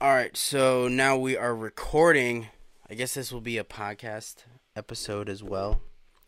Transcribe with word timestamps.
All 0.00 0.14
right, 0.14 0.36
so 0.36 0.86
now 0.86 1.16
we 1.16 1.36
are 1.36 1.54
recording. 1.54 2.48
I 2.88 2.94
guess 2.94 3.14
this 3.14 3.32
will 3.32 3.40
be 3.40 3.58
a 3.58 3.64
podcast 3.64 4.44
episode 4.76 5.28
as 5.28 5.42
well. 5.42 5.80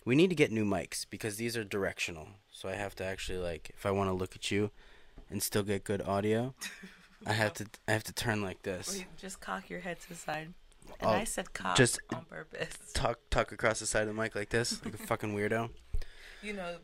We 0.04 0.17
need 0.17 0.31
to 0.31 0.35
get 0.37 0.50
new 0.50 0.65
mics 0.65 1.07
because 1.08 1.37
these 1.37 1.57
are 1.57 1.62
directional. 1.65 2.29
So 2.51 2.69
I 2.69 2.75
have 2.75 2.95
to 2.96 3.04
actually 3.04 3.38
like 3.38 3.71
if 3.75 3.87
I 3.87 3.91
want 3.93 4.09
to 4.11 4.14
look 4.14 4.35
at 4.35 4.51
you 4.51 4.71
and 5.30 5.43
still 5.43 5.62
get 5.62 5.85
good 5.85 6.03
audio, 6.03 6.54
I 7.27 7.33
have 7.33 7.54
to 7.54 7.67
I 7.87 7.93
have 7.93 8.03
to 8.04 8.12
turn 8.12 8.43
like 8.43 8.62
this. 8.62 8.93
Wait, 8.98 9.06
just 9.17 9.41
cock 9.41 9.71
your 9.71 9.80
head 9.80 10.00
to 10.00 10.09
the 10.09 10.14
side. 10.16 10.52
And 10.98 11.09
Oh, 11.09 11.12
I 11.12 11.25
said 11.25 11.52
cock 11.52 11.77
just- 11.77 12.00
on 12.12 12.25
purpose. 12.25 12.77
Talk 12.93 13.21
talk 13.30 13.52
across 13.52 13.79
the 13.79 13.87
side 13.87 14.02
of 14.02 14.09
the 14.09 14.14
mic 14.21 14.34
like 14.34 14.48
this, 14.48 14.84
like 14.84 14.95
a 14.95 14.98
fucking 15.07 15.34
weirdo. 15.34 15.71
You 16.43 16.55
know, 16.55 16.77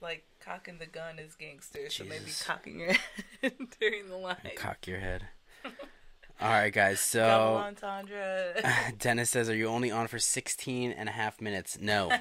like 0.00 0.24
cocking 0.40 0.78
the 0.78 0.86
gun 0.86 1.18
is 1.18 1.34
gangster, 1.34 1.90
so 1.90 2.04
maybe 2.04 2.24
Jesus. 2.24 2.42
cocking 2.44 2.80
your 2.80 2.92
head 3.42 3.52
during 3.78 4.08
the 4.08 4.16
line. 4.16 4.36
Cock 4.56 4.86
your 4.86 5.00
head. 5.00 5.28
All 6.40 6.50
right, 6.50 6.72
guys. 6.72 7.00
So. 7.00 7.72
Dennis 8.98 9.30
says, 9.30 9.48
"Are 9.48 9.54
you 9.54 9.68
only 9.68 9.90
on 9.90 10.06
for 10.06 10.18
16 10.18 10.92
and 10.92 11.08
a 11.08 11.12
half 11.12 11.40
minutes?" 11.40 11.78
No. 11.80 12.10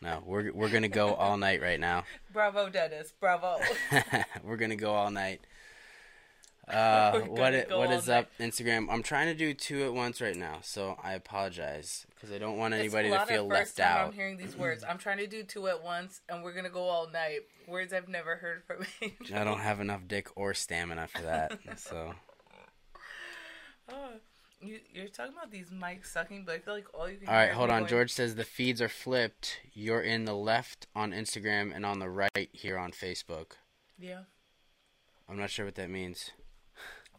No, 0.00 0.22
we're 0.24 0.52
we're 0.52 0.68
going 0.68 0.82
to 0.82 0.88
go 0.88 1.14
all 1.14 1.36
night 1.36 1.60
right 1.60 1.80
now. 1.80 2.04
Bravo, 2.32 2.68
Dennis. 2.68 3.12
Bravo. 3.18 3.58
we're 4.44 4.56
gonna 4.56 4.76
go 4.76 4.92
all 4.92 5.10
night. 5.10 5.40
Uh, 6.68 7.20
what 7.20 7.54
it, 7.54 7.70
what 7.70 7.90
all 7.90 8.10
up 8.12 8.28
Instagram? 8.38 8.86
I'm 8.90 9.02
trying 9.02 9.26
to 9.26 9.34
do 9.34 9.54
two 9.54 9.84
at 9.84 9.94
once 9.94 10.20
right 10.20 10.36
now, 10.36 10.58
so 10.62 10.98
I 11.02 11.14
apologize 11.14 12.06
because 12.14 12.30
I 12.30 12.38
don't 12.38 12.58
want 12.58 12.74
anybody 12.74 13.10
to 13.10 13.26
feel 13.26 13.46
left 13.46 13.80
out. 13.80 14.08
I'm 14.08 14.12
hearing 14.12 14.36
these 14.36 14.54
words. 14.54 14.84
I'm 14.86 14.98
trying 14.98 15.18
to 15.18 15.26
do 15.26 15.42
two 15.42 15.66
at 15.66 15.82
once, 15.82 16.20
and 16.28 16.44
we're 16.44 16.52
gonna 16.52 16.68
go 16.70 16.82
all 16.82 17.10
night. 17.10 17.40
Words 17.66 17.92
I've 17.92 18.08
never 18.08 18.36
heard 18.36 18.62
from 18.64 18.86
Angel. 19.02 19.36
I 19.36 19.44
don't 19.44 19.60
have 19.60 19.80
enough 19.80 20.06
dick 20.06 20.28
or 20.36 20.54
stamina 20.54 21.08
for 21.08 21.22
that. 21.22 21.58
So 21.76 22.14
Oh, 23.88 24.10
you, 24.60 24.80
you're 24.92 25.08
talking 25.08 25.32
about 25.32 25.50
these 25.50 25.70
mics 25.70 26.06
sucking, 26.06 26.44
but 26.44 26.56
I 26.56 26.58
feel 26.58 26.74
like 26.74 26.86
all 26.94 27.08
you 27.08 27.16
can. 27.16 27.28
all 27.28 27.34
right, 27.34 27.52
hold 27.52 27.70
on. 27.70 27.80
going, 27.80 27.90
George 27.90 28.12
says 28.12 28.34
the 28.34 28.44
feeds 28.44 28.82
are 28.82 28.88
flipped. 28.88 29.60
You're 29.72 30.00
in 30.00 30.24
the 30.24 30.34
left 30.34 30.86
on 30.94 31.12
Instagram 31.12 31.74
and 31.74 31.86
on 31.86 31.98
the 31.98 32.08
right 32.08 32.50
here 32.52 32.76
on 32.76 32.90
Facebook. 32.90 33.52
Yeah, 33.98 34.22
I'm 35.28 35.38
not 35.38 35.50
sure 35.50 35.64
what 35.64 35.76
that 35.76 35.90
means. 35.90 36.32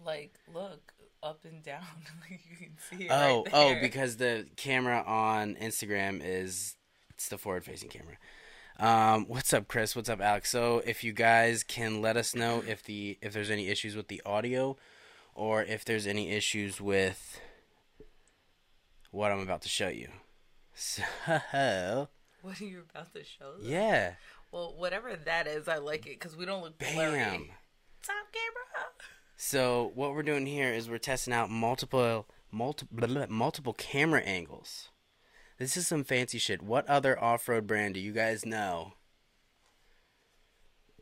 like 0.05 0.33
look 0.53 0.93
up 1.23 1.45
and 1.45 1.63
down, 1.63 1.83
like 2.29 2.41
you 2.49 2.57
can 2.57 2.77
see 2.89 3.05
it. 3.05 3.11
Oh, 3.11 3.43
right 3.45 3.53
oh, 3.53 3.75
because 3.81 4.17
the 4.17 4.47
camera 4.55 5.03
on 5.05 5.55
Instagram 5.55 6.21
is 6.23 6.75
it's 7.09 7.29
the 7.29 7.37
forward 7.37 7.63
facing 7.63 7.89
camera. 7.89 8.17
Um, 8.79 9.25
what's 9.27 9.53
up, 9.53 9.67
Chris? 9.67 9.93
What's 9.95 10.07
up, 10.07 10.21
Alex? 10.21 10.49
So, 10.49 10.81
if 10.85 11.03
you 11.03 11.11
guys 11.11 11.63
can 11.63 12.01
let 12.01 12.15
us 12.15 12.33
know 12.33 12.63
if 12.65 12.83
the 12.83 13.17
if 13.21 13.33
there's 13.33 13.51
any 13.51 13.67
issues 13.67 13.95
with 13.95 14.07
the 14.07 14.21
audio, 14.25 14.77
or 15.35 15.63
if 15.63 15.85
there's 15.85 16.07
any 16.07 16.31
issues 16.31 16.79
with 16.81 17.39
what 19.11 19.31
I'm 19.31 19.39
about 19.39 19.61
to 19.63 19.69
show 19.69 19.87
you. 19.89 20.09
So, 20.73 21.03
what 21.27 22.61
are 22.61 22.65
you 22.65 22.83
about 22.89 23.13
to 23.13 23.23
show? 23.23 23.53
them? 23.57 23.61
yeah, 23.63 24.13
Well, 24.51 24.73
whatever 24.77 25.15
that 25.15 25.47
is, 25.47 25.67
I 25.67 25.77
like 25.77 26.05
it 26.05 26.19
because 26.19 26.37
we 26.37 26.45
don't 26.45 26.61
look 26.63 26.77
blurry. 26.79 27.11
bam. 27.17 27.45
Top 28.01 28.15
camera. 28.31 28.89
So, 29.35 29.91
what 29.95 30.13
we're 30.13 30.23
doing 30.23 30.45
here 30.45 30.71
is 30.73 30.89
we're 30.89 30.97
testing 30.99 31.33
out 31.33 31.49
multiple 31.49 32.27
multiple 32.51 33.25
multiple 33.29 33.73
camera 33.73 34.21
angles. 34.21 34.89
This 35.57 35.75
is 35.75 35.87
some 35.87 36.03
fancy 36.05 36.37
shit. 36.37 36.61
What 36.61 36.87
other 36.87 37.21
off-road 37.21 37.67
brand 37.67 37.95
do 37.95 37.99
you 37.99 38.13
guys 38.13 38.45
know 38.45 38.93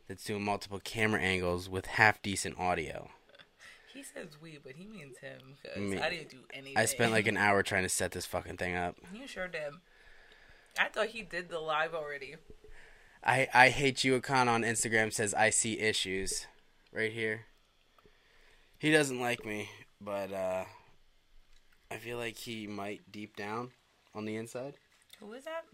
that's 0.08 0.24
doing 0.24 0.44
multiple 0.44 0.80
camera 0.82 1.20
angles 1.20 1.68
with 1.68 1.86
half 1.86 2.20
decent 2.22 2.58
audio? 2.58 3.10
He 3.92 4.02
says 4.02 4.36
we, 4.40 4.58
but 4.62 4.72
he 4.72 4.86
means 4.86 5.18
him 5.18 5.56
because 5.62 5.78
Me. 5.78 5.98
I 5.98 6.10
didn't 6.10 6.30
do 6.30 6.38
anything. 6.52 6.76
I 6.76 6.84
spent 6.84 7.12
like 7.12 7.26
an 7.26 7.36
hour 7.36 7.62
trying 7.62 7.84
to 7.84 7.88
set 7.88 8.12
this 8.12 8.26
fucking 8.26 8.56
thing 8.56 8.76
up. 8.76 8.96
You 9.12 9.26
sure 9.26 9.48
did. 9.48 9.72
I 10.78 10.88
thought 10.88 11.08
he 11.08 11.22
did 11.22 11.48
the 11.48 11.58
live 11.58 11.94
already. 11.94 12.36
I 13.24 13.48
I 13.52 13.68
hate 13.70 14.04
you 14.04 14.20
Akon 14.20 14.48
on 14.48 14.62
Instagram 14.62 15.12
says 15.12 15.34
I 15.34 15.50
see 15.50 15.78
issues 15.78 16.46
right 16.92 17.12
here. 17.12 17.46
He 18.78 18.92
doesn't 18.92 19.20
like 19.20 19.44
me, 19.44 19.70
but 20.00 20.32
uh 20.32 20.64
I 21.90 21.96
feel 21.96 22.18
like 22.18 22.36
he 22.36 22.66
might 22.66 23.10
deep 23.10 23.34
down 23.36 23.70
on 24.14 24.24
the 24.26 24.36
inside. 24.36 24.74
Who 25.20 25.32
is 25.32 25.44
that? 25.44 25.64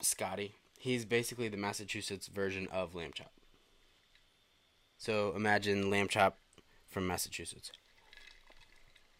Scotty. 0.00 0.54
He's 0.78 1.04
basically 1.04 1.48
the 1.48 1.56
Massachusetts 1.56 2.26
version 2.26 2.66
of 2.72 2.94
Lamb 2.94 3.12
Chop. 3.14 3.32
So 4.98 5.32
imagine 5.36 5.90
Lamb 5.90 6.08
Chop 6.08 6.38
from 6.94 7.06
Massachusetts. 7.08 7.72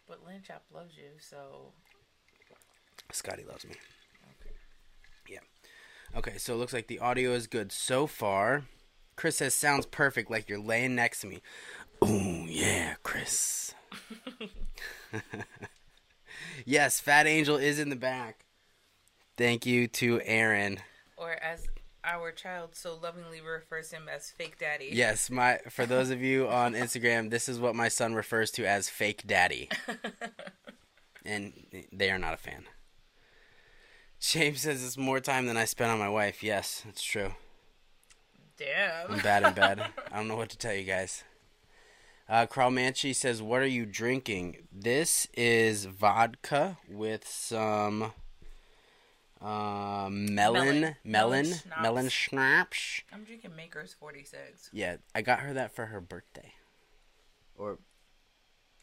But 0.07 0.25
Lamb 0.25 0.41
Chop 0.47 0.63
loves 0.73 0.95
you, 0.95 1.19
so 1.19 1.73
Scotty 3.11 3.43
loves 3.43 3.65
me. 3.65 3.75
okay. 4.41 4.55
Yeah. 5.29 5.39
Okay, 6.17 6.37
so 6.37 6.53
it 6.53 6.57
looks 6.57 6.73
like 6.73 6.87
the 6.87 6.99
audio 6.99 7.33
is 7.33 7.47
good 7.47 7.73
so 7.73 8.07
far. 8.07 8.63
Chris 9.17 9.37
says 9.37 9.53
sounds 9.53 9.85
perfect 9.85 10.31
like 10.31 10.47
you're 10.47 10.57
laying 10.57 10.95
next 10.95 11.19
to 11.21 11.27
me. 11.27 11.41
Oh 12.01 12.45
yeah, 12.47 12.95
Chris. 13.03 13.73
yes, 16.65 17.01
Fat 17.01 17.27
Angel 17.27 17.57
is 17.57 17.77
in 17.77 17.89
the 17.89 17.95
back. 17.95 18.45
Thank 19.37 19.65
you 19.65 19.87
to 19.87 20.21
Aaron. 20.23 20.79
Or 21.17 21.31
as 21.33 21.67
our 22.05 22.31
child 22.31 22.75
so 22.75 22.95
lovingly 22.95 23.41
refers 23.41 23.91
him 23.91 24.03
as 24.13 24.29
fake 24.29 24.59
daddy. 24.59 24.89
Yes, 24.91 25.29
my 25.29 25.59
for 25.69 25.85
those 25.85 26.09
of 26.09 26.21
you 26.21 26.47
on 26.47 26.73
Instagram, 26.73 27.29
this 27.29 27.49
is 27.49 27.59
what 27.59 27.75
my 27.75 27.87
son 27.87 28.13
refers 28.13 28.51
to 28.51 28.65
as 28.65 28.89
fake 28.89 29.23
daddy. 29.25 29.69
and 31.25 31.53
they 31.91 32.11
are 32.11 32.19
not 32.19 32.33
a 32.33 32.37
fan. 32.37 32.65
James 34.19 34.61
says 34.61 34.83
it's 34.83 34.97
more 34.97 35.19
time 35.19 35.45
than 35.45 35.57
I 35.57 35.65
spent 35.65 35.91
on 35.91 35.99
my 35.99 36.09
wife. 36.09 36.41
Yes, 36.43 36.83
it's 36.87 37.03
true. 37.03 37.31
Damn. 38.57 39.11
I'm 39.11 39.19
bad 39.19 39.43
in 39.43 39.53
bed. 39.53 39.85
I 40.11 40.17
don't 40.17 40.27
know 40.27 40.37
what 40.37 40.49
to 40.49 40.57
tell 40.57 40.73
you 40.73 40.83
guys. 40.83 41.23
Uh, 42.27 42.47
Carl 42.47 42.71
Manchi 42.71 43.13
says, 43.13 43.41
"What 43.41 43.61
are 43.61 43.67
you 43.67 43.85
drinking?" 43.85 44.67
This 44.71 45.27
is 45.35 45.85
vodka 45.85 46.77
with 46.89 47.27
some 47.27 48.13
uh, 49.41 50.07
melon, 50.09 50.95
Melon. 51.03 51.53
melon, 51.81 52.09
schnapps. 52.09 52.13
schnapps. 52.13 53.01
I'm 53.13 53.23
drinking 53.23 53.55
Maker's 53.55 53.93
46. 53.93 54.69
Yeah, 54.73 54.97
I 55.13 55.21
got 55.21 55.39
her 55.39 55.53
that 55.53 55.75
for 55.75 55.87
her 55.87 55.99
birthday. 56.01 56.53
Or 57.57 57.79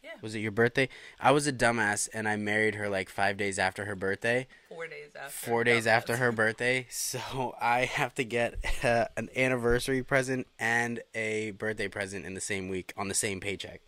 Yeah. 0.03 0.11
was 0.21 0.35
it 0.35 0.41
your 0.41 0.51
birthday? 0.53 0.89
I 1.21 1.31
was 1.31 1.47
a 1.47 1.53
dumbass 1.53 2.09
and 2.13 2.29
I 2.29 2.37
married 2.37 2.75
her 2.77 2.89
like 2.89 3.09
five 3.09 3.37
days 3.37 3.59
after 3.59 3.85
her 3.87 3.95
birthday. 3.95 4.47
Four 4.69 4.87
days 4.89 5.15
after. 5.15 5.31
Four 5.51 5.65
days 5.65 5.85
Dumbass. 5.85 5.89
after 5.91 6.17
her 6.17 6.33
birthday, 6.43 6.87
so 6.91 7.55
I 7.61 7.85
have 7.85 8.15
to 8.17 8.25
get 8.25 8.57
uh, 8.85 9.07
an 9.17 9.29
anniversary 9.37 10.03
present 10.03 10.47
and 10.59 11.01
a 11.15 11.53
birthday 11.53 11.89
present 11.89 12.25
in 12.25 12.35
the 12.35 12.41
same 12.41 12.69
week 12.69 12.93
on 12.97 13.09
the 13.09 13.15
same 13.15 13.41
paycheck, 13.41 13.81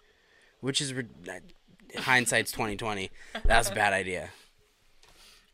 which 0.60 0.80
is 0.80 0.92
re- 0.94 1.04
hindsight's 1.96 2.52
twenty 2.52 2.76
twenty. 2.76 3.10
That's 3.44 3.70
a 3.70 3.74
bad 3.74 3.92
idea. 3.92 4.30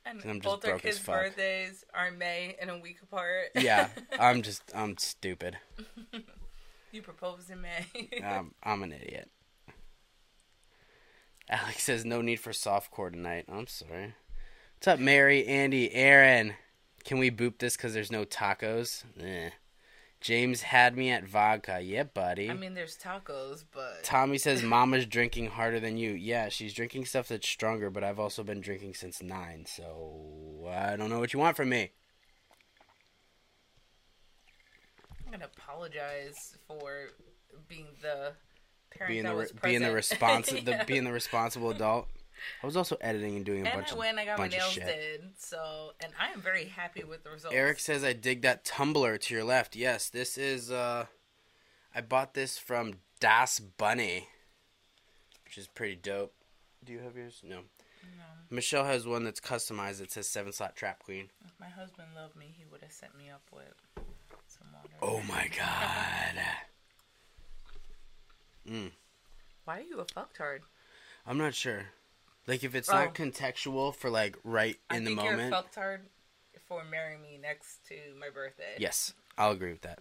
And 0.07 0.21
I'm 0.25 0.41
just 0.41 0.63
both 0.63 0.67
our 0.67 0.79
kids' 0.79 0.99
birthdays 0.99 1.85
are 1.95 2.09
in 2.09 2.19
May 2.19 2.57
and 2.61 2.71
a 2.71 2.79
week 2.79 2.99
apart. 3.03 3.49
Yeah, 3.55 3.89
I'm 4.19 4.43
just 4.43 4.63
I'm 4.75 4.97
stupid. 4.99 5.59
you 6.93 7.03
proposed 7.03 7.51
in 7.51 7.61
May. 7.61 7.87
Um, 8.25 8.55
I'm 8.63 8.83
an 8.83 8.93
idiot. 8.93 9.31
Alex 11.49 11.83
says 11.83 12.05
no 12.05 12.23
need 12.23 12.37
for 12.37 12.51
softcore 12.53 13.13
tonight. 13.13 13.45
I'm 13.49 13.67
sorry. 13.67 14.15
What's 14.77 14.89
up, 14.89 15.01
Mary, 15.01 15.47
Andy, 15.47 15.93
Aaron? 15.93 16.55
Can 17.05 17.19
we 17.19 17.31
boop 17.31 17.59
this 17.59 17.77
because 17.77 17.93
there's 17.93 18.13
no 18.13 18.25
tacos? 18.25 19.05
Eh. 19.21 19.51
James 20.21 20.61
had 20.63 20.97
me 20.97 21.11
at 21.11 21.25
vodka. 21.25 21.81
Yeah, 21.81 22.03
buddy. 22.03 22.51
I 22.51 22.55
mean, 22.55 22.75
there's 22.75 22.97
tacos, 22.99 23.65
but 23.73 24.03
Tommy 24.05 24.37
says 24.37 24.63
Mama's 24.63 25.07
drinking 25.07 25.47
harder 25.47 25.81
than 25.81 25.97
you. 25.97 26.11
Yeah, 26.11 26.51
she's 26.51 26.75
drinking 26.75 27.07
stuff 27.07 27.29
that's 27.29 27.49
stronger, 27.49 27.89
but 27.89 28.05
I've 28.05 28.21
also 28.21 28.43
been 28.43 28.61
drinking 28.61 28.95
since 28.95 29.23
nine, 29.23 29.65
so 29.67 30.69
I 30.71 30.97
don't 30.97 31.09
know 31.09 31.21
what 31.21 31.33
you 31.33 31.39
want 31.41 31.57
from 31.57 31.71
me. 31.71 31.93
I'm 35.27 35.33
gonna 35.33 35.47
apologize 35.57 36.57
for 36.67 37.09
being 37.69 37.87
the 38.03 38.33
parent 38.91 39.13
Being 39.13 39.23
that 39.25 39.31
the 39.31 39.37
was 39.37 39.53
re- 39.55 39.61
being 39.63 39.81
the 39.81 39.91
present. 39.91 39.95
responsible 39.95 40.61
Yeah. 40.71 40.79
the 40.79 40.85
being 40.93 41.05
the 41.05 41.13
responsible 41.13 41.71
adult. 41.71 42.09
I 42.63 42.67
was 42.67 42.77
also 42.77 42.97
editing 43.01 43.37
and 43.37 43.45
doing 43.45 43.67
a 43.67 43.69
and 43.71 43.75
bunch 43.79 43.89
I 43.91 43.93
of 43.93 43.99
went. 43.99 44.19
I 44.19 44.25
got 44.25 44.39
my 44.39 44.49
nails 44.49 44.75
did. 44.75 45.23
So, 45.39 45.93
and 46.03 46.13
I 46.19 46.33
am 46.33 46.41
very 46.41 46.67
happy 46.67 47.05
with 47.05 47.25
the 47.25 47.31
results. 47.31 47.55
Eric 47.55 47.79
says 47.81 48.05
I 48.05 48.13
dig 48.13 48.43
that 48.43 48.65
tumbler 48.65 49.19
to 49.19 49.35
your 49.35 49.45
left. 49.45 49.77
Yes, 49.77 50.09
this 50.09 50.37
is 50.39 50.71
uh 50.71 51.07
I 51.95 52.01
bought 52.01 52.35
this 52.35 52.59
from 52.59 52.95
Das 53.19 53.59
Bunny, 53.61 54.29
which 55.45 55.59
is 55.59 55.67
pretty 55.67 55.97
dope. 55.97 56.33
Do 56.85 56.93
you 56.93 57.01
have 57.01 57.17
yours? 57.17 57.41
No. 57.45 57.57
No. 57.57 58.25
Michelle 58.49 58.85
has 58.85 59.07
one 59.07 59.25
that's 59.25 59.41
customized. 59.41 60.01
It 60.01 60.11
says 60.11 60.27
seven 60.27 60.53
slot 60.53 60.75
trap 60.77 61.03
queen. 61.03 61.29
If 61.45 61.53
my 61.61 61.69
husband 61.69 62.09
loved 62.17 62.37
me, 62.37 62.55
he 62.57 62.65
would 62.71 62.81
have 62.83 62.93
set 62.93 63.17
me 63.17 63.29
up 63.29 63.43
with 63.53 64.05
some 64.47 64.69
water. 64.73 64.95
Oh 65.03 65.23
my 65.29 65.49
god. 65.57 66.43
Mm. 68.69 68.91
Why 69.65 69.79
are 69.79 69.83
you 69.83 69.99
a 70.01 70.05
fucktard? 70.05 70.61
I'm 71.27 71.39
not 71.39 71.55
sure. 71.55 71.87
Like 72.51 72.65
if 72.65 72.75
it's 72.75 72.89
Oh. 72.91 72.95
not 72.95 73.15
contextual 73.15 73.95
for 73.95 74.11
like 74.11 74.37
right 74.43 74.77
in 74.91 74.97
I 74.97 74.99
the 74.99 75.05
think 75.07 75.17
moment. 75.19 75.39
you're 75.53 75.61
a 75.61 75.63
fucktard 75.63 76.01
for 76.67 76.83
marrying 76.83 77.23
me 77.23 77.39
next 77.41 77.87
to 77.87 77.95
my 78.19 78.29
birthday. 78.29 78.75
Yes, 78.77 79.15
I'll 79.39 79.53
agree 79.53 79.71
with 79.71 79.83
that. 79.83 80.01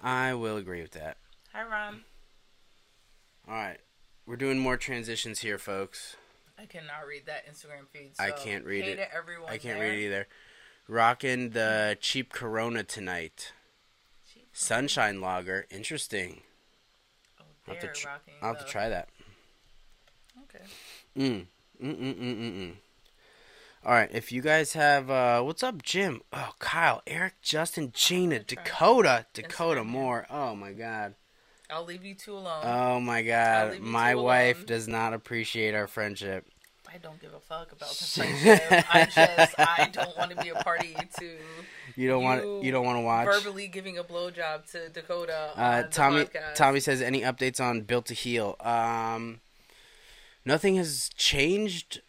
I 0.00 0.34
will 0.34 0.56
agree 0.56 0.82
with 0.82 0.90
that. 0.92 1.18
Hi, 1.52 1.62
Ron. 1.62 2.02
All 3.46 3.54
right, 3.54 3.78
we're 4.26 4.34
doing 4.34 4.58
more 4.58 4.76
transitions 4.76 5.38
here, 5.38 5.58
folks. 5.58 6.16
I 6.58 6.66
cannot 6.66 7.06
read 7.06 7.26
that 7.26 7.46
Instagram 7.46 7.86
feed. 7.92 8.14
I 8.18 8.32
can't 8.32 8.64
read 8.64 8.84
it. 8.86 9.08
Everyone 9.16 9.48
I 9.48 9.58
can't 9.58 9.78
there. 9.78 9.88
read 9.90 10.02
either. 10.06 10.26
Rocking 10.88 11.50
the 11.50 11.96
cheap 12.00 12.32
Corona 12.32 12.82
tonight. 12.82 13.52
Cheap. 14.32 14.48
Sunshine 14.52 15.20
Lager, 15.20 15.66
interesting. 15.70 16.42
Oh, 17.40 17.44
I'll 17.68 17.74
have 17.74 17.82
to 17.82 17.88
tr- 17.92 18.08
I'll 18.42 18.54
have 18.54 18.66
to 18.66 18.70
try 18.72 18.88
that. 18.88 19.08
Okay. 20.44 20.64
Mm. 21.16 21.46
Mm 21.82 21.96
mm 21.98 22.14
mm 22.14 22.36
mm 22.38 22.52
mm. 22.56 22.72
All 23.84 23.92
right, 23.92 24.10
if 24.12 24.32
you 24.32 24.42
guys 24.42 24.72
have, 24.72 25.10
uh, 25.10 25.42
what's 25.42 25.62
up, 25.62 25.80
Jim? 25.82 26.20
Oh, 26.32 26.50
Kyle, 26.58 27.02
Eric, 27.06 27.34
Justin, 27.40 27.92
Gina. 27.94 28.40
Dakota, 28.40 29.26
Dakota 29.32 29.84
Moore. 29.84 30.26
Oh 30.28 30.56
my 30.56 30.72
God. 30.72 31.14
I'll 31.70 31.84
leave 31.84 32.04
you 32.04 32.14
two 32.14 32.32
alone. 32.36 32.62
Oh 32.64 33.00
my 33.00 33.22
God. 33.22 33.78
My 33.80 34.14
wife 34.16 34.56
alone. 34.56 34.66
does 34.66 34.88
not 34.88 35.12
appreciate 35.14 35.74
our 35.74 35.86
friendship. 35.86 36.46
I 36.92 36.98
don't 36.98 37.20
give 37.20 37.34
a 37.34 37.40
fuck 37.40 37.72
about 37.72 37.90
the 37.90 38.04
friendship. 38.04 38.84
I 38.94 39.04
just 39.04 39.54
I 39.58 39.88
don't 39.92 40.16
want 40.16 40.30
to 40.30 40.36
be 40.42 40.48
a 40.48 40.54
party 40.56 40.96
to 41.18 41.36
You 41.96 42.08
don't 42.08 42.22
want 42.22 42.42
You 42.42 42.60
you 42.64 42.72
don't 42.72 42.84
want 42.84 42.96
to 42.98 43.02
watch. 43.02 43.26
verbally 43.26 43.68
giving 43.68 43.98
a 43.98 44.04
blowjob 44.04 44.70
to 44.72 44.88
Dakota 44.90 45.50
Uh, 45.56 45.82
Tommy. 45.84 46.26
Tommy 46.54 46.80
says 46.80 47.02
any 47.02 47.20
updates 47.22 47.60
on 47.60 47.82
Built 47.82 48.06
to 48.06 48.14
Heal? 48.14 48.56
Um, 48.60 49.40
nothing 50.46 50.76
has 50.76 51.10
changed. 51.16 52.00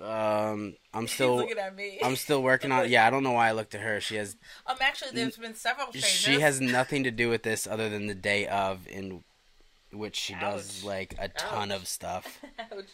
Um, 0.00 0.76
I'm 0.92 1.06
still 1.14 1.36
looking 1.36 1.58
at 1.58 1.76
me. 1.76 1.98
I'm 2.02 2.16
still 2.16 2.42
working 2.42 2.72
on. 2.72 2.88
Yeah, 2.90 3.06
I 3.06 3.10
don't 3.10 3.22
know 3.22 3.32
why 3.32 3.48
I 3.48 3.52
looked 3.52 3.74
at 3.74 3.82
her. 3.82 4.00
She 4.00 4.16
has 4.16 4.36
Um, 4.66 4.76
actually, 4.80 5.10
there's 5.12 5.36
been 5.36 5.54
several 5.54 5.88
changes. 5.88 6.08
she 6.10 6.40
has 6.40 6.60
nothing 6.60 7.04
to 7.04 7.10
do 7.10 7.28
with 7.28 7.42
this 7.42 7.66
other 7.66 7.88
than 7.90 8.06
the 8.06 8.14
day 8.14 8.46
of 8.46 8.86
in 8.88 9.22
which 9.92 10.16
she 10.16 10.34
does 10.34 10.82
like 10.82 11.14
a 11.18 11.28
ton 11.28 11.70
Ouch. 11.70 11.80
of 11.82 11.86
stuff. 11.88 12.40
Ouch. 12.58 12.86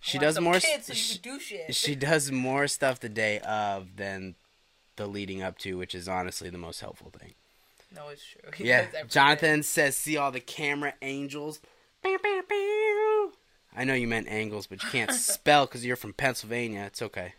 She 0.00 0.18
does 0.18 0.38
more. 0.40 0.58
so 0.60 0.92
she, 0.94 1.18
do 1.18 1.38
shit. 1.38 1.74
she 1.74 1.94
does 2.08 2.30
more 2.32 2.66
stuff 2.66 3.00
the 3.00 3.08
day 3.08 3.38
of 3.40 3.96
than 3.96 4.34
the 4.96 5.06
leading 5.06 5.42
up 5.42 5.56
to, 5.58 5.76
which 5.78 5.94
is 5.94 6.08
honestly 6.08 6.50
the 6.50 6.58
most 6.58 6.80
helpful 6.80 7.10
thing. 7.18 7.32
no, 7.94 8.08
it's 8.08 8.22
true. 8.24 8.50
He 8.54 8.68
Yeah. 8.68 8.86
Jonathan 9.08 9.62
says, 9.62 9.96
"See 9.96 10.16
all 10.18 10.30
the 10.30 10.40
camera 10.40 10.94
angels." 11.02 11.60
Bow, 12.02 12.16
bow, 12.22 12.40
bow. 12.48 13.32
I 13.76 13.84
know 13.84 13.94
you 13.94 14.08
meant 14.08 14.28
angles, 14.28 14.66
but 14.66 14.82
you 14.82 14.88
can't 14.90 15.12
spell 15.30 15.66
because 15.66 15.84
you're 15.86 15.96
from 15.96 16.12
Pennsylvania. 16.12 16.82
It's 16.86 17.02
okay. 17.02 17.34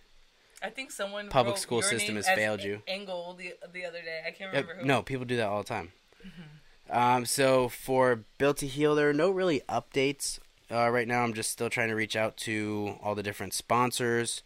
I 0.64 0.70
think 0.70 0.92
someone 0.92 1.28
Public 1.30 1.58
school 1.58 1.82
system 1.82 2.16
has 2.16 2.28
failed 2.28 2.62
you. 2.64 2.84
Angle 2.88 3.34
the 3.38 3.54
the 3.74 3.86
other 3.86 4.02
day. 4.02 4.22
I 4.26 4.32
can't 4.32 4.50
Uh, 4.54 4.58
remember 4.60 4.76
who. 4.82 4.86
no, 4.86 5.02
people 5.02 5.26
do 5.26 5.36
that 5.38 5.48
all 5.48 5.64
the 5.64 5.68
time. 5.68 5.92
Mm-hmm. 6.26 6.96
Um, 6.98 7.26
so 7.26 7.68
for 7.70 8.24
Built 8.38 8.58
to 8.58 8.68
Heal, 8.68 8.94
there 8.96 9.10
are 9.10 9.14
no 9.14 9.32
really 9.32 9.62
updates 9.70 10.40
uh, 10.70 10.90
right 10.90 11.08
now. 11.08 11.24
I'm 11.24 11.34
just 11.34 11.50
still 11.50 11.70
trying 11.70 11.88
to 11.90 11.96
reach 11.96 12.16
out 12.16 12.38
to 12.38 12.98
all 13.02 13.16
the 13.16 13.24
different 13.24 13.54
sponsors. 13.54 14.44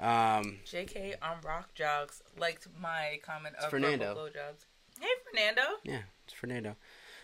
Um, 0.00 0.58
JK 0.66 1.14
on 1.22 1.36
Rock 1.44 1.74
Jocks 1.74 2.22
liked 2.38 2.66
my 2.80 3.20
comment 3.24 3.54
of 3.56 3.70
Fernando. 3.70 4.28
Hey, 5.00 5.06
Fernando. 5.30 5.62
yeah, 5.84 6.00
it's 6.24 6.32
Fernando. 6.32 6.76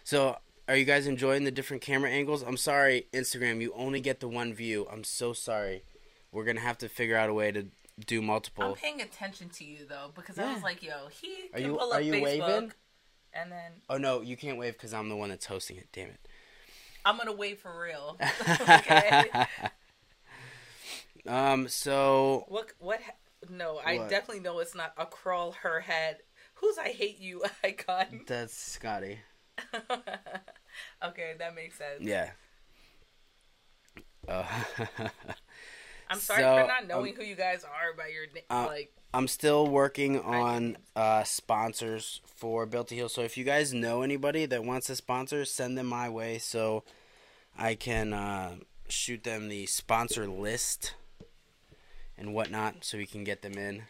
So, 0.05 0.39
are 0.69 0.77
you 0.77 0.85
guys 0.85 1.07
enjoying 1.07 1.45
the 1.45 1.51
different 1.51 1.83
camera 1.83 2.11
angles? 2.11 2.43
I'm 2.43 2.57
sorry, 2.57 3.07
Instagram, 3.13 3.61
you 3.61 3.73
only 3.75 4.01
get 4.01 4.21
the 4.21 4.29
one 4.29 4.53
view. 4.55 4.87
I'm 4.93 5.03
so 5.05 5.33
sorry. 5.33 5.83
We're 6.31 6.45
gonna 6.45 6.61
have 6.61 6.79
to 6.79 6.89
figure 6.89 7.17
out 7.17 7.31
a 7.31 7.35
way 7.35 7.51
to 7.53 7.67
do 8.07 8.21
multiple. 8.23 8.65
I'm 8.65 8.75
paying 8.75 9.01
attention 9.01 9.49
to 9.51 9.65
you 9.65 9.79
though 9.89 10.11
because 10.15 10.39
I 10.39 10.53
was 10.53 10.63
like, 10.63 10.83
yo, 10.83 11.09
he 11.21 11.49
Are 11.55 11.59
can 11.59 11.71
you- 11.71 11.77
pull 11.77 11.93
are 11.93 11.99
up 11.99 12.05
you 12.05 12.13
Facebook, 12.13 12.23
waving? 12.23 12.73
and 13.33 13.51
then 13.53 13.73
Oh 13.89 13.97
no, 13.99 14.21
you 14.21 14.37
can't 14.37 14.59
wave 14.59 14.75
because 14.75 14.93
I'm 14.95 15.09
the 15.09 15.17
one 15.17 15.31
that's 15.31 15.47
hosting 15.47 15.79
it. 15.79 15.89
Damn 15.93 16.09
it. 16.11 16.21
I'm 17.05 17.17
gonna 17.17 17.33
wave 17.33 17.59
for 17.61 17.81
real. 17.81 18.19
okay. 18.71 19.31
um. 21.27 21.69
So 21.69 22.45
What? 22.49 22.73
What? 22.79 23.01
ha- 23.03 23.13
No, 23.51 23.79
I 23.85 23.99
definitely 24.09 24.41
know 24.41 24.59
it's 24.59 24.75
not 24.75 24.93
a 24.97 25.07
crawl 25.07 25.53
her 25.63 25.81
head. 25.81 26.19
Who's 26.55 26.77
I 26.79 26.89
hate 26.89 27.19
you 27.19 27.45
icon? 27.65 28.23
that's 28.27 28.55
Scotty. 28.55 29.21
okay, 31.05 31.35
that 31.39 31.55
makes 31.55 31.79
sense. 31.79 32.01
Yeah. 32.01 32.31
Uh, 34.27 34.45
I'm 36.11 36.19
sorry 36.19 36.43
So, 36.43 36.57
for 36.63 36.67
not 36.67 36.87
knowing 36.87 37.13
um, 37.15 37.21
who 37.21 37.25
you 37.25 37.35
guys 37.35 37.65
are 37.65 37.95
by 37.97 38.09
your 38.09 38.27
name. 38.35 38.45
uh, 38.51 38.67
like, 38.67 38.93
I'm 39.13 39.29
still 39.29 39.67
working 39.67 40.21
on 40.21 40.77
uh, 40.95 41.25
sponsors 41.25 42.21
for 42.27 42.67
Built 42.67 42.89
to 42.89 42.95
Heal. 42.95 43.09
So 43.09 43.23
if 43.23 43.37
you 43.37 43.45
guys 43.45 43.73
know 43.73 44.03
anybody 44.03 44.47
that 44.47 44.65
wants 44.65 44.89
a 44.91 44.97
sponsor, 44.97 45.45
send 45.45 45.77
them 45.79 45.87
my 45.87 46.09
way 46.09 46.39
so 46.39 46.85
I 47.59 47.75
can 47.75 48.13
uh, 48.13 48.57
shoot 48.89 49.25
them 49.25 49.49
the 49.49 49.67
sponsor 49.67 50.27
list 50.27 50.95
and 52.17 52.35
whatnot 52.35 52.85
so 52.85 52.99
we 52.99 53.07
can 53.07 53.25
get 53.25 53.43
them 53.43 53.55
in. 53.55 53.83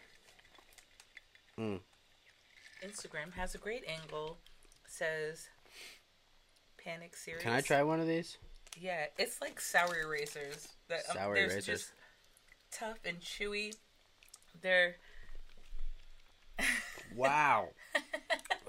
Mm. 1.59 1.79
Instagram 2.85 3.33
has 3.35 3.53
a 3.55 3.57
great 3.57 3.83
angle. 3.87 4.37
Says 4.87 5.49
Panic 6.89 7.15
Series. 7.15 7.41
Can 7.43 7.53
I 7.53 7.61
try 7.61 7.83
one 7.83 7.99
of 7.99 8.07
these? 8.07 8.37
Yeah, 8.79 9.05
it's 9.17 9.41
like 9.41 9.59
sour 9.59 9.95
erasers. 10.01 10.67
That, 10.87 11.01
um, 11.09 11.17
Sour 11.17 11.35
they're 11.35 11.45
erasers. 11.45 11.65
just 11.65 11.91
tough 12.71 12.97
and 13.05 13.19
chewy. 13.19 13.75
They're 14.61 14.95
Wow. 17.15 17.69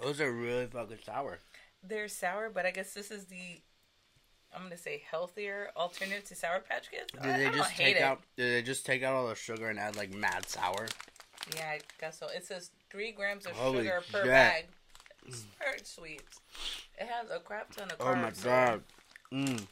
Those 0.03 0.21
are 0.21 0.33
really 0.33 0.67
fucking 0.67 0.99
sour. 1.05 1.39
they're 1.83 2.09
sour, 2.09 2.51
but 2.51 2.67
I 2.67 2.71
guess 2.71 2.93
this 2.95 3.11
is 3.11 3.27
the 3.27 3.61
I'm 4.55 4.63
gonna 4.65 4.77
say 4.77 5.03
healthier 5.09 5.71
alternative 5.77 6.25
to 6.25 6.35
Sour 6.35 6.61
Patch 6.61 6.91
Kids. 6.91 7.13
Did 7.13 7.23
I, 7.23 7.39
they 7.39 7.47
I 7.47 7.53
just 7.53 7.77
take 7.77 7.97
it. 7.97 8.03
out? 8.03 8.21
Did 8.37 8.53
they 8.55 8.63
just 8.67 8.85
take 8.85 9.03
out 9.03 9.15
all 9.15 9.29
the 9.29 9.35
sugar 9.37 9.69
and 9.69 9.79
add 9.79 9.97
like 9.97 10.13
mad 10.13 10.49
sour? 10.49 10.87
Yeah, 11.57 11.67
I 11.71 11.81
guess 12.01 12.19
so. 12.19 12.27
It 12.35 12.45
says 12.45 12.71
three 12.91 13.13
grams 13.13 13.47
of 13.47 13.53
Holy 13.53 13.79
sugar 13.85 14.03
per 14.11 14.27
bag. 14.27 14.67
Very 15.27 15.81
sweet. 15.85 16.23
It 16.99 17.07
has 17.07 17.31
a 17.31 17.39
crap 17.41 17.75
ton 17.75 17.91
of 17.91 17.99
carbs. 17.99 18.13
Oh 18.13 18.15
my 18.17 18.31
god. 18.43 18.83
Mm. 19.33 19.67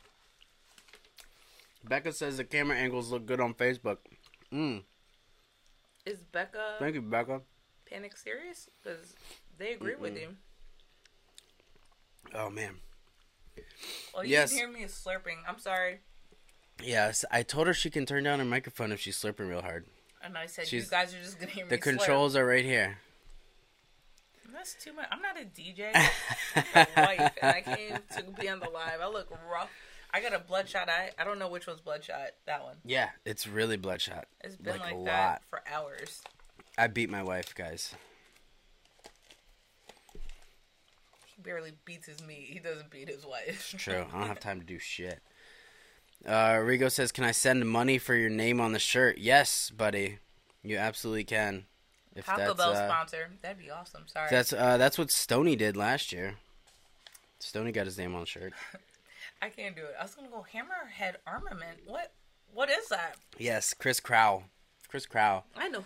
Becca 1.84 2.12
says 2.12 2.36
the 2.36 2.44
camera 2.44 2.76
angles 2.76 3.10
look 3.10 3.26
good 3.26 3.40
on 3.40 3.54
Facebook. 3.54 3.98
Mm. 4.52 4.82
Is 6.06 6.18
Becca 6.32 6.76
Thank 6.78 6.94
you, 6.94 7.02
Becca. 7.02 7.40
Panic 7.90 8.16
serious? 8.16 8.68
Because 8.82 9.14
they 9.58 9.72
agree 9.72 9.94
with 9.96 10.14
Mm-mm. 10.14 10.20
you. 10.20 10.28
Oh 12.34 12.50
man. 12.50 12.74
Oh, 14.14 14.22
you 14.22 14.30
Yes. 14.30 14.50
can 14.50 14.58
hear 14.58 14.68
me 14.68 14.84
slurping. 14.84 15.38
I'm 15.48 15.58
sorry. 15.58 16.00
Yes, 16.82 17.24
I 17.30 17.42
told 17.42 17.66
her 17.66 17.74
she 17.74 17.90
can 17.90 18.06
turn 18.06 18.22
down 18.24 18.38
her 18.38 18.44
microphone 18.44 18.92
if 18.92 19.00
she's 19.00 19.16
slurping 19.20 19.48
real 19.48 19.62
hard. 19.62 19.86
And 20.22 20.36
I 20.38 20.46
said, 20.46 20.66
She's- 20.68 20.84
you 20.84 20.90
guys 20.90 21.14
are 21.14 21.20
just 21.20 21.38
gonna 21.38 21.50
hear 21.50 21.64
me. 21.64 21.70
The 21.70 21.78
slurp. 21.78 21.82
controls 21.82 22.36
are 22.36 22.44
right 22.46 22.64
here. 22.64 22.98
That's 24.58 24.74
too 24.74 24.92
much. 24.92 25.06
I'm 25.12 25.22
not 25.22 25.36
a 25.40 25.44
DJ. 25.44 25.90
I'm 25.94 26.64
a 26.74 26.86
wife, 27.00 27.32
and 27.40 27.50
I 27.56 27.60
came 27.60 27.96
to 28.16 28.24
be 28.40 28.48
on 28.48 28.58
the 28.58 28.68
live. 28.68 29.00
I 29.00 29.06
look 29.08 29.30
rough. 29.48 29.70
I 30.12 30.20
got 30.20 30.34
a 30.34 30.40
bloodshot 30.40 30.88
eye. 30.88 31.10
I 31.16 31.22
don't 31.22 31.38
know 31.38 31.48
which 31.48 31.68
one's 31.68 31.80
bloodshot. 31.80 32.30
That 32.46 32.64
one. 32.64 32.74
Yeah, 32.84 33.10
it's 33.24 33.46
really 33.46 33.76
bloodshot. 33.76 34.26
It's 34.42 34.56
been 34.56 34.72
Like 34.78 34.80
like, 34.80 34.94
a 34.94 35.04
that 35.04 35.30
lot. 35.30 35.42
for 35.48 35.62
hours. 35.72 36.22
I 36.76 36.88
beat 36.88 37.08
my 37.08 37.22
wife, 37.22 37.54
guys. 37.54 37.94
He 41.36 41.40
barely 41.42 41.74
beats 41.84 42.08
his 42.08 42.20
meat. 42.26 42.48
He 42.50 42.58
doesn't 42.58 42.90
beat 42.90 43.08
his 43.08 43.24
wife. 43.24 43.74
True. 43.78 44.06
I 44.12 44.18
don't 44.18 44.26
have 44.26 44.40
time 44.40 44.58
to 44.58 44.66
do 44.66 44.80
shit. 44.80 45.20
Uh, 46.26 46.54
Rigo 46.54 46.90
says, 46.90 47.12
"Can 47.12 47.22
I 47.22 47.30
send 47.30 47.68
money 47.68 47.98
for 47.98 48.16
your 48.16 48.30
name 48.30 48.60
on 48.60 48.72
the 48.72 48.80
shirt?" 48.80 49.18
Yes, 49.18 49.70
buddy. 49.70 50.18
You 50.64 50.78
absolutely 50.78 51.22
can. 51.24 51.66
If 52.18 52.26
Taco 52.26 52.38
that's 52.42 52.56
Bell 52.56 52.70
uh, 52.72 52.88
sponsor. 52.88 53.30
That'd 53.42 53.58
be 53.58 53.70
awesome. 53.70 54.02
Sorry. 54.06 54.28
that's 54.30 54.52
uh, 54.52 54.76
that's 54.76 54.98
what 54.98 55.10
Stony 55.10 55.56
did 55.56 55.76
last 55.76 56.12
year. 56.12 56.36
Stony 57.38 57.72
got 57.72 57.86
his 57.86 57.96
name 57.98 58.14
on 58.14 58.20
the 58.20 58.26
shirt. 58.26 58.52
I 59.42 59.48
can't 59.50 59.76
do 59.76 59.82
it. 59.82 59.94
I 59.98 60.02
was 60.02 60.14
gonna 60.14 60.28
go 60.28 60.44
Hammerhead 60.52 61.14
Armament. 61.26 61.80
What? 61.86 62.12
What 62.52 62.70
is 62.70 62.88
that? 62.88 63.16
Yes, 63.38 63.74
Chris 63.74 64.00
Crow. 64.00 64.44
Chris 64.88 65.06
Crow. 65.06 65.44
I 65.56 65.68
know. 65.68 65.84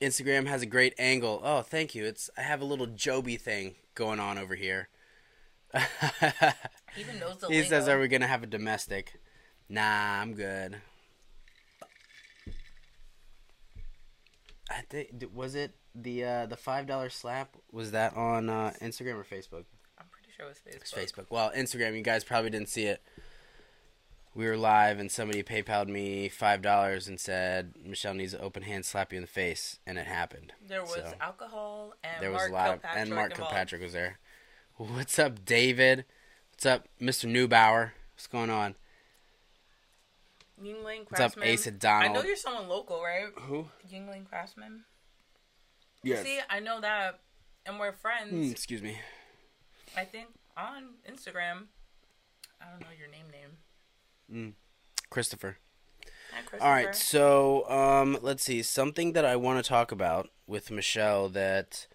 Instagram 0.00 0.46
has 0.46 0.62
a 0.62 0.66
great 0.66 0.94
angle. 0.98 1.40
Oh, 1.42 1.62
thank 1.62 1.94
you. 1.94 2.04
It's 2.04 2.30
I 2.38 2.42
have 2.42 2.60
a 2.60 2.64
little 2.64 2.86
Joby 2.86 3.36
thing 3.36 3.74
going 3.94 4.20
on 4.20 4.38
over 4.38 4.54
here. 4.54 4.88
He 6.94 7.02
even 7.02 7.20
knows 7.20 7.36
the 7.38 7.46
he 7.46 7.54
lingo. 7.54 7.68
says, 7.68 7.88
"Are 7.88 8.00
we 8.00 8.08
gonna 8.08 8.26
have 8.26 8.42
a 8.42 8.46
domestic?" 8.46 9.20
Nah, 9.68 10.20
I'm 10.20 10.34
good. 10.34 10.80
I 14.70 14.82
think 14.88 15.08
was 15.34 15.54
it 15.54 15.72
the 15.94 16.24
uh, 16.24 16.46
the 16.46 16.56
five 16.56 16.86
dollar 16.86 17.10
slap 17.10 17.56
was 17.72 17.90
that 17.90 18.16
on 18.16 18.48
uh, 18.48 18.72
Instagram 18.80 19.16
or 19.16 19.24
Facebook? 19.24 19.64
I'm 19.98 20.06
pretty 20.10 20.28
sure 20.36 20.46
it 20.46 20.48
was 20.48 20.58
Facebook. 20.58 20.76
It's 20.76 20.92
Facebook. 20.92 21.26
Well, 21.30 21.50
Instagram, 21.56 21.96
you 21.96 22.02
guys 22.02 22.24
probably 22.24 22.50
didn't 22.50 22.68
see 22.68 22.84
it. 22.84 23.02
We 24.32 24.46
were 24.46 24.56
live 24.56 25.00
and 25.00 25.10
somebody 25.10 25.42
PayPal'd 25.42 25.88
me 25.88 26.28
five 26.28 26.62
dollars 26.62 27.08
and 27.08 27.18
said 27.18 27.74
Michelle 27.84 28.14
needs 28.14 28.32
an 28.32 28.40
open 28.40 28.62
hand 28.62 28.84
slap 28.86 29.12
you 29.12 29.16
in 29.16 29.22
the 29.22 29.28
face, 29.28 29.80
and 29.86 29.98
it 29.98 30.06
happened. 30.06 30.52
There 30.66 30.82
was 30.82 30.94
So, 30.94 31.14
alcohol 31.20 31.94
and 32.04 32.22
there 32.22 32.30
was 32.30 32.42
Mark 32.42 32.50
a 32.50 32.54
lot 32.54 32.66
of 32.74 32.82
Kilpatrick 32.82 33.00
and 33.02 33.14
Mark 33.14 33.30
involved. 33.32 33.50
Kilpatrick 33.50 33.82
was 33.82 33.92
there. 33.92 34.18
What's 34.76 35.18
up, 35.18 35.44
David? 35.44 36.04
What's 36.52 36.64
up, 36.64 36.86
Mr. 37.00 37.28
Neubauer? 37.28 37.90
What's 38.14 38.28
going 38.28 38.50
on? 38.50 38.76
Yingling 40.62 41.06
What's 41.08 41.20
up, 41.20 41.34
Craftsman. 41.34 41.52
Asa 41.52 41.88
I 41.88 42.08
know 42.08 42.22
you're 42.22 42.36
someone 42.36 42.68
local, 42.68 43.02
right? 43.02 43.26
Who? 43.42 43.66
Yingling 43.90 44.28
Craftsman. 44.28 44.84
Yes. 46.02 46.22
See, 46.22 46.38
I 46.48 46.60
know 46.60 46.80
that, 46.80 47.20
and 47.66 47.78
we're 47.78 47.92
friends. 47.92 48.30
Hmm, 48.30 48.50
excuse 48.50 48.82
me. 48.82 48.98
I 49.96 50.04
think 50.04 50.28
on 50.56 50.94
Instagram. 51.10 51.66
I 52.60 52.70
don't 52.70 52.80
know 52.80 52.94
your 52.98 53.08
name. 53.08 53.20
Name. 54.28 54.54
Christopher. 55.08 55.58
Hi, 56.32 56.42
Christopher. 56.42 56.62
All 56.62 56.72
right, 56.72 56.94
so 56.94 57.68
um, 57.68 58.18
let's 58.22 58.44
see. 58.44 58.62
Something 58.62 59.12
that 59.14 59.24
I 59.24 59.36
want 59.36 59.62
to 59.62 59.68
talk 59.68 59.90
about 59.90 60.28
with 60.46 60.70
Michelle 60.70 61.28
that 61.30 61.86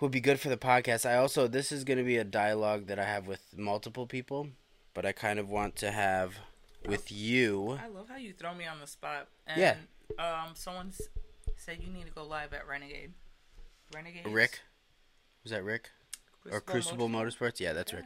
would 0.00 0.10
be 0.10 0.20
good 0.20 0.40
for 0.40 0.48
the 0.48 0.56
podcast. 0.56 1.08
I 1.08 1.16
also 1.16 1.46
this 1.46 1.70
is 1.70 1.84
going 1.84 1.98
to 1.98 2.04
be 2.04 2.16
a 2.16 2.24
dialogue 2.24 2.86
that 2.86 2.98
I 2.98 3.04
have 3.04 3.26
with 3.26 3.56
multiple 3.56 4.06
people, 4.06 4.48
but 4.94 5.06
I 5.06 5.12
kind 5.12 5.38
of 5.38 5.48
want 5.48 5.76
to 5.76 5.92
have 5.92 6.34
with 6.88 7.10
you. 7.12 7.78
I 7.82 7.88
love 7.88 8.08
how 8.08 8.16
you 8.16 8.32
throw 8.32 8.54
me 8.54 8.66
on 8.66 8.80
the 8.80 8.86
spot. 8.86 9.28
And, 9.46 9.60
Yeah. 9.60 9.76
Um. 10.18 10.54
Someone 10.54 10.92
said 11.56 11.78
you 11.80 11.92
need 11.92 12.06
to 12.06 12.12
go 12.12 12.24
live 12.24 12.52
at 12.52 12.66
Renegade. 12.66 13.12
Renegade. 13.94 14.26
Rick, 14.26 14.60
was 15.42 15.52
that 15.52 15.64
Rick 15.64 15.90
or 16.50 16.60
Crucible 16.60 17.08
Motorsports? 17.08 17.60
Yeah, 17.60 17.72
that's 17.72 17.92
Rick. 17.92 18.04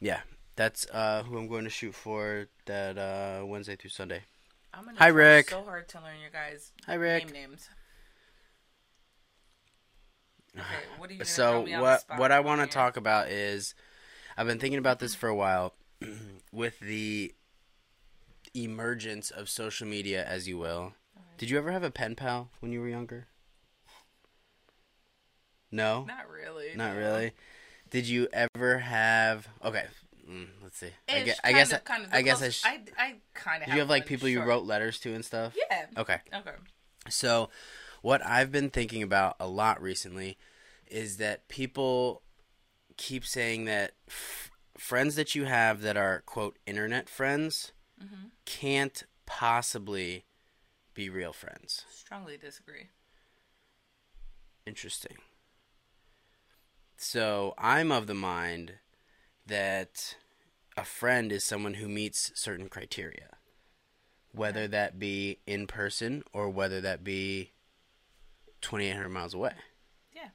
Yeah, 0.00 0.20
that's 0.56 0.86
uh, 0.92 1.22
who 1.22 1.38
I'm 1.38 1.48
going 1.48 1.64
to 1.64 1.70
shoot 1.70 1.94
for 1.94 2.46
that 2.66 2.98
uh, 2.98 3.44
Wednesday 3.46 3.76
through 3.76 3.90
Sunday. 3.90 4.22
I'm 4.72 4.84
gonna 4.84 4.98
Hi, 4.98 5.08
Rick. 5.08 5.50
So 5.50 5.62
hard 5.62 5.88
to 5.88 6.00
learn 6.00 6.20
your 6.20 6.30
guys' 6.30 6.72
Hi, 6.86 6.94
Rick. 6.94 7.32
name 7.32 7.50
names. 7.50 7.68
Okay, 10.56 10.64
what 10.96 11.10
are 11.10 11.14
you 11.14 11.24
so 11.24 11.60
what 11.80 12.02
what 12.16 12.32
I 12.32 12.40
want 12.40 12.62
to 12.62 12.66
talk 12.66 12.96
about 12.96 13.28
is 13.28 13.74
I've 14.36 14.46
been 14.46 14.58
thinking 14.58 14.78
about 14.78 14.98
this 14.98 15.14
for 15.14 15.28
a 15.28 15.34
while 15.34 15.74
with 16.52 16.80
the 16.80 17.32
emergence 18.62 19.30
of 19.30 19.48
social 19.48 19.86
media 19.86 20.24
as 20.24 20.48
you 20.48 20.58
will. 20.58 20.94
Did 21.36 21.50
you 21.50 21.58
ever 21.58 21.70
have 21.70 21.82
a 21.82 21.90
pen 21.90 22.14
pal 22.16 22.50
when 22.60 22.72
you 22.72 22.80
were 22.80 22.88
younger? 22.88 23.28
No? 25.70 26.04
Not 26.04 26.28
really. 26.28 26.74
Not 26.74 26.94
no. 26.94 26.98
really. 26.98 27.32
Did 27.90 28.06
you 28.06 28.28
ever 28.32 28.78
have 28.78 29.48
Okay, 29.64 29.84
mm, 30.28 30.48
let's 30.62 30.76
see. 30.76 30.90
I 31.08 31.20
guess 31.20 31.40
I 31.44 31.52
guess 31.52 31.72
of, 31.72 31.84
kind 31.84 32.04
of. 32.04 32.12
I 32.12 32.22
guess 32.22 32.42
I 32.42 32.50
sh- 32.50 32.62
I, 32.64 32.80
I 32.98 33.14
kind 33.34 33.62
of. 33.62 33.66
Did 33.66 33.74
you 33.74 33.80
have 33.80 33.88
like 33.88 34.06
people 34.06 34.28
you 34.28 34.42
wrote 34.42 34.64
letters 34.64 34.98
to 35.00 35.14
and 35.14 35.24
stuff? 35.24 35.56
Yeah. 35.56 35.86
Okay. 35.96 36.18
Okay. 36.34 36.50
So, 37.08 37.48
what 38.02 38.24
I've 38.24 38.52
been 38.52 38.70
thinking 38.70 39.02
about 39.02 39.36
a 39.40 39.48
lot 39.48 39.80
recently 39.80 40.36
is 40.86 41.16
that 41.16 41.48
people 41.48 42.22
keep 42.96 43.24
saying 43.24 43.64
that 43.66 43.92
f- 44.08 44.50
friends 44.76 45.14
that 45.16 45.34
you 45.34 45.44
have 45.44 45.82
that 45.82 45.96
are 45.96 46.22
quote 46.26 46.58
internet 46.66 47.08
friends 47.08 47.72
Mm-hmm. 48.02 48.26
can't 48.44 49.04
possibly 49.26 50.24
be 50.94 51.08
real 51.10 51.32
friends. 51.32 51.84
Strongly 51.90 52.36
disagree. 52.36 52.88
Interesting. 54.66 55.16
So, 56.96 57.54
I'm 57.56 57.92
of 57.92 58.06
the 58.06 58.14
mind 58.14 58.74
that 59.46 60.16
a 60.76 60.84
friend 60.84 61.32
is 61.32 61.44
someone 61.44 61.74
who 61.74 61.88
meets 61.88 62.32
certain 62.34 62.68
criteria. 62.68 63.36
Whether 64.32 64.68
that 64.68 64.98
be 64.98 65.38
in 65.46 65.66
person 65.66 66.22
or 66.32 66.50
whether 66.50 66.80
that 66.80 67.02
be 67.02 67.52
2800 68.60 69.08
miles 69.08 69.34
away. 69.34 69.54
Yeah. 70.12 70.28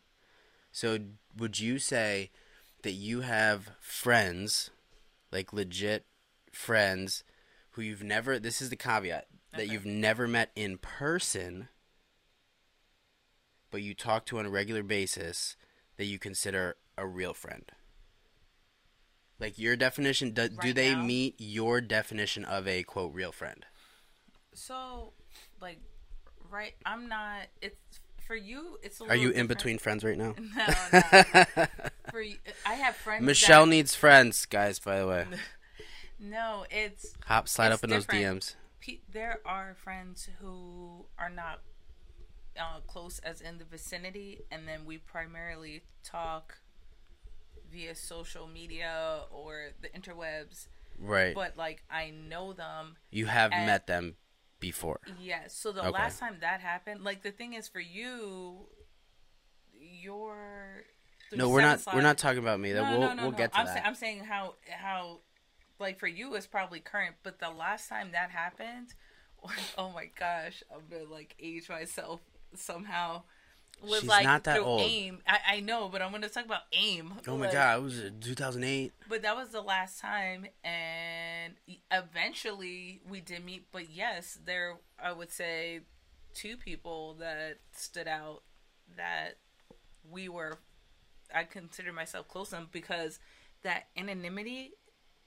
So, 0.72 0.98
would 1.38 1.60
you 1.60 1.80
say 1.80 2.32
that 2.84 2.92
you 2.92 3.22
have 3.22 3.72
friends, 3.80 4.70
like 5.32 5.54
legit 5.54 6.06
friends, 6.52 7.24
who 7.74 7.82
you've 7.82 8.04
never, 8.04 8.40
this 8.40 8.62
is 8.62 8.70
the 8.70 8.76
caveat, 8.76 9.28
that 9.52 9.62
Okay. 9.62 9.72
you've 9.72 9.86
never 9.86 10.28
met 10.28 10.52
in 10.56 10.78
person, 10.78 11.70
but 13.72 13.82
you 13.82 13.94
talk 13.94 14.26
to 14.28 14.40
on 14.40 14.46
a 14.46 14.50
regular 14.50 14.84
basis, 14.84 15.56
that 15.98 16.06
you 16.06 16.18
consider 16.20 16.76
a 16.98 17.06
real 17.06 17.34
friend? 17.34 17.72
Like 19.40 19.58
your 19.60 19.76
definition, 19.76 20.32
do, 20.32 20.48
do 20.50 20.74
they 20.74 20.94
now? 20.94 21.04
meet 21.04 21.36
your 21.38 21.82
definition 21.82 22.46
of 22.46 22.68
a 22.68 22.84
quote 22.84 23.14
real 23.14 23.32
friend? 23.32 23.66
So, 24.54 25.14
like, 25.60 25.80
right? 26.50 26.76
I'm 26.86 27.08
not. 27.10 27.48
It's 27.62 27.76
for 28.26 28.36
you. 28.36 28.78
It's 28.84 29.02
a 29.02 29.06
Are 29.06 29.16
you 29.16 29.32
in 29.32 29.48
between 29.48 29.80
friends 29.80 30.04
right 30.04 30.18
now? 30.18 30.36
No, 30.56 30.66
no. 31.58 31.66
for 32.12 32.22
you, 32.22 32.38
I 32.66 32.76
have 32.76 32.96
friends. 32.96 33.24
Michelle 33.26 33.66
that, 33.66 33.72
needs 33.72 33.96
friends, 33.96 34.46
guys. 34.46 34.80
By 34.80 35.00
the 35.00 35.08
way, 35.08 35.26
No, 36.24 36.66
it's 36.72 37.14
hop 37.26 37.48
slide 37.50 37.68
It's 37.74 37.76
up 37.76 37.84
in 37.84 37.90
those. 37.90 38.06
DMs. 38.06 38.56
pe- 38.80 39.00
there 39.12 39.40
are 39.46 39.76
friends 39.76 40.30
who 40.40 41.06
are 41.20 41.30
not 41.30 41.60
uh, 42.58 42.80
close 42.88 43.20
as 43.20 43.42
in 43.42 43.58
the 43.58 43.66
vicinity, 43.66 44.42
and 44.50 44.66
then 44.68 44.86
we 44.86 44.98
primarily 45.00 45.84
talk 46.04 46.60
via 47.72 47.94
social 47.96 48.48
media 48.48 49.22
or 49.32 49.72
the 49.82 49.90
interwebs. 49.90 50.68
Right. 50.98 51.36
But 51.36 51.58
like, 51.58 51.84
I 51.90 52.12
know 52.12 52.54
them. 52.54 52.96
You 53.12 53.26
have 53.26 53.52
And- 53.52 53.66
met 53.66 53.88
them 53.88 54.16
before. 54.60 55.02
Yes. 55.20 55.54
So 55.56 55.72
the 55.74 55.82
Okay. 55.82 55.90
last 55.90 56.20
time 56.20 56.38
that 56.40 56.62
happened, 56.62 57.04
like 57.04 57.22
the 57.24 57.32
thing 57.32 57.54
is 57.54 57.68
for 57.68 57.80
you, 57.82 58.68
your 59.74 60.84
No, 61.34 61.50
we're 61.50 61.62
not. 61.62 61.80
seven 61.82 61.98
We're 61.98 62.04
not 62.04 62.18
talking 62.18 62.40
about 62.40 62.60
me. 62.62 62.72
That 62.74 62.84
No, 62.84 62.92
we'll 63.00 63.08
no, 63.10 63.14
no, 63.16 63.24
we'll 63.24 63.32
get 63.34 63.52
to 63.54 63.60
I'm 63.60 63.66
that. 63.66 63.76
Say, 63.76 63.82
I'm 63.84 63.96
saying 63.96 64.20
how 64.26 64.56
how 64.72 65.20
like 65.84 66.00
for 66.00 66.08
you 66.08 66.36
it's 66.36 66.48
probably 66.48 66.82
current, 66.82 67.16
but 67.24 67.40
the 67.40 67.52
last 67.52 67.90
time 67.90 68.10
that 68.14 68.32
happened, 68.32 68.96
oh 69.78 69.92
my 69.92 70.10
gosh, 70.20 70.64
I'm 70.74 70.84
gonna 70.90 71.12
like 71.12 71.36
age 71.42 71.70
myself 71.70 72.22
somehow. 72.56 73.24
Was 73.82 74.02
She's 74.02 74.10
like 74.10 74.24
not 74.24 74.46
that 74.46 74.58
through 74.58 74.66
old. 74.66 74.82
AIM. 74.82 75.20
I, 75.28 75.40
I 75.58 75.60
know, 75.60 75.90
but 75.90 76.02
I'm 76.02 76.12
gonna 76.12 76.30
talk 76.30 76.46
about 76.46 76.62
AIM. 76.72 77.14
oh 77.28 77.38
my 77.38 77.46
Like, 77.46 77.54
god, 77.54 77.80
it 77.80 77.84
was 77.84 78.00
uh, 78.00 78.10
2008. 78.22 78.94
But 79.10 79.24
that 79.24 79.36
was 79.36 79.50
the 79.50 79.62
last 79.62 80.00
time, 80.00 80.46
and 80.64 81.56
eventually 81.92 83.02
we 83.10 83.20
did 83.22 83.44
meet. 83.44 83.66
But 83.72 83.90
yes, 83.90 84.40
there 84.46 84.76
I 85.02 85.12
would 85.12 85.32
say 85.32 85.82
two 86.34 86.58
people 86.58 87.16
that 87.20 87.60
stood 87.74 88.08
out 88.08 88.44
that 88.96 89.38
we 90.10 90.30
were. 90.30 90.60
I 91.34 91.44
consider 91.46 91.92
myself 91.94 92.28
close 92.28 92.50
to 92.50 92.56
them 92.58 92.70
because 92.72 93.20
that 93.64 93.88
anonymity, 93.98 94.74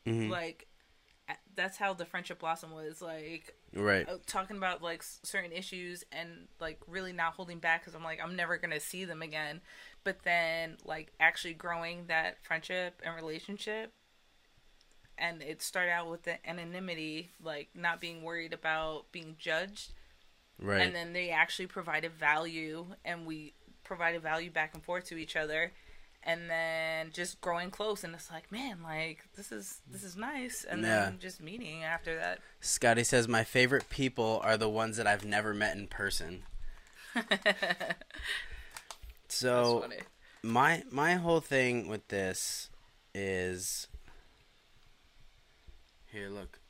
Mhm. 0.06 0.30
like, 0.30 0.66
that's 1.54 1.76
how 1.78 1.92
the 1.94 2.04
friendship 2.04 2.38
blossom 2.38 2.70
was. 2.70 3.00
Like 3.02 3.54
Right. 3.72 4.08
uh, 4.08 4.18
talking 4.26 4.56
about 4.58 4.82
like 4.82 5.02
certain 5.02 5.52
issues 5.52 6.04
and 6.12 6.48
like 6.60 6.78
really 6.86 7.12
not 7.12 7.32
holding 7.34 7.58
back 7.58 7.80
because 7.80 7.94
I'm 7.94 8.04
like 8.04 8.20
I'm 8.22 8.36
never 8.36 8.58
gonna 8.58 8.78
see 8.80 9.04
them 9.04 9.22
again, 9.22 9.60
but 10.04 10.22
then 10.22 10.76
like 10.84 11.12
actually 11.18 11.54
growing 11.54 12.06
that 12.06 12.44
friendship 12.44 13.00
and 13.04 13.14
relationship, 13.16 13.92
and 15.18 15.42
it 15.42 15.62
started 15.62 15.90
out 15.92 16.10
with 16.10 16.22
the 16.24 16.46
anonymity, 16.48 17.30
like 17.42 17.70
not 17.74 18.00
being 18.00 18.22
worried 18.22 18.52
about 18.52 19.10
being 19.12 19.36
judged, 19.38 19.92
Right. 20.58 20.82
and 20.82 20.94
then 20.94 21.12
they 21.12 21.30
actually 21.30 21.66
provided 21.66 22.12
value, 22.12 22.86
and 23.04 23.26
we 23.26 23.54
provided 23.82 24.22
value 24.22 24.50
back 24.50 24.74
and 24.74 24.82
forth 24.84 25.06
to 25.06 25.16
each 25.16 25.36
other. 25.36 25.72
And 26.28 26.50
then 26.50 27.12
just 27.12 27.40
growing 27.40 27.70
close, 27.70 28.02
and 28.02 28.12
it's 28.12 28.32
like, 28.32 28.50
man, 28.50 28.78
like 28.82 29.20
this 29.36 29.52
is 29.52 29.80
this 29.88 30.02
is 30.02 30.16
nice. 30.16 30.64
And 30.68 30.82
Yeah. 30.82 31.04
then 31.04 31.18
just 31.20 31.40
meeting 31.40 31.84
after 31.84 32.16
that. 32.16 32.40
Scotty 32.60 33.04
says 33.04 33.28
my 33.28 33.44
favorite 33.44 33.88
people 33.90 34.40
are 34.42 34.56
the 34.56 34.68
ones 34.68 34.96
that 34.96 35.06
I've 35.06 35.24
never 35.24 35.54
met 35.54 35.76
in 35.76 35.86
person. 35.86 36.42
So 39.28 39.84
my 40.42 40.82
my 40.90 41.14
whole 41.14 41.40
thing 41.40 41.88
with 41.88 42.06
this 42.08 42.70
is 43.14 43.88
here. 46.12 46.28
Look, 46.28 46.60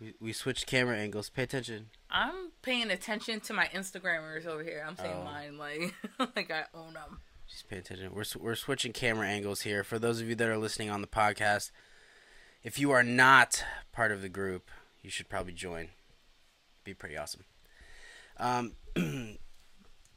we 0.00 0.14
we 0.20 0.32
switched 0.32 0.66
camera 0.66 0.96
angles. 0.98 1.30
Pay 1.30 1.44
attention. 1.44 1.90
I'm 2.10 2.50
paying 2.62 2.90
attention 2.90 3.40
to 3.40 3.52
my 3.52 3.66
Instagrammers 3.66 4.46
over 4.46 4.62
here. 4.62 4.84
I'm 4.86 4.96
saying 4.96 5.16
Oh. 5.20 5.24
mine 5.24 5.56
like 5.58 5.94
like 6.36 6.50
I 6.50 6.64
own 6.74 6.94
them. 6.94 7.20
Just 7.52 7.68
pay 7.68 7.76
attention. 7.76 8.14
We're 8.14 8.24
we're 8.40 8.54
switching 8.54 8.92
camera 8.92 9.28
angles 9.28 9.60
here. 9.60 9.84
For 9.84 9.98
those 9.98 10.20
of 10.20 10.28
you 10.28 10.34
that 10.34 10.48
are 10.48 10.56
listening 10.56 10.88
on 10.88 11.02
the 11.02 11.06
podcast, 11.06 11.70
if 12.62 12.78
you 12.78 12.90
are 12.92 13.02
not 13.02 13.62
part 13.92 14.10
of 14.10 14.22
the 14.22 14.30
group, 14.30 14.70
you 15.02 15.10
should 15.10 15.28
probably 15.28 15.52
join. 15.52 15.82
It'd 15.82 16.84
be 16.84 16.94
pretty 16.94 17.16
awesome. 17.16 17.44
Um, 18.38 18.72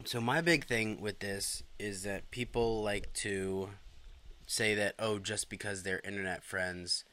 so 0.05 0.21
my 0.21 0.39
big 0.39 0.65
thing 0.65 1.01
with 1.01 1.19
this 1.19 1.61
is 1.77 2.03
that 2.03 2.31
people 2.31 2.81
like 2.81 3.11
to 3.15 3.69
say 4.47 4.75
that 4.75 4.95
oh 4.97 5.19
just 5.19 5.49
because 5.49 5.83
they're 5.83 6.01
internet 6.05 6.41
friends, 6.41 7.03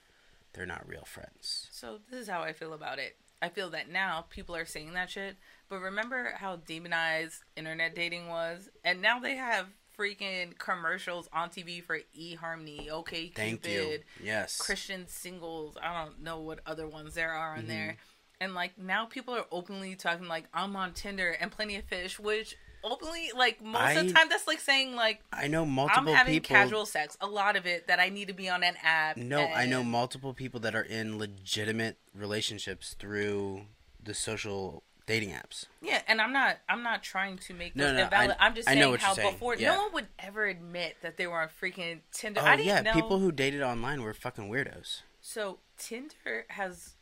they're 0.53 0.67
not 0.67 0.89
real 0.89 1.05
friends. 1.05 1.69
So 1.73 1.99
this 2.11 2.21
is 2.21 2.29
how 2.29 2.43
I 2.43 2.53
feel 2.53 2.75
about 2.75 3.01
it. 3.01 3.17
I 3.41 3.49
feel 3.49 3.71
that 3.71 3.91
now 3.91 4.27
people 4.31 4.55
are 4.55 4.65
saying 4.65 4.93
that 4.93 5.11
shit, 5.11 5.37
but 5.69 5.81
remember 5.81 6.35
how 6.37 6.57
demonized 6.57 7.43
internet 7.57 7.97
dating 7.97 8.29
was, 8.29 8.69
and 8.85 9.03
now 9.03 9.19
they 9.19 9.35
have 9.35 9.67
freaking 10.03 10.57
commercials 10.59 11.29
on 11.33 11.49
TV 11.51 11.83
for 11.83 11.99
eHarmony, 12.19 12.89
OK 12.91 13.29
Thank 13.35 13.63
Cupid, 13.63 14.05
you. 14.21 14.27
Yes. 14.27 14.59
Christian 14.59 15.07
singles. 15.07 15.77
I 15.83 16.03
don't 16.05 16.23
know 16.23 16.41
what 16.41 16.61
other 16.67 16.87
ones 16.89 17.15
there 17.15 17.33
are 17.33 17.53
on 17.55 17.61
Mm-hmm. 17.61 17.69
there, 17.69 17.97
and 18.41 18.55
like 18.55 18.77
now 18.79 19.07
people 19.07 19.35
are 19.35 19.45
openly 19.53 19.95
talking 19.95 20.27
like 20.29 20.45
I'm 20.53 20.75
on 20.77 20.93
Tinder 20.95 21.31
and 21.41 21.51
Plenty 21.53 21.77
of 21.77 21.85
Fish, 21.85 22.19
which 22.19 22.57
openly 22.85 23.31
like 23.37 23.63
most 23.63 23.97
of 23.97 24.07
the 24.09 24.13
time 24.13 24.29
that's 24.29 24.49
like 24.49 24.59
saying 24.59 24.97
like 24.97 25.21
I 25.33 25.47
know 25.47 25.63
I'm 25.63 25.71
multiple 25.71 26.13
having 26.15 26.35
people. 26.35 26.49
casual 26.57 26.85
sex. 26.87 27.17
A 27.21 27.27
lot 27.29 27.55
of 27.57 27.65
it 27.67 27.87
that 27.87 28.01
I 28.01 28.09
need 28.09 28.27
to 28.29 28.35
be 28.35 28.49
on 28.49 28.65
an 28.65 28.75
app. 28.83 29.17
No, 29.17 29.41
I 29.45 29.67
know 29.67 29.85
multiple 29.85 30.35
people 30.35 30.59
that 30.61 30.75
are 30.75 30.83
in 30.83 31.17
legitimate 31.19 31.99
relationships 32.15 32.97
through 32.99 33.67
the 34.03 34.15
social 34.15 34.83
dating 35.07 35.31
apps. 35.31 35.67
Yeah, 35.81 36.01
and 36.09 36.21
I'm 36.21 36.33
not 36.33 36.59
I'm 36.69 36.83
not 36.83 37.03
trying 37.03 37.39
to 37.39 37.55
make 37.55 37.75
No, 37.77 37.93
no, 37.93 38.05
invalid. 38.05 38.37
I- 38.39 38.47
I'm 38.47 38.55
just 38.55 38.69
saying 38.69 38.81
how 38.81 38.89
you're 38.91 38.99
saying, 39.15 39.33
before 39.33 39.57
yeah. 39.57 39.75
no 39.75 39.83
one 39.83 39.93
would 39.95 40.07
ever 40.19 40.47
admit 40.47 40.97
that 41.03 41.17
they 41.17 41.27
were 41.27 41.41
on 41.41 41.49
freaking 41.61 42.01
Tinder. 42.13 42.41
Oh 42.43 42.47
I 42.47 42.57
didn't 42.57 42.69
yeah, 42.69 42.81
know. 42.83 42.93
people 42.93 43.19
who 43.19 43.33
dated 43.33 43.63
online 43.63 44.03
were 44.03 44.15
fucking 44.15 44.49
weirdos. 44.51 45.03
so 45.21 45.59
Tinder 45.79 46.47
has 46.49 46.95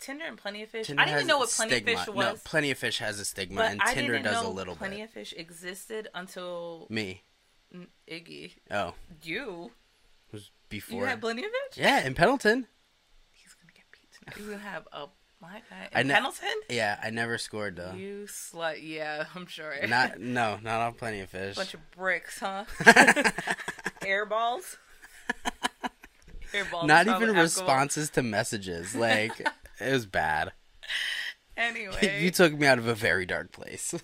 Tinder 0.00 0.24
and 0.26 0.36
Plenty 0.36 0.62
of 0.62 0.68
Fish. 0.68 0.88
Tinder 0.88 1.00
I 1.02 1.04
didn't 1.06 1.18
even 1.18 1.26
know 1.28 1.38
what 1.38 1.48
stigma. 1.50 1.68
Plenty 1.80 1.92
of 1.92 1.98
Fish 2.00 2.06
No, 2.08 2.12
was. 2.32 2.42
Plenty 2.42 2.70
of 2.72 2.78
Fish 2.78 2.98
has 2.98 3.20
a 3.20 3.24
stigma, 3.24 3.56
but 3.62 3.70
and 3.72 3.80
I 3.82 3.94
Tinder 3.94 4.18
does 4.18 4.44
a 4.44 4.48
little 4.48 4.74
Plenty 4.76 4.96
bit. 4.96 5.04
of 5.04 5.10
Fish 5.10 5.32
existed 5.36 6.08
until 6.14 6.86
Me. 6.90 7.22
Iggy. 8.10 8.52
Oh, 8.70 8.94
You 9.22 9.72
was 10.32 10.50
before. 10.68 10.94
you 10.96 11.00
before. 11.00 11.06
had 11.08 11.20
Plenty 11.20 11.44
of 11.44 11.50
Fish. 11.50 11.82
yeah, 11.82 12.04
in 12.06 12.14
Pendleton. 12.14 12.66
He's 13.32 13.54
gonna 13.54 13.72
get 13.74 13.84
beat 13.92 14.10
tonight. 14.12 14.36
He's 14.36 14.46
gonna 14.46 14.58
have 14.70 14.88
a 14.92 15.06
guy 15.40 15.88
I 15.94 16.02
ne- 16.02 16.14
Pendleton. 16.14 16.48
Yeah, 16.70 16.98
I 17.02 17.10
never 17.10 17.38
scored 17.38 17.76
though. 17.76 17.92
You 17.94 18.26
slut. 18.28 18.78
Yeah, 18.82 19.24
I'm 19.34 19.46
sure. 19.46 19.74
Not 19.86 20.18
no, 20.20 20.58
not 20.62 20.80
on 20.80 20.94
Plenty 20.94 21.20
of 21.20 21.30
Fish. 21.30 21.56
bunch 21.56 21.74
of 21.74 21.80
bricks, 21.92 22.38
huh? 22.40 22.64
Air 24.04 24.26
balls. 24.26 24.76
Air 26.54 26.64
balls. 26.70 26.86
not 26.86 27.02
even 27.06 27.14
alcohol. 27.22 27.42
responses 27.42 28.10
to 28.10 28.22
messages. 28.22 28.94
Like 28.94 29.40
it 29.80 29.92
was 29.92 30.06
bad. 30.06 30.52
Anyway, 31.56 32.22
you 32.22 32.30
took 32.30 32.52
me 32.52 32.66
out 32.66 32.78
of 32.78 32.86
a 32.86 32.94
very 32.94 33.24
dark 33.24 33.50
place. 33.50 33.94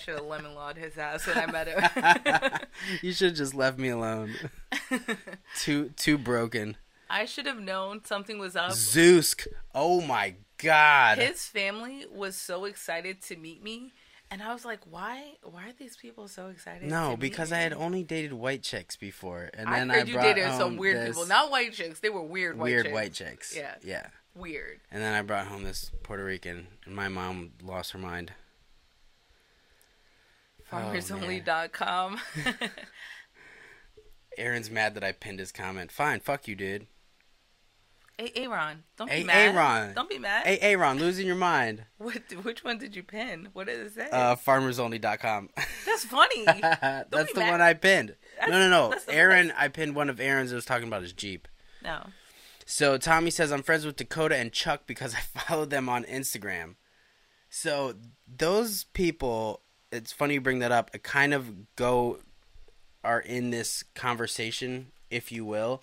Should 0.00 0.14
have 0.14 0.24
lemon 0.24 0.54
lawed 0.54 0.76
his 0.76 0.96
ass 0.98 1.26
when 1.26 1.36
I 1.38 1.46
met 1.46 1.66
him. 1.66 2.60
you 3.02 3.12
should 3.12 3.30
have 3.30 3.36
just 3.36 3.54
left 3.54 3.78
me 3.78 3.88
alone. 3.88 4.34
too 5.58 5.90
too 5.96 6.16
broken. 6.18 6.76
I 7.08 7.24
should 7.24 7.46
have 7.46 7.60
known 7.60 8.04
something 8.04 8.38
was 8.38 8.56
up. 8.56 8.72
Zeusk. 8.72 9.46
Oh 9.74 10.00
my 10.00 10.34
god. 10.58 11.18
His 11.18 11.46
family 11.46 12.06
was 12.10 12.36
so 12.36 12.64
excited 12.64 13.22
to 13.22 13.36
meet 13.36 13.62
me, 13.62 13.92
and 14.30 14.42
I 14.42 14.52
was 14.52 14.64
like, 14.64 14.80
"Why? 14.88 15.34
Why 15.42 15.68
are 15.68 15.72
these 15.78 15.96
people 15.96 16.28
so 16.28 16.48
excited?" 16.48 16.88
no, 16.88 17.16
because 17.16 17.52
I 17.52 17.58
had 17.58 17.72
only 17.72 18.02
dated 18.02 18.32
white 18.32 18.62
chicks 18.62 18.96
before, 18.96 19.50
and 19.54 19.68
I 19.68 19.80
then 19.80 19.90
heard 19.90 20.08
I 20.08 20.10
you 20.10 20.20
dated 20.20 20.52
some 20.52 20.76
weird 20.76 21.06
people, 21.06 21.26
not 21.26 21.50
white 21.50 21.72
chicks. 21.72 22.00
They 22.00 22.10
were 22.10 22.22
weird 22.22 22.58
white 22.58 22.64
weird 22.64 22.84
chicks. 22.84 22.94
white 22.94 23.12
chicks. 23.12 23.56
Yeah. 23.56 23.74
yeah. 23.82 24.06
Weird. 24.34 24.80
And 24.90 25.00
then 25.00 25.14
I 25.14 25.22
brought 25.22 25.46
home 25.46 25.62
this 25.62 25.92
Puerto 26.02 26.24
Rican, 26.24 26.66
and 26.84 26.96
my 26.96 27.08
mom 27.08 27.52
lost 27.62 27.92
her 27.92 27.98
mind. 27.98 28.32
Oh, 30.72 30.76
FarmersOnly.com. 30.76 32.18
Aaron's 34.38 34.70
mad 34.70 34.94
that 34.94 35.04
I 35.04 35.12
pinned 35.12 35.38
his 35.38 35.52
comment. 35.52 35.92
Fine, 35.92 36.20
fuck 36.20 36.48
you, 36.48 36.56
dude. 36.56 36.88
Hey, 38.18 38.32
Aaron, 38.36 38.84
don't 38.96 39.08
be 39.08 39.16
Hey, 39.16 39.24
mad. 39.24 39.54
Aaron. 39.56 39.94
Don't 39.94 40.08
be 40.08 40.18
mad. 40.18 40.46
Hey, 40.46 40.58
Aaron, 40.60 40.98
losing 40.98 41.26
your 41.26 41.36
mind. 41.36 41.84
What? 41.98 42.22
Which 42.42 42.62
one 42.64 42.78
did 42.78 42.94
you 42.94 43.02
pin? 43.02 43.48
What 43.54 43.66
did 43.66 43.80
it 43.80 43.92
say? 43.94 44.08
Uh, 44.12 44.36
farmersonly.com. 44.36 45.48
That's 45.86 46.04
funny. 46.04 46.44
That's 46.46 47.32
the 47.32 47.40
mad. 47.40 47.50
one 47.50 47.60
I 47.62 47.72
pinned. 47.74 48.16
That's- 48.38 48.50
no, 48.50 48.58
no, 48.68 48.90
no. 48.90 48.94
Aaron, 49.08 49.52
I 49.56 49.68
pinned 49.68 49.94
one 49.94 50.10
of 50.10 50.20
Aaron's 50.20 50.50
that 50.50 50.56
was 50.56 50.64
talking 50.66 50.86
about 50.88 51.02
his 51.02 51.12
Jeep. 51.12 51.48
no. 51.82 52.06
So 52.66 52.96
Tommy 52.96 53.30
says 53.30 53.52
I'm 53.52 53.62
friends 53.62 53.84
with 53.84 53.96
Dakota 53.96 54.36
and 54.36 54.50
Chuck 54.50 54.82
because 54.86 55.14
I 55.14 55.18
followed 55.38 55.68
them 55.68 55.88
on 55.90 56.04
Instagram. 56.04 56.76
So 57.50 57.94
those 58.26 58.84
people, 58.84 59.60
it's 59.92 60.12
funny 60.12 60.34
you 60.34 60.40
bring 60.40 60.60
that 60.60 60.72
up. 60.72 60.90
A 60.94 60.98
kind 60.98 61.34
of 61.34 61.74
go 61.76 62.20
are 63.04 63.20
in 63.20 63.50
this 63.50 63.82
conversation, 63.94 64.92
if 65.10 65.30
you 65.30 65.44
will, 65.44 65.82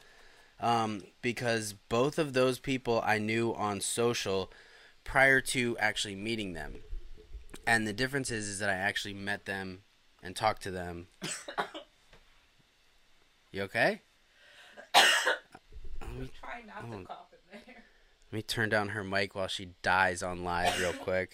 um, 0.62 1.04
because 1.21 1.74
both 1.89 2.17
of 2.17 2.32
those 2.34 2.60
people 2.60 3.02
I 3.04 3.17
knew 3.17 3.54
on 3.54 3.82
social 3.82 4.52
prior 5.04 5.41
to 5.41 5.78
actually 5.80 6.15
meeting 6.15 6.54
them, 6.54 6.76
and 7.67 7.86
the 7.88 7.93
difference 7.93 8.32
is 8.32 8.47
is 8.47 8.60
that 8.60 8.69
I 8.69 8.76
actually 8.76 9.13
met 9.15 9.45
them 9.45 9.82
and 10.24 10.36
talked 10.36 10.62
to 10.63 10.71
them. 10.71 11.08
you 13.52 13.63
okay? 13.63 14.02
Try 14.93 16.62
not 16.67 16.86
Oh. 16.86 17.00
to 17.00 17.06
cough 17.06 17.28
in 17.34 17.39
there. 17.65 17.84
Let 18.32 18.38
me 18.38 18.41
turn 18.43 18.69
down 18.69 18.89
her 18.89 19.04
mic 19.04 19.34
while 19.36 19.47
she 19.47 19.69
dies 19.82 20.21
on 20.24 20.43
live 20.43 20.80
real 20.80 20.93
quick. 20.93 21.32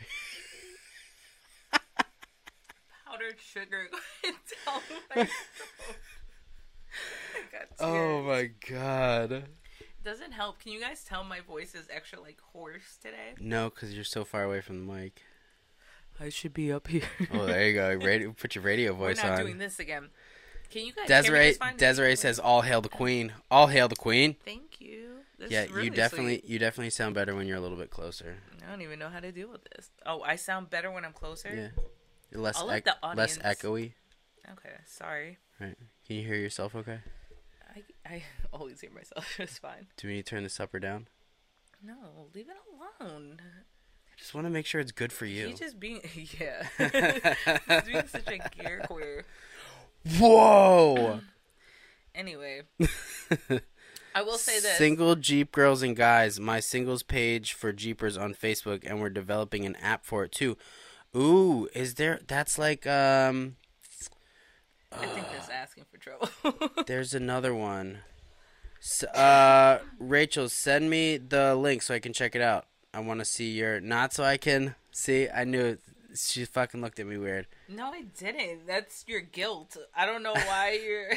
Powdered 3.06 3.36
sugar 3.40 3.88
going 7.50 7.62
down 7.62 7.68
my 7.70 7.76
throat. 7.76 7.82
I 7.82 7.86
got 7.86 7.88
Oh 7.88 8.22
tears. 8.22 8.26
my 8.70 8.76
god. 8.78 9.44
Doesn't 10.04 10.32
help. 10.32 10.58
Can 10.60 10.72
you 10.72 10.80
guys 10.80 11.04
tell 11.04 11.24
my 11.24 11.40
voice 11.40 11.74
is 11.74 11.86
extra 11.90 12.20
like 12.20 12.38
hoarse 12.52 12.96
today? 13.02 13.34
No, 13.40 13.68
because 13.70 13.94
you're 13.94 14.04
so 14.04 14.24
far 14.24 14.44
away 14.44 14.60
from 14.60 14.86
the 14.86 14.92
mic. 14.92 15.22
I 16.20 16.30
should 16.30 16.52
be 16.54 16.72
up 16.72 16.88
here. 16.88 17.02
Oh, 17.32 17.46
there 17.46 17.68
you 17.68 17.74
go. 17.74 17.94
Radio, 18.04 18.32
put 18.32 18.54
your 18.56 18.64
radio 18.64 18.92
We're 18.92 19.08
voice 19.08 19.18
not 19.18 19.32
on. 19.32 19.40
doing 19.40 19.58
this 19.58 19.78
again. 19.78 20.08
Can 20.70 20.84
you 20.84 20.92
guys 20.92 21.06
hear 21.08 21.32
me 21.32 21.38
Desiree 21.38 21.56
just? 21.60 21.76
Desiree 21.78 22.16
says, 22.16 22.38
"All 22.38 22.62
hail 22.62 22.80
the 22.80 22.88
queen! 22.88 23.32
All 23.50 23.68
hail 23.68 23.86
the 23.88 23.96
queen!" 23.96 24.36
Thank 24.44 24.80
you. 24.80 25.18
That's 25.38 25.50
yeah, 25.52 25.66
really 25.70 25.84
you 25.84 25.90
definitely 25.90 26.38
sweet. 26.40 26.50
you 26.50 26.58
definitely 26.58 26.90
sound 26.90 27.14
better 27.14 27.34
when 27.36 27.46
you're 27.46 27.56
a 27.56 27.60
little 27.60 27.76
bit 27.76 27.90
closer. 27.90 28.36
I 28.66 28.70
don't 28.70 28.82
even 28.82 28.98
know 28.98 29.08
how 29.08 29.20
to 29.20 29.30
deal 29.32 29.48
with 29.50 29.62
this. 29.76 29.90
Oh, 30.04 30.20
I 30.22 30.34
sound 30.36 30.68
better 30.70 30.90
when 30.90 31.04
I'm 31.04 31.12
closer. 31.12 31.50
Yeah, 31.54 31.82
You're 32.32 32.42
less 32.42 32.58
I'll 32.58 32.68
ec- 32.70 32.86
less 33.14 33.38
echoey. 33.38 33.92
Okay, 34.50 34.74
sorry. 34.86 35.38
Right? 35.60 35.76
Can 36.06 36.16
you 36.16 36.22
hear 36.26 36.34
yourself? 36.36 36.74
Okay. 36.74 36.98
I 38.08 38.22
always 38.52 38.80
hear 38.80 38.90
myself 38.90 39.34
just 39.36 39.60
fine. 39.60 39.86
Do 39.96 40.08
we 40.08 40.14
need 40.14 40.26
to 40.26 40.30
turn 40.30 40.42
this 40.42 40.60
up 40.60 40.74
or 40.74 40.80
down? 40.80 41.08
No, 41.82 41.94
leave 42.34 42.48
it 42.48 42.56
alone. 43.00 43.40
I 43.40 44.18
just 44.18 44.34
want 44.34 44.46
to 44.46 44.50
make 44.50 44.66
sure 44.66 44.80
it's 44.80 44.92
good 44.92 45.12
for 45.12 45.26
you. 45.26 45.48
He's 45.48 45.58
just 45.60 45.78
being 45.78 46.00
yeah. 46.40 46.66
He's 46.76 47.82
being 47.82 48.06
such 48.08 48.26
a 48.26 48.38
gear 48.56 48.82
queer. 48.86 49.24
Whoa! 50.18 51.20
Anyway, 52.14 52.62
I 54.12 54.22
will 54.22 54.38
say 54.38 54.58
this. 54.58 54.76
Single 54.76 55.14
Jeep 55.14 55.52
girls 55.52 55.84
and 55.84 55.94
guys, 55.94 56.40
my 56.40 56.58
singles 56.58 57.04
page 57.04 57.52
for 57.52 57.72
Jeepers 57.72 58.16
on 58.16 58.34
Facebook, 58.34 58.82
and 58.84 59.00
we're 59.00 59.08
developing 59.08 59.64
an 59.64 59.76
app 59.76 60.04
for 60.04 60.24
it 60.24 60.32
too. 60.32 60.56
Ooh, 61.14 61.68
is 61.74 61.94
there? 61.94 62.18
That's 62.26 62.58
like 62.58 62.88
um. 62.88 63.54
I 64.92 65.06
think 65.06 65.26
that's 65.32 65.48
asking 65.48 65.84
for 65.90 65.98
trouble. 65.98 66.28
There's 66.86 67.14
another 67.14 67.54
one. 67.54 67.98
S 68.80 69.02
uh, 69.04 69.80
Rachel, 69.98 70.48
send 70.48 70.88
me 70.88 71.16
the 71.16 71.54
link 71.54 71.82
so 71.82 71.94
I 71.94 71.98
can 71.98 72.12
check 72.12 72.34
it 72.34 72.42
out. 72.42 72.66
I 72.94 73.00
want 73.00 73.20
to 73.20 73.24
see 73.24 73.50
your. 73.50 73.80
Not 73.80 74.12
so 74.12 74.24
I 74.24 74.36
can 74.36 74.74
see. 74.90 75.28
I 75.28 75.44
knew 75.44 75.64
it. 75.64 75.80
She 76.16 76.44
fucking 76.44 76.80
looked 76.80 76.98
at 76.98 77.06
me 77.06 77.18
weird. 77.18 77.46
no, 77.68 77.92
I 77.92 78.02
didn't. 78.18 78.66
That's 78.66 79.04
your 79.06 79.20
guilt. 79.20 79.76
I 79.94 80.06
don't 80.06 80.22
know 80.22 80.32
why 80.32 80.80
you're. 80.86 81.12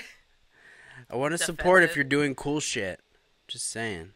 I 1.09 1.15
want 1.15 1.31
to 1.31 1.37
support 1.37 1.83
if 1.83 1.95
you're 1.95 2.03
doing 2.03 2.35
cool 2.35 2.59
shit. 2.59 2.99
Just 3.47 3.69
saying. 3.69 4.11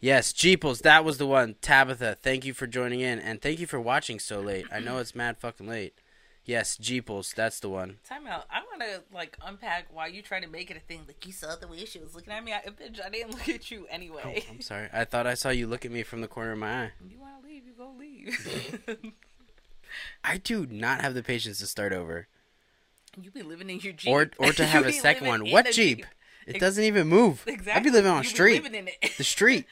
Yes, 0.00 0.32
Jeeples, 0.32 0.82
that 0.82 1.04
was 1.04 1.18
the 1.18 1.26
one. 1.26 1.56
Tabitha, 1.60 2.16
thank 2.22 2.44
you 2.44 2.54
for 2.54 2.68
joining 2.68 3.00
in 3.00 3.18
and 3.18 3.42
thank 3.42 3.58
you 3.58 3.66
for 3.66 3.80
watching 3.80 4.20
so 4.20 4.40
late. 4.40 4.64
I 4.70 4.78
know 4.78 4.98
it's 4.98 5.14
mad 5.14 5.38
fucking 5.38 5.66
late. 5.66 5.94
Yes, 6.48 6.78
Jeeples, 6.78 7.34
that's 7.34 7.60
the 7.60 7.68
one. 7.68 7.98
Time 8.08 8.26
out. 8.26 8.46
I 8.50 8.60
want 8.60 8.80
to 8.80 9.02
like 9.14 9.36
unpack 9.44 9.88
why 9.92 10.06
you 10.06 10.22
try 10.22 10.40
to 10.40 10.46
make 10.48 10.70
it 10.70 10.78
a 10.78 10.80
thing. 10.80 11.02
Like 11.06 11.26
you 11.26 11.32
saw 11.32 11.54
the 11.56 11.68
way 11.68 11.84
she 11.84 11.98
was 11.98 12.14
looking 12.14 12.32
at 12.32 12.42
me. 12.42 12.54
I, 12.54 12.60
bitch, 12.70 13.04
I 13.04 13.10
didn't 13.10 13.32
look 13.34 13.48
at 13.50 13.70
you 13.70 13.82
Oh, 13.82 13.94
anyway. 13.94 14.44
I'm 14.50 14.62
sorry. 14.62 14.88
I 14.90 15.04
thought 15.04 15.26
I 15.26 15.34
saw 15.34 15.50
you 15.50 15.66
look 15.66 15.84
at 15.84 15.90
me 15.90 16.02
from 16.04 16.22
the 16.22 16.26
corner 16.26 16.52
of 16.52 16.58
my 16.58 16.84
eye. 16.84 16.92
You 17.06 17.18
want 17.20 17.42
to 17.42 17.46
leave? 17.46 17.64
You 17.66 17.72
go 17.76 17.92
leave. 17.98 19.12
I 20.24 20.38
do 20.38 20.66
not 20.70 21.02
have 21.02 21.12
the 21.12 21.22
patience 21.22 21.58
to 21.58 21.66
start 21.66 21.92
over. 21.92 22.28
you 23.20 23.30
be 23.30 23.42
living 23.42 23.68
in 23.68 23.80
your 23.80 23.92
jeep, 23.92 24.10
Or 24.10 24.30
or 24.38 24.52
to 24.54 24.64
have 24.74 24.86
a 24.86 24.92
second 24.92 25.26
one. 25.26 25.50
What 25.50 25.68
a 25.68 25.72
Jeep? 25.72 26.06
It 26.46 26.58
doesn't 26.60 26.82
even 26.82 27.08
move. 27.08 27.44
Exactly. 27.46 27.72
I'd 27.74 27.84
be 27.84 27.90
living 27.90 28.10
on 28.10 28.18
a 28.20 28.22
be 28.22 28.28
street. 28.28 28.62
living 28.62 28.74
in 28.78 28.88
it. 28.88 29.12
The 29.18 29.24
street. 29.24 29.66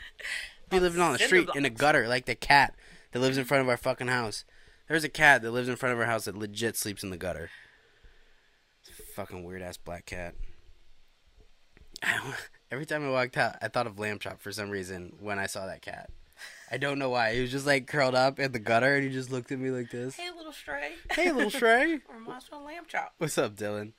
Be 0.69 0.77
On 0.77 0.83
living 0.83 1.01
on 1.01 1.12
the 1.15 1.19
street 1.21 1.49
in 1.55 1.65
a 1.65 1.71
gutter 1.71 2.07
like 2.07 2.27
the 2.27 2.35
cat 2.35 2.75
that 3.12 3.21
lives 3.21 3.39
in 3.39 3.47
front 3.47 3.62
of 3.62 3.69
our 3.71 3.79
fucking 3.79 4.09
house. 4.09 4.45
There's 4.88 5.05
a 5.05 5.09
cat 5.09 5.42
that 5.42 5.51
lives 5.51 5.68
in 5.68 5.77
front 5.77 5.92
of 5.94 5.99
our 5.99 6.07
house 6.07 6.27
that 6.27 6.37
legit 6.37 6.77
sleeps 6.77 7.03
in 7.03 7.11
the 7.11 7.16
gutter. 7.16 7.51
fucking 9.14 9.44
weird 9.44 9.62
ass 9.62 9.77
black 9.77 10.07
cat. 10.07 10.35
Every 12.70 12.87
time 12.87 13.07
I 13.07 13.11
walked 13.11 13.37
out, 13.37 13.57
I 13.62 13.68
thought 13.68 13.87
of 13.87 13.99
Lamb 13.99 14.18
Chop 14.18 14.40
for 14.40 14.53
some 14.53 14.70
reason 14.70 15.14
when 15.20 15.38
I 15.38 15.46
saw 15.46 15.66
that 15.66 15.83
cat. 15.83 16.11
I 16.70 16.79
don't 16.79 16.99
know 16.99 17.11
why. 17.11 17.35
He 17.35 17.40
was 17.40 17.51
just 17.51 17.66
like 17.66 17.87
curled 17.87 18.14
up 18.14 18.38
in 18.38 18.53
the 18.53 18.59
gutter 18.59 18.96
and 18.96 19.05
he 19.05 19.11
just 19.11 19.31
looked 19.31 19.51
at 19.53 19.59
me 19.59 19.70
like 19.70 19.90
this. 19.90 20.16
Hey, 20.16 20.31
little 20.37 20.53
stray. 20.53 20.92
Hey, 21.11 21.33
little 21.33 21.51
stray. 21.51 22.01
Reminds 22.12 22.51
me 22.51 22.59
of 22.59 22.64
lamb 22.64 22.85
chop. 22.88 23.14
What's 23.18 23.38
up, 23.38 23.57
Dylan? 23.57 23.92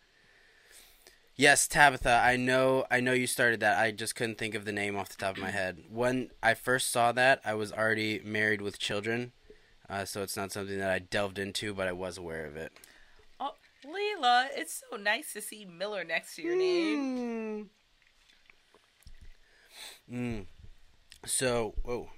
Yes, 1.36 1.68
Tabitha. 1.68 2.22
I 2.24 2.36
know. 2.36 2.86
I 2.90 3.00
know 3.00 3.14
you 3.14 3.28
started 3.28 3.60
that. 3.60 3.78
I 3.78 3.92
just 3.92 4.16
couldn't 4.16 4.38
think 4.38 4.56
of 4.56 4.66
the 4.66 4.72
name 4.72 4.96
off 4.96 5.10
the 5.10 5.18
top 5.18 5.38
of 5.38 5.42
my 5.44 5.52
head. 5.52 5.84
When 5.90 6.30
I 6.42 6.54
first 6.56 6.92
saw 6.92 7.12
that, 7.12 7.42
I 7.46 7.54
was 7.54 7.72
already 7.72 8.20
married 8.24 8.62
with 8.62 8.80
children, 8.80 9.32
uh, 9.90 10.06
so 10.06 10.22
it's 10.22 10.38
not 10.38 10.52
something 10.52 10.78
that 10.80 10.90
I 10.90 11.00
delved 11.00 11.40
into, 11.40 11.74
but 11.74 11.88
I 11.88 11.92
was 11.92 12.18
aware 12.18 12.46
of 12.46 12.56
it. 12.56 12.72
Oh, 13.40 13.52
Leela, 13.86 14.48
it's 14.56 14.84
so 14.90 14.98
nice 14.98 15.34
to 15.34 15.42
see 15.42 15.66
Miller 15.66 16.04
next 16.04 16.36
to 16.36 16.42
your 16.42 16.58
name. 16.58 17.70
Mm. 20.10 20.42
Mm. 20.42 20.46
So, 21.26 21.74
whoa. 21.84 22.10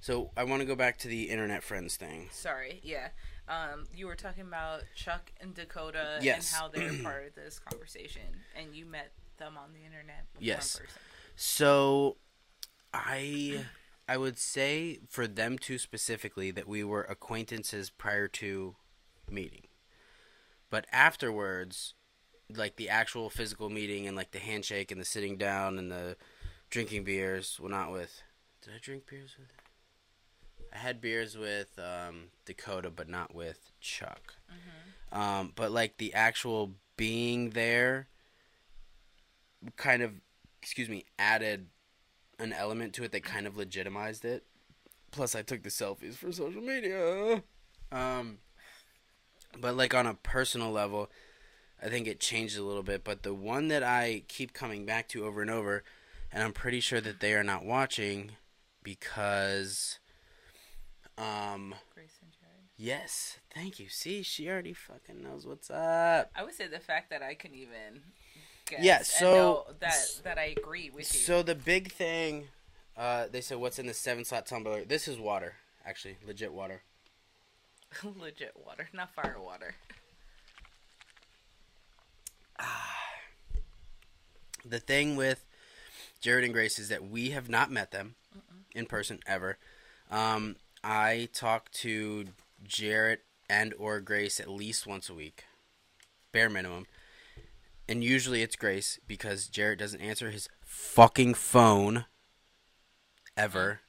So 0.00 0.30
I 0.36 0.44
want 0.44 0.60
to 0.60 0.66
go 0.66 0.74
back 0.74 0.98
to 0.98 1.08
the 1.08 1.24
internet 1.24 1.62
friends 1.62 1.96
thing. 1.96 2.28
Sorry, 2.32 2.80
yeah. 2.82 3.08
Um, 3.48 3.86
you 3.94 4.06
were 4.06 4.14
talking 4.14 4.44
about 4.44 4.82
Chuck 4.94 5.32
and 5.40 5.54
Dakota 5.54 6.18
Yes. 6.22 6.52
and 6.52 6.60
how 6.60 6.68
they're 6.68 7.02
part 7.02 7.26
of 7.26 7.34
this 7.34 7.58
conversation, 7.58 8.22
and 8.58 8.74
you 8.74 8.86
met 8.86 9.12
them 9.38 9.58
on 9.58 9.72
the 9.72 9.84
internet 9.84 10.24
Yes. 10.38 10.80
So, 11.36 12.16
I 12.94 13.64
I 14.10 14.16
would 14.16 14.40
say 14.40 14.98
for 15.08 15.28
them 15.28 15.56
two 15.56 15.78
specifically 15.78 16.50
that 16.50 16.66
we 16.66 16.82
were 16.82 17.02
acquaintances 17.02 17.90
prior 17.90 18.26
to 18.26 18.74
meeting, 19.30 19.68
but 20.68 20.86
afterwards, 20.90 21.94
like 22.52 22.74
the 22.74 22.88
actual 22.88 23.30
physical 23.30 23.70
meeting 23.70 24.08
and 24.08 24.16
like 24.16 24.32
the 24.32 24.40
handshake 24.40 24.90
and 24.90 25.00
the 25.00 25.04
sitting 25.04 25.36
down 25.36 25.78
and 25.78 25.92
the 25.92 26.16
drinking 26.70 27.04
beers. 27.04 27.56
Well, 27.60 27.70
not 27.70 27.92
with. 27.92 28.20
Did 28.62 28.74
I 28.74 28.78
drink 28.82 29.04
beers 29.08 29.36
with? 29.38 29.52
I 30.74 30.78
had 30.78 31.00
beers 31.00 31.38
with 31.38 31.78
um, 31.78 32.30
Dakota, 32.46 32.90
but 32.90 33.08
not 33.08 33.32
with 33.32 33.70
Chuck. 33.80 34.34
Um, 35.12 35.52
but 35.54 35.70
like 35.70 35.98
the 35.98 36.14
actual 36.14 36.72
being 36.96 37.50
there, 37.50 38.08
kind 39.76 40.02
of, 40.02 40.14
excuse 40.60 40.88
me, 40.88 41.04
added 41.16 41.68
an 42.40 42.52
element 42.52 42.94
to 42.94 43.04
it 43.04 43.12
that 43.12 43.22
kind 43.22 43.46
of 43.46 43.56
legitimized 43.56 44.24
it. 44.24 44.44
Plus, 45.10 45.34
I 45.34 45.42
took 45.42 45.62
the 45.62 45.68
selfies 45.68 46.14
for 46.14 46.32
social 46.32 46.62
media. 46.62 47.42
Um, 47.92 48.38
but 49.60 49.76
like 49.76 49.94
on 49.94 50.06
a 50.06 50.14
personal 50.14 50.70
level, 50.70 51.10
I 51.82 51.88
think 51.88 52.06
it 52.06 52.20
changed 52.20 52.58
a 52.58 52.62
little 52.62 52.82
bit. 52.82 53.04
But 53.04 53.22
the 53.22 53.34
one 53.34 53.68
that 53.68 53.82
I 53.82 54.22
keep 54.28 54.52
coming 54.52 54.86
back 54.86 55.08
to 55.08 55.24
over 55.24 55.42
and 55.42 55.50
over, 55.50 55.82
and 56.32 56.42
I'm 56.42 56.52
pretty 56.52 56.80
sure 56.80 57.00
that 57.00 57.20
they 57.20 57.34
are 57.34 57.44
not 57.44 57.64
watching 57.64 58.32
because, 58.82 59.98
um, 61.18 61.74
Grace 61.94 62.18
and 62.22 62.30
yes, 62.76 63.38
thank 63.54 63.78
you. 63.78 63.88
See, 63.88 64.22
she 64.22 64.48
already 64.48 64.72
fucking 64.72 65.22
knows 65.22 65.46
what's 65.46 65.70
up. 65.70 66.30
I 66.34 66.42
would 66.44 66.54
say 66.54 66.66
the 66.66 66.80
fact 66.80 67.10
that 67.10 67.22
I 67.22 67.34
can 67.34 67.54
even 67.54 68.02
guess 68.70 68.82
Yeah, 68.82 69.02
so- 69.02 69.66
that 69.80 70.20
that 70.24 70.38
I 70.38 70.54
agree 70.56 70.90
with 70.90 71.12
you. 71.12 71.20
So 71.20 71.42
the 71.42 71.54
big 71.54 71.92
thing, 71.92 72.48
uh, 72.96 73.26
they 73.30 73.40
said, 73.40 73.58
what's 73.58 73.78
in 73.78 73.86
the 73.86 73.94
seven 73.94 74.24
slot 74.24 74.46
tumbler? 74.46 74.84
This 74.84 75.06
is 75.08 75.18
water, 75.18 75.54
actually, 75.84 76.16
legit 76.26 76.52
water. 76.52 76.82
Legit 78.20 78.54
water, 78.64 78.88
not 78.92 79.12
fire 79.14 79.36
water. 79.40 79.74
The 84.62 84.78
thing 84.78 85.16
with 85.16 85.46
Jared 86.20 86.44
and 86.44 86.52
Grace 86.52 86.78
is 86.78 86.90
that 86.90 87.08
we 87.08 87.30
have 87.30 87.48
not 87.48 87.70
met 87.70 87.92
them 87.92 88.14
in 88.74 88.84
person 88.84 89.20
ever. 89.26 89.56
Um, 90.10 90.56
I 90.84 91.30
talk 91.32 91.70
to 91.72 92.26
Jared 92.62 93.20
and 93.48 93.72
or 93.78 94.00
Grace 94.00 94.38
at 94.38 94.50
least 94.50 94.86
once 94.86 95.08
a 95.08 95.14
week, 95.14 95.44
bare 96.30 96.50
minimum. 96.50 96.86
And 97.90 98.04
usually 98.04 98.42
it's 98.42 98.54
Grace 98.54 99.00
because 99.08 99.48
Jarrett 99.48 99.80
doesn't 99.80 100.00
answer 100.00 100.30
his 100.30 100.48
fucking 100.64 101.34
phone 101.34 102.04
ever. 103.36 103.80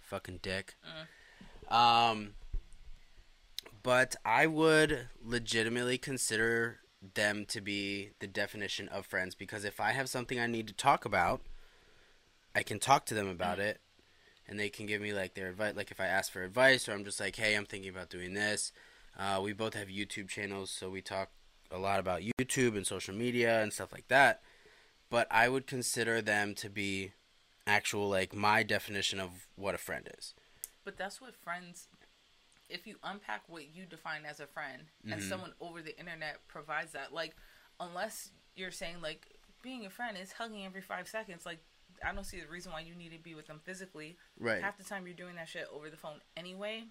Fucking 0.00 0.40
dick. 0.40 0.74
Um, 1.68 2.30
but 3.82 4.16
I 4.24 4.46
would 4.46 5.08
legitimately 5.22 5.98
consider 5.98 6.78
them 7.14 7.44
to 7.48 7.60
be 7.60 8.12
the 8.20 8.26
definition 8.26 8.88
of 8.88 9.04
friends 9.04 9.34
because 9.34 9.66
if 9.66 9.80
I 9.80 9.92
have 9.92 10.08
something 10.08 10.40
I 10.40 10.46
need 10.46 10.66
to 10.68 10.74
talk 10.74 11.04
about, 11.04 11.42
I 12.54 12.62
can 12.62 12.78
talk 12.78 13.04
to 13.06 13.14
them 13.14 13.28
about 13.28 13.58
it 13.58 13.82
and 14.48 14.58
they 14.58 14.70
can 14.70 14.86
give 14.86 15.02
me 15.02 15.12
like 15.12 15.34
their 15.34 15.50
advice 15.50 15.76
like 15.76 15.90
if 15.90 16.00
I 16.00 16.06
ask 16.06 16.32
for 16.32 16.42
advice 16.42 16.88
or 16.88 16.92
I'm 16.92 17.04
just 17.04 17.20
like, 17.20 17.36
"Hey, 17.36 17.54
I'm 17.54 17.66
thinking 17.66 17.90
about 17.90 18.08
doing 18.08 18.32
this." 18.32 18.72
Uh, 19.18 19.40
we 19.42 19.52
both 19.52 19.74
have 19.74 19.88
YouTube 19.88 20.28
channels, 20.28 20.70
so 20.70 20.88
we 20.88 21.02
talk 21.02 21.28
a 21.72 21.78
lot 21.78 21.98
about 21.98 22.22
YouTube 22.22 22.76
and 22.76 22.86
social 22.86 23.14
media 23.14 23.62
and 23.62 23.72
stuff 23.72 23.92
like 23.92 24.08
that. 24.08 24.42
But 25.10 25.26
I 25.30 25.48
would 25.48 25.66
consider 25.66 26.20
them 26.22 26.54
to 26.56 26.70
be 26.70 27.12
actual 27.66 28.08
like 28.08 28.34
my 28.34 28.62
definition 28.62 29.20
of 29.20 29.46
what 29.56 29.74
a 29.74 29.78
friend 29.78 30.08
is. 30.18 30.34
But 30.84 30.96
that's 30.96 31.20
what 31.20 31.34
friends. 31.34 31.88
If 32.68 32.86
you 32.86 32.96
unpack 33.02 33.42
what 33.48 33.74
you 33.74 33.84
define 33.84 34.24
as 34.24 34.40
a 34.40 34.46
friend, 34.46 34.84
and 35.04 35.20
Mhm. 35.20 35.28
someone 35.28 35.54
over 35.60 35.82
the 35.82 35.98
internet 35.98 36.46
provides 36.48 36.92
that, 36.92 37.12
like, 37.12 37.36
unless 37.78 38.30
you're 38.54 38.70
saying 38.70 39.00
like 39.00 39.26
being 39.60 39.84
a 39.86 39.90
friend 39.90 40.16
is 40.16 40.32
hugging 40.32 40.64
every 40.64 40.80
five 40.80 41.06
seconds, 41.06 41.44
like, 41.46 41.60
I 42.02 42.12
don't 42.12 42.24
see 42.24 42.40
the 42.40 42.48
reason 42.48 42.72
why 42.72 42.80
you 42.80 42.94
need 42.94 43.10
to 43.10 43.18
be 43.18 43.34
with 43.34 43.46
them 43.46 43.60
physically. 43.60 44.16
Right. 44.38 44.62
Half 44.62 44.78
the 44.78 44.84
time 44.84 45.06
you're 45.06 45.14
doing 45.14 45.36
that 45.36 45.48
shit 45.48 45.68
over 45.70 45.88
the 45.90 45.96
phone 45.96 46.20
anyway. 46.36 46.84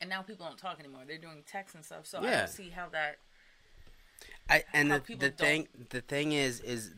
And 0.00 0.08
now 0.10 0.22
people 0.22 0.46
don't 0.46 0.58
talk 0.58 0.78
anymore; 0.80 1.04
they're 1.06 1.18
doing 1.18 1.42
text 1.44 1.74
and 1.74 1.84
stuff. 1.84 2.06
So 2.06 2.18
I 2.20 2.30
don't 2.30 2.48
see 2.48 2.70
how 2.70 2.88
that. 2.90 3.18
I 4.48 4.64
and 4.72 4.90
the, 4.90 5.02
the 5.18 5.30
thing 5.30 5.68
the 5.90 6.00
thing 6.00 6.32
is 6.32 6.60
is 6.60 6.92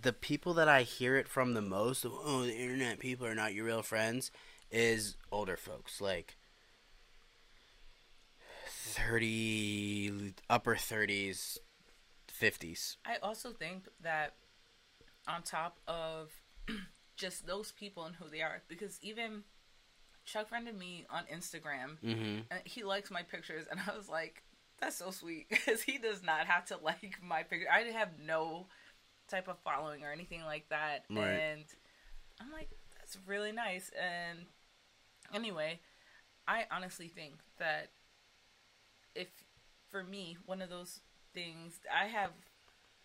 the 0.00 0.12
people 0.12 0.54
that 0.54 0.68
I 0.68 0.82
hear 0.82 1.16
it 1.16 1.28
from 1.28 1.54
the 1.54 1.62
most 1.62 2.04
oh 2.04 2.42
the 2.42 2.54
internet 2.56 2.98
people 2.98 3.26
are 3.26 3.34
not 3.34 3.54
your 3.54 3.66
real 3.66 3.82
friends 3.82 4.30
is 4.70 5.16
older 5.30 5.56
folks 5.56 6.00
like 6.00 6.36
30 8.68 10.34
upper 10.48 10.74
30s 10.74 11.58
50s 12.40 12.96
I 13.06 13.16
also 13.22 13.52
think 13.52 13.88
that 14.02 14.34
on 15.28 15.42
top 15.42 15.78
of 15.86 16.30
just 17.16 17.46
those 17.46 17.72
people 17.72 18.04
and 18.04 18.14
who 18.16 18.28
they 18.28 18.42
are, 18.42 18.62
because 18.68 18.98
even 19.02 19.42
Chuck 20.24 20.48
friended 20.48 20.76
me 20.78 21.06
on 21.10 21.24
Instagram 21.32 21.98
mhm 22.04 22.42
and 22.50 22.60
he 22.64 22.84
likes 22.84 23.10
my 23.10 23.22
pictures, 23.22 23.66
and 23.70 23.80
I 23.86 23.96
was 23.96 24.08
like, 24.08 24.42
that's 24.80 24.96
so 24.96 25.10
sweet 25.10 25.48
because 25.50 25.82
he 25.82 25.98
does 25.98 26.22
not 26.22 26.46
have 26.46 26.64
to 26.66 26.76
like 26.82 27.18
my 27.22 27.42
picture. 27.42 27.66
I 27.72 27.80
have 27.92 28.10
no 28.24 28.66
type 29.28 29.48
of 29.48 29.58
following 29.64 30.04
or 30.04 30.12
anything 30.12 30.44
like 30.44 30.68
that, 30.68 31.04
Right. 31.10 31.26
and 31.28 31.64
I'm 32.40 32.52
like, 32.52 32.68
that's 32.98 33.18
really 33.26 33.52
nice. 33.52 33.90
And 34.00 34.40
anyway, 35.34 35.80
I 36.46 36.64
honestly 36.70 37.08
think 37.08 37.34
that 37.58 37.90
if 39.14 39.28
for 39.90 40.02
me 40.04 40.36
one 40.46 40.60
of 40.62 40.68
those 40.70 41.00
things 41.34 41.80
I 41.92 42.06
have 42.06 42.30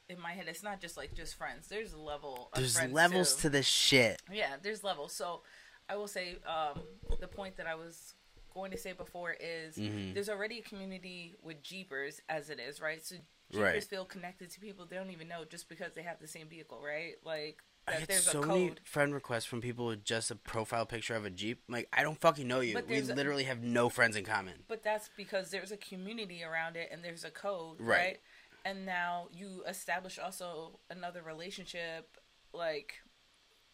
in 0.10 0.20
my 0.20 0.32
head, 0.34 0.46
it's 0.48 0.64
not 0.64 0.82
just 0.82 0.98
like 0.98 1.14
just 1.16 1.36
friends. 1.36 1.68
There's 1.70 1.94
a 1.94 1.98
level. 2.00 2.50
Of 2.54 2.60
there's 2.60 2.82
levels 2.92 3.36
too. 3.36 3.44
to 3.44 3.50
this 3.50 3.66
shit 3.66 4.22
Yeah, 4.32 4.56
there's 4.62 4.84
levels. 4.84 5.14
So 5.14 5.42
I 5.90 5.96
will 5.96 6.08
say 6.08 6.36
um, 6.46 6.82
the 7.20 7.28
point 7.28 7.58
that 7.58 7.66
I 7.68 7.76
was 7.76 8.14
going 8.54 8.72
to 8.72 8.78
say 8.78 8.94
before 8.94 9.36
is 9.40 9.78
Mhm. 9.78 10.14
there's 10.14 10.30
already 10.30 10.60
a 10.60 10.62
community 10.62 11.36
with 11.42 11.62
Jeepers 11.64 12.22
as 12.30 12.50
it 12.50 12.60
is, 12.60 12.80
right? 12.82 13.04
So 13.04 13.16
Jeepers 13.52 13.62
Right. 13.74 13.84
feel 13.84 14.06
connected 14.06 14.50
to 14.52 14.60
people 14.60 14.86
they 14.86 14.96
don't 14.96 15.10
even 15.12 15.28
know 15.28 15.44
just 15.46 15.68
because 15.70 15.94
they 15.94 16.04
have 16.04 16.20
the 16.20 16.28
same 16.28 16.48
vehicle, 16.50 16.82
right? 16.82 17.16
Like 17.24 17.62
I 17.88 17.98
get 18.00 18.08
there's 18.10 18.24
so 18.30 18.44
a 18.44 18.46
many 18.46 18.76
friend 18.84 19.14
requests 19.14 19.46
from 19.46 19.60
people 19.60 19.88
with 19.88 20.04
just 20.06 20.30
a 20.32 20.36
profile 20.36 20.86
picture 20.86 21.16
of 21.16 21.26
a 21.26 21.32
Jeep. 21.32 21.64
Like, 21.68 21.90
I 21.92 22.04
don't 22.04 22.20
fucking 22.22 22.48
know 22.48 22.60
you. 22.60 22.76
We 22.76 22.82
there's 22.84 23.10
a- 23.10 23.16
literally 23.16 23.46
have 23.46 23.62
no 23.64 23.90
friends 23.90 24.16
in 24.16 24.24
common. 24.24 24.64
But 24.68 24.84
that's 24.84 25.10
because 25.18 25.50
there's 25.50 25.72
a 25.72 25.78
community 25.78 26.44
around 26.44 26.76
it 26.78 26.90
and 26.92 27.04
there's 27.04 27.24
a 27.24 27.32
code, 27.32 27.82
Right. 27.82 27.98
right? 27.98 28.22
And 28.64 28.86
now 28.86 29.28
you 29.34 29.64
establish 29.68 30.20
also 30.20 30.80
another 30.92 31.24
relationship, 31.24 32.18
like 32.54 33.02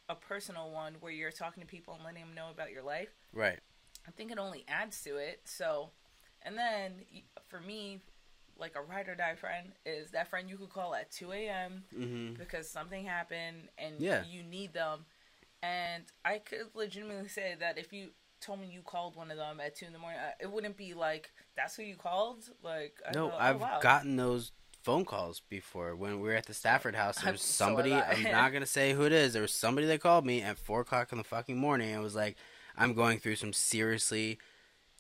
a 0.08 0.16
personal 0.16 0.72
one 0.72 0.96
where 1.02 1.12
you're 1.12 1.30
talking 1.32 1.62
to 1.62 1.68
people 1.68 1.94
and 1.94 2.04
letting 2.06 2.22
them 2.26 2.34
know 2.34 2.50
about 2.50 2.72
your 2.72 2.84
life. 2.84 3.10
Right. 3.34 3.60
I 4.08 4.12
think 4.12 4.32
it 4.32 4.38
only 4.40 4.64
adds 4.68 5.02
to 5.04 5.18
it. 5.18 5.42
So, 5.46 5.90
and 6.44 6.58
then 6.58 6.94
for 7.50 7.60
me, 7.60 8.02
like 8.58 8.76
a 8.76 8.82
ride 8.82 9.08
or 9.08 9.16
die 9.16 9.36
friend 9.36 9.68
is 9.86 10.12
that 10.12 10.30
friend 10.30 10.50
you 10.50 10.58
could 10.58 10.70
call 10.70 10.96
at 10.96 11.12
2 11.12 11.32
a.m. 11.34 11.84
hmm 11.96 12.34
because 12.38 12.70
something 12.70 13.04
happened 13.06 13.70
and 13.78 13.96
Yeah. 14.00 14.24
you 14.32 14.44
need 14.44 14.74
them. 14.74 15.06
And 15.64 16.04
I 16.24 16.38
could 16.38 16.68
legitimately 16.76 17.28
say 17.30 17.56
that 17.60 17.78
if 17.78 17.92
you 17.92 18.10
told 18.42 18.60
me 18.60 18.68
you 18.72 18.82
called 18.82 19.16
one 19.16 19.32
of 19.32 19.38
them 19.38 19.60
at 19.60 19.76
2 19.76 19.88
in 19.88 19.94
the 19.94 20.00
morning, 20.00 20.20
uh, 20.20 20.32
it 20.40 20.52
wouldn't 20.52 20.78
be 20.78 20.94
like, 20.94 21.32
that's 21.56 21.76
who 21.76 21.84
you 21.84 21.96
called? 21.96 22.44
Like, 22.64 22.96
No, 23.12 23.30
go, 23.30 23.34
oh, 23.36 23.40
I've 23.40 23.60
wow. 23.60 23.80
gotten 23.82 24.16
those 24.16 24.52
phone 24.84 25.04
calls 25.04 25.42
before 25.50 25.96
when 25.96 26.22
we 26.22 26.30
were 26.30 26.36
at 26.36 26.46
the 26.46 26.54
Stafford 26.54 26.96
house. 26.96 27.18
There 27.18 27.32
was 27.32 27.42
somebody. 27.42 27.92
I. 27.92 28.12
I'm 28.14 28.24
not 28.32 28.54
gonna 28.54 28.66
say 28.66 28.94
who 28.94 29.04
it 29.04 29.12
is. 29.12 29.34
There 29.34 29.42
was 29.42 29.52
somebody 29.52 29.88
that 29.88 30.00
called 30.02 30.26
me 30.26 30.42
at 30.42 30.58
four 30.58 30.82
o'clock 30.82 31.12
in 31.12 31.18
the 31.18 31.24
fucking 31.24 31.58
morning 31.58 31.92
and 31.94 32.02
was 32.04 32.16
like, 32.16 32.38
"I'm 32.78 32.94
going 32.94 33.20
through 33.20 33.36
some 33.38 33.54
seriously 33.54 34.40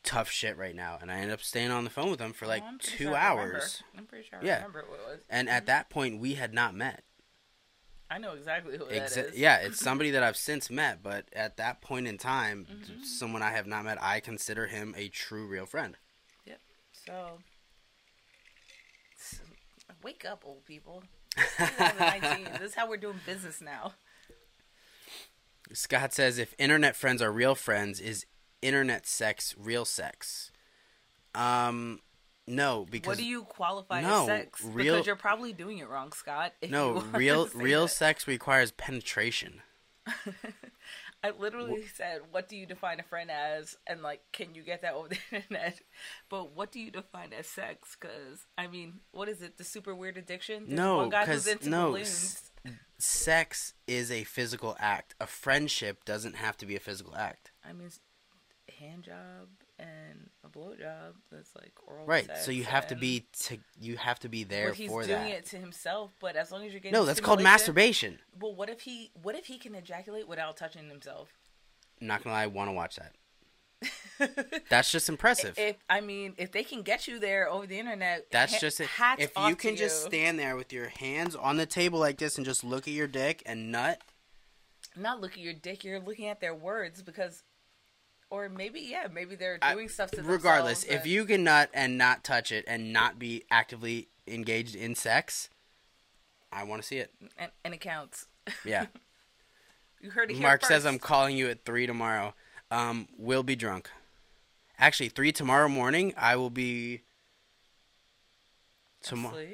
tough 0.03 0.29
shit 0.29 0.57
right 0.57 0.75
now," 0.75 0.97
and 1.01 1.11
I 1.11 1.15
ended 1.15 1.31
up 1.33 1.41
staying 1.41 1.71
on 1.71 1.83
the 1.83 1.89
phone 1.89 2.09
with 2.09 2.19
them 2.19 2.33
for 2.33 2.47
like 2.47 2.63
Oh, 2.65 2.77
two 2.79 3.05
sure 3.05 3.15
hours. 3.15 3.83
I'm 3.97 4.05
pretty 4.05 4.27
sure 4.27 4.39
I 4.41 4.45
Yeah. 4.45 4.55
remember 4.57 4.83
who 4.87 4.93
it 4.95 4.99
was. 5.05 5.19
And 5.29 5.49
at 5.49 5.65
that 5.67 5.89
point, 5.89 6.19
we 6.19 6.35
had 6.35 6.53
not 6.53 6.73
met. 6.75 7.03
I 8.09 8.19
know 8.19 8.33
exactly 8.35 8.77
who 8.77 8.85
Exa- 8.85 9.15
that 9.15 9.25
is. 9.33 9.37
Yeah, 9.37 9.57
it's 9.57 9.79
somebody 9.83 10.11
that 10.11 10.23
I've 10.23 10.37
since 10.37 10.69
met, 10.69 11.03
but 11.03 11.25
at 11.33 11.57
that 11.57 11.81
point 11.81 12.07
in 12.07 12.17
time, 12.17 12.65
Mhm. 12.69 13.03
someone 13.03 13.41
I 13.43 13.51
have 13.51 13.67
not 13.67 13.83
met, 13.83 14.01
I 14.01 14.21
consider 14.21 14.67
him 14.67 14.93
a 14.97 15.09
true, 15.09 15.45
real 15.45 15.65
friend. 15.65 15.97
Yep. 16.45 16.61
So, 16.93 17.39
wake 20.03 20.23
up, 20.25 20.43
old 20.45 20.63
people. 20.65 21.03
this 21.35 22.61
is 22.61 22.75
how 22.75 22.87
we're 22.89 22.97
doing 22.97 23.19
business 23.25 23.61
now. 23.61 23.93
Scott 25.73 26.13
says 26.13 26.37
if 26.37 26.53
internet 26.57 26.95
friends 26.95 27.21
are 27.21 27.31
real 27.31 27.55
friends, 27.55 27.99
is 27.99 28.25
internet 28.61 29.05
sex 29.07 29.53
real 29.57 29.85
sex? 29.85 30.51
Um, 31.35 31.99
no, 32.47 32.85
because 32.89 33.07
what 33.07 33.17
do 33.17 33.25
you 33.25 33.43
qualify 33.43 34.01
No, 34.01 34.21
as 34.21 34.25
sex? 34.27 34.63
real- 34.63 34.95
Because 34.95 35.05
you're 35.07 35.15
probably 35.15 35.53
doing 35.53 35.77
it 35.79 35.89
wrong, 35.89 36.11
Scott. 36.13 36.53
if 36.61 36.71
no 36.71 37.01
real 37.13 37.47
real 37.53 37.83
that. 37.83 37.89
sex 37.89 38.27
requires 38.27 38.71
penetration. 38.71 39.61
I 41.23 41.31
literally 41.31 41.83
said, 41.95 42.21
"What 42.31 42.47
do 42.47 42.55
you 42.55 42.65
define 42.65 42.99
a 42.99 43.03
friend 43.03 43.29
as?" 43.31 43.75
And 43.87 44.01
like, 44.03 44.21
can 44.31 44.53
you 44.53 44.61
get 44.61 44.83
that 44.83 44.93
over 44.93 45.09
the 45.09 45.17
internet? 45.35 45.81
But 46.29 46.55
what 46.55 46.71
do 46.71 46.79
you 46.79 46.91
define 46.91 47.33
as 47.33 47.47
sex? 47.47 47.97
Because 47.99 48.45
I 48.57 48.67
mean, 48.67 48.99
what 49.11 49.27
is 49.27 49.41
it? 49.41 49.57
The 49.57 49.63
super 49.63 49.95
weird 49.95 50.15
addiction? 50.17 50.65
There's 50.67 50.77
No, 50.77 50.97
one 50.97 51.09
guy 51.09 51.25
'cause- 51.25 51.45
who's 51.45 51.47
into 51.47 51.69
no, 51.69 51.95
s- 51.95 52.51
Sex 52.99 53.73
is 53.85 54.11
a 54.11 54.23
physical 54.23 54.75
act. 54.79 55.13
A 55.19 55.27
friendship 55.27 56.03
doesn't 56.05 56.35
have 56.35 56.57
to 56.57 56.65
be 56.65 56.75
a 56.75 56.79
physical 56.79 57.15
act. 57.15 57.51
I 57.67 57.73
mean, 57.73 57.89
hand 58.79 59.03
job 59.03 59.47
and 59.79 60.29
a 60.43 60.49
blow 60.49 60.73
job. 60.75 61.15
That's 61.31 61.55
like 61.55 61.73
oral. 61.85 62.05
Right. 62.05 62.29
So 62.37 62.51
you 62.51 62.63
have 62.63 62.87
to 62.87 62.95
be 62.95 63.25
to 63.43 63.57
you 63.79 63.97
have 63.97 64.19
to 64.19 64.29
be 64.29 64.43
there 64.43 64.69
But 64.69 64.77
he's 64.77 64.89
for 64.89 65.03
doing 65.03 65.25
that. 65.25 65.29
it 65.29 65.45
to 65.47 65.57
himself. 65.57 66.11
But 66.19 66.35
as 66.35 66.51
long 66.51 66.65
as 66.65 66.71
you're 66.71 66.79
getting 66.79 66.93
No, 66.93 67.05
that's 67.05 67.21
called 67.21 67.41
masturbation. 67.41 68.19
But 68.37 68.55
what 68.55 68.69
if 68.69 68.81
he? 68.81 69.11
What 69.21 69.35
if 69.35 69.45
he 69.45 69.57
can 69.57 69.75
ejaculate 69.75 70.27
without 70.27 70.57
touching 70.57 70.89
himself? 70.89 71.29
I'm 72.01 72.07
not 72.07 72.23
gonna 72.23 72.35
lie, 72.35 72.43
I 72.43 72.47
want 72.47 72.69
to 72.69 72.73
watch 72.73 72.95
that. 72.95 73.13
That's 74.69 74.91
just 74.91 75.09
impressive. 75.09 75.57
If 75.57 75.75
I 75.89 76.01
mean, 76.01 76.33
if 76.37 76.51
they 76.51 76.63
can 76.63 76.81
get 76.81 77.07
you 77.07 77.19
there 77.19 77.49
over 77.49 77.67
the 77.67 77.77
internet, 77.77 78.25
That's 78.31 78.53
ha- 78.53 78.59
just 78.59 78.79
it. 78.79 78.87
hats 78.87 79.23
If 79.23 79.37
off 79.37 79.49
you 79.49 79.55
can 79.55 79.75
just 79.75 80.03
stand 80.05 80.39
there 80.39 80.55
with 80.55 80.73
your 80.73 80.89
hands 80.89 81.35
on 81.35 81.57
the 81.57 81.65
table 81.65 81.99
like 81.99 82.17
this 82.17 82.37
and 82.37 82.45
just 82.45 82.63
look 82.63 82.87
at 82.87 82.93
your 82.93 83.07
dick 83.07 83.43
and 83.45 83.71
nut, 83.71 84.01
not 84.95 85.21
look 85.21 85.33
at 85.33 85.39
your 85.39 85.53
dick, 85.53 85.83
you're 85.83 85.99
looking 85.99 86.27
at 86.27 86.39
their 86.41 86.55
words 86.55 87.03
because, 87.03 87.43
or 88.31 88.49
maybe 88.49 88.79
yeah, 88.79 89.07
maybe 89.13 89.35
they're 89.35 89.59
I- 89.61 89.73
doing 89.73 89.89
stuff 89.89 90.09
to 90.11 90.23
regardless, 90.23 90.83
if 90.83 91.05
you 91.05 91.25
can 91.25 91.43
nut 91.43 91.69
and 91.73 91.97
not 91.97 92.23
touch 92.23 92.51
it 92.51 92.65
and 92.67 92.91
not 92.91 93.19
be 93.19 93.43
actively 93.51 94.07
engaged 94.27 94.75
in 94.75 94.95
sex, 94.95 95.49
I 96.51 96.63
want 96.63 96.81
to 96.81 96.87
see 96.87 96.97
it. 96.97 97.13
and, 97.37 97.51
and 97.63 97.73
it 97.75 97.81
counts. 97.81 98.25
Yeah. 98.65 98.87
You 99.99 100.11
heard 100.11 100.29
it 100.29 100.35
here 100.35 100.43
Mark 100.43 100.63
says 100.63 100.85
I'm 100.85 100.99
calling 100.99 101.35
you 101.35 101.49
at 101.49 101.65
three 101.65 101.87
tomorrow. 101.87 102.35
Um, 102.71 103.07
we'll 103.17 103.43
be 103.43 103.55
drunk. 103.55 103.89
Actually, 104.79 105.09
three 105.09 105.31
tomorrow 105.31 105.67
morning. 105.67 106.13
I 106.17 106.35
will 106.35 106.49
be. 106.49 107.01
Tomorrow. 109.01 109.45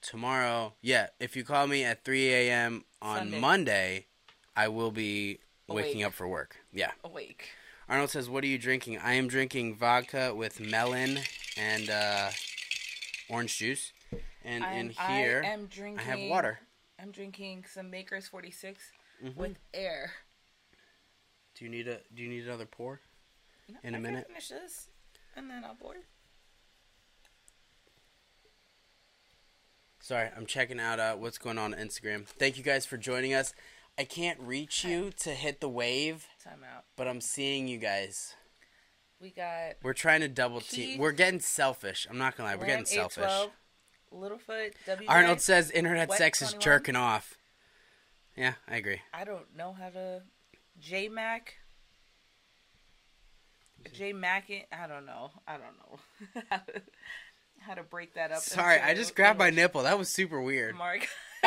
Tomorrow, 0.00 0.74
yeah. 0.82 1.08
If 1.18 1.34
you 1.34 1.44
call 1.44 1.66
me 1.66 1.82
at 1.84 2.04
3 2.04 2.28
a.m. 2.32 2.84
on 3.00 3.18
Sunday. 3.18 3.40
Monday, 3.40 4.06
I 4.54 4.68
will 4.68 4.90
be 4.90 5.38
waking 5.66 6.02
Awake. 6.02 6.06
up 6.06 6.12
for 6.12 6.28
work. 6.28 6.56
Yeah. 6.72 6.90
Awake. 7.02 7.48
Arnold 7.88 8.10
says, 8.10 8.28
"What 8.28 8.44
are 8.44 8.46
you 8.46 8.58
drinking?" 8.58 8.98
I 8.98 9.14
am 9.14 9.28
drinking 9.28 9.76
vodka 9.76 10.34
with 10.34 10.60
melon 10.60 11.20
and 11.56 11.88
uh, 11.90 12.30
orange 13.28 13.56
juice, 13.58 13.92
and 14.44 14.62
I'm- 14.64 14.76
in 14.78 14.90
here 14.90 15.42
I 15.44 15.48
am 15.48 15.66
drinking. 15.66 15.98
I 16.00 16.02
have 16.02 16.20
water. 16.30 16.60
I'm 17.00 17.10
drinking 17.10 17.64
some 17.72 17.90
Maker's 17.90 18.28
46 18.28 18.92
Mhm. 19.24 19.36
with 19.36 19.58
air. 19.72 20.12
Do 21.56 21.64
you 21.64 21.70
need 21.70 21.88
a 21.88 21.98
Do 22.14 22.22
you 22.22 22.28
need 22.28 22.44
another 22.44 22.66
pour? 22.66 23.00
No, 23.68 23.76
In 23.82 23.94
a 23.94 23.98
I 23.98 24.00
minute. 24.00 24.26
Finish 24.26 24.48
this, 24.48 24.88
and 25.36 25.48
then 25.48 25.64
I'll 25.64 25.74
pour. 25.74 25.94
Sorry, 30.00 30.28
I'm 30.36 30.44
checking 30.44 30.80
out 30.80 31.00
uh, 31.00 31.14
what's 31.14 31.38
going 31.38 31.56
on 31.56 31.72
on 31.72 31.80
Instagram. 31.80 32.26
Thank 32.26 32.58
you 32.58 32.62
guys 32.62 32.84
for 32.84 32.98
joining 32.98 33.32
us. 33.32 33.54
I 33.96 34.04
can't 34.04 34.38
reach 34.40 34.84
you 34.84 35.12
to 35.20 35.30
hit 35.30 35.60
the 35.60 35.68
wave, 35.68 36.26
Time 36.42 36.60
out. 36.62 36.84
but 36.96 37.08
I'm 37.08 37.20
seeing 37.20 37.68
you 37.68 37.78
guys. 37.78 38.34
We 39.20 39.30
got 39.30 39.76
We're 39.82 39.94
trying 39.94 40.20
to 40.20 40.28
double 40.28 40.60
team. 40.60 40.98
We're 40.98 41.12
getting 41.12 41.40
selfish. 41.40 42.06
I'm 42.10 42.18
not 42.18 42.36
gonna 42.36 42.50
lie. 42.50 42.56
We're 42.56 42.66
getting 42.66 42.84
selfish. 42.84 43.24
812, 43.24 43.50
Littlefoot, 44.12 44.72
WJ. 44.86 45.04
Arnold 45.08 45.40
says 45.40 45.70
internet 45.70 46.12
sex 46.12 46.42
is 46.42 46.52
jerking 46.54 46.96
off. 46.96 47.38
Yeah, 48.36 48.54
I 48.68 48.76
agree. 48.76 49.00
I 49.14 49.24
don't 49.24 49.56
know 49.56 49.72
how 49.72 49.88
to. 49.88 50.22
J 50.80 51.08
Mac. 51.08 51.54
J 53.92 54.12
Mac. 54.12 54.50
I 54.72 54.86
don't 54.86 55.06
know. 55.06 55.30
I 55.46 55.52
don't 55.56 55.76
know 55.78 56.42
how 56.50 56.56
to, 56.58 56.82
how 57.60 57.74
to 57.74 57.82
break 57.82 58.14
that 58.14 58.32
up. 58.32 58.38
Sorry, 58.40 58.80
I 58.80 58.94
just 58.94 59.14
grabbed 59.14 59.38
my 59.38 59.50
nipple. 59.50 59.82
That 59.82 59.98
was 59.98 60.08
super 60.08 60.40
weird. 60.40 60.74
Mark. 60.76 61.06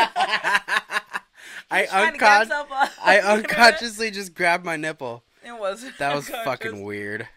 I 1.69 1.81
He's 1.81 1.89
trying 1.89 2.13
to 2.13 2.19
get 2.19 2.47
uncon- 2.49 2.89
I 3.03 3.19
unconsciously 3.19 4.11
just 4.11 4.33
grabbed 4.35 4.65
my 4.65 4.75
nipple. 4.75 5.23
It 5.45 5.57
was. 5.57 5.85
That 5.97 6.15
was 6.15 6.27
fucking 6.29 6.83
weird. 6.83 7.27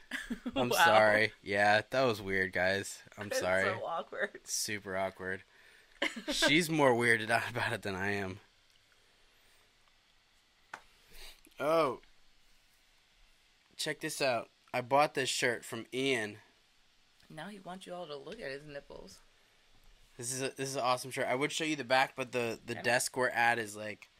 I'm 0.57 0.68
Wow. 0.70 0.76
sorry. 0.76 1.33
Yeah, 1.42 1.83
that 1.90 2.03
was 2.03 2.20
weird, 2.20 2.53
guys. 2.53 2.98
I'm 3.16 3.29
It's 3.29 3.40
sorry. 3.40 3.64
So 3.64 3.81
awkward. 3.87 4.31
Super 4.44 4.96
awkward. 4.96 5.42
She's 6.31 6.68
more 6.70 6.92
weirded 6.92 7.31
out 7.31 7.48
about 7.50 7.72
it 7.72 7.83
than 7.83 7.94
I 7.94 8.12
am. 8.12 8.40
Oh. 11.61 12.01
Check 13.77 14.01
this 14.01 14.20
out. 14.20 14.49
I 14.73 14.81
bought 14.81 15.14
this 15.14 15.29
shirt 15.29 15.64
from 15.64 15.87
Ian. 15.92 16.38
Now 17.29 17.49
he 17.49 17.59
wants 17.61 17.87
you 17.87 17.94
all 17.94 18.07
to 18.07 18.16
look 18.16 18.40
at 18.40 18.51
his 18.51 18.66
nipples. 18.66 19.18
This 20.16 20.33
is 20.33 20.42
a 20.42 20.53
this 20.57 20.68
is 20.68 20.77
an 20.77 20.83
awesome 20.83 21.11
shirt. 21.11 21.27
I 21.29 21.35
would 21.35 21.53
show 21.53 21.64
you 21.64 21.77
the 21.77 21.85
back, 21.85 22.14
but 22.16 22.33
the 22.33 22.59
the 22.64 22.75
know. 22.75 22.83
desk 22.83 23.16
we're 23.16 23.29
at 23.29 23.59
is 23.59 23.77
like 23.77 24.11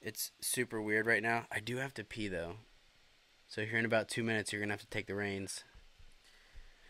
it's 0.00 0.32
super 0.40 0.80
weird 0.80 1.06
right 1.06 1.22
now. 1.22 1.46
I 1.52 1.60
do 1.60 1.76
have 1.76 1.94
to 1.94 2.04
pee 2.04 2.28
though. 2.28 2.54
So 3.46 3.64
here 3.64 3.78
in 3.78 3.84
about 3.84 4.08
two 4.08 4.22
minutes 4.22 4.52
you're 4.52 4.60
gonna 4.60 4.72
have 4.72 4.80
to 4.80 4.88
take 4.88 5.06
the 5.06 5.14
reins. 5.14 5.64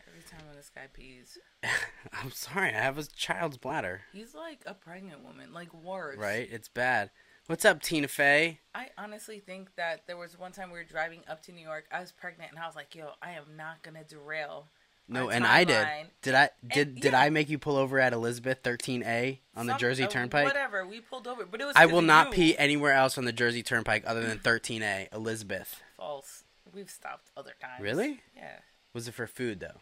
Every 0.07 0.21
time 0.21 0.47
when 0.47 0.55
this 0.55 0.71
guy 0.73 0.87
pees, 0.91 1.37
I'm 2.13 2.31
sorry, 2.31 2.69
I 2.69 2.79
have 2.79 2.97
a 2.97 3.03
child's 3.03 3.57
bladder. 3.57 4.01
he's 4.11 4.33
like 4.33 4.61
a 4.65 4.73
pregnant 4.73 5.23
woman, 5.23 5.53
like 5.53 5.73
worse. 5.73 6.17
Right? 6.17 6.47
It's 6.51 6.69
bad. 6.69 7.11
What's 7.51 7.65
up, 7.65 7.81
Tina 7.81 8.07
Fey? 8.07 8.61
I 8.73 8.91
honestly 8.97 9.39
think 9.39 9.75
that 9.75 10.07
there 10.07 10.15
was 10.15 10.39
one 10.39 10.53
time 10.53 10.71
we 10.71 10.77
were 10.77 10.85
driving 10.85 11.19
up 11.27 11.43
to 11.43 11.51
New 11.51 11.61
York. 11.61 11.83
I 11.91 11.99
was 11.99 12.13
pregnant, 12.13 12.51
and 12.51 12.57
I 12.57 12.65
was 12.65 12.77
like, 12.77 12.95
"Yo, 12.95 13.09
I 13.21 13.31
am 13.31 13.57
not 13.57 13.83
gonna 13.83 14.05
derail." 14.05 14.69
No, 15.09 15.27
and 15.27 15.45
I 15.45 15.65
did. 15.65 15.85
Did 16.21 16.33
I 16.33 16.49
did 16.65 16.87
And, 16.87 17.01
did 17.01 17.11
yeah. 17.11 17.19
I 17.19 17.29
make 17.29 17.49
you 17.49 17.57
pull 17.59 17.75
over 17.75 17.99
at 17.99 18.13
Elizabeth 18.13 18.63
13A 18.63 19.39
on 19.57 19.65
the 19.65 19.73
Jersey 19.73 20.05
uh, 20.05 20.07
Turnpike? 20.07 20.45
Whatever, 20.45 20.87
we 20.87 21.01
pulled 21.01 21.27
over, 21.27 21.45
but 21.45 21.59
it 21.59 21.65
was. 21.65 21.75
I 21.75 21.87
will 21.87 22.01
not 22.01 22.27
you. 22.27 22.33
pee 22.53 22.57
anywhere 22.57 22.93
else 22.93 23.17
on 23.17 23.25
the 23.25 23.33
Jersey 23.33 23.63
Turnpike 23.63 24.05
other 24.07 24.25
than 24.25 24.39
13A, 24.39 25.13
Elizabeth. 25.13 25.81
False. 25.97 26.45
We've 26.73 26.89
stopped 26.89 27.31
other 27.35 27.55
times. 27.59 27.81
Really? 27.81 28.21
Yeah. 28.33 28.59
Was 28.93 29.09
it 29.09 29.13
for 29.13 29.27
food 29.27 29.59
though? 29.59 29.81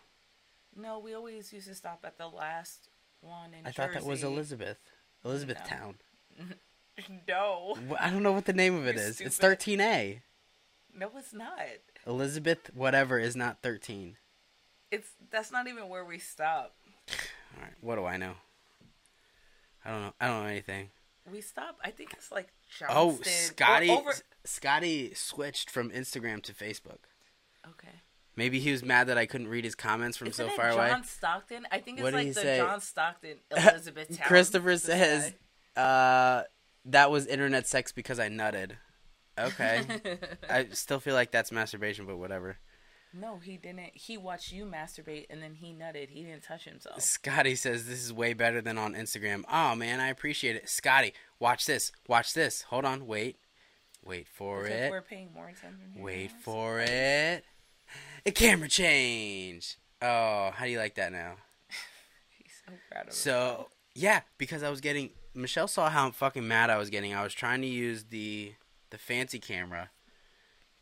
No, 0.76 0.98
we 0.98 1.14
always 1.14 1.54
used 1.54 1.68
to 1.68 1.76
stop 1.76 2.00
at 2.04 2.18
the 2.18 2.30
last 2.30 2.90
one 3.22 3.54
in 3.54 3.68
I 3.68 3.70
thought 3.70 3.94
that 3.94 4.06
was 4.06 4.24
Elizabeth. 4.24 4.80
Elizabeth 5.24 5.60
No. 5.70 5.78
Town. 5.78 5.96
No, 7.28 7.76
I 8.00 8.10
don't 8.10 8.24
know 8.24 8.32
what 8.32 8.46
the 8.46 8.54
name 8.54 8.76
of 8.76 8.88
it 8.88 8.96
You're 8.96 9.06
is. 9.06 9.22
It's 9.22 9.38
13A. 9.40 10.22
no, 10.98 11.12
it's 11.18 11.34
not. 11.34 11.60
Elizabeth 12.08 12.72
whatever 12.74 13.20
is 13.20 13.36
not 13.36 13.62
13. 13.62 14.18
It's 14.92 15.10
that's 15.30 15.52
not 15.52 15.68
even 15.68 15.88
where 15.90 16.04
we 16.04 16.18
stop. 16.18 16.74
All 17.56 17.64
right, 17.64 17.74
what 17.82 17.96
do 17.96 18.06
I 18.06 18.18
know? 18.18 18.34
I 19.86 19.92
don't 19.92 20.02
know. 20.02 20.14
I 20.20 20.28
don't 20.28 20.44
know 20.44 20.50
anything. 20.50 20.90
We 21.32 21.42
stop. 21.42 21.78
I 21.84 21.92
think 21.92 22.14
it's 22.14 22.32
like 22.32 22.48
John. 22.78 22.90
Oh, 22.92 23.20
Scotty 23.24 23.90
Over... 23.92 24.14
Scotty 24.44 25.14
switched 25.14 25.70
from 25.70 25.92
Instagram 25.92 26.42
to 26.44 26.54
Facebook. 26.54 27.00
Okay. 27.68 28.02
Maybe 28.36 28.60
he 28.60 28.72
was 28.72 28.84
mad 28.84 29.08
that 29.08 29.18
I 29.18 29.26
couldn't 29.26 29.50
read 29.50 29.66
his 29.66 29.76
comments 29.76 30.18
from 30.18 30.30
Isn't 30.30 30.50
so 30.50 30.56
far 30.56 30.70
John 30.70 30.78
away. 30.80 30.90
John 30.90 31.04
Stockton? 31.04 31.68
I 31.72 31.80
think 31.80 31.98
it's 31.98 32.04
What 32.04 32.14
like 32.14 32.28
the 32.30 32.34
say? 32.34 32.58
John 32.58 32.80
Stockton 32.82 33.38
Elizabeth 33.52 34.18
Town. 34.18 34.28
Christopher 34.28 34.78
says, 34.78 35.34
uh, 35.76 36.44
that 36.92 37.12
was 37.12 37.26
internet 37.28 37.68
sex 37.68 37.92
because 37.92 38.20
I 38.20 38.30
nutted. 38.30 38.72
Okay. 39.38 39.82
I 40.50 40.68
still 40.72 41.00
feel 41.00 41.14
like 41.16 41.32
that's 41.32 41.52
masturbation, 41.52 42.06
but 42.06 42.18
whatever. 42.18 42.58
No, 43.14 43.38
he 43.40 43.58
didn't. 43.58 43.92
He 43.94 44.18
watched 44.18 44.52
you 44.52 44.66
masturbate 44.66 45.26
and 45.30 45.42
then 45.42 45.56
he 45.56 45.74
nutted. 45.74 46.10
He 46.10 46.24
didn't 46.24 46.44
touch 46.44 46.66
himself. 46.66 47.02
Scotty 47.02 47.56
says 47.56 47.88
this 47.88 48.04
is 48.04 48.14
way 48.14 48.34
better 48.34 48.62
than 48.62 48.78
on 48.78 48.94
Instagram. 48.94 49.44
Oh 49.52 49.74
man, 49.76 50.00
I 50.00 50.10
appreciate 50.10 50.56
it. 50.56 50.70
Scotty, 50.70 51.14
watch 51.40 51.66
this. 51.66 51.92
Watch 52.08 52.34
this. 52.34 52.64
Hold 52.64 52.86
on. 52.86 53.08
Wait. 53.08 53.38
Wait 54.06 54.28
for 54.28 54.64
Because 54.64 54.80
it. 54.80 54.92
we're 54.92 55.02
paying 55.02 55.30
more 55.34 55.48
attention. 55.50 55.92
Wait 55.98 56.32
now, 56.32 56.38
for 56.42 56.80
it. 56.80 57.44
A 58.26 58.32
camera 58.32 58.70
change. 58.70 59.78
Oh, 60.02 60.52
how 60.54 60.66
do 60.66 60.72
you 60.72 60.78
like 60.78 60.96
that 60.96 61.12
now? 61.12 61.36
He's 62.38 62.54
so 62.66 62.74
proud 62.92 63.08
of 63.08 63.14
So 63.14 63.68
yeah, 63.96 64.22
because 64.38 64.62
I 64.62 64.70
was 64.70 64.82
getting 64.82 65.10
Michelle 65.34 65.68
saw 65.68 65.90
how 65.90 66.12
fucking 66.12 66.48
mad 66.48 66.70
I 66.70 66.78
was 66.78 66.90
getting. 66.90 67.14
I 67.14 67.24
was 67.24 67.34
trying 67.34 67.62
to 67.62 67.68
use 67.68 68.06
the 68.06 68.54
the 68.90 68.98
fancy 68.98 69.40
camera 69.40 69.92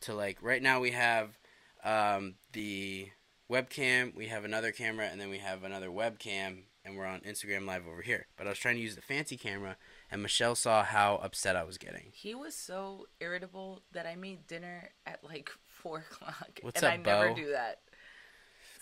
to 0.02 0.14
like 0.14 0.38
right 0.42 0.62
now 0.62 0.80
we 0.80 0.92
have 0.92 1.38
um, 1.84 2.36
the 2.54 3.10
webcam, 3.52 4.16
we 4.16 4.28
have 4.28 4.46
another 4.46 4.72
camera, 4.72 5.06
and 5.06 5.20
then 5.20 5.30
we 5.30 5.38
have 5.40 5.64
another 5.64 5.90
webcam, 5.90 6.64
and 6.84 6.98
we're 6.98 7.06
on 7.06 7.22
Instagram 7.22 7.66
Live 7.66 7.88
over 7.88 8.02
here. 8.02 8.28
But 8.38 8.48
I 8.48 8.50
was 8.52 8.60
trying 8.60 8.76
to 8.76 8.82
use 8.82 8.96
the 8.96 9.02
fancy 9.02 9.38
camera, 9.38 9.78
and 10.12 10.22
Michelle 10.22 10.56
saw 10.56 10.84
how 10.84 11.16
upset 11.18 11.56
I 11.56 11.64
was 11.64 11.78
getting. 11.78 12.12
He 12.12 12.36
was 12.36 12.56
so 12.56 13.08
irritable 13.20 13.82
that 13.94 14.06
I 14.06 14.16
made 14.16 14.48
dinner 14.48 14.90
at 15.06 15.24
like 15.24 15.50
four 15.64 16.00
o'clock, 16.12 16.60
What's 16.62 16.82
and 16.82 16.86
up, 16.86 16.94
I 16.94 16.98
never 16.98 17.34
do 17.34 17.52
that. 17.52 17.80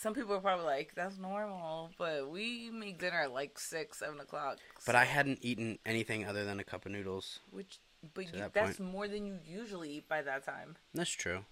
Some 0.06 0.13
people 0.13 0.36
are 0.36 0.39
probably 0.39 0.65
like, 0.65 0.94
"That's 0.94 1.18
normal," 1.18 1.89
but 1.98 2.30
we 2.30 2.70
make 2.70 3.00
dinner 3.00 3.22
at 3.22 3.32
like 3.32 3.58
six, 3.58 3.98
seven 3.98 4.20
o'clock. 4.20 4.60
But 4.86 4.91
so- 4.94 5.00
I 5.00 5.04
hadn't 5.04 5.39
eaten 5.41 5.80
anything 5.84 6.28
other 6.28 6.46
than 6.46 6.60
a 6.60 6.63
cup 6.63 6.86
of 6.86 6.91
noodles. 6.91 7.39
which, 7.50 7.80
but 8.13 8.26
you, 8.26 8.39
that 8.39 8.54
that's 8.54 8.80
more 8.80 9.08
than 9.08 9.26
you 9.26 9.39
usually 9.44 9.89
eat 9.94 10.08
by 10.08 10.22
that 10.22 10.46
time. 10.46 10.76
That's 10.94 11.10
true. 11.10 11.46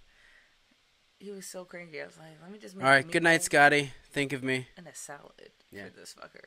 He 1.18 1.32
was 1.32 1.48
so 1.48 1.66
cranky. 1.66 2.00
I 2.00 2.06
was 2.06 2.20
like, 2.20 2.38
"Let 2.44 2.52
me 2.52 2.60
just 2.60 2.76
make." 2.76 2.86
All 2.86 2.92
right, 2.92 3.10
good 3.10 3.24
night, 3.24 3.42
Scotty. 3.42 3.92
Think 4.12 4.34
of 4.34 4.44
me. 4.44 4.68
And 4.78 4.88
a 4.88 4.94
salad 4.94 5.50
Yeah. 5.72 5.86
for 5.86 5.89
this 5.89 6.13
fucker. 6.13 6.46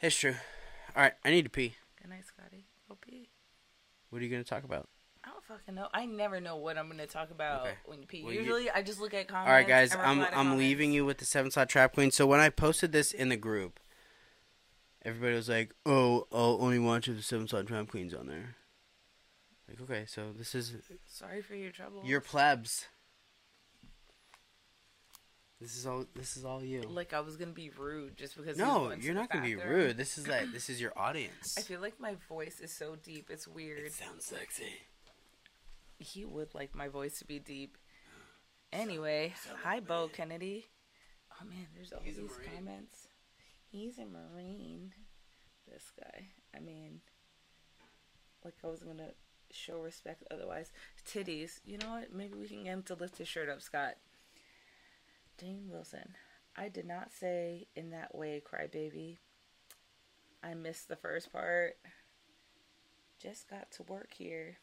It's 0.00 0.16
true. 0.16 0.36
All 0.94 1.02
right, 1.02 1.14
I 1.24 1.30
need 1.32 1.42
to 1.42 1.50
pee. 1.50 1.74
Good 2.00 2.10
night, 2.10 2.26
Scotty. 2.26 2.64
Go 2.88 2.94
pee. 2.94 3.28
What 4.10 4.22
are 4.22 4.24
you 4.24 4.30
gonna 4.30 4.44
talk 4.44 4.62
about? 4.62 4.88
I 5.22 5.28
don't 5.28 5.44
fucking 5.44 5.74
know. 5.74 5.88
I 5.92 6.06
never 6.06 6.40
know 6.40 6.56
what 6.56 6.78
I'm 6.78 6.88
gonna 6.88 7.06
talk 7.06 7.30
about 7.30 7.62
Okay. 7.66 7.74
when 7.84 8.00
you 8.00 8.06
pee. 8.06 8.22
Well, 8.24 8.32
you- 8.32 8.40
Usually, 8.40 8.70
I 8.70 8.82
just 8.82 9.00
look 9.00 9.12
at 9.12 9.28
comments. 9.28 9.48
All 9.48 9.54
right, 9.54 9.68
guys, 9.68 9.94
I'm 9.94 10.20
I'm 10.22 10.30
comments. 10.32 10.58
leaving 10.58 10.92
you 10.92 11.04
with 11.04 11.18
the 11.18 11.24
seven 11.26 11.50
slot 11.50 11.68
trap 11.68 11.92
queen. 11.92 12.10
So 12.10 12.26
when 12.26 12.40
I 12.40 12.48
posted 12.48 12.92
this 12.92 13.12
in 13.12 13.28
the 13.28 13.36
group, 13.36 13.78
everybody 15.02 15.34
was 15.34 15.48
like, 15.50 15.74
"Oh, 15.84 16.26
I'll 16.32 16.56
only 16.62 16.78
watch 16.78 17.06
if 17.08 17.16
the 17.16 17.22
seven 17.22 17.46
slot 17.48 17.66
trap 17.66 17.88
queen's 17.88 18.14
on 18.14 18.28
there." 18.28 18.56
Like, 19.68 19.80
okay, 19.82 20.04
so 20.06 20.32
this 20.32 20.54
is 20.54 20.74
Sorry 21.06 21.42
for 21.42 21.54
your 21.54 21.70
trouble. 21.70 22.02
your 22.04 22.20
plebs. 22.22 22.86
This 25.60 25.76
is 25.76 25.86
all. 25.86 26.06
This 26.14 26.38
is 26.38 26.44
all 26.46 26.64
you. 26.64 26.80
like 26.80 27.12
I 27.12 27.20
was 27.20 27.36
gonna 27.36 27.52
be 27.52 27.68
rude 27.68 28.16
just 28.16 28.34
because. 28.36 28.56
No, 28.56 28.92
you're 28.98 29.12
not 29.14 29.28
gonna 29.28 29.44
be 29.44 29.56
rude. 29.56 29.98
This 29.98 30.16
is 30.16 30.26
like 30.26 30.50
this 30.52 30.70
is 30.70 30.80
your 30.80 30.92
audience. 30.96 31.58
I 31.58 31.60
feel 31.60 31.80
like 31.82 32.00
my 32.00 32.16
voice 32.30 32.60
is 32.60 32.72
so 32.72 32.96
deep. 32.96 33.28
It's 33.30 33.46
weird. 33.46 33.80
It 33.84 33.92
sounds 33.92 34.24
sexy. 34.24 34.72
He 36.00 36.24
would 36.24 36.54
like 36.54 36.74
my 36.74 36.88
voice 36.88 37.18
to 37.18 37.26
be 37.26 37.38
deep. 37.38 37.76
Anyway, 38.72 39.34
like 39.48 39.58
hi 39.62 39.80
Bo. 39.80 40.08
Kennedy. 40.08 40.66
Oh 41.32 41.44
man, 41.44 41.66
there's 41.74 41.92
all 41.92 42.00
He's 42.02 42.16
these 42.16 42.30
comments. 42.54 43.08
He's 43.68 43.98
a 43.98 44.06
Marine. 44.06 44.94
This 45.70 45.92
guy. 45.98 46.28
I 46.56 46.60
mean, 46.60 47.00
like 48.44 48.54
I 48.64 48.68
was 48.68 48.82
gonna 48.82 49.10
show 49.50 49.80
respect 49.80 50.24
otherwise. 50.30 50.72
Titties. 51.06 51.60
You 51.64 51.78
know 51.78 51.90
what? 51.90 52.12
Maybe 52.12 52.34
we 52.34 52.48
can 52.48 52.64
get 52.64 52.72
him 52.72 52.82
to 52.84 52.94
lift 52.94 53.18
his 53.18 53.28
shirt 53.28 53.48
up, 53.48 53.60
Scott. 53.60 53.94
Dane 55.36 55.68
Wilson. 55.70 56.14
I 56.56 56.68
did 56.68 56.86
not 56.86 57.12
say 57.12 57.68
in 57.76 57.90
that 57.90 58.14
way, 58.14 58.42
crybaby. 58.42 59.18
I 60.42 60.54
missed 60.54 60.88
the 60.88 60.96
first 60.96 61.32
part. 61.32 61.76
Just 63.20 63.48
got 63.48 63.70
to 63.72 63.82
work 63.82 64.14
here. 64.16 64.56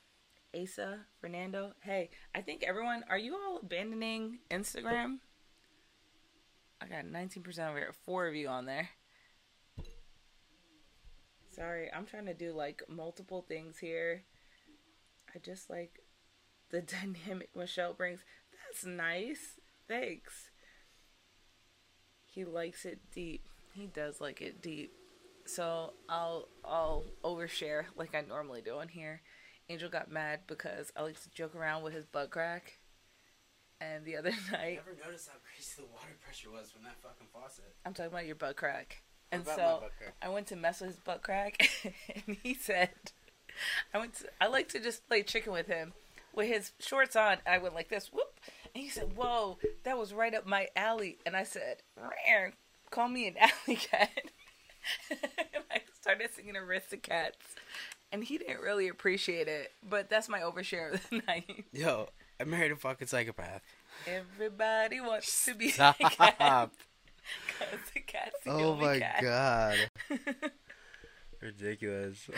Asa, 0.55 0.99
Fernando. 1.19 1.73
Hey, 1.81 2.09
I 2.33 2.41
think 2.41 2.63
everyone, 2.63 3.03
are 3.09 3.17
you 3.17 3.35
all 3.35 3.59
abandoning 3.61 4.39
Instagram? 4.49 5.17
I 6.81 6.87
got 6.87 7.05
19% 7.05 7.45
over 7.69 7.77
here. 7.77 7.93
Four 8.05 8.27
of 8.27 8.35
you 8.35 8.47
on 8.47 8.65
there. 8.65 8.89
Sorry, 11.55 11.89
I'm 11.91 12.05
trying 12.05 12.27
to 12.27 12.35
do 12.35 12.53
like 12.53 12.83
multiple 12.87 13.43
things 13.47 13.79
here. 13.79 14.23
I 15.33 15.39
just 15.39 15.69
like 15.69 15.99
the 16.69 16.81
dynamic 17.27 17.49
Michelle 17.55 17.93
brings. 17.93 18.23
That's 18.51 18.85
nice. 18.85 19.59
Thanks. 19.87 20.51
He 22.25 22.45
likes 22.45 22.85
it 22.85 22.99
deep. 23.11 23.43
He 23.73 23.87
does 23.87 24.21
like 24.21 24.41
it 24.41 24.61
deep. 24.61 24.93
So 25.45 25.93
I'll 26.07 26.49
I'll 26.63 27.05
overshare 27.23 27.85
like 27.95 28.13
I 28.13 28.21
normally 28.21 28.61
do 28.61 28.77
on 28.77 28.89
here. 28.89 29.21
Angel 29.69 29.89
got 29.89 30.09
mad 30.11 30.41
because 30.47 30.91
I 30.95 31.01
like 31.01 31.21
to 31.21 31.29
joke 31.31 31.55
around 31.55 31.83
with 31.83 31.93
his 31.93 32.05
butt 32.05 32.29
crack. 32.29 32.73
And 33.79 34.05
the 34.05 34.17
other 34.17 34.31
night, 34.51 34.79
I 34.81 34.81
Never 34.85 34.97
noticed 35.05 35.27
how 35.27 35.35
crazy 35.43 35.73
the 35.77 35.87
water 35.93 36.15
pressure 36.23 36.49
was 36.49 36.71
from 36.71 36.83
that 36.83 36.95
fucking 37.03 37.27
faucet. 37.33 37.75
I'm 37.85 37.93
talking 37.93 38.11
about 38.11 38.25
your 38.25 38.35
butt 38.35 38.55
crack. 38.55 39.03
And 39.31 39.45
What 39.45 39.55
so 39.55 39.61
my 39.61 39.79
butt 39.81 39.91
crack? 39.97 40.15
I 40.21 40.29
went 40.29 40.47
to 40.47 40.55
mess 40.55 40.79
with 40.81 40.91
his 40.91 40.99
butt 40.99 41.21
crack, 41.21 41.69
and 42.27 42.37
he 42.41 42.53
said, 42.53 42.89
"I 43.93 43.97
went. 43.99 44.15
To, 44.15 44.25
I 44.39 44.47
like 44.47 44.69
to 44.69 44.79
just 44.79 45.05
play 45.07 45.21
chicken 45.21 45.51
with 45.51 45.67
him, 45.67 45.93
with 46.33 46.47
his 46.47 46.71
shorts 46.79 47.15
on." 47.17 47.37
I 47.45 47.57
went 47.57 47.75
like 47.75 47.89
this, 47.89 48.07
whoop, 48.11 48.39
and 48.73 48.81
he 48.81 48.89
said, 48.89 49.17
"Whoa, 49.17 49.57
that 49.83 49.97
was 49.97 50.13
right 50.13 50.33
up 50.33 50.45
my 50.45 50.69
alley." 50.77 51.17
And 51.25 51.35
I 51.35 51.43
said, 51.43 51.83
"Rare, 51.97 52.53
call 52.89 53.09
me 53.09 53.27
an 53.27 53.35
alley 53.67 53.75
cat." 53.75 54.31
and 55.09 55.63
I 55.69 55.81
started 55.99 56.29
singing 56.33 56.53
Aristocats, 56.55 57.55
and 58.11 58.23
he 58.23 58.37
didn't 58.37 58.61
really 58.61 58.87
appreciate 58.87 59.47
it. 59.47 59.71
But 59.87 60.09
that's 60.09 60.29
my 60.29 60.39
overshare 60.41 60.93
of 60.93 61.09
the 61.09 61.21
night. 61.27 61.65
Yo, 61.73 62.09
I 62.39 62.43
married 62.45 62.71
a 62.71 62.75
fucking 62.75 63.07
psychopath. 63.07 63.61
Everybody 64.05 64.99
wants 65.01 65.45
to 65.45 65.53
be 65.55 65.69
Stop. 65.69 65.97
a 65.99 66.09
cat. 66.09 66.71
the 67.93 67.99
cat's 68.01 68.35
the 68.45 68.51
Oh 68.51 68.75
my 68.75 68.99
cat. 68.99 69.21
god. 69.21 69.77
Ridiculous. 71.41 72.29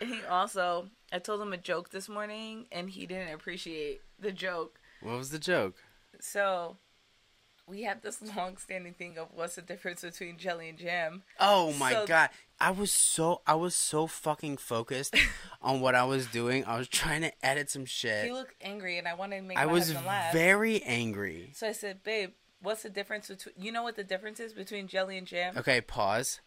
And 0.00 0.08
he 0.14 0.20
also, 0.28 0.88
I 1.12 1.18
told 1.18 1.42
him 1.42 1.52
a 1.52 1.56
joke 1.58 1.90
this 1.90 2.08
morning, 2.08 2.66
and 2.72 2.88
he 2.88 3.04
didn't 3.06 3.34
appreciate 3.34 4.00
the 4.18 4.32
joke. 4.32 4.78
What 5.02 5.18
was 5.18 5.30
the 5.30 5.38
joke? 5.38 5.76
So, 6.20 6.76
we 7.66 7.82
have 7.82 8.00
this 8.00 8.22
long-standing 8.36 8.94
thing 8.94 9.18
of 9.18 9.28
what's 9.34 9.56
the 9.56 9.62
difference 9.62 10.00
between 10.00 10.38
jelly 10.38 10.70
and 10.70 10.78
jam. 10.78 11.22
Oh 11.38 11.72
my 11.74 11.92
So- 11.92 12.06
god. 12.06 12.30
I 12.60 12.70
was 12.70 12.92
so 12.92 13.40
I 13.46 13.54
was 13.54 13.74
so 13.74 14.06
fucking 14.06 14.58
focused 14.58 15.16
on 15.62 15.80
what 15.80 15.94
I 15.94 16.04
was 16.04 16.26
doing. 16.26 16.64
I 16.64 16.76
was 16.76 16.88
trying 16.88 17.22
to 17.22 17.32
edit 17.44 17.70
some 17.70 17.82
He 17.82 17.86
shit. 17.86 18.32
looked 18.32 18.54
angry, 18.60 18.98
and 18.98 19.08
I 19.08 19.14
wanted 19.14 19.36
to 19.36 19.42
make 19.42 19.56
I 19.58 19.66
was 19.66 19.94
laugh. 19.94 20.32
very 20.32 20.82
angry. 20.82 21.52
So 21.54 21.68
I 21.68 21.72
said, 21.72 22.02
"Babe, 22.02 22.30
what's 22.60 22.82
the 22.82 22.90
difference 22.90 23.28
between? 23.28 23.54
You 23.58 23.72
know 23.72 23.82
what 23.82 23.96
the 23.96 24.04
difference 24.04 24.40
is 24.40 24.52
between 24.52 24.88
jelly 24.88 25.16
and 25.16 25.26
jam? 25.26 25.56
Okay, 25.56 25.80
pause. 25.80 26.40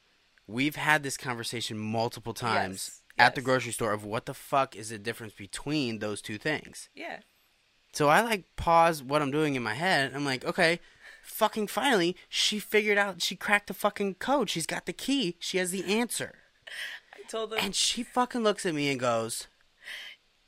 We've 0.46 0.76
had 0.76 1.04
this 1.04 1.16
conversation 1.18 1.78
multiple 1.78 2.34
times 2.34 3.02
Yes, 3.18 3.28
at 3.28 3.36
the 3.36 3.42
grocery 3.42 3.72
store 3.72 3.94
of 3.94 4.04
what 4.04 4.26
the 4.26 4.34
fuck 4.34 4.76
is 4.76 4.90
the 4.90 4.98
difference 4.98 5.34
between 5.34 6.00
those 6.00 6.22
two 6.22 6.38
things. 6.38 6.90
Yeah. 6.94 7.20
So 7.94 8.10
I 8.10 8.22
like 8.22 8.44
pause 8.56 9.02
what 9.02 9.22
I'm 9.22 9.32
doing 9.32 9.56
in 9.56 9.64
my 9.64 9.76
head. 9.76 10.12
I'm 10.14 10.26
like, 10.26 10.44
okay, 10.44 10.80
fucking 11.24 11.68
finally, 11.68 12.16
she 12.30 12.60
figured 12.60 12.98
out, 12.98 13.22
she 13.22 13.36
cracked 13.36 13.68
the 13.68 13.74
fucking 13.74 14.16
code. 14.16 14.50
She's 14.50 14.66
got 14.66 14.86
the 14.86 14.94
key. 14.94 15.38
She 15.40 15.58
has 15.58 15.72
the 15.72 15.86
answer. 15.86 16.36
I 17.14 17.28
told 17.28 17.54
him 17.54 17.60
And 17.62 17.76
she 17.76 18.04
fucking 18.04 18.44
looks 18.44 18.66
at 18.66 18.76
me 18.76 18.90
and 18.92 19.00
goes, 19.00 19.48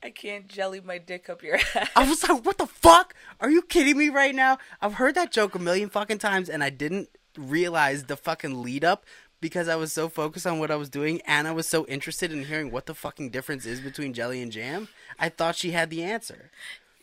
I 0.02 0.10
can't 0.10 0.46
jelly 0.46 0.80
my 0.80 0.98
dick 0.98 1.28
up 1.28 1.42
your 1.42 1.56
ass. 1.74 1.88
I 1.96 2.08
was 2.08 2.28
like, 2.28 2.44
what 2.44 2.58
the 2.58 2.66
fuck? 2.66 3.14
Are 3.40 3.50
you 3.50 3.62
kidding 3.62 3.98
me 3.98 4.08
right 4.08 4.34
now? 4.34 4.58
I've 4.80 4.94
heard 4.94 5.14
that 5.16 5.32
joke 5.32 5.54
a 5.54 5.58
million 5.58 5.88
fucking 5.88 6.18
times 6.18 6.48
and 6.48 6.62
I 6.62 6.70
didn't 6.70 7.08
realize 7.36 8.04
the 8.04 8.16
fucking 8.16 8.62
lead 8.62 8.84
up 8.84 9.04
because 9.40 9.68
I 9.68 9.76
was 9.76 9.92
so 9.92 10.08
focused 10.08 10.46
on 10.46 10.58
what 10.58 10.70
I 10.70 10.76
was 10.76 10.88
doing 10.88 11.20
and 11.26 11.46
I 11.48 11.52
was 11.52 11.66
so 11.66 11.86
interested 11.86 12.32
in 12.32 12.44
hearing 12.44 12.70
what 12.70 12.86
the 12.86 12.94
fucking 12.94 13.30
difference 13.30 13.66
is 13.66 13.80
between 13.80 14.14
jelly 14.14 14.42
and 14.42 14.52
jam. 14.52 14.88
I 15.18 15.28
thought 15.28 15.56
she 15.56 15.72
had 15.72 15.90
the 15.90 16.02
answer. 16.02 16.50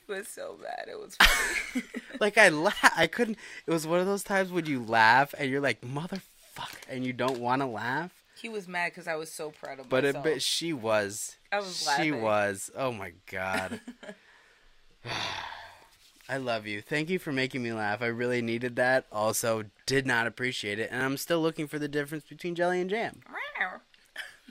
It 0.07 0.11
was 0.11 0.27
so 0.27 0.57
bad. 0.61 0.87
It 0.89 0.99
was 0.99 1.15
funny. 1.15 1.85
Like 2.19 2.37
I 2.37 2.49
la- 2.49 2.71
I 2.95 3.07
couldn't. 3.07 3.37
It 3.65 3.71
was 3.71 3.87
one 3.87 3.99
of 3.99 4.05
those 4.05 4.23
times 4.23 4.51
when 4.51 4.65
you 4.67 4.83
laugh 4.83 5.33
and 5.37 5.49
you're 5.49 5.59
like 5.61 5.81
motherfucker, 5.81 6.21
and 6.87 7.05
you 7.05 7.11
don't 7.11 7.39
want 7.39 7.61
to 7.61 7.65
laugh. 7.65 8.11
he 8.39 8.47
was 8.49 8.67
mad 8.67 8.91
because 8.91 9.07
I 9.07 9.15
was 9.15 9.31
so 9.31 9.49
proud 9.51 9.79
of 9.79 9.89
But 9.89 10.03
it, 10.05 10.07
myself. 10.09 10.23
but 10.23 10.41
she 10.41 10.71
was. 10.73 11.35
I 11.51 11.57
was 11.57 11.85
laughing. 11.87 12.05
She 12.05 12.11
was. 12.11 12.69
Oh 12.77 12.91
my 12.93 13.13
god. 13.31 13.81
I 16.29 16.37
love 16.37 16.65
you. 16.67 16.81
Thank 16.81 17.09
you 17.09 17.19
for 17.19 17.33
making 17.33 17.61
me 17.63 17.73
laugh. 17.73 18.01
I 18.01 18.05
really 18.07 18.41
needed 18.41 18.75
that. 18.77 19.05
Also, 19.11 19.65
did 19.85 20.05
not 20.07 20.25
appreciate 20.25 20.79
it, 20.79 20.89
and 20.91 21.01
I'm 21.03 21.17
still 21.17 21.41
looking 21.41 21.67
for 21.67 21.79
the 21.79 21.89
difference 21.89 22.23
between 22.25 22.55
jelly 22.55 22.79
and 22.79 22.89
jam. 22.89 23.21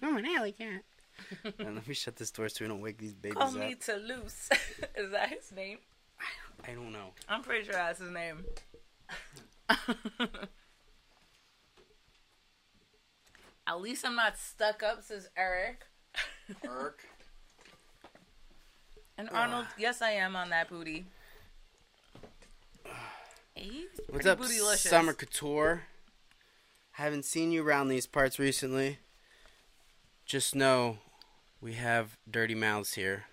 I'm 0.02 0.16
an 0.16 0.26
alley 0.26 0.52
cat. 0.52 0.82
and 1.58 1.74
let 1.76 1.86
me 1.86 1.94
shut 1.94 2.16
this 2.16 2.30
door 2.30 2.48
so 2.48 2.64
we 2.64 2.68
don't 2.68 2.80
wake 2.80 2.98
these 2.98 3.14
babies 3.14 3.38
Call 3.38 3.48
up. 3.48 3.54
me 3.54 3.74
Toulouse. 3.74 4.48
Is 4.96 5.10
that 5.12 5.28
his 5.30 5.52
name? 5.52 5.78
I 6.20 6.70
I 6.70 6.74
don't 6.74 6.92
know. 6.92 7.12
I'm 7.28 7.42
pretty 7.42 7.64
sure 7.64 7.74
that's 7.74 8.00
his 8.00 8.10
name. 8.10 8.44
At 13.66 13.80
least 13.80 14.04
I'm 14.04 14.16
not 14.16 14.36
stuck 14.38 14.82
up, 14.82 15.02
says 15.02 15.28
Eric. 15.36 15.82
Eric. 16.64 16.98
And 19.16 19.30
Arnold, 19.30 19.66
yes, 19.78 20.02
I 20.02 20.10
am 20.12 20.34
on 20.34 20.50
that 20.50 20.68
booty. 20.68 21.06
He's 23.54 23.88
What's 24.08 24.24
pretty 24.24 24.28
up, 24.30 24.40
bootylicious. 24.40 24.88
Summer 24.88 25.12
Couture? 25.12 25.82
Haven't 26.92 27.24
seen 27.24 27.52
you 27.52 27.62
around 27.64 27.88
these 27.88 28.06
parts 28.06 28.38
recently. 28.38 28.98
Just 30.26 30.54
know 30.54 30.98
we 31.62 31.74
have 31.74 32.18
dirty 32.30 32.54
mouths 32.54 32.94
here. 32.94 33.24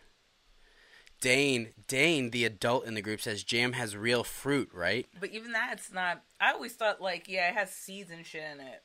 Dane, 1.19 1.73
Dane, 1.87 2.29
the 2.29 2.45
adult 2.45 2.85
in 2.85 2.93
the 2.93 3.01
group 3.01 3.19
says 3.19 3.43
jam 3.43 3.73
has 3.73 3.97
real 3.97 4.23
fruit, 4.23 4.69
right? 4.73 5.05
But 5.19 5.31
even 5.31 5.51
that's 5.51 5.91
not. 5.91 6.21
I 6.39 6.53
always 6.53 6.73
thought 6.73 7.01
like, 7.01 7.27
yeah, 7.27 7.49
it 7.49 7.55
has 7.55 7.71
seeds 7.71 8.09
and 8.09 8.25
shit 8.25 8.43
in 8.53 8.61
it. 8.61 8.81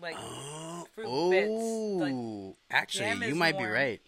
Like 0.00 0.16
Oh, 0.18 0.86
Fruit 0.94 1.30
bits, 1.30 2.00
like, 2.00 2.12
oh, 2.14 2.56
actually, 2.70 3.10
you 3.26 3.32
is 3.32 3.36
might 3.36 3.58
be 3.58 3.64
right. 3.64 4.00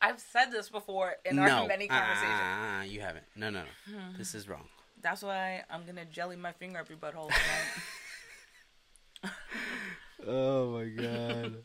I've 0.00 0.20
said 0.20 0.46
this 0.50 0.68
before 0.68 1.14
in 1.24 1.36
no, 1.36 1.42
our 1.42 1.68
many 1.68 1.88
uh, 1.88 1.96
conversations. 1.96 2.32
uh, 2.32 2.80
uh, 2.80 2.84
you 2.84 3.00
haven't. 3.00 3.24
No, 3.36 3.50
no, 3.50 3.62
no. 3.88 3.98
this 4.18 4.34
is 4.34 4.48
wrong. 4.48 4.64
That's 5.00 5.22
why 5.22 5.62
I'm 5.70 5.84
gonna 5.86 6.04
jelly 6.04 6.36
my 6.36 6.52
finger 6.52 6.80
up 6.80 6.88
your 6.88 6.98
butthole 6.98 7.28
tonight. 7.28 9.32
Oh 10.24 10.70
my 10.78 10.84
god. 10.84 11.64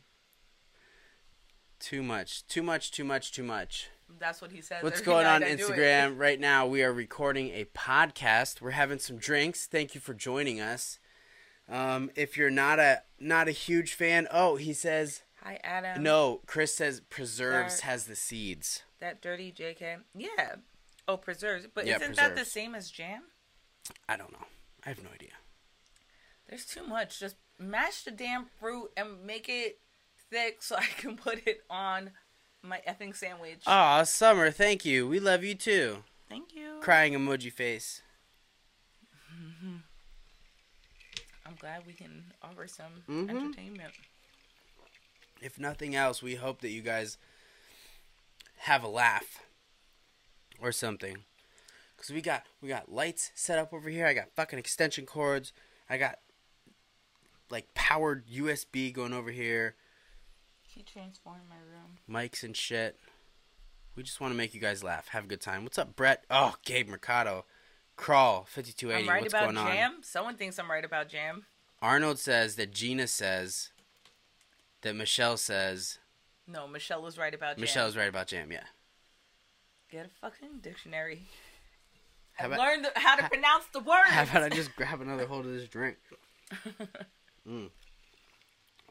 Too 1.80 2.02
much, 2.02 2.46
too 2.46 2.62
much, 2.62 2.90
too 2.90 3.04
much, 3.04 3.32
too 3.32 3.42
much. 3.42 3.88
That's 4.18 4.40
what 4.40 4.50
he 4.52 4.60
says. 4.60 4.82
What's 4.82 5.00
going 5.00 5.26
on 5.26 5.42
I 5.42 5.54
do 5.54 5.66
it. 5.66 5.70
Instagram 5.70 6.18
right 6.18 6.40
now? 6.40 6.66
We 6.66 6.82
are 6.82 6.92
recording 6.92 7.50
a 7.50 7.66
podcast. 7.66 8.60
We're 8.60 8.70
having 8.72 8.98
some 8.98 9.16
drinks. 9.18 9.66
Thank 9.66 9.94
you 9.94 10.00
for 10.00 10.14
joining 10.14 10.60
us. 10.60 10.98
Um, 11.68 12.10
if 12.16 12.36
you're 12.36 12.50
not 12.50 12.78
a 12.78 13.02
not 13.20 13.48
a 13.48 13.52
huge 13.52 13.92
fan, 13.94 14.26
oh, 14.30 14.56
he 14.56 14.72
says 14.72 15.22
Hi, 15.42 15.60
Adam. 15.62 16.02
no. 16.02 16.40
Chris 16.46 16.74
says 16.74 17.00
preserves 17.10 17.76
That- 17.80 17.82
has 17.86 18.06
the 18.06 18.16
seeds. 18.16 18.82
That 19.00 19.20
dirty 19.20 19.52
JK. 19.52 19.98
Yeah. 20.14 20.56
Oh, 21.06 21.16
preserves. 21.18 21.66
But 21.72 21.86
Yeah, 21.86 21.96
isn't 21.96 22.16
that 22.16 22.34
the 22.34 22.44
same 22.44 22.74
as 22.74 22.90
jam? 22.90 23.22
I 24.08 24.16
don't 24.16 24.32
know. 24.32 24.46
I 24.84 24.88
have 24.88 25.02
no 25.02 25.10
idea. 25.14 25.30
There's 26.48 26.64
too 26.66 26.84
much. 26.86 27.20
Just 27.20 27.36
mash 27.58 28.02
the 28.02 28.10
damn 28.10 28.46
fruit 28.58 28.90
and 28.96 29.24
make 29.24 29.48
it 29.48 29.78
thick 30.30 30.62
so 30.62 30.76
I 30.76 30.86
can 30.96 31.16
put 31.24 31.46
it 31.46 31.62
on 31.70 32.10
my 32.62 32.80
effing 32.88 33.14
sandwich. 33.14 33.62
Aw, 33.66 34.02
Summer, 34.04 34.50
thank 34.50 34.84
you. 34.84 35.06
We 35.08 35.20
love 35.20 35.44
you 35.44 35.54
too. 35.54 35.98
Thank 36.28 36.54
you. 36.54 36.78
Crying 36.80 37.14
emoji 37.14 37.52
face. 37.52 38.02
I'm 41.46 41.54
glad 41.58 41.86
we 41.86 41.92
can 41.94 42.24
offer 42.42 42.66
some 42.66 43.04
Mhm. 43.08 43.30
entertainment. 43.30 43.94
if 45.40 45.56
nothing 45.58 45.94
else, 45.94 46.20
we 46.20 46.34
hope 46.34 46.60
that 46.62 46.70
you 46.70 46.82
guys 46.82 47.16
have 48.56 48.82
a 48.82 48.88
laugh 48.88 49.38
or 50.58 50.72
something. 50.72 51.24
Cause 51.96 52.10
we 52.10 52.20
got 52.20 52.44
we 52.60 52.68
got 52.68 52.90
lights 52.92 53.30
set 53.36 53.56
up 53.58 53.72
over 53.72 53.88
here. 53.88 54.04
I 54.06 54.14
got 54.14 54.32
fucking 54.34 54.58
extension 54.58 55.06
cords. 55.06 55.52
I 55.88 55.96
got 55.96 56.18
like 57.50 57.72
powered 57.74 58.26
USB 58.26 58.92
going 58.92 59.12
over 59.12 59.30
here, 59.30 59.76
He 60.78 60.84
transformed 60.84 61.42
my 61.48 61.56
room. 61.56 61.98
mics 62.08 62.44
and 62.44 62.56
shit. 62.56 62.96
We 63.96 64.04
just 64.04 64.20
want 64.20 64.32
to 64.32 64.36
make 64.38 64.54
you 64.54 64.60
guys 64.60 64.84
laugh, 64.84 65.08
have 65.08 65.24
a 65.24 65.26
good 65.26 65.40
time. 65.40 65.64
What's 65.64 65.76
up, 65.76 65.96
Brett? 65.96 66.22
Oh, 66.30 66.54
Gabe 66.64 66.88
Mercado, 66.88 67.46
crawl 67.96 68.44
fifty 68.48 68.72
two 68.72 68.92
eighty. 68.92 69.02
I'm 69.02 69.08
right 69.08 69.22
What's 69.22 69.34
about 69.34 69.46
going 69.46 69.56
on? 69.56 69.66
jam. 69.72 69.96
Someone 70.02 70.36
thinks 70.36 70.56
I'm 70.56 70.70
right 70.70 70.84
about 70.84 71.08
jam. 71.08 71.46
Arnold 71.82 72.20
says 72.20 72.54
that 72.54 72.72
Gina 72.72 73.08
says 73.08 73.72
that 74.82 74.94
Michelle 74.94 75.36
says 75.36 75.98
No, 76.46 76.68
Michelle 76.68 77.02
was 77.02 77.18
right 77.18 77.34
about 77.34 77.56
jam. 77.56 77.60
Michelle's 77.62 77.96
right 77.96 78.08
about 78.08 78.28
jam. 78.28 78.52
Yeah. 78.52 78.62
Get 79.90 80.06
a 80.06 80.10
fucking 80.20 80.60
dictionary. 80.62 81.22
How 82.34 82.44
I 82.44 82.46
about- 82.46 82.58
learned 82.60 82.86
how 82.94 83.16
to 83.16 83.28
pronounce 83.28 83.64
the 83.72 83.80
word. 83.80 84.04
How 84.06 84.22
about 84.22 84.44
I 84.44 84.48
just 84.48 84.76
grab 84.76 85.00
another 85.00 85.26
hold 85.26 85.44
of 85.44 85.52
this 85.52 85.66
drink? 85.68 85.96
Mm. 87.48 87.70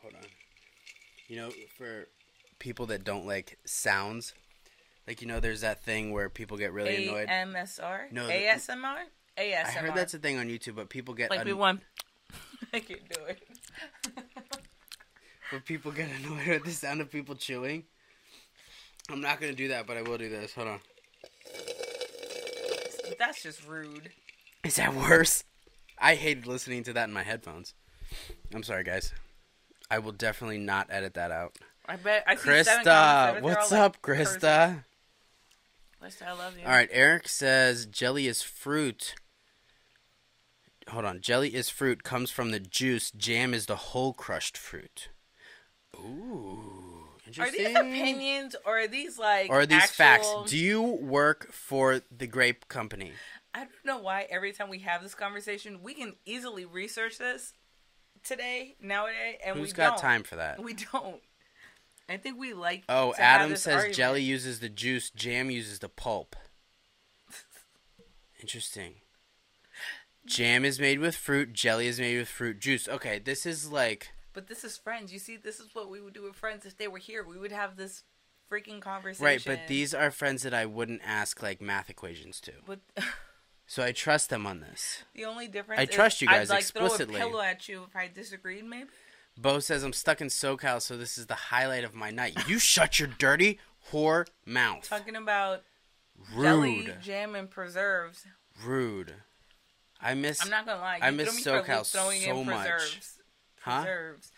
Hold 0.02 0.16
on. 0.16 0.22
You 1.28 1.38
know, 1.38 1.50
for 1.78 2.08
people 2.60 2.86
that 2.88 3.04
don't 3.04 3.26
like 3.26 3.58
sounds, 3.66 4.34
like 5.08 5.22
you 5.22 5.28
know, 5.28 5.40
there's 5.40 5.62
that 5.62 5.84
thing 5.84 6.12
where 6.12 6.30
people 6.30 6.58
get 6.58 6.72
really 6.74 7.08
annoyed. 7.08 7.28
AMSR? 7.28 8.12
No, 8.12 8.28
ASMR? 8.28 9.04
ASMR. 9.38 9.66
I 9.66 9.70
heard 9.72 9.96
that's 9.96 10.14
a 10.14 10.20
thing 10.20 10.38
on 10.38 10.48
YouTube, 10.48 10.76
but 10.76 10.90
people 10.90 11.14
get 11.14 11.30
like 11.30 11.42
un- 11.42 11.46
we 11.46 11.54
want. 11.54 11.82
I 12.74 12.80
can 12.80 12.98
do 13.10 13.26
it. 13.26 13.40
but 15.52 15.66
people 15.66 15.92
get 15.92 16.10
annoyed 16.20 16.48
with 16.48 16.64
the 16.66 16.72
sound 16.72 17.02
of 17.02 17.12
people 17.12 17.36
chewing. 17.36 17.84
I'm 19.10 19.22
not 19.22 19.40
gonna 19.40 19.54
do 19.54 19.70
that, 19.70 19.86
but 19.88 19.98
I 19.98 20.02
will 20.02 20.18
do 20.18 20.30
this. 20.30 20.54
Hold 20.54 20.68
on. 20.68 20.80
That's 23.18 23.42
just 23.42 23.66
rude. 23.68 24.12
Is 24.64 24.76
that 24.76 24.94
worse? 24.94 25.44
I 25.98 26.16
hated 26.16 26.46
listening 26.46 26.84
to 26.84 26.94
that 26.94 27.08
in 27.08 27.14
my 27.14 27.24
headphones. 27.24 27.74
I'm 28.54 28.64
sorry, 28.64 28.84
guys. 28.84 29.14
I 29.90 30.00
will 30.00 30.12
definitely 30.12 30.58
not 30.58 30.88
edit 30.90 31.14
that 31.14 31.32
out. 31.32 31.56
I 31.86 31.96
bet 31.96 32.24
I 32.28 32.36
see 32.36 32.64
seven 32.64 32.86
Krista, 32.86 33.42
what's 33.42 33.72
like 33.72 33.82
up, 33.82 34.02
cursing. 34.02 34.42
Krista? 34.42 34.84
Krista, 36.04 36.28
I 36.28 36.34
love 36.34 36.58
you. 36.58 36.66
All 36.66 36.72
right, 36.72 36.90
Eric 36.92 37.28
says 37.28 37.86
jelly 37.86 38.28
is 38.28 38.42
fruit. 38.42 39.16
Hold 40.90 41.06
on, 41.06 41.22
jelly 41.22 41.56
is 41.56 41.70
fruit 41.70 42.04
comes 42.04 42.30
from 42.30 42.52
the 42.52 42.60
juice. 42.60 43.12
Jam 43.12 43.54
is 43.54 43.66
the 43.66 43.76
whole 43.76 44.14
crushed 44.14 44.58
fruit. 44.58 45.10
Ooh, 45.96 47.08
Are 47.40 47.52
these 47.52 47.76
opinions 47.76 48.56
or 48.66 48.80
are 48.80 48.88
these 48.88 49.18
like 49.18 49.50
Or 49.50 49.62
are 49.62 49.66
these 49.66 49.90
facts? 49.90 50.28
Do 50.48 50.58
you 50.58 50.82
work 50.82 51.52
for 51.52 52.02
the 52.16 52.28
grape 52.28 52.68
company? 52.68 53.14
I 53.54 53.60
don't 53.62 53.86
know 53.86 53.98
why 53.98 54.28
every 54.30 54.52
time 54.52 54.70
we 54.70 54.80
have 54.80 55.02
this 55.02 55.16
conversation, 55.16 55.82
we 55.82 55.94
can 55.94 56.16
easily 56.26 56.66
research 56.66 57.18
this 57.18 57.54
today, 58.28 58.76
nowadays, 58.82 59.38
and 59.46 59.58
Who's 59.58 59.70
we 59.70 59.74
got 59.74 59.84
don't. 59.84 59.92
Who's 59.94 60.02
got 60.02 60.08
time 60.08 60.24
for 60.24 60.36
that? 60.36 60.62
We 60.62 60.74
don't. 60.74 61.22
I 62.10 62.18
think 62.18 62.40
we 62.40 62.54
like. 62.54 62.84
Oh, 62.88 63.14
Adam 63.18 63.56
says 63.56 63.68
argument. 63.76 63.96
jelly 63.96 64.24
uses 64.24 64.60
the 64.60 64.70
juice, 64.70 65.10
jam 65.10 65.52
uses 65.52 65.80
the 65.80 65.90
pulp. 65.90 66.36
Interesting. 68.40 68.96
Jam 70.26 70.66
is 70.66 70.80
made 70.80 71.00
with 71.00 71.16
fruit, 71.16 71.54
jelly 71.54 71.88
is 71.88 72.00
made 72.00 72.18
with 72.18 72.28
fruit 72.28 72.60
juice. 72.60 72.88
Okay, 72.88 73.20
this 73.20 73.46
is 73.46 73.72
like 73.72 74.12
But 74.34 74.48
this 74.48 74.64
is 74.64 74.78
friends. 74.78 75.14
You 75.14 75.20
see, 75.20 75.38
this 75.38 75.60
is 75.60 75.68
what 75.74 75.90
we 75.90 76.02
would 76.02 76.14
do 76.14 76.24
with 76.24 76.36
friends 76.36 76.66
if 76.66 76.78
they 76.78 76.88
were 76.88 76.98
here. 76.98 77.26
We 77.26 77.38
would 77.38 77.52
have 77.52 77.78
this 77.78 78.04
freaking 78.52 78.82
conversation. 78.82 79.26
right, 79.26 79.44
but 79.46 79.68
these 79.68 79.94
are 79.94 80.12
friends 80.12 80.44
that 80.44 80.54
I 80.54 80.66
wouldn't 80.66 81.02
ask 81.06 81.42
like 81.42 81.62
math 81.62 81.90
equations 81.90 82.40
to. 82.42 82.52
But 82.66 82.80
So 83.70 83.84
I 83.84 83.92
trust 83.92 84.30
them 84.30 84.48
on 84.48 84.62
this. 84.62 85.04
the 85.14 85.26
only 85.26 85.48
difference. 85.48 85.80
I 85.80 85.84
is 85.84 85.90
trust 85.90 86.22
you 86.22 86.28
guys 86.28 86.50
I'd 86.50 86.54
like 86.56 86.62
explicitly. 86.62 87.16
Throw 87.16 87.28
a 87.28 87.30
pillow 87.30 87.42
at 87.44 87.68
you 87.68 87.84
if 87.84 87.96
I 87.96 88.08
disagreed, 88.08 88.64
maybe. 88.64 88.90
Bo 89.38 89.60
says 89.60 89.84
I'm 89.84 89.94
stuck 89.94 90.22
in 90.22 90.30
SoCal, 90.30 90.82
so 90.82 90.98
this 90.98 91.18
is 91.18 91.28
the 91.28 91.36
highlight 91.36 91.84
of 91.84 91.94
my 91.94 92.10
night. 92.10 92.48
You 92.48 92.60
shut 92.60 92.98
your 92.98 93.10
dirty 93.10 93.60
whore 93.92 94.26
mouth. 94.46 94.90
Talking 94.90 95.18
about 95.18 95.64
jelly, 96.36 96.88
Rude. 96.88 97.02
jam, 97.02 97.36
and 97.36 97.50
preserves. 97.50 98.26
Rude. 98.64 99.14
I 100.02 100.14
miss 100.14 100.42
I'm 100.42 100.50
not 100.50 100.66
gonna 100.66 100.80
lie. 100.80 101.00
I 101.02 101.12
miss 101.12 101.46
SoCal 101.46 101.92
throwing 101.92 102.22
so 102.22 102.40
in 102.40 102.46
much. 102.46 102.68
preserves. 102.68 103.20
Huh? 103.62 103.82
Preserves. 103.82 104.32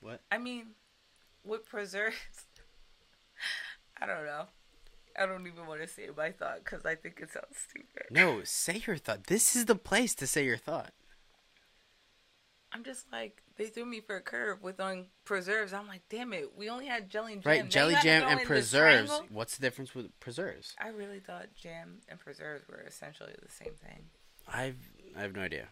What? 0.00 0.20
I 0.30 0.38
mean, 0.38 0.66
with 1.44 1.66
preserves, 1.68 2.16
I 4.00 4.06
don't 4.06 4.24
know. 4.24 4.44
I 5.18 5.26
don't 5.26 5.46
even 5.46 5.66
want 5.66 5.80
to 5.80 5.88
say 5.88 6.08
my 6.16 6.30
thought 6.32 6.64
because 6.64 6.84
I 6.84 6.94
think 6.94 7.20
it 7.20 7.30
sounds 7.32 7.56
stupid. 7.56 8.06
No, 8.10 8.40
say 8.44 8.82
your 8.86 8.96
thought. 8.96 9.24
This 9.24 9.56
is 9.56 9.64
the 9.64 9.74
place 9.74 10.14
to 10.16 10.26
say 10.26 10.44
your 10.44 10.56
thought. 10.56 10.92
I'm 12.72 12.84
just 12.84 13.10
like 13.10 13.42
they 13.56 13.66
threw 13.66 13.86
me 13.86 14.00
for 14.00 14.16
a 14.16 14.20
curve 14.20 14.62
with 14.62 14.80
on 14.80 15.06
preserves. 15.24 15.72
I'm 15.72 15.88
like, 15.88 16.02
damn 16.10 16.32
it, 16.32 16.52
we 16.56 16.68
only 16.68 16.86
had 16.86 17.08
jelly 17.08 17.32
and 17.32 17.42
jam. 17.42 17.50
Right, 17.50 17.64
Now 17.64 17.70
jelly 17.70 17.94
jam 18.02 18.28
and 18.28 18.42
preserves. 18.42 19.10
What's 19.30 19.56
the 19.56 19.62
difference 19.62 19.94
with 19.94 20.18
preserves? 20.20 20.74
I 20.78 20.88
really 20.88 21.20
thought 21.20 21.46
jam 21.54 22.00
and 22.08 22.18
preserves 22.18 22.68
were 22.68 22.84
essentially 22.86 23.32
the 23.40 23.50
same 23.50 23.74
thing. 23.82 24.06
I've 24.46 24.76
I 25.16 25.22
have 25.22 25.34
no 25.34 25.40
idea. 25.42 25.68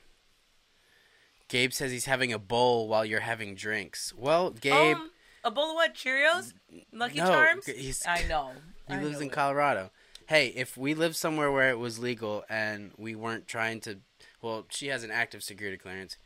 Gabe 1.48 1.72
says 1.72 1.92
he's 1.92 2.06
having 2.06 2.32
a 2.32 2.38
bowl 2.38 2.88
while 2.88 3.04
you're 3.04 3.20
having 3.20 3.54
drinks. 3.54 4.14
Well, 4.16 4.50
Gabe, 4.50 4.96
Um, 4.96 5.10
a 5.44 5.50
bowl 5.50 5.70
of 5.70 5.74
what? 5.74 5.94
Cheerios? 5.94 6.54
Lucky 6.90 7.18
no, 7.18 7.26
Charms? 7.26 7.68
I 8.06 8.22
know. 8.28 8.52
He 8.88 8.94
I 8.94 9.02
lives 9.02 9.20
in. 9.20 9.30
Colorado. 9.30 9.90
Hey, 10.26 10.48
if 10.48 10.76
we 10.76 10.94
lived 10.94 11.16
somewhere 11.16 11.52
where 11.52 11.70
it 11.70 11.78
was 11.78 11.98
legal 11.98 12.44
and 12.48 12.92
we 12.96 13.14
weren't 13.14 13.46
trying 13.46 13.80
to, 13.82 13.98
well, 14.40 14.64
she 14.70 14.86
has 14.88 15.04
an 15.04 15.10
active 15.10 15.42
security 15.42 15.76
clearance. 15.76 16.16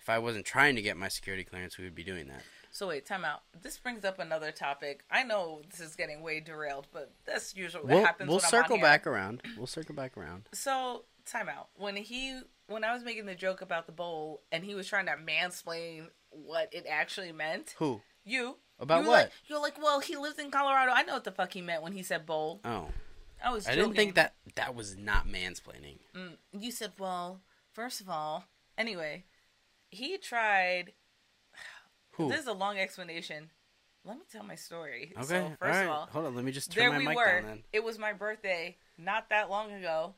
If 0.00 0.08
I 0.08 0.18
wasn't 0.18 0.46
trying 0.46 0.76
to 0.76 0.82
get 0.82 0.96
my 0.96 1.08
security 1.08 1.42
clearance, 1.44 1.76
we 1.76 1.84
would 1.84 1.94
be 1.94 2.04
doing 2.04 2.28
that. 2.28 2.42
So 2.70 2.86
wait, 2.88 3.04
time 3.06 3.24
out. 3.24 3.40
This 3.60 3.76
brings 3.78 4.04
up 4.04 4.20
another 4.20 4.52
topic. 4.52 5.02
I 5.10 5.24
know 5.24 5.62
this 5.70 5.80
is 5.80 5.96
getting 5.96 6.22
way 6.22 6.38
derailed, 6.38 6.86
but 6.92 7.12
that's 7.26 7.56
usually 7.56 7.82
what 7.82 7.92
We'll, 7.94 8.04
happens. 8.04 8.28
we'll 8.28 8.36
when 8.38 8.44
I'm 8.44 8.54
on 8.58 8.62
circle 8.62 8.78
back 8.78 9.06
around. 9.06 9.42
We'll 9.56 9.66
circle 9.66 9.94
back 9.94 10.16
around. 10.16 10.48
So 10.54 11.04
time 11.26 11.48
out. 11.48 11.68
When 11.76 11.96
he 11.96 12.40
when 12.68 12.84
I 12.84 12.92
was 12.94 13.02
making 13.02 13.26
the 13.26 13.34
joke 13.34 13.60
about 13.62 13.86
the 13.86 13.92
bowl 13.92 14.42
and 14.52 14.62
he 14.64 14.74
was 14.74 14.86
trying 14.86 15.06
to 15.06 15.12
mansplain 15.16 16.08
what 16.30 16.68
it 16.72 16.86
actually 16.88 17.32
meant, 17.32 17.74
Who? 17.78 18.02
you 18.24 18.58
About 18.78 19.02
you 19.02 19.08
what? 19.08 19.16
Like, 19.24 19.32
you're 19.46 19.60
like, 19.60 19.82
well, 19.82 20.00
he 20.00 20.16
lives 20.16 20.38
in 20.38 20.50
Colorado. 20.50 20.92
I 20.94 21.02
know 21.02 21.14
what 21.14 21.24
the 21.24 21.32
fuck 21.32 21.52
he 21.52 21.60
meant 21.62 21.82
when 21.82 21.92
he 21.92 22.02
said 22.02 22.26
bowl. 22.26 22.60
Oh, 22.64 22.88
I 23.44 23.52
was. 23.52 23.66
I 23.66 23.70
Joking. 23.74 23.82
didn't 23.84 23.96
think 23.96 24.14
that 24.14 24.34
that 24.54 24.74
was 24.74 24.96
not 24.96 25.26
mansplaining. 25.26 25.98
Mm, 26.16 26.36
you 26.52 26.70
said, 26.70 26.92
well, 26.98 27.40
first 27.72 28.00
of 28.00 28.08
all, 28.08 28.44
anyway, 28.76 29.24
he 29.90 30.16
tried. 30.18 30.92
Who? 32.12 32.28
This 32.28 32.40
is 32.40 32.46
a 32.46 32.52
long 32.52 32.78
explanation. 32.78 33.50
Let 34.04 34.16
me 34.16 34.22
tell 34.30 34.44
my 34.44 34.54
story. 34.54 35.12
Okay. 35.16 35.26
So, 35.26 35.48
first 35.58 35.60
right. 35.60 35.84
of 35.84 35.90
all, 35.90 36.08
Hold 36.12 36.26
on. 36.26 36.34
Let 36.36 36.44
me 36.44 36.52
just 36.52 36.72
turn 36.72 36.80
there 36.82 36.92
my 36.92 36.98
we 36.98 37.06
mic 37.06 37.16
were. 37.16 37.24
down 37.40 37.44
then. 37.46 37.62
It 37.72 37.84
was 37.84 37.98
my 37.98 38.12
birthday 38.12 38.76
not 38.96 39.28
that 39.30 39.50
long 39.50 39.72
ago, 39.72 40.14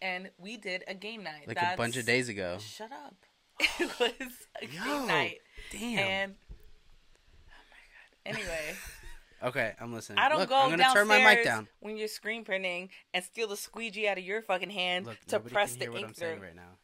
and 0.00 0.30
we 0.38 0.56
did 0.56 0.82
a 0.88 0.94
game 0.94 1.22
night. 1.22 1.46
Like 1.46 1.58
a 1.58 1.74
bunch 1.76 1.96
of 1.96 2.06
days 2.06 2.28
ago. 2.28 2.56
Shut 2.60 2.90
up. 2.90 3.14
It 3.80 3.90
was 4.00 4.32
a 4.62 4.66
Yo, 4.66 4.84
game 4.84 5.06
night, 5.08 5.38
Damn. 5.72 5.98
and. 5.98 6.34
Anyway, 8.28 8.74
okay, 9.42 9.74
I'm 9.80 9.92
listening. 9.92 10.18
I 10.18 10.28
don't 10.28 10.38
Look, 10.40 10.50
go 10.50 10.56
I'm 10.56 10.70
gonna 10.70 10.82
downstairs 10.82 11.08
turn 11.08 11.24
my 11.24 11.34
mic 11.34 11.44
down. 11.44 11.66
when 11.80 11.96
you're 11.96 12.08
screen 12.08 12.44
printing 12.44 12.90
and 13.14 13.24
steal 13.24 13.48
the 13.48 13.56
squeegee 13.56 14.06
out 14.06 14.18
of 14.18 14.24
your 14.24 14.42
fucking 14.42 14.70
hand 14.70 15.06
Look, 15.06 15.18
to 15.28 15.40
press 15.40 15.72
can 15.76 15.80
the 15.80 15.88
what 15.88 15.98
ink 16.00 16.08
I'm 16.08 16.14
through. 16.14 16.26
saying 16.28 16.40
right 16.40 16.56
now. 16.56 16.76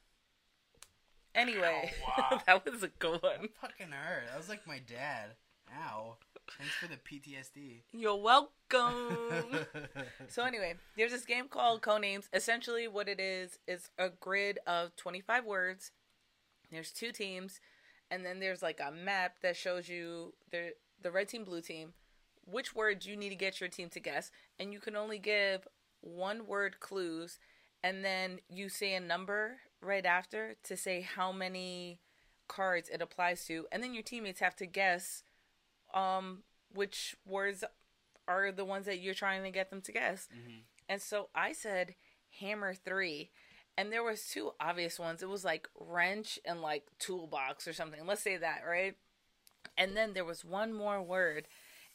Anyway, 1.34 1.92
oh, 2.16 2.22
Ow. 2.32 2.40
that 2.47 2.64
was 2.72 2.82
a 2.82 2.88
good 2.88 3.22
one. 3.22 3.49
Fucking 3.61 3.90
hurt. 3.90 4.24
That 4.30 4.38
was 4.38 4.49
like 4.49 4.66
my 4.66 4.78
dad. 4.78 5.30
Ow. 5.76 6.16
Thanks 6.59 6.74
for 6.74 6.86
the 6.86 6.97
PTSD. 6.97 7.80
You're 7.92 8.16
welcome. 8.16 9.66
so 10.28 10.45
anyway, 10.45 10.74
there's 10.97 11.11
this 11.11 11.24
game 11.24 11.49
called 11.49 11.80
Codenames. 11.82 12.28
Essentially, 12.32 12.86
what 12.86 13.09
it 13.09 13.18
is 13.18 13.59
is 13.66 13.90
a 13.99 14.11
grid 14.11 14.59
of 14.66 14.95
25 14.97 15.45
words. 15.45 15.90
There's 16.70 16.92
two 16.92 17.12
teams, 17.12 17.61
and 18.11 18.24
then 18.24 18.40
there's 18.40 18.62
like 18.62 18.78
a 18.78 18.92
map 18.92 19.36
that 19.42 19.57
shows 19.57 19.88
you 19.88 20.34
the 20.53 20.74
the 21.01 21.11
red 21.11 21.28
team, 21.28 21.45
blue 21.45 21.61
team, 21.61 21.95
which 22.45 22.74
words 22.74 23.07
you 23.07 23.16
need 23.16 23.30
to 23.30 23.34
get 23.36 23.61
your 23.61 23.68
team 23.68 23.88
to 23.90 24.01
guess, 24.01 24.30
and 24.59 24.72
you 24.72 24.80
can 24.80 24.97
only 24.97 25.18
give 25.18 25.66
one 26.01 26.47
word 26.47 26.80
clues, 26.80 27.38
and 27.82 28.05
then 28.05 28.40
you 28.49 28.68
say 28.68 28.95
a 28.95 29.01
number 29.01 29.57
right 29.80 30.07
after 30.07 30.55
to 30.64 30.76
say 30.76 31.01
how 31.03 31.32
many 31.32 32.01
cards 32.49 32.88
it 32.88 33.01
applies 33.03 33.45
to, 33.47 33.66
and 33.72 33.82
then 33.82 33.95
your 33.95 34.03
teammates 34.03 34.40
have 34.40 34.57
to 34.57 34.66
guess 34.66 35.22
um 35.92 36.42
which 36.74 37.14
words 37.24 37.62
are 38.26 38.51
the 38.51 38.64
ones 38.64 38.86
that 38.86 38.99
you're 38.99 39.14
trying 39.14 39.42
to 39.45 39.51
get 39.51 39.70
them 39.70 39.80
to 39.80 39.92
guess. 39.92 40.28
And 40.88 41.01
so 41.01 41.28
I 41.34 41.53
said 41.53 41.95
hammer 42.40 42.74
3 42.74 43.30
and 43.76 43.92
there 43.92 44.03
was 44.03 44.26
two 44.26 44.53
obvious 44.61 44.99
ones. 44.99 45.22
It 45.22 45.28
was 45.28 45.45
like 45.45 45.68
wrench 45.78 46.38
and 46.45 46.61
like 46.62 46.84
toolbox 46.99 47.68
or 47.68 47.72
something. 47.72 48.05
Let's 48.07 48.22
say 48.22 48.36
that, 48.36 48.62
right? 48.66 48.97
And 49.77 49.97
then 49.97 50.12
there 50.12 50.25
was 50.25 50.45
one 50.45 50.73
more 50.73 51.03
word. 51.03 51.47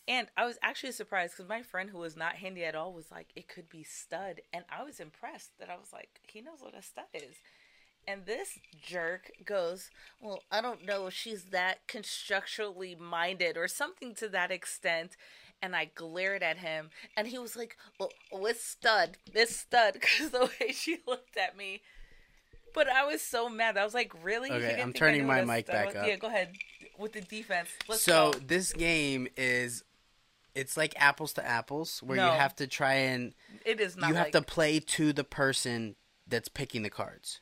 And 0.07 0.27
I 0.35 0.45
was 0.45 0.57
actually 0.63 0.93
surprised 0.93 1.33
because 1.33 1.47
my 1.47 1.61
friend 1.61 1.91
who 1.91 1.99
was 1.99 2.17
not 2.17 2.35
handy 2.35 2.65
at 2.65 2.75
all 2.75 2.93
was 2.93 3.11
like, 3.11 3.27
it 3.35 3.47
could 3.47 3.69
be 3.69 3.83
stud. 3.83 4.41
And 4.51 4.65
I 4.69 4.83
was 4.83 4.99
impressed 4.99 5.59
that 5.59 5.69
I 5.69 5.75
was 5.75 5.93
like, 5.93 6.19
he 6.27 6.41
knows 6.41 6.61
what 6.61 6.75
a 6.75 6.81
stud 6.81 7.05
is. 7.13 7.35
And 8.07 8.25
this 8.25 8.57
jerk 8.81 9.29
goes, 9.45 9.91
Well, 10.19 10.41
I 10.51 10.61
don't 10.61 10.83
know 10.83 11.05
if 11.07 11.13
she's 11.13 11.45
that 11.45 11.87
constructionally 11.87 12.99
minded 12.99 13.55
or 13.55 13.67
something 13.67 14.15
to 14.15 14.27
that 14.29 14.49
extent. 14.49 15.15
And 15.61 15.75
I 15.75 15.91
glared 15.93 16.41
at 16.41 16.57
him, 16.59 16.89
and 17.17 17.27
he 17.27 17.37
was 17.37 17.55
like, 17.55 17.75
Well, 17.99 18.09
it's 18.31 18.63
stud. 18.63 19.17
It's 19.33 19.55
stud. 19.57 19.93
Because 19.99 20.31
the 20.31 20.49
way 20.59 20.71
she 20.71 20.97
looked 21.05 21.37
at 21.37 21.55
me. 21.55 21.81
But 22.73 22.87
I 22.89 23.05
was 23.05 23.21
so 23.21 23.47
mad. 23.49 23.77
I 23.77 23.83
was 23.83 23.93
like, 23.93 24.11
Really? 24.23 24.49
Okay, 24.49 24.81
I'm 24.81 24.93
turning 24.93 25.27
my 25.27 25.41
mic 25.43 25.65
stud 25.65 25.73
back 25.73 25.95
up. 25.95 26.07
Yeah, 26.07 26.15
go 26.15 26.27
ahead. 26.27 26.53
With 26.99 27.13
the 27.13 27.21
defense. 27.21 27.69
Let's 27.87 28.01
so 28.03 28.33
go. 28.33 28.39
this 28.39 28.73
game 28.73 29.27
is 29.37 29.83
it's 30.53 30.75
like 30.75 30.93
apples 30.97 31.33
to 31.33 31.45
apples 31.45 31.99
where 32.03 32.17
No. 32.17 32.25
you 32.33 32.37
have 32.37 32.55
to 32.57 32.67
try 32.67 32.95
and 32.95 33.33
It 33.65 33.79
is 33.79 33.95
not 33.95 34.09
you 34.09 34.15
have 34.15 34.31
to 34.31 34.41
play 34.41 34.79
to 34.79 35.13
the 35.13 35.23
person 35.23 35.95
that's 36.27 36.49
picking 36.49 36.83
the 36.83 36.89
cards. 36.89 37.39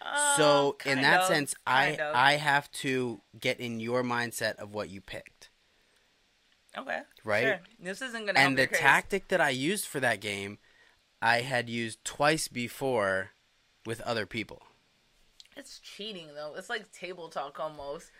Uh, 0.00 0.36
so 0.36 0.76
in 0.84 1.02
that 1.02 1.22
of, 1.22 1.26
sense 1.26 1.54
I 1.66 1.90
of. 1.90 2.14
I 2.14 2.32
have 2.34 2.70
to 2.72 3.20
get 3.38 3.60
in 3.60 3.80
your 3.80 4.02
mindset 4.02 4.56
of 4.56 4.74
what 4.74 4.90
you 4.90 5.00
picked. 5.00 5.50
Okay. 6.76 7.00
Right? 7.24 7.42
Sure. 7.44 7.60
This 7.80 8.02
isn't 8.02 8.24
going 8.24 8.34
to 8.34 8.40
And 8.40 8.58
the 8.58 8.66
tactic 8.66 9.28
that 9.28 9.40
I 9.40 9.50
used 9.50 9.86
for 9.86 10.00
that 10.00 10.20
game 10.20 10.58
I 11.20 11.40
had 11.40 11.68
used 11.68 12.04
twice 12.04 12.48
before 12.48 13.30
with 13.84 14.00
other 14.02 14.26
people. 14.26 14.62
It's 15.56 15.80
cheating 15.80 16.28
though. 16.34 16.54
It's 16.56 16.68
like 16.68 16.92
table 16.92 17.28
talk 17.28 17.58
almost. 17.58 18.10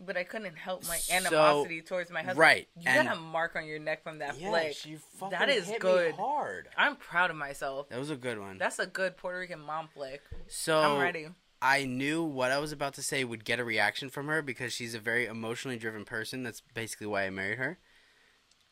But 0.00 0.16
I 0.16 0.24
couldn't 0.24 0.56
help 0.56 0.86
my 0.86 0.96
So- 0.98 1.14
animosity 1.14 1.82
towards 1.82 2.10
my 2.10 2.20
husband. 2.20 2.38
right, 2.38 2.68
You 2.76 2.84
and- 2.86 3.08
got 3.08 3.16
a 3.16 3.20
mark 3.20 3.56
on 3.56 3.66
your 3.66 3.78
neck 3.78 4.02
from 4.02 4.18
that 4.18 4.38
yeah, 4.38 4.48
flick. 4.50 4.86
you 4.86 5.00
That 5.30 5.48
is 5.48 5.70
good. 5.80 6.14
hard. 6.14 6.68
I'm 6.76 6.96
proud 6.96 7.30
of 7.30 7.36
myself. 7.36 7.88
That 7.88 7.98
was 7.98 8.10
a 8.10 8.16
good 8.16 8.38
one. 8.38 8.58
That's 8.58 8.78
a 8.78 8.86
good 8.86 9.16
Puerto 9.16 9.38
Rican 9.38 9.60
mom 9.60 9.88
flick. 9.88 10.22
so 10.46 10.78
I'm 10.80 11.00
ready. 11.00 11.28
I 11.60 11.84
knew 11.86 12.22
what 12.22 12.52
I 12.52 12.58
was 12.58 12.70
about 12.70 12.94
to 12.94 13.02
say 13.02 13.24
would 13.24 13.44
get 13.44 13.58
a 13.58 13.64
reaction 13.64 14.10
from 14.10 14.28
her 14.28 14.42
because 14.42 14.72
she's 14.72 14.94
a 14.94 15.00
very 15.00 15.26
emotionally 15.26 15.76
driven 15.76 16.04
person. 16.04 16.44
That's 16.44 16.60
basically 16.60 17.08
why 17.08 17.24
I 17.24 17.30
married 17.30 17.58
her. 17.58 17.78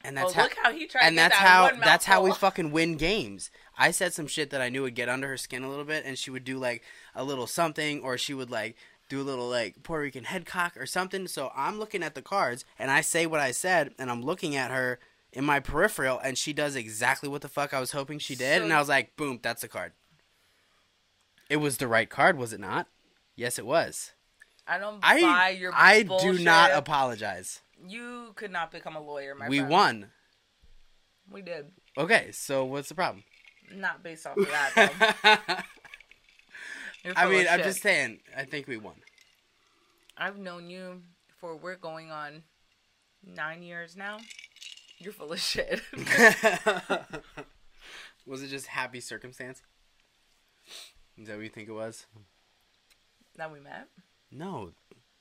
And 0.04 0.16
that's 0.16 0.30
oh, 0.30 0.34
how 0.34 0.42
look 0.44 0.56
how 0.62 0.72
he 0.72 0.86
tried 0.86 1.00
and 1.02 1.14
to 1.14 1.16
get 1.16 1.30
that's 1.30 1.42
that 1.42 1.48
how 1.48 1.84
that's 1.84 2.04
how 2.04 2.22
we 2.22 2.30
fucking 2.32 2.70
win 2.70 2.96
games. 2.96 3.50
I 3.76 3.90
said 3.90 4.12
some 4.12 4.28
shit 4.28 4.50
that 4.50 4.60
I 4.60 4.68
knew 4.68 4.82
would 4.82 4.94
get 4.94 5.08
under 5.08 5.26
her 5.26 5.36
skin 5.36 5.64
a 5.64 5.68
little 5.68 5.84
bit 5.84 6.04
and 6.04 6.16
she 6.16 6.30
would 6.30 6.44
do 6.44 6.58
like 6.58 6.84
a 7.14 7.24
little 7.24 7.48
something 7.48 8.02
or 8.02 8.16
she 8.16 8.34
would 8.34 8.50
like 8.50 8.76
do 9.08 9.20
a 9.20 9.22
little 9.22 9.48
like 9.48 9.82
Puerto 9.82 10.02
Rican 10.02 10.24
head 10.24 10.46
cock 10.46 10.76
or 10.76 10.86
something. 10.86 11.26
So 11.28 11.50
I'm 11.54 11.78
looking 11.78 12.02
at 12.02 12.14
the 12.14 12.22
cards 12.22 12.64
and 12.78 12.90
I 12.90 13.00
say 13.00 13.26
what 13.26 13.40
I 13.40 13.50
said 13.52 13.92
and 13.98 14.10
I'm 14.10 14.22
looking 14.22 14.56
at 14.56 14.70
her 14.70 14.98
in 15.32 15.44
my 15.44 15.60
peripheral 15.60 16.18
and 16.18 16.36
she 16.38 16.52
does 16.52 16.74
exactly 16.76 17.28
what 17.28 17.42
the 17.42 17.48
fuck 17.48 17.72
I 17.74 17.80
was 17.80 17.92
hoping 17.92 18.18
she 18.18 18.34
did 18.34 18.58
So- 18.58 18.64
and 18.64 18.72
I 18.72 18.78
was 18.78 18.88
like, 18.88 19.16
boom, 19.16 19.38
that's 19.42 19.62
the 19.62 19.68
card. 19.68 19.92
It 21.48 21.58
was 21.58 21.76
the 21.76 21.86
right 21.88 22.10
card, 22.10 22.36
was 22.38 22.52
it 22.52 22.60
not? 22.60 22.88
Yes, 23.36 23.58
it 23.58 23.66
was. 23.66 24.12
I 24.66 24.78
don't 24.78 24.98
I 25.02 25.20
buy 25.20 25.48
your 25.50 25.72
I 25.72 26.02
bullshit. 26.02 26.38
do 26.38 26.42
not 26.44 26.72
apologize. 26.72 27.60
You 27.86 28.32
could 28.34 28.50
not 28.50 28.72
become 28.72 28.96
a 28.96 29.00
lawyer, 29.00 29.34
my 29.36 29.48
we 29.48 29.58
friend. 29.58 29.70
won. 29.70 30.06
We 31.30 31.42
did. 31.42 31.66
Okay, 31.96 32.30
so 32.32 32.64
what's 32.64 32.88
the 32.88 32.96
problem? 32.96 33.22
Not 33.72 34.02
based 34.02 34.26
off 34.26 34.36
of 34.36 34.48
that. 34.48 35.64
I 37.14 37.28
mean, 37.28 37.46
I'm 37.48 37.62
just 37.62 37.82
saying. 37.82 38.20
I 38.36 38.44
think 38.44 38.66
we 38.66 38.76
won. 38.76 38.96
I've 40.16 40.38
known 40.38 40.70
you 40.70 41.02
for 41.38 41.56
we're 41.56 41.76
going 41.76 42.10
on 42.10 42.42
nine 43.24 43.62
years 43.62 43.96
now. 43.96 44.18
You're 44.98 45.12
full 45.12 45.32
of 45.32 45.40
shit. 45.40 45.82
was 48.26 48.42
it 48.42 48.48
just 48.48 48.66
happy 48.66 49.00
circumstance? 49.00 49.62
Is 51.18 51.28
that 51.28 51.36
what 51.36 51.44
you 51.44 51.50
think 51.50 51.68
it 51.68 51.72
was? 51.72 52.06
that 53.36 53.52
we 53.52 53.60
met. 53.60 53.88
No, 54.30 54.72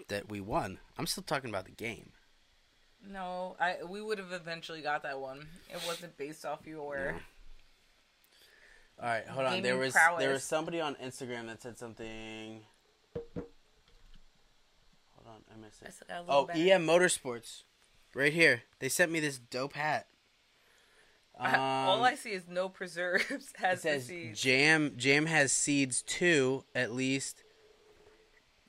that 0.08 0.30
we 0.30 0.42
won. 0.42 0.80
I'm 0.98 1.06
still 1.06 1.24
talking 1.24 1.50
about 1.50 1.66
the 1.66 1.72
game. 1.72 2.12
No, 3.08 3.56
I 3.60 3.78
we 3.88 4.02
would 4.02 4.18
have 4.18 4.32
eventually 4.32 4.82
got 4.82 5.04
that 5.04 5.20
one. 5.20 5.48
It 5.70 5.80
wasn't 5.86 6.18
based 6.18 6.46
off 6.46 6.66
your. 6.66 7.14
No. 7.14 7.18
All 9.02 9.10
right, 9.10 9.28
hold 9.28 9.46
on. 9.46 9.62
There 9.62 9.78
was 9.78 9.94
there 10.20 10.32
was 10.32 10.44
somebody 10.44 10.80
on 10.80 10.96
Instagram 10.96 11.48
that 11.48 11.62
said 11.62 11.78
something. 11.78 12.62
Hold 13.36 13.46
on, 15.28 15.42
I 15.54 15.58
missed 15.62 15.82
it. 15.82 15.94
still 15.94 16.08
got 16.08 16.18
a 16.20 16.22
little 16.22 16.36
Oh, 16.42 16.46
better. 16.46 16.60
EM 16.60 16.86
Motorsports, 16.88 17.64
right 18.14 18.32
here. 18.34 18.64
They 18.80 18.90
sent 18.90 19.12
me 19.12 19.20
this 19.20 19.38
dope 19.38 19.74
hat. 19.74 20.08
I- 21.38 21.58
all 21.58 21.98
Um, 21.98 22.04
I 22.04 22.16
see 22.16 22.32
is 22.32 22.48
no 22.48 22.70
preserves. 22.70 23.26
It 23.30 23.44
Has 23.58 23.82
says 23.82 24.06
seeds. 24.06 24.42
jam 24.42 24.94
jam 24.96 25.26
has 25.26 25.52
seeds 25.52 26.02
too. 26.02 26.64
At 26.74 26.94
least 26.94 27.44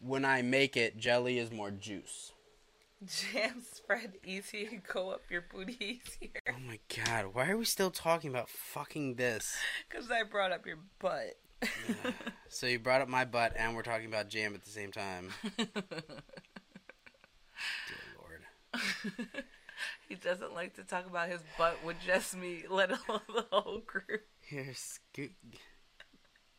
when 0.01 0.24
I 0.24 0.43
make 0.43 0.77
it, 0.77 0.97
jelly 0.99 1.39
is 1.39 1.53
more 1.53 1.70
juice. 1.70 2.33
Jam 3.07 3.62
spread 3.72 4.14
easy 4.24 4.66
and 4.70 4.82
go 4.92 5.11
up 5.11 5.22
your 5.30 5.42
booty 5.52 5.76
easier. 5.80 6.40
Oh 6.48 6.59
my 6.66 6.78
god, 7.04 7.26
why 7.34 7.48
are 7.50 7.57
we 7.57 7.64
still 7.64 7.90
talking 7.90 8.30
about 8.30 8.48
fucking 8.48 9.14
this? 9.16 9.54
Because 9.88 10.11
I 10.11 10.22
brought 10.24 10.52
up 10.52 10.66
your 10.66 10.78
butt. 10.98 11.36
So 12.48 12.66
you 12.66 12.78
brought 12.78 13.00
up 13.00 13.09
my 13.09 13.24
butt, 13.24 13.54
and 13.57 13.74
we're 13.74 13.82
talking 13.82 14.07
about 14.07 14.28
jam 14.28 14.54
at 14.54 14.62
the 14.64 14.70
same 14.70 14.92
time. 14.92 15.30
Dear 15.57 15.66
Lord. 18.18 18.42
he 20.09 20.14
doesn't 20.16 20.54
like 20.54 20.74
to 20.76 20.82
talk 20.84 21.07
about 21.07 21.28
his 21.28 21.40
butt 21.59 21.82
with 21.84 21.96
just 22.04 22.36
me, 22.36 22.64
let 22.68 22.90
alone 22.90 23.20
the 23.34 23.46
whole 23.50 23.80
group. 23.86 24.26
Here, 24.40 24.72
scoot. 24.74 25.32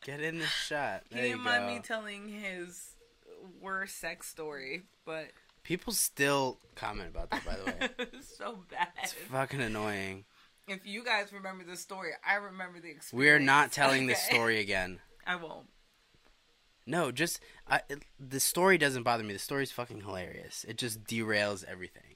Get 0.04 0.22
in 0.22 0.40
the 0.40 0.46
shot. 0.46 1.04
He 1.10 1.16
There 1.16 1.26
you 1.26 1.32
didn't 1.34 1.44
mind 1.44 1.64
go. 1.64 1.74
me 1.74 1.80
telling 1.80 2.28
his 2.30 2.96
worst 3.62 4.00
sex 4.00 4.28
story, 4.28 4.84
but 5.06 5.28
People 5.68 5.92
still 5.92 6.60
comment 6.76 7.10
about 7.10 7.30
that, 7.30 7.44
by 7.46 7.58
the 7.58 7.66
way. 7.66 7.90
it's 8.14 8.38
so 8.38 8.60
bad. 8.72 8.88
It's 9.04 9.12
fucking 9.12 9.60
annoying. 9.60 10.24
If 10.66 10.86
you 10.86 11.04
guys 11.04 11.34
remember 11.34 11.66
the 11.66 11.76
story, 11.76 12.12
I 12.26 12.36
remember 12.36 12.80
the 12.80 12.90
experience. 12.90 13.12
We 13.12 13.30
are 13.32 13.40
not 13.40 13.72
telling 13.74 14.08
this 14.08 14.22
story 14.22 14.62
again. 14.62 15.00
I 15.26 15.36
won't. 15.36 15.68
No, 16.86 17.12
just 17.12 17.42
I, 17.68 17.82
it, 17.90 18.04
the 18.18 18.40
story 18.40 18.78
doesn't 18.78 19.04
bother 19.04 19.26
me. 19.26 19.34
The 19.34 19.40
story's 19.40 19.74
fucking 19.74 20.00
hilarious. 20.00 20.66
It 20.66 20.78
just 20.78 21.04
derails 21.04 21.66
everything. 21.66 22.16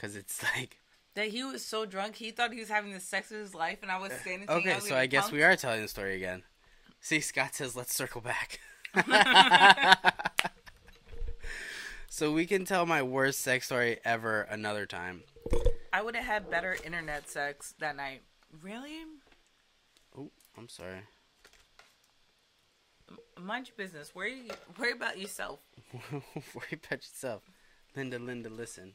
Cause 0.00 0.16
it's 0.16 0.42
like 0.56 0.78
That 1.14 1.28
he 1.28 1.44
was 1.44 1.64
so 1.64 1.86
drunk, 1.86 2.16
he 2.16 2.32
thought 2.32 2.52
he 2.52 2.58
was 2.58 2.68
having 2.68 2.92
the 2.92 2.98
sex 2.98 3.30
of 3.30 3.38
his 3.38 3.54
life, 3.54 3.78
and 3.82 3.90
I 3.92 4.00
was 4.00 4.10
uh, 4.10 4.18
standing. 4.18 4.50
okay, 4.50 4.80
so 4.80 4.96
I 4.96 5.06
guess 5.06 5.28
punked. 5.28 5.32
we 5.34 5.44
are 5.44 5.54
telling 5.54 5.80
the 5.80 5.86
story 5.86 6.16
again. 6.16 6.42
See, 6.98 7.20
Scott 7.20 7.54
says 7.54 7.76
let's 7.76 7.94
circle 7.94 8.20
back. 8.20 8.58
So 12.12 12.30
we 12.30 12.44
can 12.44 12.66
tell 12.66 12.84
my 12.84 13.02
worst 13.02 13.40
sex 13.40 13.64
story 13.64 13.96
ever 14.04 14.42
another 14.42 14.84
time. 14.84 15.22
I 15.94 16.02
would 16.02 16.14
have 16.14 16.26
had 16.26 16.50
better 16.50 16.76
internet 16.84 17.26
sex 17.26 17.74
that 17.78 17.96
night. 17.96 18.20
Really? 18.62 18.98
Oh, 20.18 20.30
I'm 20.58 20.68
sorry. 20.68 21.00
Mind 23.40 23.68
your 23.68 23.76
business. 23.78 24.14
Worry, 24.14 24.42
worry 24.78 24.92
about 24.92 25.18
yourself. 25.18 25.60
Worry 26.12 26.78
about 26.84 26.98
yourself, 26.98 27.44
Linda. 27.96 28.18
Linda, 28.18 28.50
listen. 28.50 28.92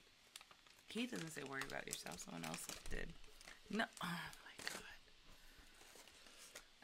He 0.88 1.08
doesn't 1.08 1.32
say 1.32 1.42
worry 1.50 1.64
about 1.68 1.88
yourself. 1.88 2.20
Someone 2.20 2.46
else 2.46 2.68
did. 2.92 3.08
No. 3.72 3.86
Oh 4.04 4.08
my 4.46 4.54
god. 4.70 4.84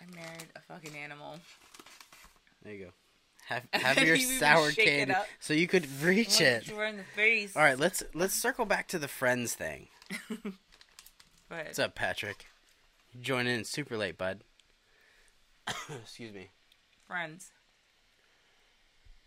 I 0.01 0.15
married 0.15 0.49
a 0.55 0.61
fucking 0.61 0.97
animal. 0.97 1.37
There 2.63 2.73
you 2.73 2.85
go. 2.85 2.91
Have 3.47 3.67
have 3.73 3.97
your 3.97 4.15
You 4.15 4.25
sour 4.39 4.71
shake 4.71 4.87
it 4.87 4.89
candy 5.07 5.15
so 5.39 5.53
you 5.53 5.67
could 5.67 5.87
reach 6.01 6.41
it. 6.41 6.67
You 6.67 6.75
were 6.75 6.85
in 6.85 6.97
the 6.97 7.03
face. 7.15 7.55
All 7.55 7.63
right, 7.63 7.77
let's 7.77 8.03
let's 8.13 8.33
circle 8.33 8.65
back 8.65 8.87
to 8.89 8.99
the 8.99 9.07
friends 9.07 9.53
thing. 9.53 9.87
What's 11.47 11.79
up, 11.79 11.95
Patrick? 11.95 12.45
You 13.13 13.21
joining 13.21 13.55
in 13.55 13.63
super 13.63 13.97
late, 13.97 14.17
bud. 14.17 14.43
Excuse 16.01 16.33
me. 16.33 16.49
Friends. 17.07 17.51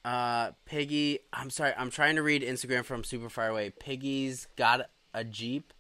Uh, 0.05 0.53
Piggy. 0.65 1.21
I'm 1.33 1.51
sorry. 1.51 1.73
I'm 1.77 1.91
trying 1.91 2.17
to 2.17 2.23
read 2.23 2.43
Instagram 2.43 2.85
from 2.85 3.05
super 3.05 3.29
far 3.29 3.49
away. 3.49 3.71
Piggy's 3.71 4.47
got 4.57 4.91
a 5.13 5.25
Jeep. 5.25 5.73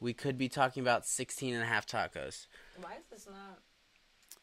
We 0.00 0.12
could 0.12 0.36
be 0.36 0.48
talking 0.48 0.82
about 0.82 1.06
16 1.06 1.54
and 1.54 1.62
a 1.62 1.66
half 1.66 1.86
tacos. 1.86 2.46
Why 2.80 2.96
is 2.96 3.04
this 3.10 3.26
not? 3.26 3.58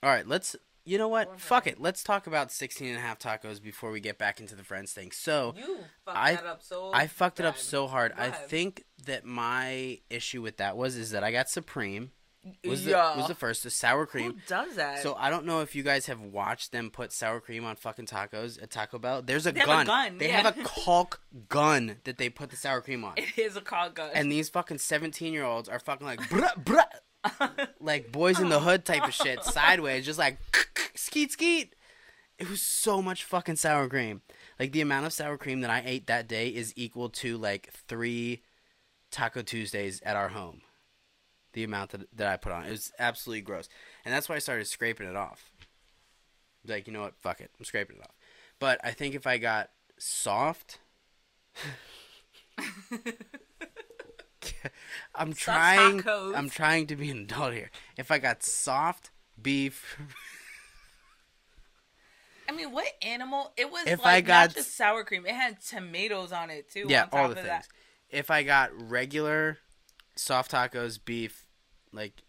All 0.01 0.09
right, 0.09 0.27
let's. 0.27 0.55
You 0.83 0.97
know 0.97 1.07
what? 1.07 1.39
Fuck 1.39 1.67
it. 1.67 1.79
Let's 1.79 2.03
talk 2.03 2.25
about 2.27 2.51
16 2.51 2.87
and 2.87 2.97
a 2.97 3.01
half 3.01 3.19
tacos 3.19 3.61
before 3.61 3.91
we 3.91 3.99
get 3.99 4.17
back 4.17 4.39
into 4.39 4.55
the 4.55 4.63
friends 4.63 4.91
thing. 4.93 5.11
So, 5.11 5.53
You 5.57 5.77
fucked 6.05 6.17
I- 6.17 6.35
that 6.35 6.45
up 6.45 6.61
so. 6.63 6.91
I 6.93 7.07
fucked 7.07 7.39
it 7.39 7.45
up 7.45 7.57
so 7.57 7.87
hard. 7.87 8.13
I 8.17 8.31
think 8.31 8.83
that 9.05 9.23
my 9.25 9.99
issue 10.09 10.41
with 10.41 10.57
that 10.57 10.75
was 10.77 10.95
is 10.95 11.11
that 11.11 11.23
I 11.23 11.31
got 11.31 11.49
Supreme. 11.49 12.11
Was 12.65 12.85
the 12.85 12.91
Yeah. 12.91 13.15
was 13.17 13.27
the 13.27 13.35
first 13.35 13.61
the 13.61 13.69
sour 13.69 14.07
cream? 14.07 14.31
Who 14.31 14.39
does 14.47 14.73
that? 14.75 15.03
So 15.03 15.13
I 15.13 15.29
don't 15.29 15.45
know 15.45 15.61
if 15.61 15.75
you 15.75 15.83
guys 15.83 16.07
have 16.07 16.21
watched 16.21 16.71
them 16.71 16.89
put 16.89 17.11
sour 17.13 17.39
cream 17.39 17.63
on 17.63 17.75
fucking 17.75 18.07
tacos 18.07 18.59
at 18.59 18.71
Taco 18.71 18.97
Bell. 18.97 19.21
There's 19.21 19.45
a 19.45 19.51
They 19.51 19.59
have 19.59 19.69
a 19.69 19.71
gun. 19.73 19.85
gun, 19.85 20.17
They 20.17 20.29
yeah. 20.29 20.41
have 20.41 20.57
a 20.57 20.63
caulk 20.63 21.21
gun 21.49 21.97
that 22.05 22.17
they 22.17 22.29
put 22.29 22.49
the 22.49 22.55
sour 22.55 22.81
cream 22.81 23.03
on. 23.05 23.13
it 23.17 23.37
is 23.37 23.55
a 23.55 23.61
call 23.61 23.91
gun. 23.91 24.09
And 24.15 24.31
these 24.31 24.49
fucking 24.49 24.79
17 24.79 25.31
year 25.33 25.43
olds 25.43 25.69
are 25.69 25.77
fucking 25.77 26.07
like 26.07 26.19
bruh, 26.21 26.55
bruh, 26.63 26.83
like 27.79 28.11
boys 28.11 28.39
in 28.39 28.49
the 28.49 28.59
hood 28.59 28.85
type 28.85 29.03
of 29.03 29.13
shit, 29.13 29.43
sideways, 29.43 30.05
just 30.05 30.19
like 30.19 30.37
skeet 30.95 31.31
skeet. 31.31 31.75
It 32.37 32.49
was 32.49 32.61
so 32.61 33.01
much 33.01 33.23
fucking 33.23 33.57
sour 33.57 33.87
cream. 33.87 34.21
Like 34.59 34.71
the 34.71 34.81
amount 34.81 35.05
of 35.05 35.13
sour 35.13 35.37
cream 35.37 35.61
that 35.61 35.69
I 35.69 35.83
ate 35.85 36.07
that 36.07 36.27
day 36.27 36.47
is 36.47 36.73
equal 36.75 37.09
to 37.09 37.37
like 37.37 37.71
three 37.87 38.41
Taco 39.11 39.43
Tuesdays 39.43 40.01
at 40.01 40.15
our 40.15 40.29
home. 40.29 40.61
The 41.53 41.63
amount 41.63 41.91
that, 41.91 42.07
that 42.15 42.27
I 42.27 42.37
put 42.37 42.53
on. 42.53 42.65
It 42.65 42.71
was 42.71 42.91
absolutely 42.97 43.41
gross. 43.41 43.69
And 44.05 44.13
that's 44.13 44.29
why 44.29 44.35
I 44.35 44.39
started 44.39 44.65
scraping 44.67 45.07
it 45.07 45.15
off. 45.15 45.51
Like, 46.65 46.87
you 46.87 46.93
know 46.93 47.01
what? 47.01 47.15
Fuck 47.19 47.41
it. 47.41 47.51
I'm 47.59 47.65
scraping 47.65 47.97
it 47.97 48.03
off. 48.03 48.15
But 48.59 48.79
I 48.83 48.91
think 48.91 49.15
if 49.15 49.27
I 49.27 49.37
got 49.37 49.69
soft. 49.97 50.79
I'm 55.15 55.29
Soft 55.33 55.39
trying. 55.41 56.01
tacos. 56.01 56.35
I'm 56.35 56.49
trying 56.49 56.87
to 56.87 56.95
be 56.95 57.09
an 57.11 57.19
adult 57.19 57.53
here. 57.53 57.71
If 57.97 58.11
I 58.11 58.17
got 58.19 58.43
soft 58.43 59.11
beef, 59.41 59.97
I 62.49 62.53
mean, 62.53 62.71
what 62.71 62.87
animal? 63.01 63.51
It 63.55 63.71
was 63.71 63.87
If 63.87 63.99
like 63.99 64.07
I 64.07 64.21
got- 64.21 64.49
not 64.49 64.55
just 64.55 64.75
sour 64.75 65.03
cream. 65.03 65.25
It 65.25 65.35
had 65.35 65.61
tomatoes 65.61 66.31
on 66.31 66.49
it 66.49 66.69
too. 66.69 66.85
yeah, 66.89 67.03
on 67.03 67.09
top 67.09 67.19
all 67.19 67.27
the 67.27 67.31
of 67.31 67.35
things. 67.37 67.47
That. 67.47 67.67
If 68.09 68.29
I 68.29 68.43
got 68.43 68.71
regular 68.89 69.57
soft 70.15 70.51
tacos, 70.51 70.99
beef, 71.03 71.45
like 71.93 72.23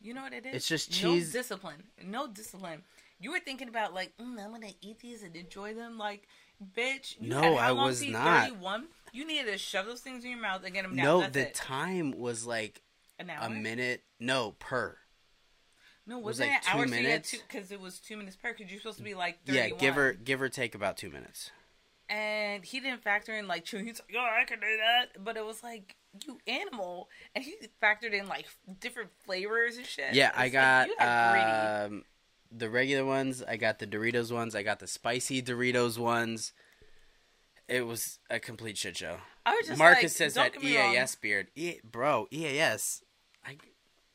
You 0.00 0.14
know 0.14 0.22
what 0.22 0.32
it 0.32 0.46
is? 0.46 0.54
It's 0.54 0.68
just 0.68 0.90
No 1.02 1.14
cheese- 1.14 1.32
discipline. 1.32 1.82
No 2.02 2.26
discipline. 2.28 2.82
You 3.20 3.32
were 3.32 3.40
thinking 3.40 3.68
about 3.68 3.92
like, 3.94 4.16
mm, 4.16 4.42
I'm 4.42 4.52
gonna 4.52 4.68
eat 4.80 5.00
these 5.00 5.22
and 5.22 5.34
enjoy 5.36 5.74
them. 5.74 5.98
Like, 5.98 6.26
bitch. 6.74 7.16
You 7.20 7.28
No, 7.28 7.56
I 7.56 7.72
was 7.72 8.02
not. 8.02 8.44
31? 8.48 8.86
You 9.12 9.26
needed 9.26 9.50
to 9.52 9.58
shove 9.58 9.86
those 9.86 10.00
things 10.00 10.24
in 10.24 10.30
your 10.30 10.40
mouth 10.40 10.62
and 10.64 10.72
get 10.74 10.82
them 10.82 10.96
down. 10.96 11.04
no, 11.04 11.20
That's 11.20 11.32
the 11.34 11.48
it. 11.48 11.54
time 11.54 12.12
was 12.18 12.46
like 12.46 12.82
An 13.18 13.30
hour? 13.30 13.46
a 13.46 13.50
minute. 13.50 14.02
No, 14.20 14.52
per. 14.58 14.96
No, 16.06 16.16
was 16.16 16.24
wasn't 16.38 16.50
like 16.52 16.58
it 16.60 16.64
two 16.64 16.70
an 16.70 16.78
hour? 16.78 16.86
So 16.88 16.94
you 16.94 17.00
had 17.02 17.02
minutes. 17.08 17.30
two 17.32 17.38
because 17.48 17.70
it 17.72 17.80
was 17.80 17.98
two 18.00 18.16
minutes 18.16 18.36
per. 18.36 18.52
Because 18.54 18.70
you're 18.70 18.80
supposed 18.80 18.98
to 18.98 19.04
be 19.04 19.14
like 19.14 19.38
Yeah, 19.46 19.68
give 19.70 19.98
or 19.98 20.12
give 20.12 20.40
or 20.40 20.48
take 20.48 20.74
about 20.74 20.96
two 20.96 21.10
minutes. 21.10 21.50
And 22.10 22.64
he 22.64 22.80
didn't 22.80 23.02
factor 23.02 23.36
in 23.36 23.46
like 23.46 23.64
chewing. 23.66 23.84
He's 23.86 24.00
like, 24.00 24.16
oh, 24.18 24.20
I 24.40 24.44
can 24.44 24.60
do 24.60 24.66
that. 24.78 25.22
But 25.22 25.36
it 25.36 25.44
was 25.44 25.62
like 25.62 25.96
you 26.26 26.38
animal, 26.46 27.10
and 27.34 27.44
he 27.44 27.54
factored 27.82 28.14
in 28.18 28.26
like 28.26 28.46
different 28.80 29.10
flavors 29.26 29.76
and 29.76 29.84
shit. 29.84 30.14
Yeah, 30.14 30.32
I 30.34 30.48
got 30.48 30.86
greedy. 30.86 31.04
um, 31.96 32.04
the 32.50 32.70
regular 32.70 33.04
ones. 33.04 33.42
I 33.46 33.58
got 33.58 33.78
the 33.78 33.86
Doritos 33.86 34.32
ones. 34.32 34.54
I 34.54 34.62
got 34.62 34.78
the 34.80 34.86
spicy 34.86 35.42
Doritos 35.42 35.98
ones. 35.98 36.54
It 37.68 37.86
was 37.86 38.18
a 38.30 38.40
complete 38.40 38.78
shit 38.78 38.96
show. 38.96 39.16
I 39.44 39.54
was 39.56 39.66
just 39.66 39.78
Marcus 39.78 40.04
like, 40.04 40.10
says 40.10 40.34
that 40.34 40.62
me 40.62 40.76
wrong. 40.76 40.94
EAS 40.94 41.14
beard. 41.16 41.48
E- 41.54 41.80
bro, 41.84 42.26
EAS. 42.30 43.02
I, 43.44 43.56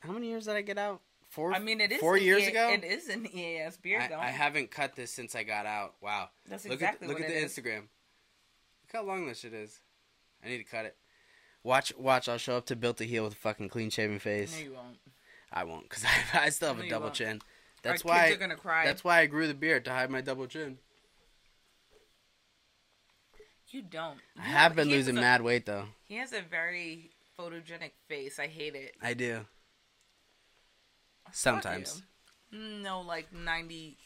how 0.00 0.12
many 0.12 0.28
years 0.28 0.46
did 0.46 0.56
I 0.56 0.62
get 0.62 0.78
out? 0.78 1.00
Four. 1.28 1.52
I 1.52 1.58
mean, 1.58 1.80
it 1.80 1.90
is 1.92 2.00
four 2.00 2.16
years 2.16 2.42
EA 2.44 2.46
ago. 2.48 2.70
It 2.70 2.84
is 2.84 3.08
an 3.08 3.26
EAS 3.26 3.76
beard. 3.76 4.02
I, 4.02 4.08
though. 4.08 4.18
I 4.18 4.26
haven't 4.28 4.70
cut 4.70 4.94
this 4.96 5.10
since 5.10 5.34
I 5.34 5.42
got 5.44 5.66
out. 5.66 5.94
Wow. 6.00 6.28
That's 6.48 6.64
look 6.64 6.74
exactly 6.74 7.06
at 7.06 7.08
look 7.08 7.18
what 7.20 7.28
at 7.28 7.32
the 7.34 7.42
is. 7.44 7.52
Instagram. 7.56 7.80
Look 7.80 8.92
how 8.92 9.02
long 9.04 9.26
this 9.26 9.38
shit 9.40 9.54
is. 9.54 9.80
I 10.44 10.48
need 10.48 10.58
to 10.58 10.64
cut 10.64 10.84
it. 10.84 10.96
Watch, 11.62 11.92
watch. 11.96 12.28
I'll 12.28 12.38
show 12.38 12.56
up 12.56 12.66
to 12.66 12.76
Built 12.76 12.98
to 12.98 13.06
Heal 13.06 13.24
with 13.24 13.32
a 13.32 13.36
fucking 13.36 13.68
clean 13.70 13.90
shaven 13.90 14.18
face. 14.18 14.56
No, 14.56 14.64
you 14.64 14.72
won't. 14.74 14.98
I 15.52 15.64
won't, 15.64 15.88
cause 15.88 16.04
I, 16.34 16.46
I 16.46 16.48
still 16.50 16.68
have 16.68 16.78
No, 16.78 16.84
a 16.84 16.88
double 16.88 17.04
won't. 17.06 17.14
chin. 17.16 17.40
That's 17.82 18.04
Our 18.04 18.08
why. 18.10 18.24
kids 18.26 18.36
are 18.36 18.40
gonna 18.40 18.56
cry. 18.56 18.84
That's 18.84 19.02
why 19.04 19.20
I 19.20 19.26
grew 19.26 19.46
the 19.46 19.54
beard 19.54 19.84
to 19.86 19.90
hide 19.92 20.10
my 20.10 20.20
double 20.20 20.46
chin. 20.46 20.78
You 23.74 23.82
don't. 23.82 24.18
I 24.38 24.46
You 24.46 24.52
have 24.52 24.76
been 24.76 24.88
losing 24.88 25.18
a- 25.18 25.20
mad 25.20 25.42
weight 25.42 25.66
though. 25.66 25.86
He 26.04 26.14
has 26.18 26.32
a 26.32 26.40
very 26.42 27.10
photogenic 27.36 27.90
face. 28.06 28.38
I 28.38 28.46
hate 28.46 28.76
it. 28.76 28.94
I 29.02 29.14
do. 29.14 29.46
Sometimes. 31.32 32.02
No, 32.52 33.00
like 33.00 33.32
ninety 33.32 33.96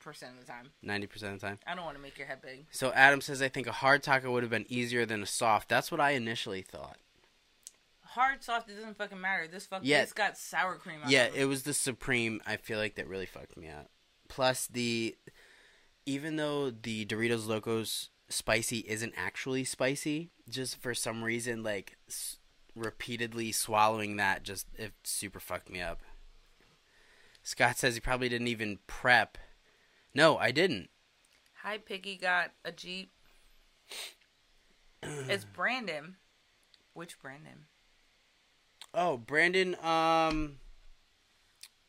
percent 0.00 0.32
of 0.34 0.40
the 0.44 0.50
time. 0.50 0.70
ninety 0.82 1.06
percent 1.06 1.34
of 1.34 1.40
the 1.40 1.46
time. 1.46 1.58
I 1.66 1.76
don't 1.76 1.84
want 1.84 1.96
to 1.96 2.02
make 2.02 2.18
your 2.18 2.26
head 2.26 2.42
big. 2.42 2.66
So 2.72 2.92
Adam 2.92 3.20
says, 3.20 3.40
I 3.40 3.48
think 3.48 3.68
a 3.68 3.72
hard 3.72 4.02
taco 4.02 4.32
would 4.32 4.42
have 4.42 4.50
been 4.50 4.66
easier 4.68 5.06
than 5.06 5.22
a 5.22 5.26
soft. 5.26 5.68
That's 5.68 5.92
what 5.92 6.00
I 6.00 6.10
initially 6.12 6.62
thought. 6.62 6.96
Hard, 8.02 8.42
soft, 8.42 8.68
it 8.68 8.74
doesn't 8.74 8.98
fucking 8.98 9.20
matter. 9.20 9.46
This 9.46 9.66
fucking 9.66 9.88
Yeah. 9.88 10.02
it's 10.02 10.12
got 10.12 10.36
sour 10.36 10.74
cream 10.74 10.98
on 11.04 11.10
Yeah, 11.10 11.26
it. 11.26 11.34
it 11.36 11.44
was 11.44 11.62
the 11.62 11.72
supreme. 11.72 12.42
I 12.44 12.56
feel 12.56 12.78
like 12.78 12.96
that 12.96 13.06
really 13.08 13.24
fucked 13.26 13.56
me 13.56 13.68
up. 13.68 13.88
Plus 14.28 14.66
the, 14.66 15.16
even 16.04 16.36
though 16.36 16.70
the 16.70 17.06
Doritos 17.06 17.46
Locos 17.46 18.08
spicy 18.32 18.78
isn't 18.88 19.14
actually 19.16 19.64
spicy, 19.64 20.30
just 20.48 20.76
for 20.80 20.94
some 20.94 21.22
reason, 21.22 21.62
like 21.62 21.96
s- 22.08 22.38
repeatedly 22.74 23.52
swallowing 23.52 24.16
that 24.16 24.42
just 24.42 24.66
it 24.76 24.92
super 25.04 25.40
fucked 25.40 25.70
me 25.70 25.80
up. 25.80 26.00
Scott 27.42 27.76
says 27.78 27.94
he 27.94 28.00
probably 28.00 28.28
didn't 28.28 28.48
even 28.48 28.78
prep. 28.86 29.36
No, 30.14 30.36
I 30.38 30.50
didn't. 30.52 30.88
Hi, 31.62 31.78
Piggy 31.78 32.16
got 32.16 32.52
a 32.64 32.72
Jeep. 32.72 33.10
it's 35.02 35.44
Brandon. 35.54 36.16
Which 36.94 37.18
Brandon? 37.20 37.66
Oh, 38.94 39.16
Brandon. 39.16 39.74
Um, 39.82 40.56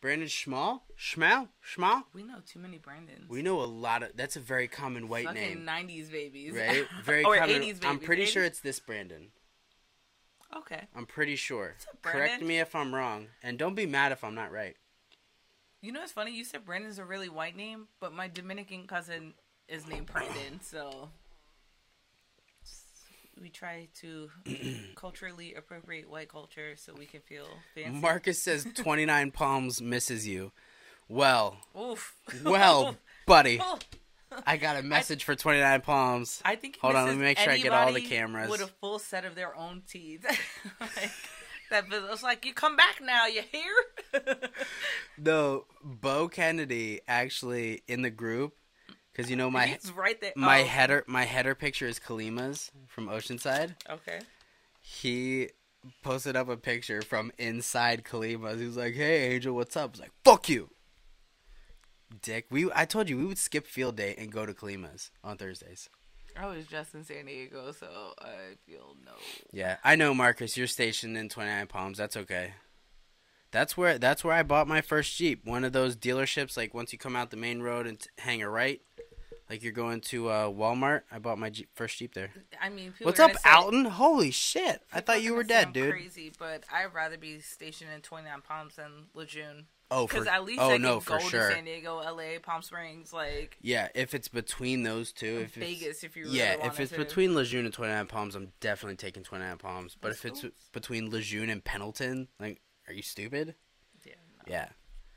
Brandon 0.02 0.28
Schmal, 0.28 0.82
Schmal, 1.04 1.50
Schmal. 1.62 2.04
We 2.14 2.24
know 2.24 2.38
too 2.48 2.60
many 2.60 2.78
Brandons. 2.78 3.28
We 3.28 3.42
know 3.42 3.62
a 3.62 3.66
lot 3.68 4.04
of. 4.04 4.16
That's 4.16 4.38
a 4.38 4.40
very 4.40 4.70
common 4.70 5.10
white 5.10 5.26
name. 5.34 5.66
Fucking 5.66 5.66
name. 5.66 5.88
90s 5.90 6.10
babies. 6.10 6.54
right? 6.54 6.86
Very 7.04 7.26
or 7.26 7.36
common. 7.36 7.58
80s 7.58 7.60
babies. 7.60 7.80
I'm 7.84 8.00
pretty 8.00 8.26
sure 8.26 8.46
it's 8.46 8.62
this 8.62 8.80
Brandon. 8.80 9.28
Okay. 10.56 10.82
I'm 10.96 11.06
pretty 11.06 11.36
sure. 11.36 11.76
Correct 12.02 12.42
me 12.42 12.60
if 12.60 12.74
I'm 12.74 12.96
wrong, 12.96 13.28
and 13.42 13.58
don't 13.58 13.76
be 13.76 13.86
mad 13.86 14.14
if 14.14 14.24
I'm 14.24 14.34
not 14.34 14.54
right. 14.54 14.78
You 15.82 15.92
know 15.92 16.00
what's 16.00 16.14
funny? 16.14 16.32
You 16.32 16.46
said 16.46 16.64
Brandon's 16.64 17.00
a 17.00 17.06
really 17.06 17.28
white 17.28 17.58
name, 17.58 17.88
but 18.00 18.14
my 18.14 18.30
Dominican 18.30 18.88
cousin 18.88 19.34
is 19.68 19.86
named 19.86 20.06
Brandon, 20.06 20.62
so 20.62 21.10
we 23.42 23.50
try 23.50 23.90
to 24.00 24.30
culturally 24.96 25.54
appropriate 25.56 26.10
white 26.10 26.30
culture 26.30 26.76
so 26.78 26.94
we 26.98 27.08
can 27.08 27.20
feel 27.20 27.48
fancy. 27.76 28.00
Marcus 28.00 28.42
says 28.42 28.66
29 28.74 29.32
Palms 29.32 29.82
misses 29.82 30.26
you. 30.26 30.54
Well, 31.10 31.58
Oof. 31.80 32.16
well, 32.44 32.96
buddy, 33.28 33.60
Oh, 33.62 33.78
I 34.48 34.58
got 34.58 34.78
a 34.78 34.82
message 34.84 35.24
for 35.24 35.36
29 35.36 35.82
Palms. 35.82 36.42
I 36.44 36.56
think. 36.56 36.78
Hold 36.82 36.96
on, 36.96 37.08
let 37.08 37.16
me 37.16 37.22
make 37.22 37.38
sure 37.38 37.52
I 37.54 37.58
get 37.60 37.72
all 37.72 37.94
the 37.94 38.02
cameras. 38.02 38.50
with 38.50 38.62
a 38.62 38.68
full 38.68 38.98
set 39.00 39.26
of 39.26 39.36
their 39.36 39.56
own 39.56 39.84
teeth. 39.88 40.26
like, 40.80 41.12
that 41.70 41.86
it's 42.12 42.24
like 42.24 42.46
you 42.46 42.54
come 42.54 42.76
back 42.76 43.00
now. 43.02 43.28
You 43.28 43.42
hear? 43.52 44.24
No, 45.18 45.66
Bo 45.84 46.28
Kennedy 46.28 47.02
actually 47.08 47.84
in 47.88 48.02
the 48.02 48.10
group 48.10 48.56
because 49.12 49.30
you 49.30 49.36
know 49.36 49.50
my 49.52 49.78
right 49.96 50.20
there. 50.20 50.34
my 50.36 50.62
Oh, 50.62 50.66
header 50.66 51.04
my 51.08 51.24
header 51.26 51.54
picture 51.56 51.88
is 51.88 52.00
Kalima's 52.00 52.72
from 52.88 53.08
Oceanside. 53.08 53.76
Okay. 53.90 54.20
He 54.82 55.50
posted 56.02 56.36
up 56.36 56.50
a 56.50 56.58
picture 56.58 57.02
from 57.02 57.32
inside 57.38 58.04
Kalima's. 58.04 58.60
He 58.60 58.66
was 58.66 58.78
like, 58.78 58.96
"Hey 58.96 59.34
Angel, 59.36 59.54
what's 59.56 59.76
up?" 59.78 59.90
I 59.90 59.92
was 59.92 60.00
like, 60.00 60.12
"Fuck 60.26 60.50
you." 60.50 60.70
Dick, 62.22 62.48
we 62.50 62.70
I 62.74 62.86
told 62.86 63.10
you 63.10 63.18
we 63.18 63.26
would 63.26 63.38
skip 63.38 63.68
field 63.68 63.96
day 63.96 64.16
and 64.18 64.32
go 64.32 64.46
to 64.46 64.54
Kalima's 64.54 65.12
on 65.24 65.38
Thursdays. 65.38 65.90
I 66.36 66.48
was 66.48 66.66
just 66.66 66.96
in 66.96 67.04
San 67.04 67.26
Diego, 67.26 67.72
so 67.72 68.14
I 68.20 68.56
feel 68.66 68.96
no. 69.06 69.12
Yeah, 69.52 69.78
I 69.84 69.96
know, 69.96 70.14
Marcus. 70.14 70.58
You're 70.58 70.68
stationed 70.68 71.18
in 71.18 71.30
Twenty 71.30 71.52
Nine 71.52 71.68
Palms. 71.68 71.98
That's 71.98 72.18
okay. 72.18 72.54
That's 73.52 73.78
where 73.78 74.00
that's 74.00 74.24
where 74.24 74.34
I 74.34 74.44
bought 74.44 74.68
my 74.68 74.82
first 74.82 75.16
Jeep. 75.16 75.46
One 75.46 75.64
of 75.64 75.74
those 75.74 75.96
dealerships, 75.96 76.58
like 76.58 76.74
once 76.74 76.92
you 76.92 76.98
come 76.98 77.16
out 77.16 77.30
the 77.30 77.38
main 77.38 77.62
road 77.62 77.86
and 77.86 78.00
t- 78.00 78.10
hang 78.18 78.42
a 78.42 78.50
right, 78.50 78.82
like 79.50 79.62
you're 79.62 79.72
going 79.72 80.02
to 80.02 80.30
uh, 80.30 80.48
Walmart. 80.50 81.02
I 81.12 81.20
bought 81.20 81.38
my 81.38 81.52
Jeep, 81.52 81.70
first 81.76 82.00
Jeep 82.00 82.16
there. 82.16 82.32
I 82.60 82.70
mean, 82.70 82.94
people 82.94 83.06
What's 83.06 83.20
up, 83.20 83.34
Alton? 83.46 83.86
Holy 83.86 84.32
shit! 84.32 84.82
I 84.92 85.02
thought 85.02 85.22
you 85.22 85.36
were 85.36 85.44
dead, 85.44 85.72
dude. 85.72 85.92
Crazy, 85.92 86.32
but 86.40 86.64
I'd 86.74 86.94
rather 86.96 87.18
be 87.18 87.40
stationed 87.42 87.92
in 87.94 88.02
Twenty 88.02 88.28
Nine 88.28 88.42
Palms 88.42 88.78
than 88.78 89.08
Lejeune. 89.14 89.68
Oh, 89.96 90.08
Because 90.08 90.26
for 90.26 90.32
at 90.32 90.44
least 90.44 90.60
oh 90.62 90.72
I 90.72 90.78
no, 90.78 91.00
can 91.00 91.18
go 91.20 91.24
sure. 91.28 91.50
to 91.50 91.54
San 91.56 91.66
Diego, 91.66 91.98
LA, 91.98 92.40
Palm 92.42 92.62
Springs, 92.62 93.14
like 93.14 93.58
Yeah, 93.62 93.90
if 93.94 94.14
it's 94.14 94.28
between 94.28 94.84
those 94.84 95.12
two, 95.12 95.42
if 95.46 95.58
it's, 95.58 95.68
Vegas, 95.68 96.04
if 96.04 96.16
you 96.16 96.24
really 96.26 96.38
yeah, 96.38 96.66
if 96.66 96.80
it's 96.80 96.92
to. 96.92 96.98
between 96.98 97.36
Lejeune 97.36 97.66
and 97.66 97.74
Twenty 97.74 97.94
Nine 97.94 98.08
Palms, 98.08 98.36
I'm 98.36 98.52
definitely 98.60 98.96
taking 98.96 99.24
Twenty 99.24 99.46
Nine 99.46 99.58
Palms. 99.58 99.96
But 100.00 100.12
if 100.12 100.26
it's 100.26 100.44
Oops. 100.44 100.70
between 100.72 101.10
Lejeune 101.12 101.50
and 101.50 101.64
Pendleton, 101.64 102.28
like, 102.40 102.62
are 102.88 102.94
you 102.94 103.02
stupid? 103.04 103.56
Yeah, 104.06 104.14
no. 104.48 104.52
Yeah, 104.54 104.70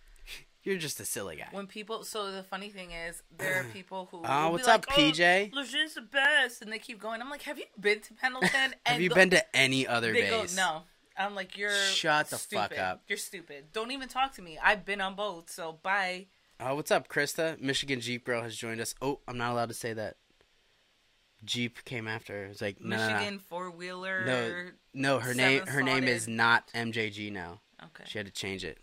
you're 0.62 0.76
just 0.78 1.00
a 1.00 1.04
silly 1.04 1.36
guy. 1.36 1.48
When 1.52 1.66
people, 1.66 2.04
so 2.04 2.30
the 2.30 2.42
funny 2.42 2.68
thing 2.68 2.90
is, 2.92 3.22
there 3.38 3.60
are 3.60 3.64
people 3.72 4.08
who. 4.10 4.22
Oh, 4.24 4.42
will 4.42 4.48
be 4.48 4.52
what's 4.52 4.66
like, 4.66 4.88
up, 4.90 4.96
PJ? 4.96 5.50
Oh, 5.54 5.56
Lejeune's 5.60 5.94
the 5.94 6.02
best, 6.02 6.60
and 6.62 6.70
they 6.72 6.78
keep 6.78 7.00
going. 7.00 7.20
I'm 7.22 7.30
like, 7.30 7.42
have 7.42 7.58
you 7.58 7.64
been 7.80 8.00
to 8.00 8.14
Pendleton? 8.14 8.50
And 8.54 8.74
Have 8.84 9.00
you 9.00 9.08
the- 9.08 9.14
been 9.14 9.30
to 9.30 9.56
any 9.56 9.86
other 9.86 10.12
They 10.12 10.28
go, 10.28 10.42
base? 10.42 10.56
no. 10.56 10.82
I'm 11.18 11.34
like, 11.34 11.56
you're 11.56 11.70
Shut 11.70 12.30
the 12.30 12.36
stupid. 12.36 12.70
fuck 12.70 12.78
up. 12.78 13.02
You're 13.08 13.18
stupid. 13.18 13.72
Don't 13.72 13.90
even 13.90 14.08
talk 14.08 14.34
to 14.34 14.42
me. 14.42 14.58
I've 14.62 14.84
been 14.84 15.00
on 15.00 15.14
both, 15.14 15.50
so 15.50 15.78
bye. 15.82 16.26
Oh, 16.60 16.74
what's 16.74 16.90
up, 16.90 17.08
Krista? 17.08 17.60
Michigan 17.60 18.00
Jeep 18.00 18.24
Girl 18.24 18.42
has 18.42 18.56
joined 18.56 18.80
us. 18.80 18.94
Oh, 19.02 19.20
I'm 19.28 19.36
not 19.38 19.52
allowed 19.52 19.68
to 19.68 19.74
say 19.74 19.92
that. 19.92 20.16
Jeep 21.44 21.84
came 21.84 22.08
after. 22.08 22.44
It's 22.46 22.60
like 22.62 22.80
no, 22.80 22.96
no, 22.96 23.08
no. 23.08 23.14
Michigan 23.14 23.38
four 23.38 23.70
wheeler. 23.70 24.24
No, 24.24 24.70
no. 24.94 25.18
Her 25.20 25.34
name, 25.34 25.66
her 25.66 25.82
name 25.82 26.04
is 26.04 26.26
not 26.26 26.68
MJG 26.74 27.30
now. 27.32 27.60
Okay. 27.82 28.04
She 28.06 28.18
had 28.18 28.26
to 28.26 28.32
change 28.32 28.64
it. 28.64 28.78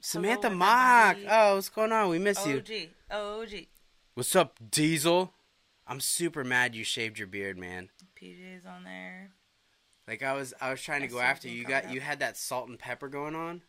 Samantha 0.00 0.48
Hello, 0.48 0.58
Mock. 0.58 1.10
everybody. 1.16 1.26
Oh, 1.30 1.54
what's 1.56 1.68
going 1.68 1.92
on? 1.92 2.08
We 2.08 2.18
miss 2.18 2.44
you. 2.46 2.56
OG. 2.58 2.88
OG. 3.10 3.66
What's 4.14 4.34
up, 4.34 4.58
Diesel? 4.70 5.32
I'm 5.86 6.00
super 6.00 6.44
mad 6.44 6.74
you 6.74 6.84
shaved 6.84 7.18
your 7.18 7.28
beard, 7.28 7.58
man. 7.58 7.90
PJ's 8.20 8.64
on 8.64 8.84
there. 8.84 9.30
Like 10.10 10.24
I 10.24 10.32
was, 10.32 10.52
I 10.60 10.72
was 10.72 10.82
trying 10.82 11.02
to 11.02 11.06
go 11.06 11.20
after 11.20 11.46
everything 11.46 11.58
you. 11.58 11.68
Got 11.68 11.84
up. 11.84 11.92
you 11.94 12.00
had 12.00 12.18
that 12.18 12.36
salt 12.36 12.68
and 12.68 12.76
pepper 12.76 13.06
going 13.06 13.36
on, 13.36 13.62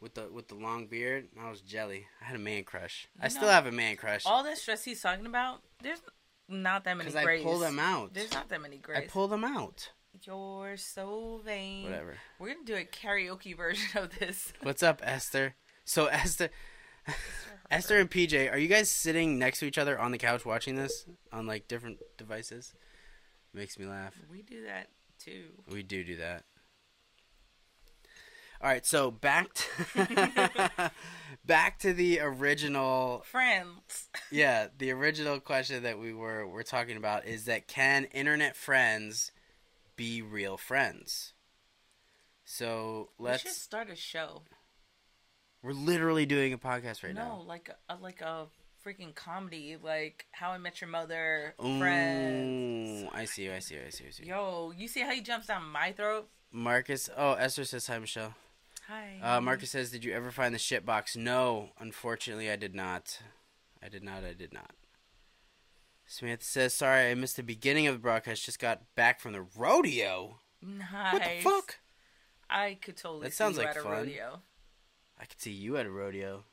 with 0.00 0.14
the 0.14 0.28
with 0.32 0.46
the 0.46 0.54
long 0.54 0.86
beard. 0.86 1.26
And 1.34 1.44
I 1.44 1.50
was 1.50 1.60
jelly. 1.60 2.06
I 2.20 2.26
had 2.26 2.36
a 2.36 2.38
man 2.38 2.62
crush. 2.62 3.08
I 3.20 3.24
You 3.24 3.30
still 3.30 3.48
have 3.48 3.66
a 3.66 3.72
man 3.72 3.96
crush. 3.96 4.24
All 4.24 4.44
that 4.44 4.58
stress 4.58 4.84
he's 4.84 5.02
talking 5.02 5.26
about, 5.26 5.60
there's 5.82 6.00
not 6.48 6.84
that 6.84 6.96
many 6.96 7.10
Because 7.10 7.26
I 7.26 7.42
pull 7.42 7.58
them 7.58 7.80
out. 7.80 8.14
There's 8.14 8.32
not 8.32 8.48
that 8.50 8.62
many 8.62 8.76
grapes. 8.78 9.08
I 9.08 9.08
pull 9.08 9.26
them 9.26 9.42
out. 9.42 9.90
You're 10.22 10.76
so 10.76 11.40
vain. 11.44 11.82
Whatever. 11.82 12.14
We're 12.38 12.54
gonna 12.54 12.64
do 12.64 12.76
a 12.76 12.84
karaoke 12.84 13.56
version 13.56 14.00
of 14.00 14.16
this. 14.20 14.52
What's 14.62 14.84
up, 14.84 15.02
Esther? 15.02 15.56
So 15.84 16.06
Esther, 16.12 16.50
Esther 17.72 17.98
and 17.98 18.08
PJ, 18.08 18.52
are 18.52 18.58
you 18.58 18.68
guys 18.68 18.88
sitting 18.88 19.36
next 19.36 19.58
to 19.58 19.66
each 19.66 19.78
other 19.78 19.98
on 19.98 20.12
the 20.12 20.18
couch 20.18 20.46
watching 20.46 20.76
this 20.76 21.06
on 21.32 21.48
like 21.48 21.66
different 21.66 21.98
devices? 22.16 22.72
Makes 23.52 23.80
me 23.80 23.86
laugh. 23.86 24.14
We 24.30 24.42
do 24.42 24.64
that 24.66 24.86
too. 25.24 25.62
We 25.70 25.82
do 25.82 26.04
do 26.04 26.16
that. 26.16 26.44
All 28.60 28.68
right, 28.68 28.86
so 28.86 29.10
back 29.10 29.48
to 29.54 30.90
back 31.44 31.80
to 31.80 31.92
the 31.92 32.20
original 32.20 33.24
Friends. 33.26 34.08
yeah, 34.30 34.68
the 34.78 34.92
original 34.92 35.40
question 35.40 35.82
that 35.82 35.98
we 35.98 36.12
were 36.12 36.46
were 36.46 36.62
talking 36.62 36.96
about 36.96 37.26
is 37.26 37.46
that 37.46 37.66
can 37.66 38.04
internet 38.04 38.54
friends 38.56 39.32
be 39.96 40.22
real 40.22 40.56
friends? 40.56 41.32
So 42.44 43.10
We 43.18 43.26
should 43.32 43.46
let's 43.46 43.56
start 43.56 43.90
a 43.90 43.96
show. 43.96 44.42
we're 45.62 45.72
literally 45.72 46.26
doing 46.26 46.52
a 46.52 46.58
podcast 46.58 47.02
right 47.02 47.14
no, 47.14 47.22
now. 47.22 47.36
No, 47.38 47.42
like 47.42 47.68
a, 47.88 47.96
like 47.96 48.20
a 48.20 48.46
freaking 48.84 49.14
comedy, 49.14 49.76
like 49.82 50.26
How 50.32 50.50
I 50.50 50.58
Met 50.58 50.80
Your 50.80 50.90
Mother, 50.90 51.54
Friends. 51.58 53.08
I 53.12 53.24
see 53.24 53.44
you, 53.44 53.52
I 53.52 53.58
see 53.60 53.76
you, 53.76 53.82
I 53.86 53.90
see 53.90 54.04
you, 54.04 54.08
I 54.08 54.12
see 54.12 54.24
you. 54.24 54.28
Yo, 54.30 54.72
you 54.76 54.88
see 54.88 55.00
how 55.00 55.10
he 55.10 55.20
jumps 55.20 55.46
down 55.46 55.64
my 55.64 55.92
throat? 55.92 56.28
Marcus, 56.50 57.08
oh, 57.16 57.34
Esther 57.34 57.64
says 57.64 57.86
hi, 57.86 57.98
Michelle. 57.98 58.34
Hi. 58.88 59.20
Uh, 59.22 59.40
Marcus 59.40 59.70
says, 59.70 59.90
did 59.90 60.04
you 60.04 60.12
ever 60.12 60.30
find 60.30 60.54
the 60.54 60.58
shit 60.58 60.84
box? 60.84 61.16
No, 61.16 61.70
unfortunately, 61.78 62.50
I 62.50 62.56
did 62.56 62.74
not. 62.74 63.20
I 63.82 63.88
did 63.88 64.02
not, 64.02 64.24
I 64.24 64.32
did 64.32 64.52
not. 64.52 64.72
Samantha 66.06 66.44
says, 66.44 66.74
sorry, 66.74 67.10
I 67.10 67.14
missed 67.14 67.36
the 67.36 67.42
beginning 67.42 67.86
of 67.86 67.94
the 67.94 68.00
broadcast. 68.00 68.44
Just 68.44 68.58
got 68.58 68.82
back 68.96 69.20
from 69.20 69.32
the 69.32 69.46
rodeo. 69.56 70.40
Nice. 70.60 71.12
What 71.12 71.22
the 71.22 71.40
fuck? 71.42 71.78
I 72.50 72.76
could 72.82 72.96
totally. 72.96 73.22
That 73.24 73.32
see 73.32 73.36
sounds 73.36 73.56
you 73.56 73.62
like 73.62 73.70
at 73.70 73.78
a 73.78 73.82
fun. 73.82 73.92
rodeo. 73.92 74.42
I 75.18 75.24
could 75.24 75.40
see 75.40 75.52
you 75.52 75.76
at 75.78 75.86
a 75.86 75.90
rodeo. 75.90 76.44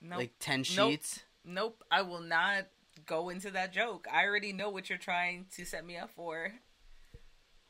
Nope. 0.00 0.18
Like 0.18 0.32
10 0.40 0.64
Nope. 0.76 0.90
sheets. 0.90 1.20
Nope. 1.44 1.82
I 1.90 2.02
will 2.02 2.20
not 2.20 2.66
go 3.06 3.28
into 3.28 3.50
that 3.52 3.72
joke. 3.72 4.06
I 4.12 4.24
already 4.24 4.52
know 4.52 4.70
what 4.70 4.88
you're 4.88 4.98
trying 4.98 5.46
to 5.56 5.64
set 5.64 5.84
me 5.84 5.96
up 5.96 6.10
for. 6.10 6.52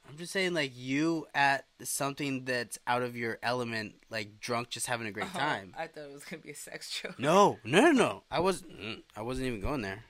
I'm 0.09 0.17
just 0.17 0.33
saying, 0.33 0.55
like, 0.55 0.73
you 0.75 1.27
at 1.35 1.67
something 1.83 2.47
that's 2.47 2.79
out 2.87 3.03
of 3.03 3.15
your 3.15 3.39
element, 3.43 3.95
like 4.09 4.41
drunk, 4.41 4.71
just 4.71 4.87
having 4.87 5.07
a 5.07 5.11
great 5.11 5.27
Oh, 5.35 5.39
time. 5.39 5.75
I 5.79 5.87
thought 5.87 6.05
it 6.05 6.13
was 6.13 6.25
gonna 6.25 6.41
be 6.41 6.51
a 6.51 6.55
sex 6.55 6.91
joke. 7.03 7.19
No, 7.19 7.59
no, 7.63 7.81
no, 7.83 7.91
no. 7.93 8.23
I 8.31 8.41
was, 8.41 8.63
mm, 8.63 9.03
I 9.15 9.21
wasn't 9.21 9.49
even 9.49 9.61
going 9.61 9.83
there. 9.83 10.05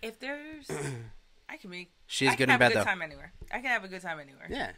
If 0.00 0.20
there's, 0.20 0.70
I 1.48 1.56
can 1.56 1.70
make. 1.70 1.90
She's 2.06 2.28
I 2.28 2.36
good 2.36 2.48
can 2.48 2.50
and 2.50 2.52
have 2.52 2.60
a 2.60 2.64
bad 2.64 2.72
good 2.72 2.80
though. 2.80 2.84
time 2.84 3.02
anywhere. 3.02 3.32
I 3.50 3.56
can 3.56 3.64
have 3.66 3.82
a 3.82 3.88
good 3.88 4.02
time 4.02 4.20
anywhere. 4.20 4.46
Yeah. 4.48 4.70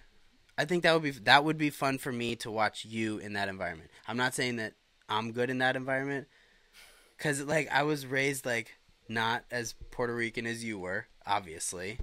I 0.57 0.65
think 0.65 0.83
that 0.85 0.95
would 0.95 1.03
be 1.03 1.11
that 1.11 1.45
would 1.45 1.59
be 1.59 1.69
fun 1.71 1.99
for 1.99 2.11
me 2.11 2.35
to 2.37 2.51
watch 2.51 2.87
you 2.87 3.19
in 3.19 3.35
that 3.35 3.49
environment. 3.51 3.91
I'm 4.07 4.17
not 4.17 4.35
saying 4.35 4.57
that 4.57 4.73
I'm 5.11 5.33
good 5.33 5.51
in 5.51 5.59
that 5.59 5.77
environment 5.77 6.27
cuz 7.19 7.43
like 7.43 7.69
I 7.71 7.83
was 7.83 8.07
raised 8.07 8.47
like 8.47 8.79
not 9.09 9.45
as 9.51 9.75
Puerto 9.91 10.15
Rican 10.15 10.47
as 10.47 10.65
you 10.65 10.79
were, 10.79 11.07
obviously. 11.27 11.99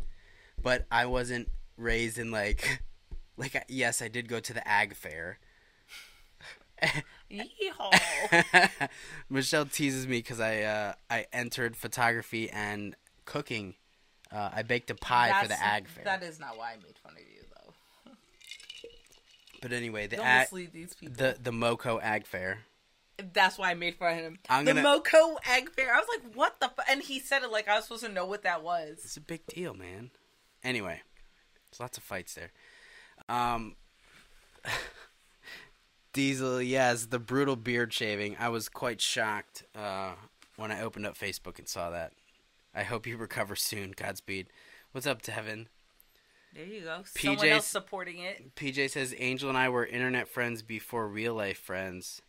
But 0.62 0.86
I 0.92 1.06
wasn't 1.06 1.50
raised 1.78 2.18
in 2.18 2.32
like 2.32 2.82
like 3.38 3.64
yes, 3.68 4.02
I 4.02 4.08
did 4.08 4.28
go 4.28 4.40
to 4.40 4.54
the 4.54 4.68
ag 4.68 4.96
fair. 4.96 5.40
Yeehaw. 7.32 8.70
Michelle 9.30 9.66
teases 9.66 10.08
me 10.08 10.22
cuz 10.22 10.40
I 10.40 10.62
uh 10.62 10.94
I 11.10 11.26
entered 11.32 11.76
photography 11.78 12.50
and 12.50 12.96
cooking. 13.26 13.76
Uh, 14.32 14.50
I 14.54 14.64
baked 14.64 14.90
a 14.90 14.96
pie 14.96 15.42
for 15.42 15.48
the 15.48 15.62
ag 15.62 15.88
fair. 15.88 16.04
That 16.04 16.24
is 16.24 16.40
not 16.40 16.58
why 16.58 16.74
I 16.74 16.76
made 16.78 16.98
fun 16.98 17.14
of 17.14 17.20
you, 17.20 17.44
though. 17.56 18.12
but 19.62 19.72
anyway, 19.72 20.08
the 20.08 20.18
Don't 20.18 20.26
ag, 20.26 20.50
these 20.74 20.94
people. 20.96 21.16
the 21.16 21.38
the 21.42 21.52
Moco 21.52 22.00
ag 22.00 22.26
fair. 22.26 22.66
That's 23.34 23.58
why 23.58 23.72
I 23.72 23.74
made 23.76 23.96
fun 23.96 24.14
of 24.14 24.20
him. 24.20 24.40
I'm 24.50 24.66
the 24.66 24.72
gonna- 24.74 24.84
Moco 24.84 25.38
Egg 25.50 25.72
Fair. 25.72 25.94
I 25.94 26.00
was 26.00 26.08
like, 26.10 26.36
what 26.36 26.60
the? 26.60 26.68
Fu-? 26.70 26.92
And 26.92 27.02
he 27.02 27.20
said 27.20 27.44
it 27.44 27.52
like 27.52 27.68
I 27.68 27.76
was 27.76 27.86
supposed 27.86 28.04
to 28.04 28.12
know 28.12 28.26
what 28.26 28.44
that 28.44 28.62
was. 28.64 29.00
It's 29.04 29.18
a 29.18 29.22
big 29.22 29.46
deal, 29.48 29.74
man. 29.74 30.12
Anyway, 30.64 31.02
there's 31.72 31.80
lots 31.80 31.98
of 31.98 32.04
fights 32.04 32.34
there. 32.36 32.52
Um, 33.30 33.76
Diesel, 36.14 36.62
yes, 36.62 37.08
the 37.08 37.20
brutal 37.20 37.56
beard 37.56 37.92
shaving. 37.94 38.38
I 38.40 38.50
was 38.50 38.70
quite 38.70 39.02
shocked 39.02 39.64
uh, 39.76 40.14
when 40.56 40.72
I 40.72 40.82
opened 40.82 41.06
up 41.06 41.18
Facebook 41.18 41.60
and 41.60 41.68
saw 41.68 41.90
that. 41.90 42.14
I 42.74 42.84
hope 42.84 43.06
you 43.06 43.18
recover 43.18 43.56
soon. 43.56 43.92
Godspeed. 43.96 44.48
What's 44.92 45.08
up, 45.08 45.22
Devin? 45.22 45.68
There 46.54 46.66
you 46.66 46.82
go. 46.82 47.02
Someone 47.06 47.48
else 47.50 47.68
supporting 47.68 48.20
it. 48.20 48.56
PJ 48.56 48.90
says 48.92 49.14
Angel 49.18 49.50
and 49.50 49.58
I 49.58 49.68
were 49.68 49.86
internet 49.86 50.30
friends 50.30 50.62
before 50.62 51.08
real 51.08 51.34
life 51.34 51.58
friends. 51.60 52.22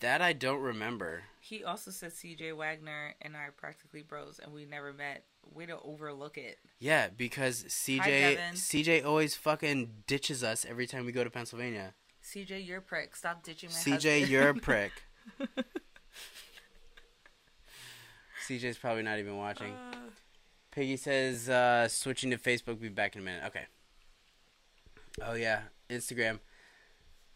That 0.00 0.22
I 0.22 0.32
don't 0.32 0.60
remember. 0.60 1.24
He 1.40 1.64
also 1.64 1.90
said 1.90 2.12
C.J. 2.12 2.52
Wagner 2.52 3.14
and 3.20 3.36
I 3.36 3.40
are 3.46 3.52
practically 3.52 4.02
bros, 4.02 4.38
and 4.42 4.52
we 4.52 4.64
never 4.64 4.92
met. 4.92 5.24
way 5.52 5.66
to 5.66 5.78
overlook 5.80 6.36
it. 6.38 6.58
Yeah, 6.78 7.08
because 7.08 7.64
CJ 7.64 8.04
Devin. 8.04 8.54
CJ 8.54 9.04
always 9.04 9.34
fucking 9.34 9.90
ditches 10.06 10.44
us 10.44 10.64
every 10.68 10.86
time 10.86 11.04
we 11.06 11.12
go 11.12 11.24
to 11.24 11.30
Pennsylvania. 11.30 11.94
CJ, 12.22 12.66
you're 12.66 12.78
a 12.78 12.82
prick. 12.82 13.16
Stop 13.16 13.42
ditching 13.42 13.70
my 13.70 13.74
CJ, 13.74 13.92
husband. 13.92 14.28
you're 14.28 14.48
a 14.50 14.54
prick. 14.60 14.92
CJ's 18.46 18.78
probably 18.78 19.02
not 19.02 19.18
even 19.18 19.36
watching. 19.36 19.72
Uh, 19.72 19.96
Piggy 20.70 20.96
says 20.96 21.48
uh, 21.48 21.88
switching 21.88 22.30
to 22.30 22.38
Facebook. 22.38 22.80
Be 22.80 22.88
back 22.88 23.14
in 23.16 23.22
a 23.22 23.24
minute. 23.24 23.42
Okay. 23.46 23.64
Oh 25.22 25.34
yeah, 25.34 25.62
Instagram. 25.90 26.38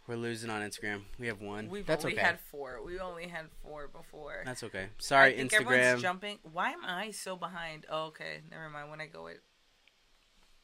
We're 0.09 0.17
losing 0.17 0.51
on 0.51 0.63
Instagram. 0.63 1.03
We 1.19 1.29
have 1.29 1.41
one. 1.41 1.69
We've 1.69 1.87
That's 1.87 2.05
only 2.05 2.17
okay. 2.17 2.27
had 2.27 2.41
four. 2.51 2.81
We 2.85 2.99
only 2.99 3.29
had 3.29 3.47
four 3.63 3.87
before. 3.89 4.43
That's 4.45 4.63
okay. 4.65 4.87
Sorry, 4.99 5.35
I 5.35 5.37
think 5.37 5.53
Instagram. 5.53 5.61
everyone's 5.79 6.03
jumping. 6.03 6.39
Why 6.53 6.71
am 6.71 6.85
I 6.85 7.13
so 7.13 7.37
behind? 7.37 7.87
Oh, 7.89 8.07
okay. 8.07 8.41
Never 8.51 8.69
mind. 8.69 8.91
When 8.91 9.01
I 9.01 9.07
go, 9.07 9.29
it 9.29 9.41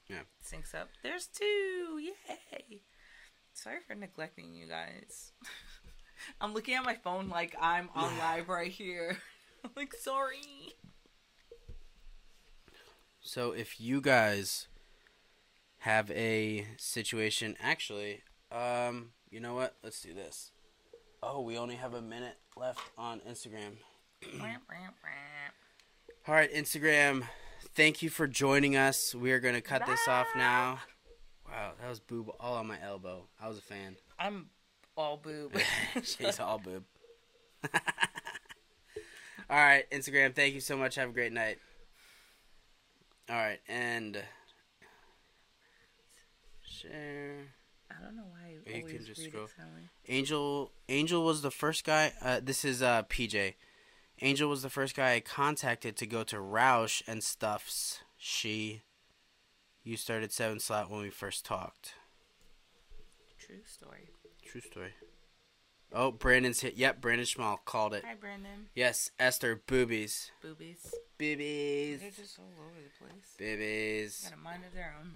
Yeah. 0.09 0.23
syncs 0.45 0.75
up. 0.75 0.89
There's 1.05 1.27
two. 1.29 2.01
Yay. 2.01 2.81
Sorry 3.53 3.79
for 3.87 3.95
neglecting 3.95 4.55
you 4.55 4.67
guys. 4.67 5.33
I'm 6.41 6.53
looking 6.53 6.75
at 6.75 6.85
my 6.85 6.95
phone 6.97 7.29
like 7.29 7.55
I'm 7.61 7.91
on 7.95 8.19
live 8.19 8.49
right 8.49 8.71
here. 8.73 9.19
I'm 9.65 9.71
like, 9.77 9.95
sorry. 9.95 10.75
So 13.21 13.53
if 13.53 13.81
you 13.81 14.01
guys 14.01 14.67
have 15.79 16.11
a 16.11 16.67
situation, 16.77 17.57
actually, 17.61 18.23
um, 18.51 19.11
you 19.31 19.41
know 19.41 19.55
what? 19.55 19.77
Let's 19.83 20.01
do 20.01 20.15
this. 20.15 20.53
Oh, 21.23 21.41
we 21.41 21.59
only 21.59 21.75
have 21.75 21.95
a 21.95 22.03
minute 22.03 22.37
left 22.57 22.81
on 22.97 23.21
Instagram. 23.29 23.77
All 26.29 26.35
right, 26.35 26.53
Instagram. 26.53 27.25
Thank 27.75 28.03
you 28.03 28.11
for 28.11 28.27
joining 28.27 28.77
us. 28.77 29.15
We 29.15 29.33
are 29.33 29.41
gonna 29.41 29.61
cut 29.61 29.87
this 29.87 30.07
off 30.09 30.27
now. 30.37 30.81
Wow, 31.49 31.73
that 31.81 31.89
was 31.89 32.01
boob 32.01 32.31
all 32.41 32.57
on 32.57 32.67
my 32.67 32.77
elbow. 32.83 33.25
I 33.41 33.49
was 33.49 33.59
a 33.59 33.63
fan. 33.63 33.97
I'm 34.19 34.51
all 34.97 35.17
boob. 35.17 35.57
She's 36.03 36.39
all 36.39 36.59
boob. 36.59 36.85
all 37.73 37.81
right, 39.49 39.91
Instagram. 39.91 40.35
Thank 40.35 40.55
you 40.55 40.61
so 40.61 40.77
much. 40.77 40.97
Have 40.97 41.11
a 41.11 41.13
great 41.13 41.33
night. 41.33 41.59
All 43.31 43.37
right, 43.37 43.61
and 43.69 44.23
share. 46.63 47.47
I 47.91 48.03
don't 48.03 48.17
know 48.17 48.25
why 48.31 48.49
I 48.49 48.51
you 48.51 48.83
always 48.83 48.97
can 48.97 49.07
just 49.07 49.21
read 49.21 49.31
scroll. 49.31 49.49
Angel 50.09 50.73
Angel 50.89 51.25
was 51.25 51.43
the 51.43 51.51
first 51.51 51.85
guy. 51.85 52.13
Uh, 52.23 52.41
this 52.43 52.65
is 52.65 52.83
uh, 52.83 53.03
PJ. 53.05 53.55
Angel 54.21 54.49
was 54.49 54.63
the 54.63 54.71
first 54.71 54.97
guy 54.97 55.15
I 55.15 55.21
contacted 55.21 55.97
to 55.97 56.07
go 56.07 56.25
to 56.25 56.37
Roush 56.37 57.03
and 57.07 57.23
Stuffs. 57.23 58.01
She. 58.17 58.83
You 59.85 59.97
started 59.97 60.33
seven 60.33 60.61
slot 60.61 60.91
when 60.91 61.01
we 61.01 61.11
first 61.11 61.47
talked. 61.47 61.95
True 63.39 63.61
story. 63.65 64.11
True 64.45 64.61
story. 64.61 64.93
Oh, 65.93 66.11
Brandon's 66.11 66.61
hit. 66.61 66.77
Yep, 66.77 67.01
Brandon 67.01 67.25
Schmal 67.25 67.59
called 67.65 67.95
it. 67.95 68.05
Hi, 68.07 68.15
Brandon. 68.15 68.67
Yes, 68.75 69.11
Esther 69.19 69.63
boobies. 69.67 70.31
Boobies. 70.43 70.93
Boobies. 71.17 72.01
They're 72.01 72.11
just 72.11 72.39
all 72.39 72.53
over 72.59 72.75
the 72.77 73.07
place. 73.07 73.35
Boobies. 73.39 74.29
Got 74.29 74.39
a 74.39 74.43
mind 74.43 74.65
of 74.67 74.75
their 74.75 74.95
own. 75.01 75.13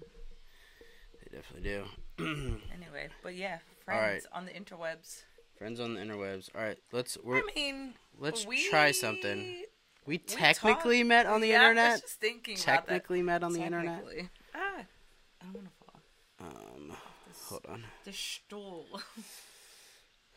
Definitely 1.33 1.69
do. 1.69 1.83
Anyway, 2.73 3.09
but 3.23 3.35
yeah, 3.35 3.57
friends 3.83 4.25
right. 4.31 4.37
on 4.37 4.45
the 4.45 4.51
interwebs. 4.51 5.23
Friends 5.57 5.79
on 5.79 5.95
the 5.95 5.99
interwebs. 6.01 6.49
All 6.55 6.61
right, 6.61 6.77
let's 6.91 7.17
we're, 7.23 7.37
I 7.37 7.41
mean, 7.55 7.93
let's 8.19 8.45
we, 8.45 8.69
try 8.69 8.91
something. 8.91 9.63
We 10.05 10.19
technically 10.19 11.03
met 11.03 11.25
on 11.25 11.41
the 11.41 11.47
yeah, 11.49 11.61
I 11.61 11.69
was 11.69 11.69
internet. 11.71 12.01
just 12.01 12.19
thinking 12.19 12.55
Technically 12.57 13.21
met 13.23 13.43
on 13.43 13.53
the 13.53 13.61
internet. 13.61 14.03
Ah, 14.53 14.59
I 14.59 15.45
don't 15.45 15.53
want 15.55 15.67
to 15.67 15.71
fall. 15.85 16.47
Um, 16.47 16.97
This, 17.27 17.43
hold 17.47 17.65
on. 17.67 17.83
the 18.05 18.13
stool. 18.13 18.85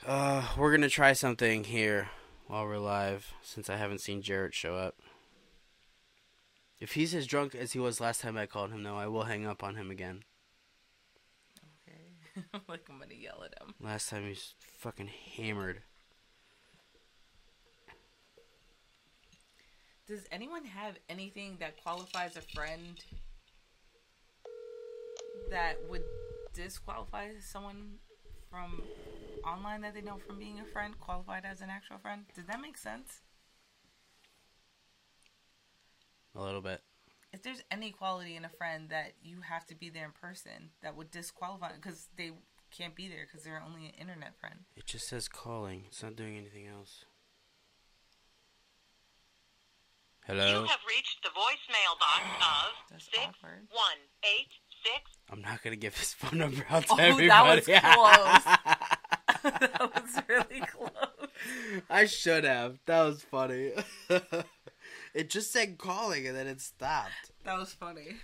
Uh, 0.06 0.46
we're 0.58 0.70
gonna 0.70 0.90
try 0.90 1.14
something 1.14 1.64
here 1.64 2.10
while 2.46 2.64
we're 2.66 2.76
live, 2.76 3.32
since 3.42 3.70
I 3.70 3.76
haven't 3.76 4.02
seen 4.02 4.20
Jarrett 4.20 4.52
show 4.54 4.76
up. 4.76 4.96
If 6.78 6.92
he's 6.92 7.14
as 7.14 7.26
drunk 7.26 7.54
as 7.54 7.72
he 7.72 7.78
was 7.78 7.98
last 7.98 8.20
time 8.20 8.36
I 8.36 8.44
called 8.44 8.70
him, 8.70 8.82
though, 8.82 8.98
I 8.98 9.06
will 9.06 9.24
hang 9.24 9.46
up 9.46 9.64
on 9.64 9.74
him 9.74 9.90
again. 9.90 10.22
like 12.68 12.88
I'm 12.90 12.98
gonna 12.98 13.14
yell 13.14 13.42
at 13.44 13.60
him. 13.60 13.74
Last 13.80 14.08
time 14.08 14.26
he's 14.26 14.54
fucking 14.78 15.10
hammered. 15.36 15.82
Does 20.06 20.24
anyone 20.30 20.64
have 20.64 20.94
anything 21.08 21.56
that 21.58 21.82
qualifies 21.82 22.36
a 22.36 22.40
friend 22.40 23.00
that 25.50 25.78
would 25.88 26.04
disqualify 26.54 27.30
someone 27.40 27.94
from 28.48 28.82
online 29.44 29.80
that 29.80 29.94
they 29.94 30.00
know 30.00 30.18
from 30.24 30.38
being 30.38 30.60
a 30.60 30.64
friend 30.64 30.94
qualified 31.00 31.44
as 31.44 31.60
an 31.60 31.70
actual 31.70 31.98
friend? 31.98 32.24
Did 32.34 32.46
that 32.46 32.60
make 32.60 32.76
sense? 32.76 33.22
A 36.36 36.40
little 36.40 36.60
bit. 36.60 36.82
If 37.36 37.42
there's 37.42 37.60
any 37.70 37.90
quality 37.90 38.34
in 38.34 38.46
a 38.46 38.48
friend 38.48 38.88
that 38.88 39.12
you 39.22 39.42
have 39.42 39.66
to 39.66 39.74
be 39.74 39.90
there 39.90 40.06
in 40.06 40.12
person, 40.12 40.70
that 40.82 40.96
would 40.96 41.10
disqualify 41.10 41.72
because 41.74 42.08
they 42.16 42.30
can't 42.70 42.94
be 42.94 43.08
there 43.08 43.26
because 43.30 43.44
they're 43.44 43.62
only 43.62 43.84
an 43.84 43.92
internet 44.00 44.34
friend. 44.40 44.60
It 44.74 44.86
just 44.86 45.06
says 45.06 45.28
calling. 45.28 45.82
It's 45.86 46.02
not 46.02 46.16
doing 46.16 46.38
anything 46.38 46.66
else. 46.66 47.04
Hello? 50.26 50.46
You 50.62 50.66
have 50.66 50.80
reached 50.88 51.22
the 51.22 51.28
voicemail 51.28 51.98
box 52.00 52.22
of 52.40 52.72
That's 52.90 53.04
six 53.04 53.18
awkward. 53.18 53.66
one 53.70 54.00
eight 54.24 54.48
six. 54.82 55.10
I'm 55.30 55.42
not 55.42 55.62
gonna 55.62 55.76
give 55.76 55.94
his 55.94 56.14
phone 56.18 56.38
number 56.38 56.64
out 56.70 56.84
to 56.86 56.92
Oh, 56.92 56.96
that 56.96 57.10
everybody. 57.10 57.60
was 57.60 57.66
that 59.60 59.90
was 59.94 60.22
really 60.26 60.60
close. 60.66 61.28
I 61.90 62.06
should 62.06 62.44
have. 62.44 62.78
That 62.86 63.02
was 63.02 63.22
funny. 63.22 63.72
It 65.16 65.30
just 65.30 65.50
said 65.50 65.78
calling 65.78 66.26
and 66.26 66.36
then 66.36 66.46
it 66.46 66.60
stopped. 66.60 67.32
That 67.44 67.58
was 67.58 67.72
funny. 67.72 68.16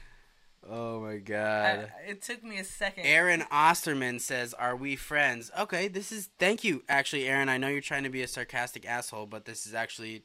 Oh 0.68 1.00
my 1.00 1.14
I, 1.14 1.18
god. 1.18 1.92
it 2.06 2.22
took 2.22 2.44
me 2.44 2.58
a 2.58 2.64
second. 2.64 3.04
Aaron 3.04 3.42
Osterman 3.50 4.20
says, 4.20 4.54
"Are 4.54 4.76
we 4.76 4.94
friends?" 4.94 5.50
Okay, 5.58 5.88
this 5.88 6.12
is 6.12 6.28
thank 6.38 6.62
you. 6.62 6.84
Actually, 6.88 7.26
Aaron, 7.26 7.48
I 7.48 7.56
know 7.56 7.66
you're 7.68 7.80
trying 7.80 8.04
to 8.04 8.10
be 8.10 8.22
a 8.22 8.28
sarcastic 8.28 8.86
asshole, 8.86 9.26
but 9.26 9.44
this 9.44 9.66
is 9.66 9.74
actually 9.74 10.22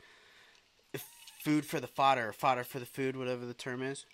food 1.39 1.65
for 1.65 1.79
the 1.79 1.87
fodder, 1.87 2.33
fodder 2.33 2.63
for 2.63 2.79
the 2.79 2.85
food, 2.85 3.15
whatever 3.15 3.45
the 3.45 3.53
term 3.53 3.81
is. 3.81 4.05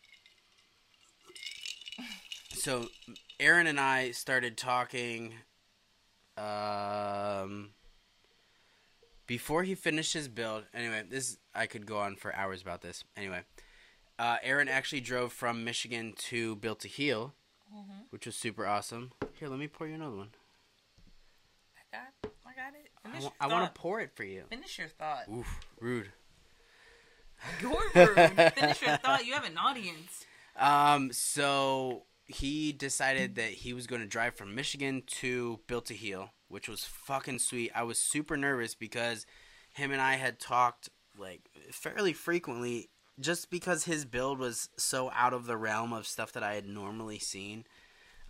So, 2.53 2.87
Aaron 3.39 3.67
and 3.67 3.79
I 3.79 4.11
started 4.11 4.57
talking 4.57 5.33
um 6.37 7.71
before 9.27 9.63
he 9.63 9.75
finished 9.75 10.13
his 10.13 10.27
build. 10.27 10.65
Anyway, 10.73 11.03
this 11.09 11.37
I 11.55 11.65
could 11.67 11.85
go 11.85 11.99
on 11.99 12.15
for 12.15 12.35
hours 12.35 12.61
about 12.61 12.81
this. 12.81 13.03
Anyway, 13.17 13.41
uh, 14.19 14.37
Aaron 14.43 14.67
actually 14.67 15.01
drove 15.01 15.31
from 15.33 15.63
Michigan 15.63 16.13
to 16.29 16.55
Built 16.57 16.79
to 16.81 16.87
Heal 16.87 17.33
Mhm. 17.73 18.05
which 18.11 18.25
was 18.27 18.35
super 18.35 18.67
awesome. 18.67 19.11
Here, 19.39 19.47
let 19.47 19.57
me 19.59 19.67
pour 19.67 19.87
you 19.87 19.95
another 19.95 20.15
one. 20.15 20.29
I 21.75 21.97
got, 21.97 22.31
I 22.45 22.53
got 22.53 22.73
it. 22.75 22.91
I, 23.03 23.09
Finish 23.09 23.23
wa- 23.23 23.29
your 23.29 23.33
I 23.39 23.47
want 23.53 23.73
to 23.73 23.79
pour 23.81 23.99
it 23.99 24.11
for 24.15 24.23
you. 24.23 24.43
Finish 24.49 24.77
your 24.77 24.89
thought. 24.89 25.27
Oof, 25.29 25.47
rude. 25.79 26.11
You're 27.61 27.71
rude. 27.95 28.53
Finish 28.53 28.81
your 28.81 28.97
thought. 29.03 29.25
You 29.25 29.33
have 29.33 29.43
an 29.45 29.57
audience. 29.57 30.25
Um, 30.55 31.11
so 31.11 32.03
he 32.33 32.71
decided 32.71 33.35
that 33.35 33.49
he 33.49 33.73
was 33.73 33.87
going 33.87 34.01
to 34.01 34.07
drive 34.07 34.35
from 34.35 34.55
Michigan 34.55 35.03
to 35.07 35.59
Built 35.67 35.85
to 35.85 35.93
Heal, 35.93 36.31
which 36.47 36.67
was 36.67 36.83
fucking 36.85 37.39
sweet. 37.39 37.71
I 37.75 37.83
was 37.83 37.97
super 37.97 38.37
nervous 38.37 38.75
because 38.75 39.25
him 39.73 39.91
and 39.91 40.01
I 40.01 40.15
had 40.15 40.39
talked 40.39 40.89
like 41.17 41.49
fairly 41.71 42.13
frequently 42.13 42.89
just 43.19 43.49
because 43.49 43.83
his 43.83 44.05
build 44.05 44.39
was 44.39 44.69
so 44.77 45.11
out 45.13 45.33
of 45.33 45.45
the 45.45 45.57
realm 45.57 45.93
of 45.93 46.07
stuff 46.07 46.31
that 46.33 46.43
I 46.43 46.55
had 46.55 46.67
normally 46.67 47.19
seen 47.19 47.65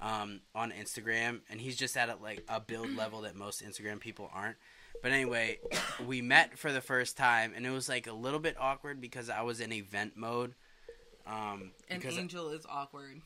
um, 0.01 0.41
on 0.53 0.71
Instagram, 0.71 1.41
and 1.49 1.61
he's 1.61 1.77
just 1.77 1.95
at 1.95 2.09
a, 2.09 2.15
like 2.21 2.43
a 2.49 2.59
build 2.59 2.91
level 2.97 3.21
that 3.21 3.35
most 3.35 3.63
Instagram 3.65 3.99
people 3.99 4.29
aren't. 4.33 4.57
But 5.01 5.11
anyway, 5.11 5.59
we 6.05 6.21
met 6.21 6.57
for 6.57 6.71
the 6.71 6.81
first 6.81 7.17
time, 7.17 7.53
and 7.55 7.65
it 7.65 7.71
was 7.71 7.87
like 7.87 8.07
a 8.07 8.13
little 8.13 8.39
bit 8.39 8.55
awkward 8.59 8.99
because 8.99 9.29
I 9.29 9.41
was 9.41 9.61
in 9.61 9.71
event 9.71 10.13
mode. 10.15 10.55
Um, 11.25 11.71
An 11.89 11.99
because 11.99 12.17
angel 12.17 12.49
is 12.49 12.65
awkward. 12.69 13.21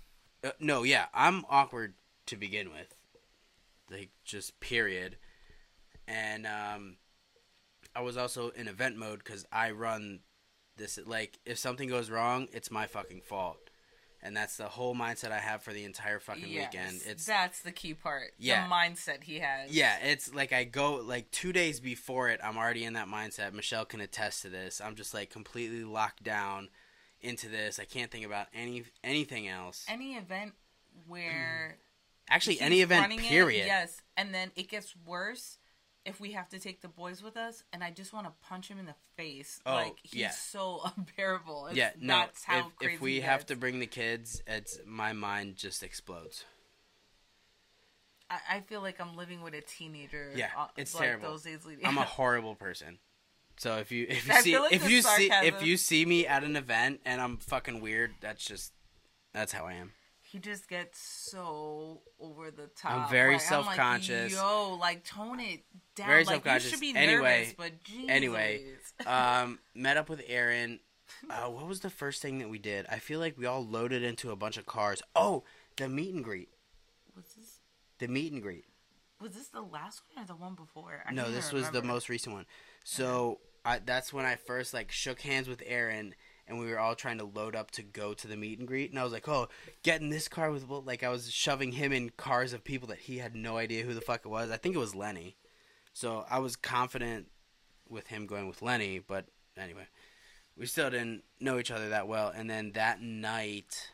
Uh, 0.48 0.52
no, 0.60 0.84
yeah, 0.84 1.06
I'm 1.14 1.46
awkward 1.50 1.94
to 2.28 2.36
begin 2.36 2.70
with, 2.72 2.96
like 3.92 4.10
just 4.26 4.60
period. 4.60 5.18
And 6.08 6.48
um, 6.48 6.98
I 7.96 8.02
was 8.02 8.18
also 8.18 8.50
in 8.50 8.68
event 8.68 8.98
mode 8.98 9.20
because 9.20 9.46
I 9.52 9.72
run 9.72 10.20
this. 10.78 11.00
Like, 11.06 11.40
if 11.46 11.58
something 11.58 11.90
goes 11.90 12.10
wrong, 12.10 12.48
it's 12.54 12.72
my 12.72 12.86
fucking 12.86 13.22
fault, 13.22 13.58
and 14.24 14.36
that's 14.36 14.56
the 14.58 14.66
whole 14.70 14.96
mindset 14.96 15.32
I 15.32 15.40
have 15.40 15.62
for 15.64 15.74
the 15.74 15.84
entire 15.84 16.20
fucking 16.20 16.48
Yes, 16.48 16.72
weekend. 16.72 17.02
It's 17.06 17.26
that's 17.26 17.62
the 17.62 17.72
key 17.72 17.94
part. 17.94 18.32
Yeah. 18.40 18.68
The 18.68 18.74
mindset 18.74 19.24
he 19.24 19.40
has. 19.40 19.72
yeah, 19.72 19.98
it's 20.02 20.34
like 20.34 20.54
I 20.54 20.64
go 20.64 20.96
like 20.96 21.30
two 21.32 21.52
days 21.52 21.80
before 21.82 22.30
it. 22.30 22.40
I'm 22.44 22.58
already 22.58 22.86
in 22.86 22.94
that 22.94 23.08
mindset. 23.08 23.54
Michelle 23.54 23.86
can 23.86 24.00
attest 24.02 24.44
to 24.44 24.50
this. 24.50 24.80
I'm 24.80 24.96
just 24.96 25.14
like 25.14 25.30
completely 25.30 25.84
locked 25.84 26.24
down 26.24 26.70
into 27.22 27.50
this. 27.50 27.80
I 27.80 27.86
can't 27.86 28.12
think 28.12 28.26
about 28.26 28.48
any 28.54 28.84
anything 29.04 29.48
else. 29.48 29.86
Any 29.88 30.16
event 30.16 30.54
where 31.08 31.78
Actually, 32.30 32.60
any 32.60 32.82
event, 32.82 33.02
running 33.02 33.20
it, 33.20 33.26
period. 33.26 33.66
yes, 33.66 34.02
and 34.18 34.34
then 34.34 34.52
it 34.56 34.68
gets 34.68 34.94
worse 35.06 35.58
if 36.06 36.20
we 36.20 36.34
have 36.34 36.50
to 36.50 36.60
take 36.60 36.82
the 36.82 36.88
boys 36.88 37.24
with 37.24 37.38
us, 37.38 37.64
and 37.72 37.84
I 37.84 37.92
just 37.92 38.14
want 38.14 38.28
to 38.28 38.34
punch 38.48 38.68
him 38.68 38.80
in 38.80 38.86
the 38.86 38.96
face. 39.16 39.60
Oh, 39.66 39.74
like 39.74 39.98
he's 40.04 40.22
yeah. 40.22 40.32
so 40.32 40.82
unbearable. 40.98 41.68
It's, 41.68 41.78
yeah, 41.78 41.92
no. 42.00 42.16
that's 42.16 42.44
how 42.44 42.68
if, 42.68 42.76
crazy 42.76 42.96
if 42.96 43.02
we 43.02 43.22
have 43.22 43.46
to 43.46 43.56
bring 43.56 43.80
the 43.80 43.88
kids, 43.88 44.42
it's 44.46 44.80
my 44.86 45.14
mind 45.14 45.56
just 45.56 45.84
explodes. 45.84 46.44
I, 48.30 48.58
I 48.58 48.60
feel 48.62 48.82
like 48.82 49.00
I'm 49.00 49.16
living 49.16 49.42
with 49.42 49.54
a 49.54 49.62
teenager. 49.62 50.32
Yeah, 50.36 50.50
uh, 50.58 50.68
it's 50.76 50.94
like 50.94 51.04
terrible. 51.04 51.30
Those 51.30 51.44
days 51.44 51.66
leading. 51.66 51.86
I'm 51.86 51.98
a 51.98 52.04
horrible 52.04 52.56
person. 52.56 53.00
So 53.58 53.78
if 53.78 53.92
you 53.92 54.06
if 54.10 54.28
you 54.28 54.34
I 54.34 54.42
see 54.42 54.60
like 54.60 54.74
if 54.74 54.90
you 54.90 55.02
see 55.02 55.30
if 55.32 55.64
you 55.64 55.78
see 55.78 56.06
me 56.06 56.28
at 56.28 56.44
an 56.44 56.56
event 56.56 57.02
and 57.06 57.20
I'm 57.22 57.38
fucking 57.38 57.82
weird, 57.82 58.12
that's 58.22 58.46
just 58.46 58.72
that's 59.34 59.52
how 59.52 59.66
I 59.66 59.74
am. 59.74 59.94
he 60.22 60.40
just 60.40 60.68
gets 60.70 61.00
so 61.00 62.02
over 62.20 62.52
the 62.52 62.68
top. 62.76 62.92
I'm 62.92 63.10
very 63.10 63.34
Like, 63.36 63.52
I'm 63.52 63.58
like, 63.66 63.66
self-conscious. 63.66 64.34
Yo, 64.34 64.76
like 64.80 65.04
tone 65.04 65.40
it 65.40 65.62
down. 65.96 66.08
Very 66.08 66.24
like, 66.26 66.46
should 66.62 66.80
be 66.80 66.96
Anyway- 66.96 67.54
nervous, 67.58 67.72
anyway, 68.10 68.64
Um, 69.06 69.60
met 69.74 69.98
up 69.98 70.10
with 70.10 70.22
Aaron. 70.28 70.80
Uh, 71.30 71.50
what 71.50 71.66
was 71.66 71.80
the 71.80 71.90
first 71.90 72.22
thing 72.22 72.40
that 72.40 72.50
we 72.50 72.60
did? 72.60 72.86
I 72.92 73.00
feel 73.00 73.22
like 73.22 73.38
we 73.38 73.46
all 73.46 73.66
loaded 73.66 74.04
into 74.04 74.30
a 74.32 74.36
bunch 74.36 74.58
of 74.58 74.66
cars. 74.66 75.02
Oh, 75.16 75.46
the 75.78 75.88
meet 75.88 76.14
and 76.14 76.22
greet. 76.22 76.50
was 77.16 77.24
this 77.38 77.60
The 78.00 78.10
meet 78.10 78.34
and 78.34 78.42
greet. 78.42 78.66
was 79.22 79.32
this 79.32 79.48
the 79.48 79.62
last 79.62 80.02
one 80.14 80.26
or 80.26 80.28
the 80.28 80.36
one 80.36 80.54
before? 80.56 81.04
I 81.08 81.14
no, 81.14 81.32
this 81.32 81.54
was 81.54 81.70
the 81.70 81.82
most 81.82 82.10
recent 82.10 82.36
one. 82.36 82.46
So 82.90 83.42
I, 83.66 83.80
that's 83.80 84.14
when 84.14 84.24
I 84.24 84.38
first 84.38 84.74
like 84.74 84.94
shook 84.94 85.20
hands 85.20 85.50
with 85.50 85.62
Aaron, 85.66 86.16
and 86.48 86.58
we 86.58 86.68
were 86.68 86.80
all 86.80 86.96
trying 86.96 87.18
to 87.18 87.26
load 87.26 87.54
up 87.54 87.70
to 87.72 87.84
go 87.84 88.14
to 88.14 88.28
the 88.30 88.38
meet 88.38 88.60
and 88.60 88.68
greet. 88.68 88.92
And 88.92 88.98
I 88.98 89.04
was 89.04 89.12
like, 89.12 89.28
"Oh, 89.28 89.50
get 89.84 90.00
in 90.00 90.10
this 90.10 90.30
car 90.30 90.52
with 90.52 90.64
like 90.70 91.04
I 91.04 91.10
was 91.10 91.30
shoving 91.30 91.74
him 91.74 91.92
in 91.92 92.12
cars 92.12 92.54
of 92.54 92.64
people 92.64 92.88
that 92.88 93.00
he 93.00 93.18
had 93.18 93.36
no 93.36 93.58
idea 93.58 93.84
who 93.84 93.94
the 93.94 94.00
fuck 94.00 94.22
it 94.24 94.30
was. 94.30 94.52
I 94.52 94.56
think 94.56 94.74
it 94.74 94.80
was 94.80 94.96
Lenny. 94.96 95.36
So 95.92 96.26
I 96.30 96.40
was 96.40 96.56
confident 96.56 97.28
with 97.90 98.08
him 98.08 98.26
going 98.26 98.48
with 98.48 98.62
Lenny, 98.62 99.00
but 99.00 99.26
anyway, 99.58 99.88
we 100.56 100.66
still 100.66 100.90
didn't 100.90 101.24
know 101.42 101.60
each 101.60 101.72
other 101.72 101.90
that 101.90 102.08
well. 102.08 102.32
And 102.34 102.50
then 102.50 102.72
that 102.72 103.02
night, 103.02 103.92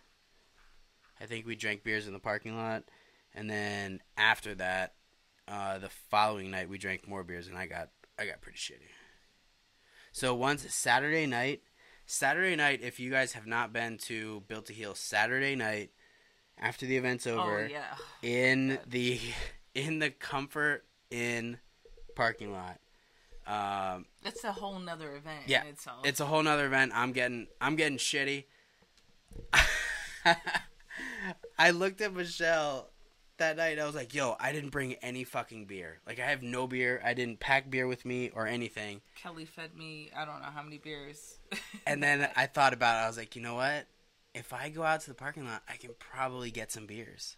I 1.19 1.25
think 1.25 1.47
we 1.47 1.55
drank 1.55 1.83
beers 1.83 2.05
in 2.05 2.13
the 2.13 2.19
parking 2.19 2.55
lot, 2.55 2.83
and 3.33 3.49
then 3.49 4.01
after 4.17 4.53
that, 4.53 4.93
uh, 5.47 5.79
the 5.79 5.89
following 6.11 6.51
night 6.51 6.69
we 6.69 6.77
drank 6.77 7.07
more 7.07 7.23
beers, 7.23 7.47
and 7.47 7.57
I 7.57 7.65
got 7.65 7.89
I 8.19 8.25
got 8.25 8.41
pretty 8.41 8.57
shitty. 8.57 8.89
So 10.11 10.35
once 10.35 10.71
Saturday 10.73 11.25
night, 11.25 11.61
Saturday 12.05 12.55
night, 12.55 12.81
if 12.83 12.99
you 12.99 13.09
guys 13.09 13.33
have 13.33 13.47
not 13.47 13.73
been 13.73 13.97
to 14.03 14.43
Built 14.47 14.67
to 14.67 14.73
Heal 14.73 14.93
Saturday 14.95 15.55
night, 15.55 15.91
after 16.57 16.85
the 16.85 16.97
event's 16.97 17.25
over, 17.25 17.65
Oh 17.65 17.67
yeah. 17.71 17.95
in 18.21 18.77
the 18.87 19.19
in 19.73 19.99
the 19.99 20.11
Comfort 20.11 20.85
Inn 21.09 21.57
parking 22.15 22.53
lot. 22.53 22.79
Um, 23.47 24.05
It's 24.23 24.43
a 24.43 24.51
whole 24.53 24.77
nother 24.79 25.15
event. 25.15 25.41
Yeah, 25.47 25.63
in 25.63 25.67
itself. 25.69 26.05
it's 26.05 26.19
a 26.19 26.25
whole 26.25 26.43
nother 26.43 26.67
event. 26.67 26.91
I'm 26.93 27.11
getting 27.11 27.47
I'm 27.59 27.75
getting 27.75 27.97
shitty. 27.97 28.45
I 31.57 31.71
looked 31.71 32.01
at 32.01 32.13
Michelle 32.13 32.89
that 33.37 33.57
night. 33.57 33.79
I 33.79 33.85
was 33.85 33.95
like, 33.95 34.13
"Yo, 34.13 34.35
I 34.39 34.51
didn't 34.51 34.69
bring 34.69 34.93
any 34.95 35.23
fucking 35.23 35.65
beer. 35.65 35.99
Like, 36.05 36.19
I 36.19 36.25
have 36.25 36.43
no 36.43 36.67
beer. 36.67 37.01
I 37.03 37.13
didn't 37.13 37.39
pack 37.39 37.69
beer 37.69 37.87
with 37.87 38.05
me 38.05 38.29
or 38.29 38.47
anything." 38.47 39.01
Kelly 39.15 39.45
fed 39.45 39.75
me. 39.75 40.09
I 40.15 40.25
don't 40.25 40.41
know 40.41 40.49
how 40.53 40.63
many 40.63 40.77
beers. 40.77 41.39
And 41.85 42.01
then 42.01 42.29
I 42.35 42.45
thought 42.45 42.73
about 42.73 42.97
it. 43.01 43.05
I 43.05 43.07
was 43.07 43.17
like, 43.17 43.35
"You 43.35 43.41
know 43.41 43.55
what? 43.55 43.87
If 44.33 44.53
I 44.53 44.69
go 44.69 44.83
out 44.83 45.01
to 45.01 45.07
the 45.09 45.13
parking 45.15 45.45
lot, 45.45 45.63
I 45.69 45.75
can 45.75 45.91
probably 45.99 46.49
get 46.51 46.71
some 46.71 46.85
beers. 46.87 47.37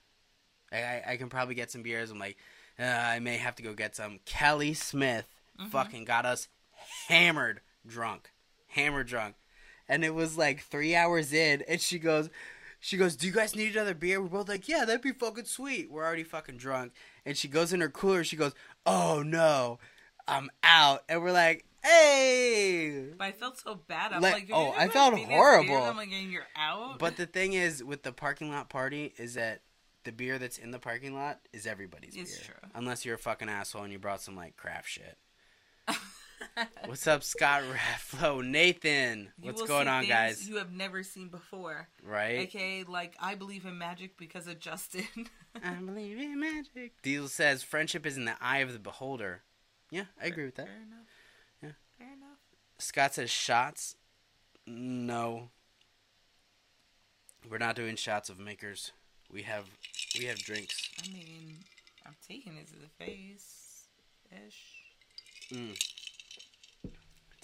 I 0.72 0.78
I, 0.78 1.04
I 1.10 1.18
can 1.18 1.30
probably 1.30 1.56
get 1.56 1.72
some 1.72 1.82
beers." 1.84 2.12
I'm 2.12 2.20
like, 2.20 2.38
uh, 2.80 2.84
"I 2.84 3.20
may 3.20 3.38
have 3.38 3.56
to 3.56 3.64
go 3.64 3.74
get 3.74 3.96
some." 3.96 4.20
Kelly 4.26 4.74
Smith 4.74 5.28
fucking 5.70 6.06
got 6.06 6.26
us 6.26 6.48
hammered 7.08 7.62
drunk, 7.88 8.32
hammered 8.68 9.08
drunk, 9.08 9.36
and 9.88 10.04
it 10.04 10.14
was 10.14 10.38
like 10.38 10.62
three 10.62 10.96
hours 10.96 11.34
in, 11.34 11.64
and 11.68 11.82
she 11.82 12.00
goes. 12.00 12.30
She 12.86 12.98
goes, 12.98 13.16
"Do 13.16 13.26
you 13.26 13.34
guys 13.34 13.56
need 13.56 13.72
another 13.76 13.96
beer?" 13.96 14.22
We're 14.22 14.28
both 14.30 14.48
like, 14.48 14.70
"Yeah, 14.70 14.86
that'd 14.86 15.02
be 15.02 15.12
fucking 15.12 15.46
sweet." 15.46 15.90
We're 15.90 16.06
already 16.06 16.24
fucking 16.24 16.58
drunk, 16.58 16.94
and 17.26 17.36
she 17.36 17.48
goes 17.48 17.74
in 17.74 17.82
her 17.82 17.90
cooler. 17.90 18.24
She 18.24 18.36
goes, 18.36 18.54
"Oh 18.86 19.24
no, 19.26 19.80
I'm 20.28 20.52
out," 20.62 21.04
and 21.10 21.24
we're 21.24 21.32
like, 21.32 21.66
"Hey!" 21.84 23.08
But 23.18 23.26
I 23.26 23.32
felt 23.32 23.58
so 23.58 23.74
bad. 23.74 24.14
I'm 24.14 24.22
Like, 24.22 24.34
like, 24.36 24.50
oh, 24.54 24.72
I 24.78 24.88
felt 24.90 25.18
horrible. 25.18 25.78
I'm 25.78 25.98
like, 25.98 26.10
you're 26.12 26.46
out. 26.56 27.00
But 27.00 27.18
the 27.18 27.26
thing 27.26 27.54
is, 27.54 27.84
with 27.84 28.04
the 28.04 28.12
parking 28.12 28.52
lot 28.52 28.70
party, 28.70 29.16
is 29.18 29.34
that 29.34 29.62
the 30.04 30.12
beer 30.12 30.38
that's 30.38 30.60
in 30.60 30.70
the 30.70 30.78
parking 30.78 31.16
lot 31.16 31.40
is 31.54 31.66
everybody's 31.66 32.16
It's 32.16 32.38
beer, 32.38 32.56
true. 32.62 32.70
unless 32.76 33.04
you're 33.04 33.16
a 33.16 33.18
fucking 33.18 33.50
asshole 33.50 33.82
and 33.82 33.92
you 33.94 33.98
brought 33.98 34.22
some 34.22 34.36
like 34.36 34.58
craft 34.58 34.90
shit. 34.90 35.18
What's 36.86 37.06
up, 37.08 37.24
Scott 37.24 37.64
Rafflo? 37.64 38.46
Nathan, 38.46 39.30
You 39.42 39.48
what's 39.48 39.64
going 39.64 39.88
on, 39.88 40.06
guys? 40.06 40.48
You 40.48 40.58
have 40.58 40.72
never 40.72 41.04
seen 41.04 41.28
before. 41.28 41.90
Right? 42.02 42.48
Okay, 42.48 42.84
like, 42.88 43.16
I 43.20 43.36
believe 43.36 43.66
in 43.66 43.78
magic 43.78 44.18
because 44.18 44.48
of 44.48 44.60
Justin. 44.60 45.08
I 45.64 45.74
believe 45.86 46.18
in 46.18 46.40
magic. 46.40 47.02
Diesel 47.02 47.28
says 47.28 47.62
friendship 47.64 48.06
is 48.06 48.16
in 48.16 48.26
the 48.26 48.36
eye 48.40 48.60
of 48.60 48.72
the 48.72 48.80
beholder. 48.80 49.42
Yeah, 49.92 50.06
I 50.22 50.28
agree 50.28 50.46
with 50.46 50.56
that. 50.56 50.68
Fair 50.68 50.76
enough. 50.76 51.08
Yeah. 51.62 51.70
Fair 51.98 52.14
enough. 52.14 52.40
Scott 52.78 53.14
says 53.16 53.30
shots. 53.30 53.96
No, 54.68 55.50
we're 57.50 57.60
not 57.60 57.76
doing 57.76 57.96
shots 57.96 58.30
of 58.30 58.40
makers. 58.40 58.92
We 59.32 59.44
have 59.44 59.66
we 60.18 60.26
have 60.26 60.38
drinks. 60.40 60.90
I 61.04 61.12
mean, 61.12 61.58
I'm 62.06 62.16
taking 62.28 62.58
it 62.58 62.68
to 62.68 62.74
the 62.74 63.06
face 63.06 63.88
ish. 64.32 64.76
Mm. 65.54 65.78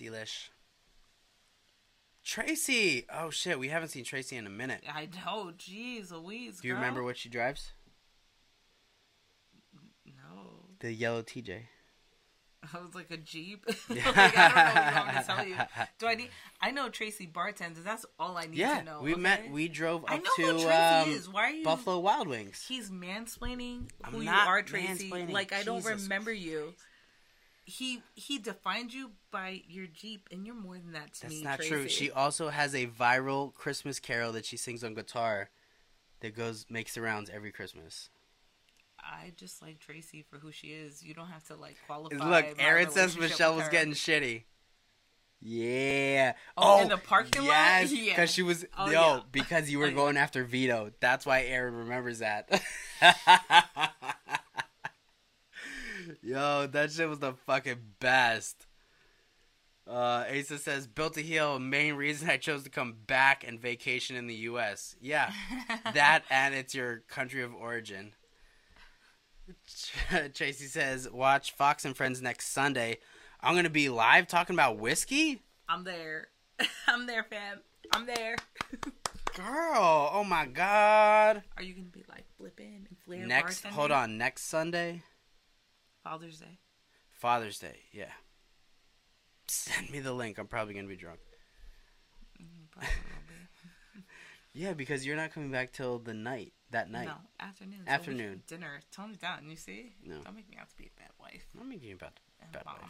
Delish. 0.01 0.49
Tracy! 2.23 3.05
Oh 3.11 3.29
shit, 3.29 3.59
we 3.59 3.69
haven't 3.69 3.89
seen 3.89 4.03
Tracy 4.03 4.35
in 4.35 4.45
a 4.45 4.49
minute. 4.49 4.83
I 4.91 5.07
know. 5.25 5.51
Jeez 5.57 6.11
Louise. 6.11 6.59
Do 6.61 6.67
you 6.67 6.73
girl. 6.73 6.81
remember 6.81 7.03
what 7.03 7.17
she 7.17 7.29
drives? 7.29 7.73
No. 10.05 10.67
The 10.79 10.93
yellow 10.93 11.23
TJ. 11.23 11.61
I 12.73 12.79
was 12.79 12.93
like 12.93 13.09
a 13.09 13.17
Jeep. 13.17 13.65
Yeah. 13.89 14.05
like, 14.15 14.37
I 14.37 14.47
don't 14.47 14.55
know 14.55 14.63
what 14.63 14.95
you 14.95 15.13
want 15.15 15.25
to 15.25 15.33
tell 15.33 15.47
you. 15.47 15.55
Do 15.99 16.07
I 16.07 16.15
need? 16.15 16.29
I 16.61 16.69
know 16.69 16.89
Tracy 16.89 17.25
bartenders. 17.25 17.83
That's 17.83 18.05
all 18.19 18.37
I 18.37 18.45
need 18.45 18.57
Yeah, 18.57 18.79
to 18.79 18.85
know. 18.85 18.99
we 19.01 19.13
okay? 19.13 19.21
met. 19.21 19.51
We 19.51 19.67
drove 19.67 20.05
I 20.07 20.17
up 20.17 20.23
know 20.23 20.29
to 20.35 20.41
who 20.43 20.63
Tracy 20.63 20.69
um, 20.71 21.09
is. 21.09 21.27
Why 21.27 21.41
are 21.45 21.49
you? 21.49 21.63
Buffalo 21.63 21.97
Wild 21.99 22.27
Wings. 22.27 22.63
He's 22.67 22.91
mansplaining 22.91 23.89
I'm 24.03 24.13
who 24.13 24.19
you 24.19 24.25
not 24.25 24.47
are, 24.47 24.61
Tracy. 24.61 25.11
Like 25.11 25.53
I 25.53 25.63
don't 25.63 25.83
remember 25.83 26.31
you. 26.31 26.75
He 27.63 28.01
he 28.15 28.37
defined 28.39 28.93
you 28.93 29.11
by 29.31 29.61
your 29.67 29.85
Jeep, 29.87 30.27
and 30.31 30.45
you're 30.45 30.55
more 30.55 30.75
than 30.77 30.91
that 30.93 31.13
to 31.13 31.21
That's 31.21 31.33
me. 31.33 31.43
That's 31.43 31.43
not 31.43 31.57
Tracy. 31.57 31.69
true. 31.69 31.87
She 31.87 32.11
also 32.11 32.49
has 32.49 32.73
a 32.75 32.87
viral 32.87 33.53
Christmas 33.53 33.99
carol 33.99 34.31
that 34.33 34.45
she 34.45 34.57
sings 34.57 34.83
on 34.83 34.93
guitar, 34.95 35.49
that 36.21 36.35
goes 36.35 36.65
makes 36.69 36.95
the 36.95 37.01
rounds 37.01 37.29
every 37.29 37.51
Christmas. 37.51 38.09
I 38.99 39.31
just 39.35 39.61
like 39.61 39.79
Tracy 39.79 40.23
for 40.27 40.37
who 40.37 40.51
she 40.51 40.67
is. 40.67 41.03
You 41.03 41.13
don't 41.13 41.27
have 41.27 41.43
to 41.45 41.55
like 41.55 41.75
qualify. 41.85 42.29
Look, 42.29 42.45
Aaron 42.59 42.89
says 42.89 43.17
Michelle 43.17 43.55
was 43.55 43.67
getting 43.69 43.93
shitty. 43.93 44.43
Yeah. 45.43 46.33
Oh, 46.55 46.81
in 46.81 46.85
oh, 46.91 46.95
the 46.95 47.01
parking 47.01 47.41
lot? 47.41 47.47
yes, 47.47 47.91
Yeah. 47.91 48.11
because 48.13 48.29
she 48.31 48.43
was 48.43 48.63
Oh, 48.77 48.85
no, 48.85 48.91
yeah. 48.91 49.19
because 49.31 49.71
you 49.71 49.79
were 49.79 49.85
Oh, 49.85 49.89
yeah. 49.89 49.95
going 49.95 50.17
after 50.17 50.43
Vito. 50.43 50.91
That's 50.99 51.25
why 51.25 51.41
Aaron 51.43 51.73
remembers 51.75 52.19
that. 52.19 52.47
Yo, 56.21 56.67
that 56.67 56.91
shit 56.91 57.09
was 57.09 57.19
the 57.19 57.33
fucking 57.33 57.79
best. 57.99 58.67
Uh, 59.87 60.23
Asa 60.31 60.59
says, 60.59 60.85
built 60.85 61.15
to 61.15 61.21
heal, 61.23 61.57
main 61.57 61.95
reason 61.95 62.29
I 62.29 62.37
chose 62.37 62.63
to 62.63 62.69
come 62.69 62.95
back 63.07 63.43
and 63.45 63.59
vacation 63.59 64.15
in 64.15 64.27
the 64.27 64.35
U.S. 64.35 64.95
Yeah, 65.01 65.31
that 65.93 66.23
and 66.29 66.53
it's 66.53 66.75
your 66.75 66.99
country 67.07 67.41
of 67.41 67.53
origin. 67.55 68.13
Tracy 70.33 70.65
says, 70.65 71.09
watch 71.09 71.53
Fox 71.53 71.83
and 71.83 71.97
Friends 71.97 72.21
next 72.21 72.53
Sunday. 72.53 72.99
I'm 73.41 73.53
going 73.53 73.63
to 73.63 73.71
be 73.71 73.89
live 73.89 74.27
talking 74.27 74.55
about 74.55 74.77
whiskey? 74.77 75.41
I'm 75.67 75.83
there. 75.83 76.27
I'm 76.87 77.07
there, 77.07 77.23
fam. 77.23 77.59
I'm 77.93 78.05
there. 78.05 78.35
Girl, 79.35 80.11
oh 80.13 80.23
my 80.23 80.45
god. 80.45 81.41
Are 81.57 81.63
you 81.63 81.73
gonna 81.73 81.87
be 81.87 82.03
like 82.09 82.25
flipping 82.37 82.85
and 82.87 82.97
flaring? 83.05 83.27
Next, 83.27 83.63
bartending? 83.63 83.69
hold 83.71 83.91
on, 83.91 84.17
next 84.17 84.43
Sunday, 84.43 85.03
Father's 86.03 86.39
Day. 86.39 86.59
Father's 87.11 87.59
Day, 87.59 87.79
yeah. 87.91 88.11
Send 89.47 89.89
me 89.91 89.99
the 89.99 90.13
link. 90.13 90.37
I'm 90.37 90.47
probably 90.47 90.73
going 90.73 90.85
to 90.85 90.89
be 90.89 90.95
drunk. 90.95 91.19
Mm, 92.41 92.71
probably 92.71 92.89
be. 92.89 92.93
Yeah, 94.53 94.73
because 94.73 95.05
you're 95.05 95.15
not 95.15 95.31
coming 95.33 95.49
back 95.49 95.71
till 95.71 95.97
the 95.97 96.13
night, 96.13 96.51
that 96.71 96.91
night. 96.91 97.05
No, 97.05 97.13
afternoon. 97.39 97.79
Afternoon. 97.87 98.43
Dinner. 98.47 98.81
Tone 98.91 99.11
it 99.11 99.21
down. 99.21 99.49
You 99.49 99.55
see? 99.55 99.93
No. 100.05 100.15
Don't 100.25 100.35
make 100.35 100.49
me 100.49 100.57
out 100.59 100.69
to 100.69 100.75
be 100.75 100.85
a 100.93 100.99
bad 100.99 101.11
wife. 101.21 101.45
I'm 101.57 101.69
making 101.69 101.87
you 101.87 101.95
about 101.95 102.19
and 102.41 102.51
bad 102.51 102.65
mom. 102.65 102.75
wife. 102.81 102.89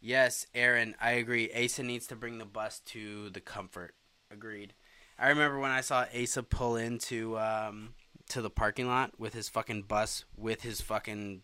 Yes, 0.00 0.46
Aaron, 0.54 0.94
I 1.00 1.12
agree. 1.12 1.50
Asa 1.52 1.82
needs 1.82 2.06
to 2.08 2.14
bring 2.14 2.38
the 2.38 2.44
bus 2.44 2.78
to 2.86 3.30
the 3.30 3.40
comfort. 3.40 3.94
Agreed. 4.30 4.74
I 5.18 5.28
remember 5.30 5.58
when 5.58 5.72
I 5.72 5.80
saw 5.80 6.04
Asa 6.16 6.44
pull 6.44 6.76
into 6.76 7.36
um 7.38 7.94
to 8.28 8.42
the 8.42 8.50
parking 8.50 8.86
lot 8.86 9.18
with 9.18 9.34
his 9.34 9.48
fucking 9.48 9.82
bus 9.82 10.24
with 10.36 10.62
his 10.62 10.80
fucking 10.80 11.42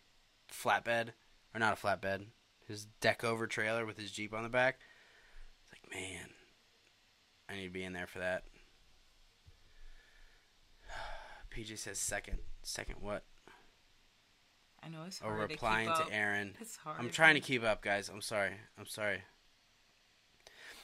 flatbed 0.53 1.09
or 1.53 1.59
not 1.59 1.73
a 1.73 1.81
flatbed, 1.81 2.25
his 2.67 2.85
deck 3.01 3.23
over 3.23 3.47
trailer 3.47 3.85
with 3.85 3.97
his 3.97 4.11
Jeep 4.11 4.33
on 4.33 4.43
the 4.43 4.49
back. 4.49 4.79
It's 5.63 5.73
like, 5.73 5.93
man, 5.93 6.29
I 7.49 7.55
need 7.55 7.65
to 7.65 7.73
be 7.73 7.83
in 7.83 7.93
there 7.93 8.07
for 8.07 8.19
that. 8.19 8.43
PJ 11.55 11.77
says 11.77 11.99
second. 11.99 12.39
Second 12.61 12.97
what? 13.01 13.23
I 14.83 14.89
know 14.89 15.03
it's 15.07 15.21
oh, 15.23 15.27
hard. 15.27 15.39
Or 15.39 15.43
replying 15.43 15.87
to, 15.87 16.03
to. 16.05 16.13
Aaron. 16.13 16.55
It's 16.59 16.75
hard. 16.77 16.97
I'm 16.99 17.09
trying 17.09 17.35
to 17.35 17.39
keep 17.39 17.63
up, 17.63 17.81
guys. 17.81 18.09
I'm 18.09 18.21
sorry. 18.21 18.53
I'm 18.77 18.85
sorry. 18.85 19.21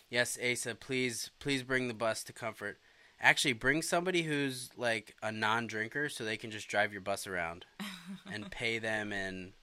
Yes, 0.10 0.38
Asa, 0.44 0.76
please, 0.76 1.30
please 1.40 1.64
bring 1.64 1.88
the 1.88 1.94
bus 1.94 2.24
to 2.24 2.34
comfort. 2.34 2.80
Actually, 3.22 3.54
bring 3.54 3.82
somebody 3.82 4.24
who's 4.24 4.70
like 4.78 5.16
a 5.22 5.32
non-drinker, 5.32 6.10
so 6.10 6.24
they 6.24 6.38
can 6.38 6.50
just 6.50 6.68
drive 6.68 6.92
your 6.92 7.02
bus 7.02 7.28
around 7.28 7.66
and 8.32 8.50
pay 8.50 8.80
them 8.80 9.12
in. 9.12 9.54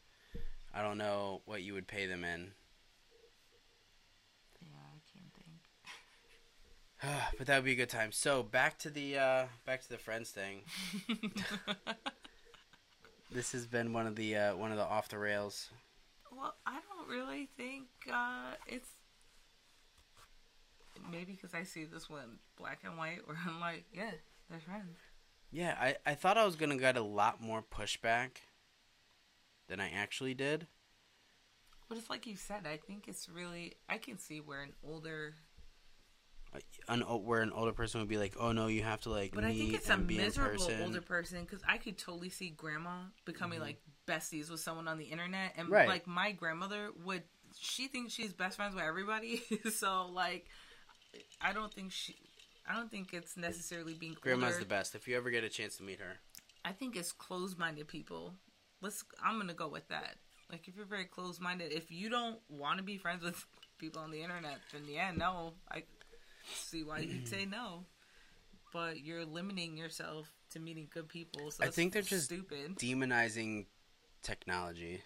I 0.77 0.83
don't 0.83 0.99
know 0.99 1.41
what 1.47 1.63
you 1.63 1.73
would 1.73 1.87
pay 1.87 2.07
them 2.07 2.23
in, 2.23 2.53
Yeah, 4.61 4.69
I 4.77 4.99
can't 5.11 5.33
think. 7.03 7.35
but 7.39 7.47
that 7.47 7.57
would 7.57 7.65
be 7.65 7.73
a 7.73 7.77
good 7.77 7.89
time. 7.89 8.13
So 8.13 8.43
back 8.43 8.79
to 8.81 8.91
the 8.91 9.17
uh, 9.17 9.45
back 9.65 9.83
to 9.83 9.89
the 9.89 9.99
friends 9.99 10.31
thing. 10.31 10.63
This 13.31 13.53
has 13.53 13.67
been 13.67 13.93
one 13.93 14.07
of 14.07 14.17
the 14.17 14.37
uh, 14.37 14.57
one 14.57 14.71
of 14.71 14.79
the 14.79 14.85
off 14.85 15.09
the 15.09 15.19
rails. 15.19 15.69
Well, 16.31 16.55
I 16.67 16.79
don't 16.89 17.09
really 17.09 17.49
think 17.57 17.87
uh, 18.11 18.53
it's 18.67 18.89
maybe 21.11 21.33
because 21.33 21.53
I 21.53 21.65
see 21.65 21.85
this 21.85 22.09
one 22.09 22.39
black 22.57 22.81
and 22.85 22.97
white, 22.97 23.27
where 23.27 23.37
I'm 23.47 23.61
like, 23.61 23.85
yeah, 23.93 24.13
they're 24.49 24.61
friends. 24.61 24.97
Yeah, 25.51 25.77
I, 25.79 25.97
I 26.07 26.15
thought 26.15 26.39
I 26.39 26.45
was 26.45 26.57
gonna 26.57 26.79
get 26.79 26.97
a 26.97 27.03
lot 27.03 27.43
more 27.43 27.63
pushback 27.63 28.39
than 29.69 29.81
I 29.81 29.91
actually 29.91 30.35
did. 30.35 30.67
But 31.89 31.99
it's 31.99 32.11
like 32.11 32.27
you 32.27 32.37
said, 32.37 32.67
I 32.67 32.77
think 32.79 33.07
it's 33.09 33.29
really 33.29 33.75
I 33.89 33.99
can 33.99 34.19
see 34.19 34.41
where 34.41 34.63
an 34.63 34.73
older, 34.85 35.35
An 36.89 37.01
where 37.03 37.43
an 37.43 37.53
older 37.53 37.73
person 37.73 38.01
would 38.01 38.09
be 38.09 38.17
like, 38.19 38.35
"Oh 38.41 38.53
no, 38.53 38.67
you 38.67 38.83
have 38.83 39.01
to 39.03 39.11
like 39.11 39.33
but 39.35 39.45
I 39.45 39.53
think 39.53 39.75
it's 39.75 39.89
a 39.91 39.97
miserable 39.97 40.65
person." 40.67 40.83
older 40.83 41.01
person 41.01 41.43
because 41.45 41.61
I 41.69 41.77
could 41.79 41.99
totally 41.99 42.31
see 42.31 42.51
grandma 42.51 43.03
becoming 43.25 43.61
like 43.61 43.81
besties 44.07 44.51
with 44.51 44.61
someone 44.61 44.89
on 44.89 44.99
the 44.99 45.05
internet, 45.05 45.53
and 45.57 45.67
Mm-hmm. 45.67 45.75
Right. 45.75 45.89
like 45.89 46.07
my 46.07 46.33
grandmother 46.33 46.91
would. 47.05 47.23
She 47.59 47.87
thinks 47.89 48.13
she's 48.13 48.33
best 48.33 48.57
friends 48.57 48.75
with 48.75 48.85
everybody, 48.85 49.43
so 49.73 50.07
like, 50.13 50.47
I 51.41 51.53
don't 51.53 51.73
think 51.73 51.93
she. 51.93 52.17
I 52.69 52.75
don't 52.75 52.91
think 52.91 53.15
it's 53.15 53.37
necessarily 53.37 53.95
being 53.95 54.17
Grandma's 54.21 54.55
older. 54.55 54.65
the 54.65 54.69
best. 54.69 54.95
If 54.97 55.07
you 55.07 55.17
ever 55.17 55.31
get 55.31 55.45
a 55.45 55.49
chance 55.49 55.77
to 55.77 55.85
meet 55.85 56.01
her, 56.01 56.17
I 56.65 56.73
think 56.73 56.97
it's 56.97 57.13
closed-minded 57.13 57.87
people. 57.87 58.35
Let's. 58.83 59.05
I'm 59.25 59.39
gonna 59.39 59.55
go 59.55 59.69
with 59.69 59.89
that. 59.89 60.17
Like, 60.51 60.69
if 60.69 60.77
you're 60.77 60.87
very 60.87 61.07
closed-minded, 61.07 61.73
if 61.73 61.91
you 61.91 62.09
don't 62.09 62.39
want 62.49 62.79
to 62.79 62.85
be 62.85 62.99
friends 62.99 63.25
with 63.25 63.45
people 63.79 64.01
on 64.01 64.11
the 64.13 64.23
internet, 64.23 64.59
then 64.73 64.83
yeah, 64.89 65.11
no. 65.17 65.55
I 65.71 65.83
see 66.55 66.85
why 66.85 67.01
you'd 67.01 67.27
say 67.29 67.45
no. 67.45 67.85
But 68.73 69.01
you're 69.01 69.25
limiting 69.25 69.77
yourself 69.77 70.31
to 70.51 70.61
meeting 70.61 70.89
good 70.93 71.09
people. 71.09 71.51
So 71.51 71.65
I 71.65 71.69
think 71.69 71.93
they're 71.93 72.03
just 72.03 72.27
stupid, 72.27 72.77
demonizing 72.77 73.67
technology. 74.23 75.01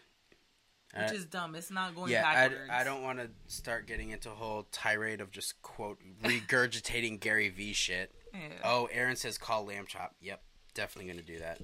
which 0.99 1.13
is 1.13 1.25
dumb. 1.25 1.55
It's 1.55 1.71
not 1.71 1.95
going 1.95 2.11
yeah, 2.11 2.51
I. 2.69 2.81
I 2.81 2.85
don't 2.85 3.03
want 3.03 3.19
to 3.21 3.29
start 3.47 3.87
getting 3.87 4.11
into 4.11 4.29
a 4.31 4.35
whole 4.35 4.67
tirade 4.73 5.21
of 5.21 5.31
just 5.31 5.63
quote 5.63 5.99
regurgitating 6.23 7.21
Gary 7.21 7.49
V 7.49 7.73
shit. 7.73 8.13
Yeah. 8.33 8.39
Oh, 8.63 8.89
Aaron 8.93 9.17
says 9.17 9.39
call 9.39 9.65
lamb 9.65 9.87
chop. 9.89 10.15
Yep, 10.21 10.41
definitely 10.73 11.11
gonna 11.11 11.27
do 11.27 11.41
that. 11.41 11.61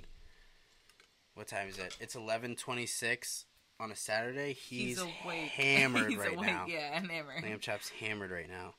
What 1.37 1.49
time 1.49 1.69
is 1.69 1.79
it? 1.79 1.95
It's 2.01 2.15
eleven 2.15 2.57
twenty 2.57 2.87
six 2.87 3.45
on 3.79 3.93
a 3.93 3.95
Saturday. 3.95 4.55
He's, 4.55 4.99
awake. 4.99 5.13
hammered 5.55 6.09
He's 6.09 6.19
right 6.19 6.35
awake, 6.35 6.47
now. 6.47 6.65
Yeah, 6.67 6.97
and 6.97 7.11
hammered. 7.11 7.43
Lamb 7.43 7.59
chop's 7.61 7.91
hammered 7.91 8.31
right 8.31 8.49
now. 8.49 8.75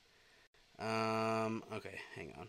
Um. 0.79 1.63
Okay, 1.71 1.99
hang 2.15 2.33
on. 2.39 2.47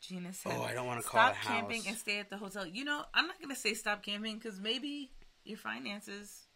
Gina 0.00 0.32
said, 0.32 0.52
Oh, 0.56 0.62
I 0.62 0.72
don't 0.72 0.86
want 0.86 1.02
to 1.02 1.06
call 1.06 1.20
stop 1.20 1.32
it 1.32 1.36
house. 1.36 1.52
camping 1.60 1.82
and 1.86 1.96
stay 1.98 2.18
at 2.18 2.30
the 2.30 2.38
hotel. 2.38 2.64
You 2.66 2.84
know, 2.84 3.02
I'm 3.12 3.26
not 3.26 3.38
gonna 3.42 3.54
say 3.56 3.74
stop 3.74 4.02
camping 4.02 4.38
because 4.38 4.58
maybe 4.58 5.10
your 5.44 5.58
finances 5.58 6.46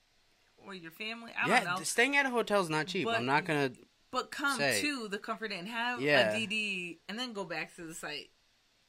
or 0.56 0.74
your 0.74 0.92
family. 0.92 1.32
I 1.36 1.48
yeah, 1.48 1.64
don't 1.64 1.78
know. 1.78 1.82
staying 1.82 2.16
at 2.16 2.24
a 2.24 2.30
hotel 2.30 2.62
is 2.62 2.70
not 2.70 2.86
cheap. 2.86 3.04
But- 3.04 3.16
I'm 3.16 3.26
not 3.26 3.44
gonna. 3.44 3.72
But 4.10 4.30
come 4.30 4.58
say. 4.58 4.80
to 4.80 5.08
the 5.08 5.18
Comfort 5.18 5.52
Inn, 5.52 5.66
have 5.66 6.00
Yeah. 6.00 6.32
a 6.32 6.34
DD, 6.36 6.98
and 7.08 7.18
then 7.18 7.32
go 7.32 7.44
back 7.44 7.74
to 7.76 7.82
the 7.86 7.94
site. 7.94 8.30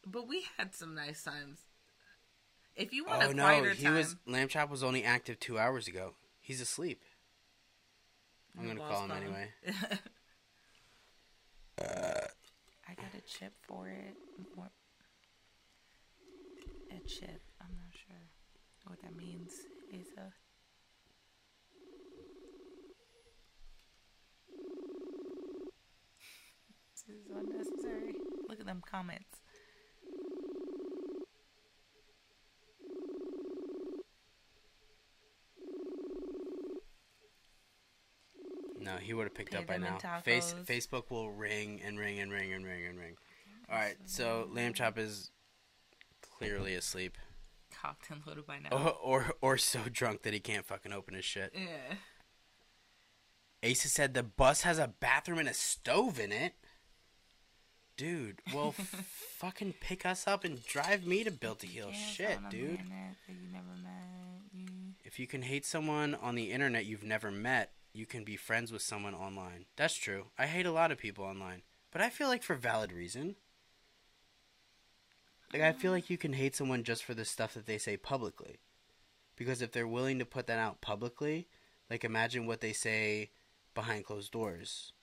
But 0.05 0.27
we 0.27 0.45
had 0.57 0.75
some 0.75 0.95
nice 0.95 1.23
times. 1.23 1.59
If 2.75 2.91
you 2.91 3.05
want 3.05 3.23
Oh 3.23 3.29
a 3.29 3.33
no, 3.33 3.63
he 3.63 3.83
time, 3.83 3.95
was 3.95 4.15
lamb 4.25 4.47
chop 4.47 4.69
was 4.69 4.83
only 4.83 5.03
active 5.03 5.39
two 5.39 5.59
hours 5.59 5.87
ago. 5.87 6.15
He's 6.41 6.59
asleep. 6.59 7.03
I'm 8.57 8.67
gonna 8.67 8.79
call 8.79 9.03
him 9.03 9.09
phone. 9.09 9.17
anyway. 9.17 9.49
I 11.79 12.93
got 12.95 13.13
a 13.17 13.21
chip 13.27 13.53
for 13.67 13.87
it. 13.87 14.15
What? 14.55 14.71
A 16.91 17.07
chip. 17.07 17.41
I'm 17.61 17.75
not 17.75 17.93
sure 17.93 18.15
what 18.85 19.01
that 19.01 19.15
means. 19.15 19.51
Is 19.91 20.07
a. 20.17 20.31
This 27.07 27.15
is 27.17 27.31
unnecessary. 27.35 28.15
Look 28.47 28.59
at 28.59 28.65
them 28.65 28.81
comments. 28.89 29.39
No, 38.79 38.97
he 39.13 39.15
would 39.15 39.25
have 39.25 39.35
picked 39.35 39.53
up 39.53 39.67
by 39.67 39.77
now. 39.77 39.99
Face. 40.23 40.55
Facebook 40.65 41.11
will 41.11 41.29
ring 41.31 41.79
and 41.85 41.99
ring 41.99 42.17
and 42.19 42.31
ring 42.31 42.51
and 42.51 42.65
ring 42.65 42.83
and 42.87 42.97
ring. 42.99 43.15
All 43.69 43.75
right, 43.77 43.95
so 44.05 44.47
lamb 44.51 44.73
chop 44.73 44.97
is 44.97 45.29
clearly 46.37 46.73
asleep, 46.73 47.15
Cocked 47.71 48.09
and 48.09 48.21
loaded 48.25 48.47
by 48.47 48.57
now. 48.59 48.69
or, 48.71 48.91
or 49.03 49.33
or 49.41 49.57
so 49.59 49.81
drunk 49.91 50.23
that 50.23 50.33
he 50.33 50.39
can't 50.39 50.65
fucking 50.65 50.91
open 50.91 51.13
his 51.13 51.25
shit. 51.25 51.53
Yeah. 51.55 51.95
Asa 53.69 53.87
said 53.87 54.13
the 54.13 54.23
bus 54.23 54.63
has 54.63 54.79
a 54.79 54.87
bathroom 54.99 55.39
and 55.39 55.47
a 55.47 55.53
stove 55.53 56.19
in 56.19 56.31
it. 56.31 56.53
Dude, 57.95 58.39
well, 58.53 58.73
f- 58.79 59.05
fucking 59.37 59.75
pick 59.79 60.05
us 60.05 60.27
up 60.27 60.43
and 60.43 60.65
drive 60.65 61.05
me 61.05 61.23
to 61.23 61.31
Built 61.31 61.59
to 61.59 61.67
Heal. 61.67 61.91
Shit, 61.91 62.31
someone 62.33 62.45
on 62.45 62.49
the 62.51 62.57
dude. 62.57 62.79
that 62.79 63.15
you 63.29 63.35
never 63.53 63.75
met. 63.83 64.41
You- 64.51 64.93
If 65.05 65.19
you 65.19 65.27
can 65.27 65.43
hate 65.43 65.65
someone 65.65 66.15
on 66.15 66.33
the 66.35 66.51
internet 66.51 66.85
you've 66.85 67.03
never 67.03 67.29
met, 67.31 67.71
you 67.93 68.05
can 68.05 68.23
be 68.23 68.35
friends 68.35 68.71
with 68.71 68.81
someone 68.81 69.13
online. 69.13 69.65
That's 69.77 69.95
true. 69.95 70.25
I 70.37 70.47
hate 70.47 70.65
a 70.65 70.71
lot 70.71 70.91
of 70.91 70.97
people 70.97 71.23
online, 71.23 71.61
but 71.91 72.01
I 72.01 72.09
feel 72.09 72.27
like 72.27 72.43
for 72.43 72.55
valid 72.55 72.91
reason. 72.91 73.35
Like 75.53 75.61
I 75.61 75.71
feel 75.71 75.91
like 75.91 76.09
you 76.09 76.17
can 76.17 76.33
hate 76.33 76.55
someone 76.55 76.83
just 76.83 77.03
for 77.03 77.13
the 77.13 77.25
stuff 77.25 77.53
that 77.53 77.67
they 77.67 77.77
say 77.77 77.95
publicly. 77.95 78.57
Because 79.35 79.61
if 79.61 79.71
they're 79.71 79.87
willing 79.87 80.19
to 80.19 80.25
put 80.25 80.47
that 80.47 80.59
out 80.59 80.81
publicly, 80.81 81.47
like 81.89 82.03
imagine 82.03 82.47
what 82.47 82.61
they 82.61 82.73
say 82.73 83.29
behind 83.75 84.05
closed 84.05 84.31
doors. 84.31 84.93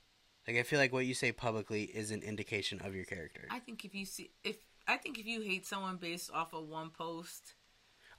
Like 0.48 0.56
I 0.56 0.64
feel 0.64 0.80
like 0.80 0.92
what 0.92 1.06
you 1.06 1.14
say 1.14 1.30
publicly 1.30 1.84
is 1.84 2.10
an 2.10 2.22
indication 2.22 2.80
of 2.80 2.94
your 2.94 3.04
character. 3.04 3.46
I 3.50 3.60
think 3.60 3.84
if 3.84 3.94
you 3.94 4.04
see 4.04 4.30
if 4.42 4.56
I 4.88 4.96
think 4.96 5.18
if 5.18 5.26
you 5.26 5.40
hate 5.42 5.66
someone 5.66 5.96
based 5.96 6.32
off 6.32 6.52
of 6.52 6.66
one 6.66 6.90
post, 6.90 7.54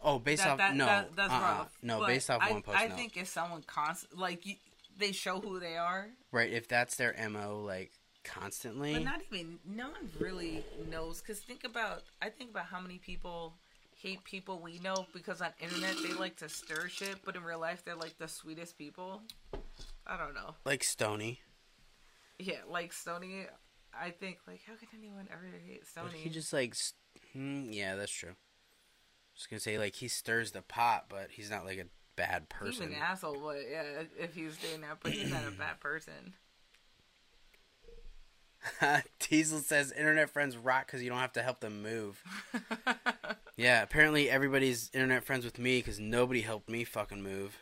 oh, 0.03 0.19
based 0.19 0.43
that, 0.43 0.51
off 0.51 0.57
that, 0.57 0.75
no, 0.75 0.85
that- 0.85 1.15
that's 1.15 1.31
uh-uh. 1.33 1.39
rough. 1.41 1.77
no, 1.81 1.99
But 1.99 2.07
based 2.07 2.29
off 2.29 2.41
I, 2.41 2.51
one 2.51 2.61
post. 2.61 2.77
I 2.77 2.87
no. 2.87 2.95
think 2.95 3.17
if 3.17 3.27
someone 3.27 3.63
constant 3.67 4.17
like 4.19 4.45
you, 4.45 4.55
they 4.97 5.11
show 5.11 5.39
who 5.39 5.59
they 5.59 5.77
are, 5.77 6.09
right. 6.31 6.51
If 6.51 6.67
that's 6.67 6.95
their 6.95 7.15
mo, 7.29 7.63
like 7.65 7.91
constantly. 8.23 8.93
but 8.93 9.03
not 9.03 9.21
even 9.31 9.57
no 9.65 9.89
one 9.89 10.09
really 10.19 10.63
knows. 10.89 11.21
Because 11.21 11.39
think 11.39 11.63
about 11.63 12.03
I 12.21 12.29
think 12.29 12.51
about 12.51 12.65
how 12.65 12.79
many 12.79 12.97
people 12.97 13.53
hate 13.95 14.23
people 14.23 14.59
we 14.59 14.79
know 14.79 15.05
because 15.13 15.41
on 15.41 15.49
internet 15.59 15.95
they 16.03 16.13
like 16.13 16.35
to 16.37 16.49
stir 16.49 16.87
shit, 16.87 17.15
but 17.25 17.35
in 17.35 17.43
real 17.43 17.59
life 17.59 17.83
they're 17.85 17.95
like 17.95 18.17
the 18.17 18.27
sweetest 18.27 18.77
people. 18.77 19.21
I 20.05 20.17
don't 20.17 20.33
know. 20.33 20.55
like 20.65 20.83
Stony. 20.83 21.39
Yeah, 22.39 22.55
like 22.67 22.91
Stony. 22.93 23.45
I 23.93 24.09
think 24.11 24.39
like 24.47 24.61
how 24.67 24.73
can 24.75 24.87
anyone 24.97 25.27
ever 25.31 25.45
hate 25.65 25.81
But 25.81 25.87
Stony? 26.09 26.17
he 26.23 26.29
just 26.29 26.51
like, 26.53 26.71
s- 26.71 26.93
hmm, 27.33 27.71
yeah, 27.71 27.95
that's 27.95 28.11
true. 28.11 28.35
Just 29.35 29.49
gonna 29.49 29.59
say 29.59 29.77
like 29.77 29.95
he 29.95 30.07
stirs 30.07 30.51
the 30.51 30.61
pot, 30.61 31.05
but 31.09 31.29
he's 31.31 31.49
not 31.49 31.65
like 31.65 31.77
a 31.79 31.85
bad 32.15 32.49
person. 32.49 32.89
He's 32.89 32.97
an 32.97 33.01
asshole, 33.01 33.39
but 33.43 33.57
yeah, 33.69 34.03
if 34.19 34.35
he's 34.35 34.57
doing 34.57 34.81
that, 34.81 34.97
but 35.01 35.11
he's 35.11 35.31
not 35.31 35.47
a 35.47 35.51
bad 35.51 35.79
person. 35.79 36.33
Diesel 39.19 39.59
says 39.59 39.91
internet 39.91 40.29
friends 40.29 40.55
rock 40.55 40.85
because 40.85 41.01
you 41.01 41.09
don't 41.09 41.19
have 41.19 41.33
to 41.33 41.41
help 41.41 41.61
them 41.61 41.81
move. 41.81 42.23
yeah, 43.57 43.81
apparently 43.81 44.29
everybody's 44.29 44.91
internet 44.93 45.23
friends 45.23 45.45
with 45.45 45.57
me 45.57 45.79
because 45.79 45.99
nobody 45.99 46.41
helped 46.41 46.69
me 46.69 46.83
fucking 46.83 47.23
move. 47.23 47.57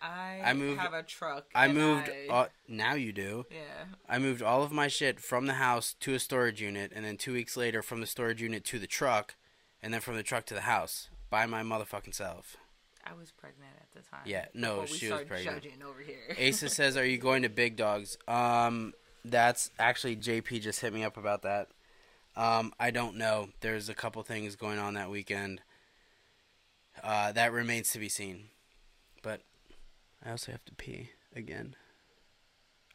I, 0.00 0.42
I 0.44 0.52
moved- 0.52 0.80
have 0.80 0.92
a 0.92 1.02
truck. 1.02 1.46
I 1.54 1.66
moved. 1.68 2.08
I- 2.10 2.32
all, 2.32 2.48
now 2.68 2.94
you 2.94 3.12
do. 3.12 3.46
yeah. 3.50 3.86
I 4.08 4.18
moved 4.18 4.42
all 4.42 4.62
of 4.62 4.70
my 4.70 4.86
shit 4.86 5.18
from 5.18 5.46
the 5.46 5.54
house 5.54 5.94
to 6.00 6.14
a 6.14 6.18
storage 6.18 6.60
unit, 6.60 6.92
and 6.94 7.04
then 7.04 7.16
two 7.16 7.32
weeks 7.32 7.56
later 7.56 7.82
from 7.82 8.00
the 8.00 8.06
storage 8.06 8.42
unit 8.42 8.64
to 8.66 8.78
the 8.78 8.86
truck, 8.86 9.34
and 9.82 9.92
then 9.94 10.02
from 10.02 10.16
the 10.16 10.22
truck 10.22 10.44
to 10.46 10.54
the 10.54 10.60
house 10.62 11.08
by 11.34 11.46
my 11.46 11.64
motherfucking 11.64 12.14
self. 12.14 12.56
I 13.04 13.12
was 13.12 13.32
pregnant 13.32 13.72
at 13.80 13.90
the 13.90 14.08
time. 14.08 14.20
Yeah, 14.24 14.44
no, 14.54 14.86
she 14.86 14.92
was 14.92 15.00
started 15.00 15.26
pregnant. 15.26 15.62
Judging 15.64 15.82
over 15.82 15.98
here. 16.00 16.48
Asa 16.48 16.68
says, 16.68 16.96
"Are 16.96 17.04
you 17.04 17.18
going 17.18 17.42
to 17.42 17.48
Big 17.48 17.74
Dogs?" 17.74 18.16
Um, 18.28 18.94
that's 19.24 19.72
actually 19.76 20.14
JP 20.14 20.62
just 20.62 20.78
hit 20.78 20.92
me 20.94 21.02
up 21.02 21.16
about 21.16 21.42
that. 21.42 21.70
Um, 22.36 22.72
I 22.78 22.92
don't 22.92 23.16
know. 23.16 23.48
There's 23.62 23.88
a 23.88 23.94
couple 23.94 24.22
things 24.22 24.54
going 24.54 24.78
on 24.78 24.94
that 24.94 25.10
weekend. 25.10 25.60
Uh, 27.02 27.32
that 27.32 27.52
remains 27.52 27.90
to 27.94 27.98
be 27.98 28.08
seen. 28.08 28.44
But 29.20 29.40
I 30.24 30.30
also 30.30 30.52
have 30.52 30.64
to 30.66 30.74
pee 30.76 31.10
again. 31.34 31.74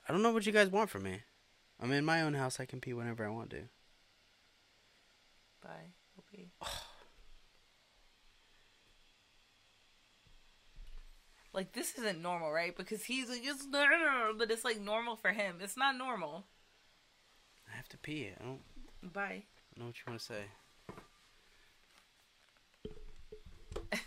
I 0.08 0.14
don't 0.14 0.24
know 0.24 0.32
what 0.32 0.46
you 0.46 0.54
guys 0.54 0.70
want 0.70 0.90
from 0.90 1.04
me. 1.04 1.24
I'm 1.78 1.92
in 1.92 2.06
my 2.06 2.22
own 2.22 2.36
house. 2.36 2.58
I 2.62 2.66
can 2.66 2.80
pee 2.80 2.94
whenever 2.94 3.26
I 3.26 3.30
want 3.32 3.50
to. 3.50 3.64
Bye. 5.62 5.92
Opie. 6.18 6.52
Like 11.54 11.74
this 11.74 11.96
isn't 11.98 12.22
normal, 12.22 12.52
right? 12.52 12.76
Because 12.76 13.04
he's 13.04 13.30
like, 13.30 13.42
it's 13.44 13.66
normal, 13.66 14.34
but 14.38 14.52
it's 14.52 14.64
like 14.64 14.80
normal 14.80 15.16
for 15.16 15.32
him. 15.32 15.56
It's 15.62 15.78
not 15.78 15.98
normal. 15.98 16.46
I 17.72 17.76
have 17.76 17.90
to 17.90 17.98
pee. 17.98 18.30
I 18.40 18.44
don't 18.44 19.14
Bye. 19.14 19.44
know 19.78 19.86
what 19.86 19.96
you 19.96 20.04
want 20.08 20.20
to 20.20 20.26
say. 20.26 20.44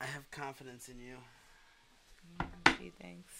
I 0.00 0.04
have 0.04 0.30
confidence 0.30 0.88
in 0.88 1.00
you. 1.00 1.16
Gee, 2.78 2.92
thanks. 3.00 3.32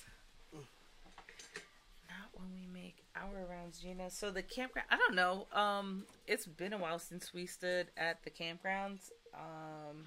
Not 0.53 2.31
when 2.35 2.49
we 2.55 2.67
make 2.73 3.05
our 3.15 3.47
rounds, 3.49 3.81
Gina. 3.81 4.11
So 4.11 4.31
the 4.31 4.43
campground, 4.43 4.89
I 4.91 4.97
don't 4.97 5.15
know. 5.15 5.47
Um, 5.53 6.05
it's 6.27 6.47
been 6.47 6.73
a 6.73 6.79
while 6.79 6.99
since 6.99 7.35
we 7.35 7.47
stood 7.47 7.89
at 7.97 8.23
the 8.25 8.31
campgrounds. 8.31 9.11
Um, 9.35 10.07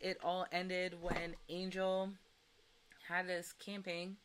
it 0.00 0.18
all 0.24 0.46
ended 0.52 0.94
when 1.00 1.34
Angel 1.48 2.10
had 3.08 3.30
us 3.30 3.52
camping, 3.52 4.16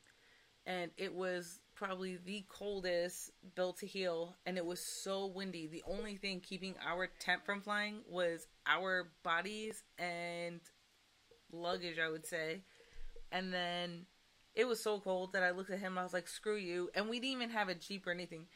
and 0.65 0.91
it 0.97 1.14
was 1.14 1.60
probably 1.76 2.18
the 2.18 2.45
coldest 2.49 3.31
built 3.56 3.80
to 3.80 3.88
heal, 3.88 4.35
and 4.45 4.57
it 4.57 4.65
was 4.65 4.80
so 4.80 5.27
windy. 5.27 5.68
The 5.68 5.84
only 5.88 6.18
thing 6.18 6.41
keeping 6.41 6.76
our 6.85 7.07
tent 7.19 7.41
from 7.45 7.61
flying 7.61 8.01
was 8.07 8.47
our 8.65 9.11
bodies 9.23 9.84
and 9.97 10.60
luggage, 11.51 11.97
I 11.99 12.10
would 12.10 12.26
say. 12.26 12.61
And 13.31 13.53
then 13.53 14.06
it 14.56 14.68
was 14.68 14.81
so 14.81 14.99
cold 14.99 15.34
that 15.34 15.43
I 15.43 15.51
looked 15.51 15.69
at 15.69 15.80
him 15.80 15.97
I 15.97 16.03
was 16.03 16.14
like, 16.14 16.27
screw 16.27 16.57
you. 16.57 16.89
And 16.95 17.10
we 17.10 17.19
didn't 17.19 17.38
even 17.38 17.49
have 17.51 17.69
a 17.69 17.76
Jeep 17.76 18.07
or 18.07 18.11
anything. 18.11 18.47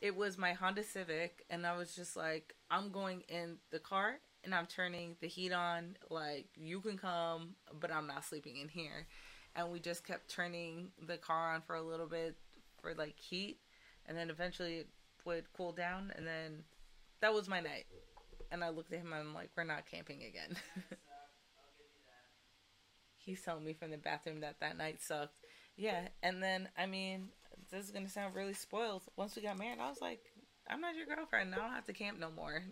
It 0.00 0.16
was 0.16 0.38
my 0.38 0.52
Honda 0.52 0.82
Civic. 0.82 1.44
And 1.50 1.66
I 1.66 1.76
was 1.76 1.94
just 1.94 2.16
like, 2.16 2.54
I'm 2.70 2.90
going 2.90 3.22
in 3.28 3.58
the 3.70 3.78
car 3.78 4.18
and 4.44 4.54
I'm 4.54 4.66
turning 4.66 5.16
the 5.20 5.28
heat 5.28 5.52
on. 5.52 5.96
Like, 6.10 6.46
you 6.56 6.80
can 6.80 6.98
come, 6.98 7.54
but 7.78 7.92
I'm 7.92 8.06
not 8.06 8.24
sleeping 8.24 8.56
in 8.56 8.68
here. 8.68 9.06
And 9.54 9.70
we 9.70 9.80
just 9.80 10.06
kept 10.06 10.28
turning 10.28 10.88
the 11.06 11.18
car 11.18 11.54
on 11.54 11.62
for 11.62 11.76
a 11.76 11.82
little 11.82 12.06
bit 12.06 12.36
for 12.80 12.94
like 12.94 13.18
heat. 13.18 13.58
And 14.06 14.16
then 14.16 14.30
eventually 14.30 14.76
it 14.76 14.88
would 15.24 15.44
cool 15.52 15.72
down. 15.72 16.12
And 16.16 16.26
then 16.26 16.64
that 17.20 17.32
was 17.34 17.48
my 17.48 17.60
night. 17.60 17.86
And 18.50 18.62
I 18.62 18.70
looked 18.70 18.92
at 18.92 19.00
him 19.00 19.12
and 19.12 19.28
I'm 19.28 19.34
like, 19.34 19.50
we're 19.56 19.64
not 19.64 19.86
camping 19.90 20.22
again. 20.22 20.56
He's 23.16 23.40
telling 23.40 23.64
me 23.64 23.72
from 23.72 23.90
the 23.90 23.98
bathroom 23.98 24.40
that 24.40 24.56
that 24.60 24.76
night 24.76 25.00
sucked. 25.00 25.38
Yeah, 25.76 26.08
and 26.22 26.42
then 26.42 26.68
I 26.76 26.86
mean, 26.86 27.28
this 27.70 27.84
is 27.84 27.90
gonna 27.92 28.08
sound 28.08 28.34
really 28.34 28.52
spoiled. 28.52 29.02
Once 29.16 29.36
we 29.36 29.42
got 29.42 29.58
married, 29.58 29.78
I 29.80 29.88
was 29.88 30.00
like, 30.00 30.20
I'm 30.68 30.80
not 30.80 30.96
your 30.96 31.06
girlfriend. 31.06 31.54
I 31.54 31.58
don't 31.58 31.70
have 31.70 31.86
to 31.86 31.92
camp 31.92 32.18
no 32.18 32.30
more. 32.30 32.62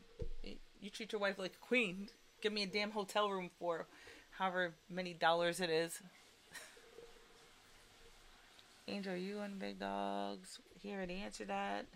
You 0.43 0.91
treat 0.91 1.13
your 1.13 1.21
wife 1.21 1.39
like 1.39 1.55
a 1.55 1.67
queen. 1.67 2.09
Give 2.43 2.53
me 2.53 2.63
a 2.63 2.67
damn 2.67 2.91
hotel 2.91 3.31
room 3.31 3.51
for 3.59 3.87
however 4.39 4.75
many 4.89 5.15
dollars 5.15 5.61
it 5.61 5.71
is. 5.71 6.01
Angel, 8.91 9.15
you 9.15 9.39
on 9.39 9.59
Big 9.59 9.79
Dogs? 9.79 10.59
He 10.81 10.93
already 10.93 11.23
answered 11.25 11.49
that. 11.49 11.87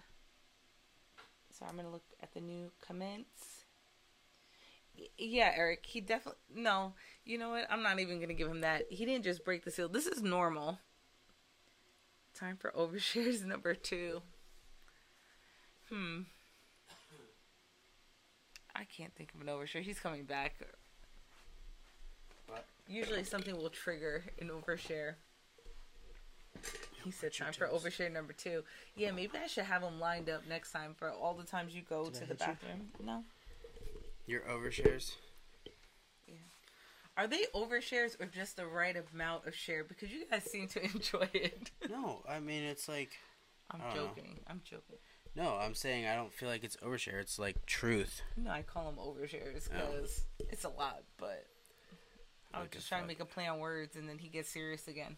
So 1.50 1.66
I'm 1.68 1.76
gonna 1.76 1.90
look 1.90 2.04
at 2.22 2.32
the 2.32 2.40
new 2.40 2.70
comments. 2.80 3.64
Yeah, 5.18 5.52
Eric, 5.56 5.84
he 5.86 6.00
definitely 6.00 6.40
no. 6.54 6.92
You 7.24 7.38
know 7.38 7.50
what? 7.50 7.66
I'm 7.68 7.82
not 7.82 7.98
even 7.98 8.20
gonna 8.20 8.34
give 8.34 8.48
him 8.48 8.60
that. 8.60 8.84
He 8.90 9.04
didn't 9.04 9.24
just 9.24 9.44
break 9.44 9.64
the 9.64 9.70
seal. 9.70 9.88
This 9.88 10.06
is 10.06 10.22
normal. 10.22 10.78
Time 12.34 12.56
for 12.56 12.72
overshares 12.76 13.44
number 13.46 13.74
two. 13.74 14.22
Hmm. 15.90 16.22
I 18.74 18.84
can't 18.84 19.14
think 19.14 19.32
of 19.34 19.40
an 19.40 19.46
overshare. 19.48 19.82
He's 19.82 20.00
coming 20.00 20.24
back. 20.24 20.54
What? 22.48 22.64
Usually 22.88 23.24
something 23.24 23.56
will 23.56 23.70
trigger 23.70 24.24
an 24.40 24.50
overshare. 24.50 25.14
He 27.04 27.10
said 27.10 27.32
time 27.34 27.52
for 27.52 27.66
overshare 27.68 28.10
number 28.10 28.32
two. 28.32 28.62
Yeah, 28.96 29.10
maybe 29.10 29.32
I 29.42 29.46
should 29.46 29.64
have 29.64 29.82
him 29.82 30.00
lined 30.00 30.30
up 30.30 30.42
next 30.48 30.72
time 30.72 30.94
for 30.98 31.10
all 31.10 31.34
the 31.34 31.44
times 31.44 31.74
you 31.74 31.82
go 31.82 32.04
Did 32.04 32.16
I 32.16 32.18
to 32.20 32.20
the 32.20 32.26
hit 32.26 32.40
you? 32.40 32.46
bathroom. 32.46 32.88
No. 33.04 33.24
Your 34.26 34.40
overshares? 34.42 35.12
Yeah. 36.26 36.34
Are 37.16 37.26
they 37.26 37.44
overshares 37.54 38.18
or 38.20 38.26
just 38.26 38.56
the 38.56 38.66
right 38.66 38.96
amount 39.12 39.46
of 39.46 39.54
share? 39.54 39.84
Because 39.84 40.10
you 40.10 40.24
guys 40.30 40.44
seem 40.44 40.66
to 40.68 40.82
enjoy 40.94 41.28
it. 41.34 41.70
No, 41.90 42.22
I 42.28 42.40
mean 42.40 42.62
it's 42.64 42.88
like 42.88 43.10
I'm 43.70 43.80
I 43.82 43.84
don't 43.84 43.96
know. 43.96 44.06
joking. 44.08 44.40
I'm 44.48 44.60
joking. 44.64 44.96
no. 45.36 45.56
I'm 45.60 45.74
saying 45.74 46.06
I 46.06 46.14
don't 46.14 46.32
feel 46.32 46.48
like 46.48 46.64
it's 46.64 46.76
overshare. 46.78 47.20
It's 47.20 47.38
like 47.38 47.66
truth. 47.66 48.22
No, 48.36 48.50
I 48.50 48.62
call 48.62 48.86
them 48.90 48.98
overshares 48.98 49.68
Oh. 49.74 49.90
because 49.92 50.24
it's 50.50 50.64
a 50.64 50.68
lot. 50.70 51.02
But 51.18 51.44
I 52.54 52.58
was 52.60 52.64
Like 52.64 52.70
just 52.72 52.88
trying 52.88 53.02
to 53.02 53.08
make 53.08 53.20
a 53.20 53.24
play 53.26 53.46
on 53.46 53.58
words, 53.58 53.94
and 53.96 54.08
then 54.08 54.16
he 54.18 54.28
gets 54.28 54.48
serious 54.48 54.88
again 54.88 55.16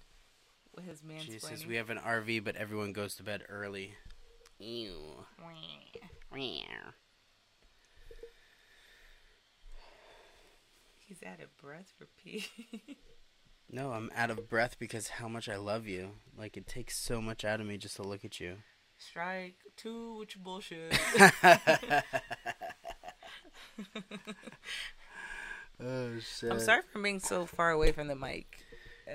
his 0.83 1.03
She 1.21 1.39
says 1.39 1.67
we 1.67 1.77
have 1.77 1.91
an 1.91 1.99
RV, 1.99 2.45
but 2.45 2.57
everyone 2.57 2.93
goes 2.93 3.15
to 3.17 3.23
bed 3.23 3.43
early. 3.49 3.95
Ew. 4.59 5.25
He's 10.99 11.23
out 11.25 11.41
of 11.41 11.57
breath 11.57 11.93
for 11.97 12.07
pee. 12.23 12.47
No, 13.71 13.93
I'm 13.93 14.11
out 14.15 14.31
of 14.31 14.49
breath 14.49 14.79
because 14.79 15.09
how 15.09 15.27
much 15.29 15.49
I 15.49 15.57
love 15.57 15.87
you. 15.89 16.11
Like 16.39 16.57
it 16.57 16.69
takes 16.69 16.97
so 16.97 17.21
much 17.21 17.45
out 17.45 17.61
of 17.61 17.67
me 17.67 17.77
just 17.77 17.97
to 17.97 18.03
look 18.03 18.25
at 18.25 18.39
you. 18.39 18.59
Strike 18.97 19.57
two 19.77 20.19
with 20.19 20.37
your 20.37 20.45
bullshit. 20.45 20.97
oh 25.83 26.19
shit. 26.21 26.53
I'm 26.53 26.61
sorry 26.61 26.83
for 26.93 27.03
being 27.03 27.21
so 27.21 27.45
far 27.45 27.73
away 27.73 27.91
from 27.93 28.07
the 28.07 28.15
mic. 28.15 28.66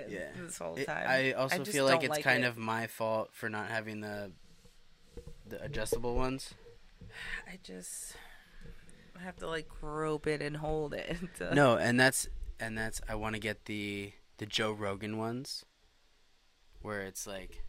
Yeah. 0.07 0.29
This 0.37 0.57
whole 0.57 0.75
It- 0.77 0.85
time. 0.85 1.05
I 1.07 1.33
also 1.33 1.59
just 1.59 1.71
feel 1.71 1.85
like 1.85 2.03
it's 2.03 2.17
kind 2.19 2.43
it. 2.43 2.47
of 2.47 2.57
my 2.57 2.87
fault 2.87 3.29
for 3.33 3.49
not 3.49 3.69
having 3.69 4.01
the 4.01 4.31
the 5.47 5.61
adjustable 5.61 6.15
ones. 6.15 6.53
I 7.47 7.59
just 7.61 8.15
I 9.17 9.23
have 9.23 9.35
to 9.37 9.47
like 9.47 9.67
rope 9.81 10.27
it 10.27 10.41
and 10.41 10.57
hold 10.57 10.93
it. 10.93 11.17
to- 11.37 11.53
No, 11.53 11.75
and 11.77 11.99
that's 11.99 12.27
and 12.59 12.77
that's 12.77 13.01
I 13.09 13.15
want 13.15 13.35
to 13.35 13.39
get 13.39 13.65
the 13.65 14.13
the 14.37 14.45
Joe 14.45 14.71
Rogan 14.71 15.17
ones 15.17 15.65
where 16.81 17.01
it's 17.01 17.27
like 17.27 17.63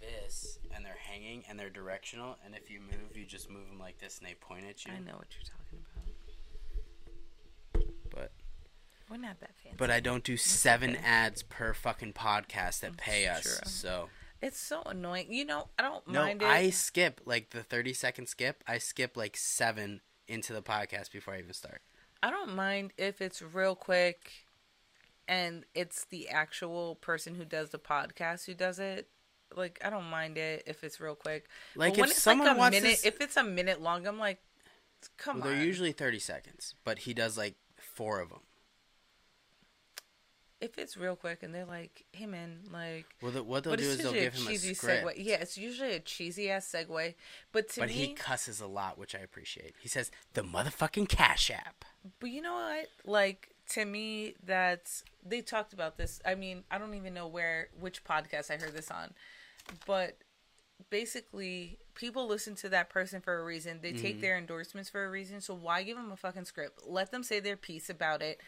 this 0.00 0.58
and 0.74 0.84
they're 0.84 0.98
hanging 1.08 1.44
and 1.48 1.58
they're 1.58 1.70
directional 1.70 2.36
and 2.44 2.54
if 2.56 2.68
you 2.70 2.80
move 2.80 3.16
you 3.16 3.24
just 3.24 3.48
move 3.48 3.68
them 3.68 3.78
like 3.78 3.98
this 3.98 4.18
and 4.18 4.26
they 4.28 4.34
point 4.34 4.64
at 4.68 4.84
you. 4.84 4.92
I 4.92 4.98
know 4.98 5.16
what 5.16 5.28
you're 5.34 5.44
talking 5.44 5.78
about. 7.72 7.84
But 8.10 8.32
We're 9.12 9.18
not 9.18 9.40
that 9.40 9.50
fancy. 9.62 9.76
but 9.76 9.90
I 9.90 10.00
don't 10.00 10.24
do 10.24 10.38
7 10.38 10.90
okay. 10.92 10.98
ads 11.04 11.42
per 11.42 11.74
fucking 11.74 12.14
podcast 12.14 12.80
that 12.80 12.96
pay 12.96 13.26
us. 13.26 13.42
True. 13.42 13.52
So 13.66 14.08
it's 14.40 14.58
so 14.58 14.82
annoying. 14.86 15.26
You 15.30 15.44
know, 15.44 15.68
I 15.78 15.82
don't 15.82 16.08
no, 16.08 16.22
mind 16.22 16.40
it. 16.40 16.48
I 16.48 16.70
skip 16.70 17.20
like 17.26 17.50
the 17.50 17.62
30 17.62 17.92
second 17.92 18.26
skip. 18.28 18.64
I 18.66 18.78
skip 18.78 19.14
like 19.14 19.36
7 19.36 20.00
into 20.28 20.54
the 20.54 20.62
podcast 20.62 21.12
before 21.12 21.34
I 21.34 21.40
even 21.40 21.52
start. 21.52 21.82
I 22.22 22.30
don't 22.30 22.54
mind 22.56 22.94
if 22.96 23.20
it's 23.20 23.42
real 23.42 23.74
quick 23.74 24.30
and 25.28 25.64
it's 25.74 26.06
the 26.06 26.30
actual 26.30 26.94
person 26.94 27.34
who 27.34 27.44
does 27.44 27.68
the 27.68 27.78
podcast 27.78 28.46
who 28.46 28.54
does 28.54 28.78
it. 28.78 29.08
Like 29.54 29.78
I 29.84 29.90
don't 29.90 30.08
mind 30.08 30.38
it 30.38 30.62
if 30.66 30.82
it's 30.84 31.00
real 31.00 31.16
quick. 31.16 31.48
Like 31.76 31.92
but 31.92 32.00
when 32.00 32.10
if 32.10 32.16
it's 32.16 32.22
someone 32.22 32.48
like 32.48 32.56
a 32.56 32.58
wants 32.58 32.76
minute, 32.80 32.88
to, 32.88 32.92
s- 32.94 33.04
if 33.04 33.20
it's 33.20 33.36
a 33.36 33.44
minute 33.44 33.82
long, 33.82 34.06
I'm 34.06 34.18
like, 34.18 34.38
come 35.18 35.40
well, 35.40 35.48
on. 35.48 35.54
they're 35.58 35.66
usually 35.66 35.92
30 35.92 36.18
seconds, 36.18 36.74
but 36.82 37.00
he 37.00 37.12
does 37.12 37.36
like 37.36 37.56
4 37.76 38.20
of 38.20 38.30
them. 38.30 38.40
If 40.62 40.78
it's 40.78 40.96
real 40.96 41.16
quick 41.16 41.42
and 41.42 41.54
they're 41.54 41.66
like, 41.66 42.04
hey 42.12 42.26
man, 42.26 42.60
like. 42.72 43.06
Well, 43.20 43.32
the, 43.32 43.42
what 43.42 43.64
they'll 43.64 43.76
do 43.76 43.82
is 43.82 43.98
they'll 43.98 44.12
give 44.12 44.34
him 44.34 44.46
a 44.46 44.50
cheesy 44.50 44.74
script. 44.74 45.04
segue. 45.04 45.12
Yeah, 45.16 45.36
it's 45.36 45.58
usually 45.58 45.92
a 45.92 46.00
cheesy 46.00 46.50
ass 46.50 46.72
segue. 46.72 47.14
But 47.50 47.68
to 47.70 47.80
but 47.80 47.88
me, 47.88 47.94
he 47.94 48.14
cusses 48.14 48.60
a 48.60 48.66
lot, 48.66 48.96
which 48.96 49.14
I 49.14 49.18
appreciate. 49.18 49.74
He 49.80 49.88
says 49.88 50.10
the 50.34 50.42
motherfucking 50.42 51.08
Cash 51.08 51.50
App. 51.50 51.84
But 52.20 52.30
you 52.30 52.40
know 52.40 52.54
what? 52.54 52.86
Like 53.04 53.52
to 53.70 53.84
me 53.84 54.34
that's 54.44 55.04
they 55.24 55.40
talked 55.40 55.72
about 55.72 55.96
this 55.96 56.20
i 56.26 56.34
mean 56.34 56.64
i 56.70 56.78
don't 56.78 56.94
even 56.94 57.14
know 57.14 57.26
where 57.26 57.68
which 57.78 58.04
podcast 58.04 58.50
i 58.50 58.54
heard 58.54 58.74
this 58.74 58.90
on 58.90 59.14
but 59.86 60.18
basically 60.90 61.78
people 61.94 62.26
listen 62.26 62.54
to 62.54 62.68
that 62.68 62.90
person 62.90 63.20
for 63.20 63.38
a 63.38 63.44
reason 63.44 63.78
they 63.80 63.92
take 63.92 64.14
mm-hmm. 64.14 64.22
their 64.22 64.36
endorsements 64.36 64.90
for 64.90 65.04
a 65.04 65.10
reason 65.10 65.40
so 65.40 65.54
why 65.54 65.82
give 65.82 65.96
them 65.96 66.10
a 66.10 66.16
fucking 66.16 66.44
script 66.44 66.80
let 66.86 67.10
them 67.12 67.22
say 67.22 67.38
their 67.38 67.56
piece 67.56 67.88
about 67.88 68.20
it 68.20 68.40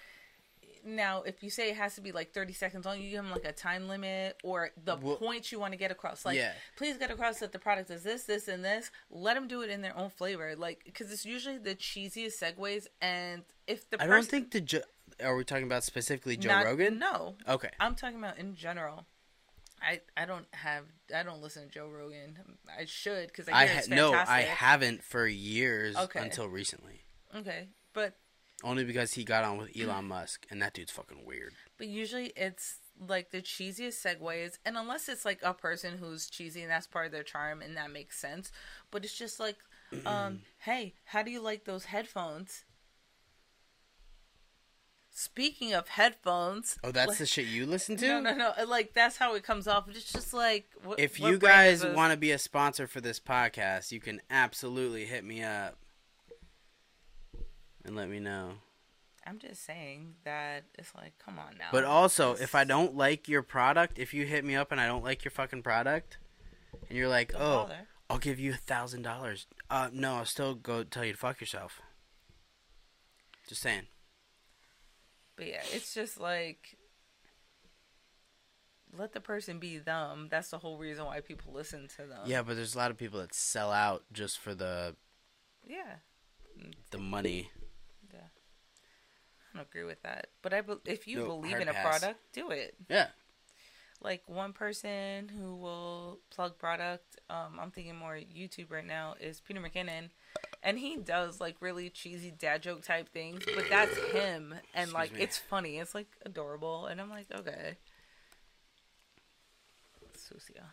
now 0.85 1.23
if 1.23 1.43
you 1.43 1.51
say 1.51 1.71
it 1.71 1.77
has 1.77 1.95
to 1.95 2.01
be 2.01 2.13
like 2.13 2.33
30 2.33 2.53
seconds 2.53 2.85
long 2.87 3.01
you 3.01 3.11
give 3.11 3.23
them 3.23 3.31
like 3.33 3.45
a 3.45 3.53
time 3.53 3.89
limit 3.89 4.37
or 4.45 4.71
the 4.85 4.97
Well- 4.97 5.17
points 5.17 5.51
you 5.53 5.59
want 5.59 5.73
to 5.73 5.79
get 5.79 5.91
across 5.91 6.25
like 6.25 6.37
Yeah. 6.37 6.53
please 6.77 6.97
get 6.99 7.11
across 7.11 7.39
that 7.41 7.53
the 7.53 7.59
product 7.59 7.91
is 7.91 8.03
this 8.03 8.25
this 8.25 8.49
and 8.49 8.65
this 8.65 8.91
let 9.11 9.35
them 9.35 9.49
do 9.49 9.63
it 9.63 9.71
in 9.71 9.81
their 9.83 9.97
own 9.97 10.11
flavor 10.11 10.55
like 10.57 10.83
because 10.85 11.11
it's 11.13 11.25
usually 11.25 11.59
the 11.59 11.75
cheesiest 11.75 12.39
segues 12.43 12.87
and 13.01 13.45
if 13.67 13.89
the 13.91 13.97
I 13.97 14.07
person 14.07 14.11
don't 14.11 14.29
think 14.31 14.51
the. 14.51 14.61
Jo- 14.61 14.83
are 15.23 15.37
we 15.37 15.45
talking 15.45 15.65
about 15.65 15.85
specifically 15.85 16.37
Joe 16.37 16.51
not- 16.51 16.65
Rogan? 16.67 16.99
no 16.99 17.37
Okay. 17.49 17.71
i'm 17.81 17.95
talking 17.95 18.19
about 18.19 18.39
in 18.39 18.55
general 18.55 19.07
I, 19.83 20.01
I 20.17 20.25
don't 20.25 20.47
have 20.55 20.85
I 21.15 21.23
don't 21.25 21.43
listen 21.43 21.65
to 21.65 21.69
Joe 21.69 21.89
Rogan. 21.89 22.39
I 22.79 22.87
should 22.87 23.27
because 23.29 23.51
I 23.51 23.53
I 23.53 23.65
hear 23.67 23.73
ha- 23.75 23.79
it's 23.81 23.89
no. 23.89 24.15
I 24.15 24.41
haven't 24.41 25.05
for 25.05 25.27
years 25.27 25.95
Okay. 25.95 26.21
until 26.21 26.49
recently. 26.49 27.03
Okay, 27.37 27.69
but 27.93 28.15
Only 28.65 28.83
because 28.85 29.13
he 29.13 29.25
got 29.25 29.45
on 29.45 29.59
with 29.59 29.79
Elon 29.79 30.07
Musk, 30.07 30.47
and 30.51 30.61
that 30.63 30.73
dude's 30.73 30.91
fucking 30.91 31.25
weird. 31.27 31.53
but 31.79 31.87
usually 31.87 32.33
it's 32.35 32.77
like 33.09 33.31
the 33.31 33.43
cheesiest 33.43 34.03
segues, 34.05 34.59
and 34.65 34.77
unless 34.79 35.09
it's 35.09 35.25
like 35.25 35.41
a 35.43 35.53
person 35.53 35.99
who's 35.99 36.31
cheesy 36.31 36.63
and 36.63 36.71
that's 36.71 36.87
part 36.87 37.07
of 37.07 37.13
their 37.13 37.23
charm 37.25 37.61
and 37.61 37.77
that 37.77 37.91
makes 37.93 38.19
sense. 38.19 38.51
But 38.91 39.05
it's 39.05 39.17
just 39.19 39.39
like, 39.39 39.57
um, 40.07 40.41
hey, 40.61 40.95
how 41.05 41.23
do 41.23 41.31
you 41.31 41.41
like 41.43 41.65
those 41.65 41.85
headphones? 41.87 42.65
Speaking 45.17 45.73
of 45.75 45.89
headphones, 45.89 46.77
Oh, 46.83 46.91
that's 46.91 47.11
like- 47.11 47.19
the 47.19 47.27
shit 47.27 47.47
you 47.47 47.67
listen 47.67 47.97
to? 47.99 48.09
no, 48.09 48.21
no, 48.21 48.35
no. 48.35 48.65
Like 48.67 48.95
that's 48.95 49.17
how 49.17 49.35
it 49.37 49.45
comes 49.45 49.69
off. 49.69 49.89
It's 49.89 50.13
just 50.13 50.35
like 50.35 50.67
what, 50.83 50.99
If 50.99 51.21
you 51.21 51.39
guys 51.39 51.85
want 51.85 52.13
to 52.13 52.17
be 52.17 52.33
a 52.33 52.39
sponsor 52.39 52.87
for 52.89 53.01
this 53.01 53.21
podcast, 53.21 53.93
you 53.93 54.01
can 54.01 54.21
absolutely 54.31 55.05
hit 55.05 55.23
me 55.25 55.43
up 55.45 55.77
and 57.85 57.95
let 57.97 58.09
me 58.09 58.19
know. 58.21 58.53
I'm 59.27 59.39
just 59.39 59.65
saying 59.65 60.17
that 60.25 60.65
it's 60.79 60.95
like, 60.95 61.15
come 61.19 61.39
on 61.39 61.57
now. 61.59 61.69
But 61.73 61.85
also, 61.85 62.35
if 62.35 62.55
I 62.55 62.65
don't 62.65 62.95
like 62.95 63.27
your 63.29 63.43
product, 63.43 63.99
if 63.99 64.13
you 64.13 64.27
hit 64.27 64.45
me 64.45 64.55
up 64.55 64.71
and 64.71 64.81
I 64.81 64.87
don't 64.87 65.03
like 65.05 65.25
your 65.25 65.31
fucking 65.33 65.63
product, 65.63 66.19
and 66.89 66.99
you're 66.99 67.09
like, 67.09 67.33
Don't 67.33 67.41
"Oh, 67.41 67.63
bother. 67.63 67.89
I'll 68.11 68.19
give 68.19 68.39
you 68.39 68.53
a 68.53 68.57
thousand 68.57 69.03
dollars," 69.03 69.47
uh, 69.71 69.89
no, 69.93 70.17
I'll 70.17 70.25
still 70.27 70.55
go 70.55 70.85
tell 70.85 71.05
you 71.07 71.13
to 71.13 71.19
fuck 71.19 71.41
yourself. 71.41 71.81
Just 73.49 73.63
saying. 73.63 73.87
But 75.37 75.47
yeah, 75.49 75.63
it's 75.73 75.95
just 75.95 76.21
like 76.21 76.77
let 78.97 79.13
the 79.13 79.21
person 79.21 79.59
be 79.59 79.79
them. 79.79 80.29
That's 80.31 80.51
the 80.51 80.59
whole 80.59 80.79
reason 80.79 81.05
why 81.07 81.21
people 81.21 81.53
listen 81.53 81.89
to 81.97 82.07
them. 82.07 82.21
Yeah, 82.27 82.43
but 82.43 82.57
there's 82.57 82.75
a 82.75 82.79
lot 82.79 82.91
of 82.91 82.97
people 82.99 83.21
that 83.21 83.35
sell 83.35 83.73
out 83.73 84.05
just 84.13 84.39
for 84.39 84.55
the 84.55 84.95
Yeah. 85.67 85.97
the 86.91 86.99
money. 86.99 87.51
Don't 89.55 89.63
agree 89.63 89.85
with 89.85 90.03
that. 90.03 90.27
But 90.43 90.53
I 90.53 90.61
be- 90.63 90.75
if 90.85 91.07
you 91.07 91.19
No, 91.21 91.27
believe 91.27 91.57
in 91.61 91.69
a 91.69 91.73
pass. 91.73 92.01
product, 92.01 92.21
do 92.33 92.51
it. 92.51 92.75
Yeah. 92.89 93.09
Like 94.01 94.29
one 94.29 94.53
person 94.53 95.29
who 95.29 95.55
will 95.57 96.19
plug 96.31 96.59
product, 96.59 97.17
um, 97.31 97.59
I'm 97.61 97.71
thinking 97.71 97.97
more 97.97 98.17
YouTube 98.17 98.71
right 98.71 98.85
now 98.85 99.15
is 99.19 99.41
Peter 99.41 99.61
McKinnon. 99.61 100.11
And 100.63 100.79
he 100.79 100.97
does 100.97 101.41
like 101.41 101.57
really 101.61 101.89
cheesy 101.89 102.31
dad 102.31 102.63
joke 102.63 102.83
type 102.83 103.09
things, 103.11 103.45
but 103.55 103.65
that's 103.71 103.97
him. 104.13 104.55
And 104.75 104.93
like 104.93 105.13
me. 105.15 105.21
it's 105.21 105.39
funny. 105.39 105.79
It's 105.79 105.95
like 105.95 106.09
adorable. 106.27 106.87
And 106.87 107.01
I'm 107.01 107.09
like, 107.11 107.27
okay. 107.33 107.77
Susia. 110.17 110.65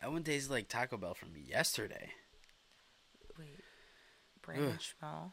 That 0.00 0.12
one 0.12 0.22
tastes 0.24 0.50
like 0.50 0.68
Taco 0.68 0.96
Bell 0.96 1.14
from 1.14 1.30
yesterday. 1.36 2.10
Wait. 3.38 3.60
Brandon 4.42 4.78
Schmall. 4.78 5.32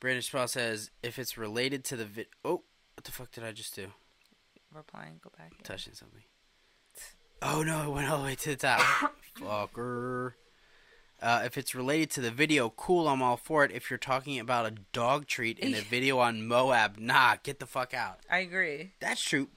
Brandon 0.00 0.22
Spell 0.22 0.48
says 0.48 0.90
if 1.02 1.18
it's 1.18 1.38
related 1.38 1.84
to 1.84 1.96
the 1.96 2.04
vid. 2.04 2.26
Oh, 2.44 2.62
what 2.94 3.04
the 3.04 3.12
fuck 3.12 3.30
did 3.32 3.44
I 3.44 3.52
just 3.52 3.74
do? 3.74 3.88
Replying, 4.72 5.20
go 5.22 5.30
back. 5.36 5.52
yeah. 5.56 5.64
Touching 5.64 5.94
something. 5.94 6.22
Oh 7.42 7.62
no, 7.62 7.82
it 7.82 7.94
went 7.94 8.08
all 8.08 8.18
the 8.18 8.24
way 8.24 8.34
to 8.34 8.50
the 8.50 8.56
top. 8.56 8.80
Fucker. 9.38 10.32
Uh, 11.20 11.42
if 11.44 11.56
it's 11.56 11.74
related 11.74 12.10
to 12.10 12.20
the 12.20 12.30
video, 12.30 12.68
cool, 12.70 13.08
I'm 13.08 13.22
all 13.22 13.36
for 13.38 13.64
it. 13.64 13.72
If 13.72 13.90
you're 13.90 13.98
talking 13.98 14.38
about 14.38 14.66
a 14.66 14.74
dog 14.92 15.26
treat 15.26 15.58
in 15.58 15.74
a 15.74 15.80
video 15.90 16.18
on 16.18 16.46
Moab, 16.46 16.98
nah, 16.98 17.36
get 17.42 17.58
the 17.58 17.66
fuck 17.66 17.94
out. 17.94 18.20
I 18.30 18.38
agree. 18.38 18.92
That's 19.00 19.22
true. 19.22 19.48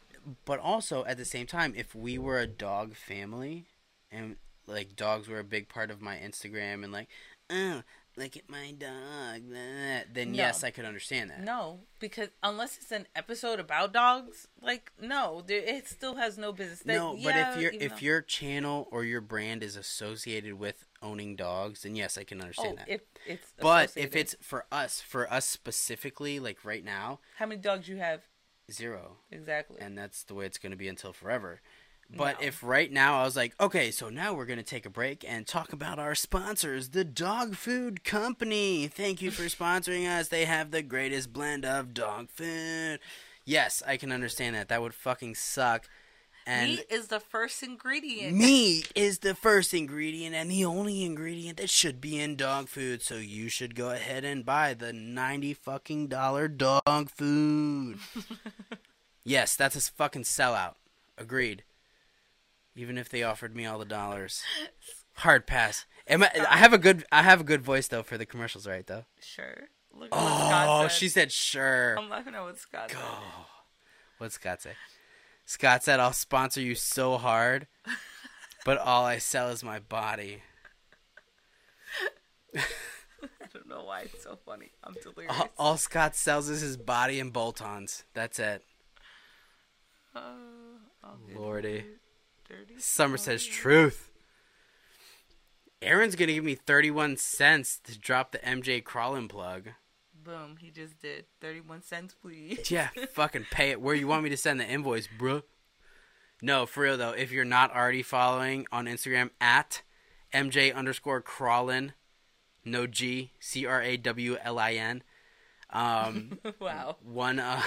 But 0.45 0.59
also, 0.59 1.03
at 1.05 1.17
the 1.17 1.25
same 1.25 1.47
time, 1.47 1.73
if 1.75 1.93
we 1.95 2.17
were 2.17 2.39
a 2.39 2.47
dog 2.47 2.95
family 2.95 3.65
and 4.11 4.37
like 4.67 4.95
dogs 4.95 5.27
were 5.27 5.39
a 5.39 5.43
big 5.43 5.67
part 5.69 5.91
of 5.91 6.01
my 6.01 6.15
Instagram 6.17 6.83
and 6.83 6.91
like, 6.93 7.09
oh, 7.49 7.81
look 8.19 8.37
at 8.37 8.49
my 8.49 8.71
dog, 8.71 9.49
blah, 9.49 9.57
blah," 9.57 10.01
then 10.13 10.31
No. 10.31 10.37
yes, 10.37 10.63
I 10.63 10.71
could 10.71 10.85
understand 10.85 11.31
that. 11.31 11.41
No, 11.41 11.79
because 11.99 12.29
unless 12.43 12.77
it's 12.77 12.91
an 12.91 13.07
episode 13.15 13.59
about 13.59 13.93
dogs, 13.93 14.47
like 14.61 14.91
no, 14.99 15.43
it 15.47 15.87
still 15.87 16.15
has 16.15 16.37
no 16.37 16.51
business. 16.51 16.79
That- 16.83 16.93
no, 16.95 17.13
but 17.13 17.35
yeah, 17.35 17.53
if 17.55 17.61
your 17.61 17.71
if 17.71 17.91
though- 17.91 17.97
your 17.97 18.21
channel 18.21 18.87
or 18.91 19.03
your 19.03 19.21
brand 19.21 19.63
is 19.63 19.75
associated 19.75 20.53
with 20.53 20.85
owning 21.01 21.35
dogs, 21.35 21.81
then 21.83 21.95
yes, 21.95 22.17
I 22.17 22.23
can 22.23 22.39
oh, 22.39 22.43
understand 22.43 22.77
that. 22.79 22.89
if 22.89 23.01
it's 23.25 23.53
but 23.59 23.93
if 23.95 24.15
it's 24.15 24.35
for 24.41 24.65
us, 24.71 25.01
for 25.01 25.31
us 25.31 25.45
specifically, 25.45 26.39
like 26.39 26.63
right 26.65 26.83
now, 26.83 27.19
how 27.37 27.45
many 27.45 27.61
dogs 27.61 27.87
you 27.87 27.97
have 27.97 28.21
zero, 28.71 29.17
exactly? 29.31 29.77
and 29.81 29.97
that's 29.97 30.23
the 30.23 30.33
way 30.35 30.45
it's 30.45 30.57
going 30.57 30.71
to 30.71 30.77
be 30.77 30.87
until 30.87 31.13
forever. 31.13 31.61
But 32.11 32.41
No. 32.41 32.47
if 32.47 32.63
right 32.63 32.91
now 32.91 33.21
I 33.21 33.23
was 33.25 33.35
like, 33.35 33.53
okay, 33.61 33.91
so 33.91 34.09
now 34.09 34.33
we're 34.33 34.45
going 34.47 34.57
to 34.57 34.63
take 34.63 34.85
a 34.87 34.89
break 34.89 35.23
and 35.27 35.45
talk 35.45 35.71
about 35.73 35.99
our 35.99 36.15
sponsors, 36.15 36.89
the 36.89 37.03
Dog 37.03 37.55
Food 37.55 38.03
Company. 38.03 38.87
Thank 38.87 39.21
you 39.21 39.29
for 39.29 39.43
sponsoring 39.57 40.07
us. 40.09 40.27
They 40.27 40.45
have 40.45 40.71
the 40.71 40.81
greatest 40.81 41.31
blend 41.31 41.65
of 41.65 41.93
dog 41.93 42.29
food. 42.31 42.99
Yes, 43.45 43.83
I 43.85 43.97
can 43.97 44.11
understand 44.11 44.55
that. 44.55 44.69
That 44.69 44.81
would 44.81 44.95
fucking 44.95 45.35
suck. 45.35 45.87
And 46.47 46.71
Meat 46.71 46.85
is 46.89 47.09
the 47.09 47.19
first 47.19 47.61
ingredient. 47.61 48.35
Meat 48.35 48.91
is 48.95 49.19
the 49.19 49.35
first 49.35 49.71
ingredient 49.71 50.33
and 50.33 50.49
the 50.49 50.65
only 50.65 51.03
ingredient 51.03 51.57
that 51.57 51.69
should 51.69 52.01
be 52.01 52.19
in 52.19 52.35
dog 52.35 52.69
food. 52.69 53.03
So 53.03 53.15
you 53.17 53.49
should 53.49 53.75
go 53.75 53.91
ahead 53.91 54.23
and 54.25 54.43
buy 54.43 54.73
the 54.73 54.91
ninety 54.91 55.53
fucking 55.53 56.07
dollar 56.07 56.47
dog 56.47 57.11
food. 57.11 57.99
yes, 59.23 59.55
that's 59.55 59.75
a 59.75 59.81
fucking 59.91 60.23
sellout. 60.23 60.73
Agreed 61.19 61.63
even 62.75 62.97
if 62.97 63.09
they 63.09 63.23
offered 63.23 63.55
me 63.55 63.65
all 63.65 63.79
the 63.79 63.85
dollars. 63.85 64.43
Hard 65.13 65.47
pass. 65.47 65.85
Am 66.07 66.23
I, 66.23 66.31
I 66.49 66.57
have 66.57 66.73
a 66.73 66.77
good 66.77 67.05
I 67.11 67.23
have 67.23 67.41
a 67.41 67.43
good 67.43 67.61
voice 67.61 67.87
though 67.87 68.03
for 68.03 68.17
the 68.17 68.25
commercials, 68.25 68.65
right 68.65 68.85
though? 68.85 69.05
Sure. 69.21 69.67
Look 69.93 70.09
oh, 70.11 70.87
she 70.87 71.09
said 71.09 71.31
sure. 71.31 71.95
I'm 71.97 72.09
laughing 72.09 72.35
at 72.35 72.41
what 72.41 72.57
Scott 72.57 72.89
Go. 72.89 72.97
said. 72.97 73.05
What 74.17 74.31
Scott 74.31 74.61
said? 74.61 74.75
Scott 75.45 75.83
said, 75.83 75.99
"I'll 75.99 76.13
sponsor 76.13 76.61
you 76.61 76.75
so 76.75 77.17
hard, 77.17 77.67
but 78.65 78.77
all 78.77 79.03
I 79.03 79.17
sell 79.17 79.49
is 79.49 79.63
my 79.63 79.79
body." 79.79 80.43
I 82.55 83.47
don't 83.53 83.67
know 83.67 83.83
why 83.83 84.01
it's 84.01 84.23
so 84.23 84.37
funny. 84.45 84.71
I'm 84.83 84.95
delirious. 85.01 85.33
All, 85.37 85.49
all 85.57 85.77
Scott 85.77 86.15
sells 86.15 86.49
is 86.49 86.61
his 86.61 86.77
body 86.77 87.19
and 87.19 87.33
bolt-ons. 87.33 88.03
That's 88.13 88.39
it. 88.39 88.63
Uh, 90.15 90.33
Lordy. 91.35 91.85
30 92.49 92.79
Summer 92.79 93.13
oh, 93.13 93.17
says 93.17 93.45
truth. 93.45 94.09
Aaron's 95.81 96.15
gonna 96.15 96.33
give 96.33 96.43
me 96.43 96.55
thirty-one 96.55 97.15
cents 97.15 97.79
to 97.85 97.97
drop 97.97 98.31
the 98.31 98.39
MJ 98.39 98.83
Crawlin 98.83 99.29
plug. 99.29 99.69
Boom! 100.13 100.57
He 100.59 100.71
just 100.71 100.99
did 100.99 101.25
thirty-one 101.39 101.83
cents, 101.83 102.15
please. 102.21 102.69
yeah, 102.69 102.89
fucking 103.13 103.45
pay 103.49 103.69
it. 103.71 103.79
Where 103.79 103.95
you 103.95 104.07
want 104.07 104.23
me 104.23 104.29
to 104.29 104.37
send 104.37 104.59
the 104.59 104.65
invoice, 104.67 105.07
bro? 105.07 105.43
No, 106.41 106.65
for 106.65 106.83
real 106.83 106.97
though. 106.97 107.11
If 107.11 107.31
you're 107.31 107.45
not 107.45 107.73
already 107.73 108.03
following 108.03 108.65
on 108.71 108.85
Instagram 108.85 109.29
at 109.39 109.83
MJ 110.33 110.73
underscore 110.73 111.21
Crawlin, 111.21 111.93
no 112.65 112.85
G 112.85 113.31
C 113.39 113.65
R 113.65 113.81
A 113.81 113.95
W 113.97 114.37
L 114.41 114.59
I 114.59 114.73
N. 114.73 115.03
Um, 115.69 116.39
wow. 116.59 116.97
One 117.01 117.39
uh, 117.39 117.61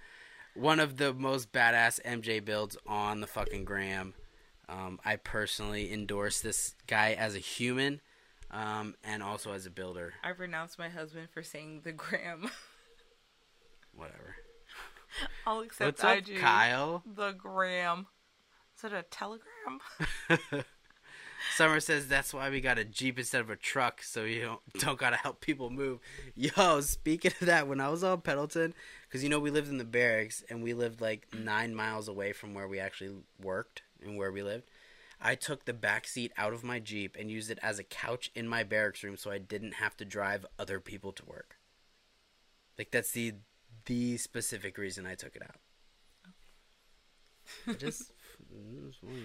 one 0.54 0.80
of 0.80 0.96
the 0.96 1.12
most 1.12 1.52
badass 1.52 2.00
MJ 2.02 2.42
builds 2.44 2.76
on 2.86 3.20
the 3.20 3.26
fucking 3.26 3.64
gram. 3.64 4.14
Um, 4.70 5.00
I 5.04 5.16
personally 5.16 5.92
endorse 5.92 6.40
this 6.40 6.74
guy 6.86 7.12
as 7.12 7.34
a 7.34 7.40
human, 7.40 8.00
um, 8.52 8.94
and 9.02 9.22
also 9.22 9.52
as 9.52 9.66
a 9.66 9.70
builder. 9.70 10.14
I 10.22 10.30
renounced 10.30 10.78
my 10.78 10.88
husband 10.88 11.28
for 11.34 11.42
saying 11.42 11.80
the 11.82 11.92
gram. 11.92 12.50
Whatever. 13.94 14.36
I'll 15.46 15.60
accept 15.60 16.02
What's 16.02 16.04
up, 16.04 16.18
IG. 16.18 16.38
Kyle? 16.38 17.02
The 17.04 17.32
gram. 17.32 18.06
Is 18.78 18.84
it 18.84 18.92
a 18.92 19.02
telegram? 19.02 19.80
Summer 21.56 21.80
says 21.80 22.06
that's 22.06 22.32
why 22.32 22.48
we 22.48 22.60
got 22.60 22.78
a 22.78 22.84
Jeep 22.84 23.18
instead 23.18 23.40
of 23.40 23.50
a 23.50 23.56
truck, 23.56 24.02
so 24.02 24.24
you 24.24 24.42
don't 24.42 24.60
don't 24.78 24.98
gotta 24.98 25.16
help 25.16 25.40
people 25.40 25.70
move. 25.70 25.98
Yo, 26.36 26.80
speaking 26.80 27.32
of 27.40 27.46
that, 27.46 27.66
when 27.66 27.80
I 27.80 27.88
was 27.88 28.04
on 28.04 28.20
Pendleton, 28.20 28.74
because 29.08 29.24
you 29.24 29.30
know 29.30 29.40
we 29.40 29.50
lived 29.50 29.68
in 29.68 29.78
the 29.78 29.84
barracks 29.84 30.44
and 30.48 30.62
we 30.62 30.74
lived 30.74 31.00
like 31.00 31.26
nine 31.36 31.74
miles 31.74 32.08
away 32.08 32.32
from 32.32 32.54
where 32.54 32.68
we 32.68 32.78
actually 32.78 33.16
worked 33.42 33.82
and 34.02 34.16
where 34.16 34.32
we 34.32 34.42
lived. 34.42 34.64
I 35.20 35.34
took 35.34 35.64
the 35.64 35.74
back 35.74 36.06
seat 36.06 36.32
out 36.38 36.52
of 36.54 36.64
my 36.64 36.78
Jeep 36.78 37.16
and 37.18 37.30
used 37.30 37.50
it 37.50 37.58
as 37.62 37.78
a 37.78 37.84
couch 37.84 38.30
in 38.34 38.48
my 38.48 38.62
barracks 38.62 39.02
room, 39.02 39.16
so 39.16 39.30
I 39.30 39.38
didn't 39.38 39.74
have 39.74 39.96
to 39.98 40.04
drive 40.04 40.46
other 40.58 40.80
people 40.80 41.12
to 41.12 41.24
work. 41.26 41.56
Like 42.78 42.90
that's 42.90 43.10
the 43.10 43.34
the 43.86 44.16
specific 44.16 44.78
reason 44.78 45.06
I 45.06 45.14
took 45.14 45.36
it 45.36 45.42
out. 45.42 45.56
I 47.66 47.72
just, 47.72 47.82
just 47.82 48.12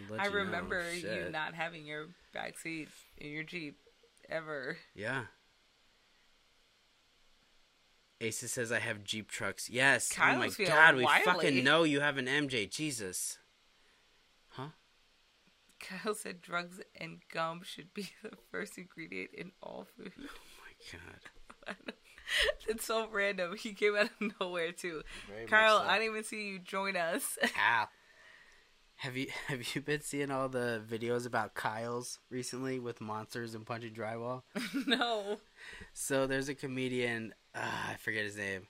let 0.09 0.19
I 0.19 0.25
you 0.25 0.29
know, 0.29 0.35
remember 0.35 0.93
you 0.93 1.29
not 1.31 1.53
having 1.53 1.85
your 1.85 2.07
back 2.33 2.57
seat 2.57 2.89
in 3.17 3.31
your 3.31 3.43
Jeep 3.43 3.77
ever. 4.29 4.77
Yeah. 4.93 5.25
Asa 8.25 8.47
says 8.47 8.71
I 8.71 8.79
have 8.79 9.03
Jeep 9.03 9.29
trucks. 9.29 9.69
Yes. 9.69 10.11
oh 10.19 10.37
my 10.37 10.49
god, 10.65 10.95
we 10.95 11.03
wily. 11.03 11.23
fucking 11.23 11.63
know 11.63 11.83
you 11.83 11.99
have 11.99 12.17
an 12.17 12.25
MJ. 12.27 12.69
Jesus. 12.69 13.37
Kyle 15.85 16.13
said 16.15 16.41
drugs 16.41 16.81
and 16.99 17.19
gum 17.31 17.61
should 17.63 17.93
be 17.93 18.09
the 18.23 18.31
first 18.51 18.77
ingredient 18.77 19.31
in 19.33 19.51
all 19.61 19.87
food. 19.97 20.13
Oh 20.17 20.27
my 20.61 20.99
god. 20.99 21.93
it's 22.67 22.85
so 22.85 23.07
random. 23.11 23.55
He 23.57 23.73
came 23.73 23.95
out 23.95 24.09
of 24.19 24.31
nowhere 24.39 24.71
too. 24.71 25.03
Very 25.29 25.45
Kyle, 25.45 25.79
so. 25.79 25.85
I 25.85 25.99
didn't 25.99 26.11
even 26.11 26.23
see 26.23 26.47
you 26.47 26.59
join 26.59 26.95
us. 26.95 27.37
Ow. 27.43 27.87
Have 28.97 29.17
you 29.17 29.27
have 29.47 29.75
you 29.75 29.81
been 29.81 30.01
seeing 30.01 30.31
all 30.31 30.47
the 30.47 30.81
videos 30.89 31.25
about 31.25 31.53
Kyle's 31.53 32.19
recently 32.29 32.79
with 32.79 33.01
monsters 33.01 33.53
and 33.53 33.65
punching 33.65 33.93
drywall? 33.93 34.43
no. 34.87 35.37
So 35.93 36.27
there's 36.27 36.49
a 36.49 36.55
comedian, 36.55 37.33
uh, 37.53 37.91
I 37.91 37.95
forget 37.95 38.23
his 38.23 38.37
name. 38.37 38.67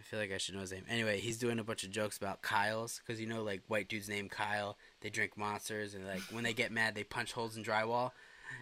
I 0.00 0.02
feel 0.02 0.18
like 0.18 0.32
I 0.32 0.38
should 0.38 0.54
know 0.54 0.62
his 0.62 0.72
name. 0.72 0.84
Anyway, 0.88 1.20
he's 1.20 1.36
doing 1.36 1.58
a 1.58 1.64
bunch 1.64 1.84
of 1.84 1.90
jokes 1.90 2.16
about 2.16 2.40
Kyle's 2.40 3.00
because 3.04 3.20
you 3.20 3.26
know, 3.26 3.42
like 3.42 3.62
white 3.68 3.88
dudes 3.88 4.08
named 4.08 4.30
Kyle, 4.30 4.78
they 5.00 5.10
drink 5.10 5.36
monsters 5.36 5.94
and 5.94 6.06
like 6.06 6.22
when 6.30 6.44
they 6.44 6.52
get 6.52 6.72
mad, 6.72 6.94
they 6.94 7.04
punch 7.04 7.32
holes 7.32 7.56
in 7.56 7.64
drywall. 7.64 8.12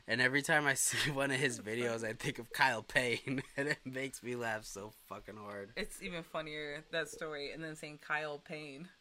And 0.06 0.20
every 0.20 0.42
time 0.42 0.66
I 0.66 0.74
see 0.74 1.10
one 1.10 1.30
of 1.30 1.38
his 1.38 1.60
videos, 1.60 2.04
I 2.04 2.12
think 2.12 2.38
of 2.38 2.52
Kyle 2.52 2.82
Payne, 2.82 3.42
and 3.56 3.68
it 3.68 3.78
makes 3.84 4.22
me 4.22 4.36
laugh 4.36 4.64
so 4.64 4.92
fucking 5.08 5.36
hard. 5.36 5.70
It's 5.76 6.02
even 6.02 6.22
funnier 6.22 6.84
that 6.92 7.08
story, 7.08 7.52
and 7.52 7.62
then 7.62 7.76
saying 7.76 8.00
Kyle 8.06 8.38
Payne. 8.38 8.88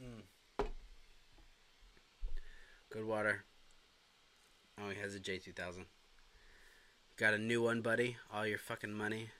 Hmm. 0.00 0.64
Good 2.90 3.04
water. 3.04 3.42
Oh, 4.80 4.90
he 4.90 5.00
has 5.00 5.16
a 5.16 5.18
J2000. 5.18 5.86
Got 7.16 7.34
a 7.34 7.38
new 7.38 7.60
one, 7.60 7.82
buddy. 7.82 8.16
All 8.32 8.46
your 8.46 8.58
fucking 8.58 8.92
money. 8.92 9.30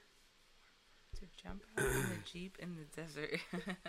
To 1.21 1.27
jump 1.43 1.63
out 1.77 1.85
in 1.85 2.03
the 2.03 2.31
Jeep 2.31 2.57
in 2.61 2.77
the 2.77 3.03
desert. 3.03 3.41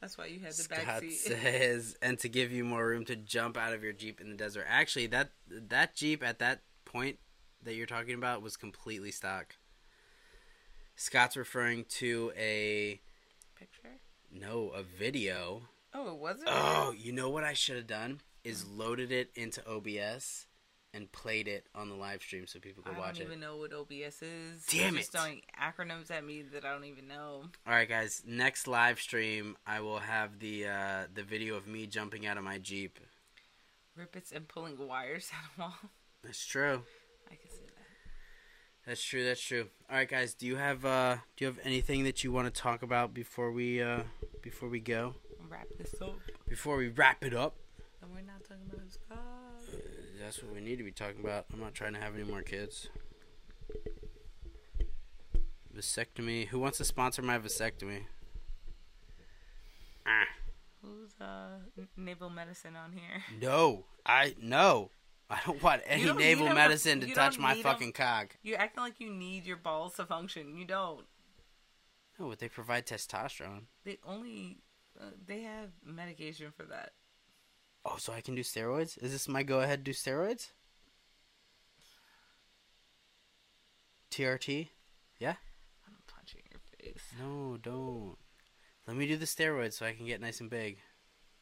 That's 0.00 0.16
why 0.16 0.26
you 0.26 0.40
had 0.40 0.52
the 0.52 0.68
back 0.68 0.82
Scott 0.82 1.00
seat. 1.00 1.12
says, 1.42 1.96
and 2.00 2.18
to 2.20 2.28
give 2.28 2.52
you 2.52 2.64
more 2.64 2.86
room 2.86 3.04
to 3.06 3.16
jump 3.16 3.56
out 3.56 3.72
of 3.74 3.82
your 3.82 3.92
Jeep 3.92 4.20
in 4.20 4.30
the 4.30 4.36
desert. 4.36 4.66
Actually, 4.68 5.06
that 5.08 5.30
that 5.48 5.94
Jeep 5.94 6.22
at 6.24 6.38
that 6.38 6.62
point 6.84 7.18
that 7.62 7.74
you're 7.74 7.86
talking 7.86 8.14
about 8.14 8.42
was 8.42 8.56
completely 8.56 9.10
stock. 9.10 9.56
Scott's 10.96 11.36
referring 11.36 11.84
to 11.84 12.32
a 12.36 13.00
Picture? 13.58 13.88
no, 14.32 14.68
a 14.68 14.82
video. 14.82 15.62
Oh, 15.92 16.12
it 16.12 16.18
wasn't? 16.18 16.48
Oh, 16.50 16.94
you 16.96 17.12
know 17.12 17.30
what 17.30 17.44
I 17.44 17.52
should 17.52 17.76
have 17.76 17.86
done 17.86 18.20
is 18.44 18.66
loaded 18.66 19.12
it 19.12 19.30
into 19.34 19.62
OBS 19.68 20.46
and 20.92 21.10
played 21.12 21.46
it 21.48 21.66
on 21.74 21.88
the 21.88 21.94
live 21.94 22.20
stream 22.20 22.46
so 22.46 22.58
people 22.58 22.82
could 22.82 22.96
watch 22.96 23.18
it. 23.18 23.22
I 23.22 23.24
don't 23.24 23.32
it. 23.32 23.36
even 23.36 23.40
know 23.40 23.56
what 23.56 23.72
OBS 23.72 24.22
is. 24.22 24.66
Damn 24.68 24.94
You're 24.94 25.00
just 25.00 25.12
throwing 25.12 25.42
acronyms 25.60 26.10
at 26.10 26.24
me 26.24 26.42
that 26.52 26.64
I 26.64 26.72
don't 26.72 26.84
even 26.84 27.06
know. 27.08 27.44
All 27.66 27.72
right, 27.72 27.88
guys. 27.88 28.22
Next 28.26 28.66
live 28.66 29.00
stream, 29.00 29.56
I 29.66 29.80
will 29.80 30.00
have 30.00 30.38
the 30.40 30.66
uh, 30.66 31.04
the 31.12 31.22
video 31.22 31.54
of 31.54 31.66
me 31.66 31.86
jumping 31.86 32.26
out 32.26 32.36
of 32.36 32.44
my 32.44 32.58
Jeep. 32.58 32.98
Rippets 33.98 34.32
and 34.34 34.48
pulling 34.48 34.76
wires 34.78 35.30
out 35.34 35.50
of 35.52 35.58
wall. 35.58 35.90
That's 36.24 36.44
true. 36.44 36.82
I 37.30 37.34
can 37.34 37.50
see 37.50 37.64
that. 37.66 38.86
That's 38.86 39.02
true. 39.02 39.24
That's 39.24 39.40
true. 39.40 39.66
All 39.90 39.96
right, 39.96 40.08
guys. 40.08 40.34
Do 40.34 40.46
you 40.46 40.56
have 40.56 40.84
uh 40.84 41.16
do 41.36 41.44
you 41.44 41.46
have 41.46 41.58
anything 41.64 42.04
that 42.04 42.24
you 42.24 42.32
want 42.32 42.52
to 42.52 42.60
talk 42.60 42.82
about 42.82 43.14
before 43.14 43.52
we 43.52 43.80
uh 43.82 44.02
before 44.42 44.68
we 44.68 44.80
go? 44.80 45.14
Wrap 45.48 45.66
this 45.78 45.94
up. 46.00 46.18
Before 46.48 46.76
we 46.76 46.88
wrap 46.88 47.24
it 47.24 47.34
up? 47.34 47.56
And 48.02 48.10
we're 48.12 48.20
not 48.20 48.42
talking 48.44 48.70
about 48.72 48.90
Scott. 48.90 49.18
That's 50.30 50.44
what 50.44 50.54
we 50.54 50.60
need 50.60 50.76
to 50.76 50.84
be 50.84 50.92
talking 50.92 51.24
about. 51.24 51.46
I'm 51.52 51.58
not 51.58 51.74
trying 51.74 51.92
to 51.94 51.98
have 51.98 52.14
any 52.14 52.22
more 52.22 52.42
kids. 52.42 52.88
Vasectomy. 55.76 56.46
Who 56.46 56.60
wants 56.60 56.78
to 56.78 56.84
sponsor 56.84 57.20
my 57.20 57.36
vasectomy? 57.36 58.04
Ah. 60.06 60.28
Who's 60.82 61.20
uh 61.20 61.58
naval 61.96 62.30
medicine 62.30 62.76
on 62.76 62.92
here? 62.92 63.24
No. 63.40 63.86
I 64.06 64.36
no. 64.40 64.92
I 65.28 65.40
don't 65.44 65.60
want 65.60 65.82
any 65.84 66.04
don't 66.04 66.18
naval 66.18 66.48
medicine 66.50 67.00
to 67.00 67.08
you 67.08 67.14
touch 67.16 67.36
my 67.36 67.60
fucking 67.60 67.90
cock. 67.90 68.36
You're 68.44 68.60
acting 68.60 68.84
like 68.84 69.00
you 69.00 69.10
need 69.10 69.46
your 69.46 69.56
balls 69.56 69.96
to 69.96 70.06
function. 70.06 70.56
You 70.56 70.64
don't. 70.64 71.06
No, 72.20 72.28
but 72.28 72.38
they 72.38 72.48
provide 72.48 72.86
testosterone. 72.86 73.62
They 73.82 73.98
only 74.06 74.58
uh, 74.96 75.06
they 75.26 75.40
have 75.40 75.70
medication 75.84 76.52
for 76.56 76.66
that. 76.66 76.92
Oh, 77.84 77.96
so 77.98 78.12
I 78.12 78.20
can 78.20 78.34
do 78.34 78.42
steroids? 78.42 79.02
Is 79.02 79.12
this 79.12 79.28
my 79.28 79.42
go 79.42 79.60
ahead 79.60 79.84
to 79.84 79.92
do 79.92 79.92
steroids? 79.92 80.48
TRT? 84.10 84.68
Yeah? 85.18 85.34
I'm 85.86 85.94
punching 86.06 86.42
your 86.50 86.60
face. 86.78 87.02
No, 87.18 87.56
don't. 87.56 88.16
Let 88.86 88.96
me 88.96 89.06
do 89.06 89.16
the 89.16 89.24
steroids 89.24 89.74
so 89.74 89.86
I 89.86 89.92
can 89.92 90.06
get 90.06 90.20
nice 90.20 90.40
and 90.40 90.50
big. 90.50 90.78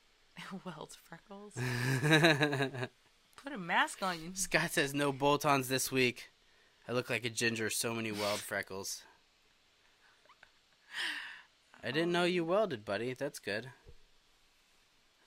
Weld 0.64 0.96
freckles. 1.02 1.54
Put 3.36 3.52
a 3.52 3.58
mask 3.58 4.02
on 4.02 4.20
you. 4.20 4.30
Scott 4.34 4.72
says 4.72 4.94
no 4.94 5.12
bolt-ons 5.12 5.68
this 5.68 5.90
week. 5.90 6.30
I 6.88 6.92
look 6.92 7.10
like 7.10 7.24
a 7.24 7.30
ginger, 7.30 7.70
so 7.70 7.94
many 7.94 8.10
weld 8.10 8.40
freckles. 8.40 9.02
I 11.84 11.90
didn't 11.90 12.12
know 12.12 12.24
you 12.24 12.44
welded, 12.44 12.84
buddy. 12.84 13.14
That's 13.14 13.38
good. 13.38 13.68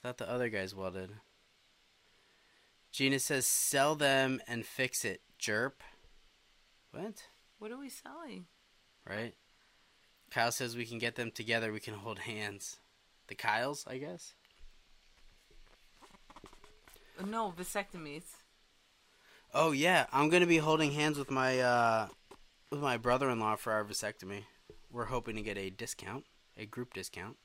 Thought 0.02 0.18
the 0.18 0.30
other 0.30 0.50
guys 0.50 0.74
welded. 0.74 1.12
Gina 2.92 3.20
says 3.20 3.46
sell 3.46 3.96
them 3.96 4.42
and 4.48 4.66
fix 4.66 5.06
it, 5.06 5.22
jerp. 5.40 5.74
What? 6.92 7.24
What 7.60 7.72
are 7.72 7.78
we 7.78 7.90
selling? 7.90 8.46
Right? 9.08 9.36
Kyle 10.32 10.52
says 10.52 10.76
we 10.76 10.86
can 10.86 10.98
get 10.98 11.16
them 11.16 11.30
together, 11.30 11.72
we 11.72 11.80
can 11.80 11.94
hold 11.94 12.20
hands. 12.20 12.78
The 13.28 13.36
Kyles, 13.36 13.86
I 13.88 13.98
guess? 13.98 14.34
No 17.26 17.54
vasectomies. 17.58 18.24
Oh 19.54 19.72
yeah, 19.72 20.08
I'm 20.12 20.30
gonna 20.30 20.48
be 20.48 20.58
holding 20.58 20.94
hands 20.94 21.18
with 21.18 21.30
my 21.30 21.60
uh, 21.60 22.08
with 22.72 22.80
my 22.80 22.98
brother-in-law 22.98 23.58
for 23.58 23.74
our 23.74 23.84
vasectomy. 23.84 24.46
We're 24.90 25.06
hoping 25.06 25.36
to 25.36 25.42
get 25.42 25.58
a 25.58 25.70
discount, 25.70 26.26
a 26.58 26.66
group 26.66 26.94
discount. 26.94 27.38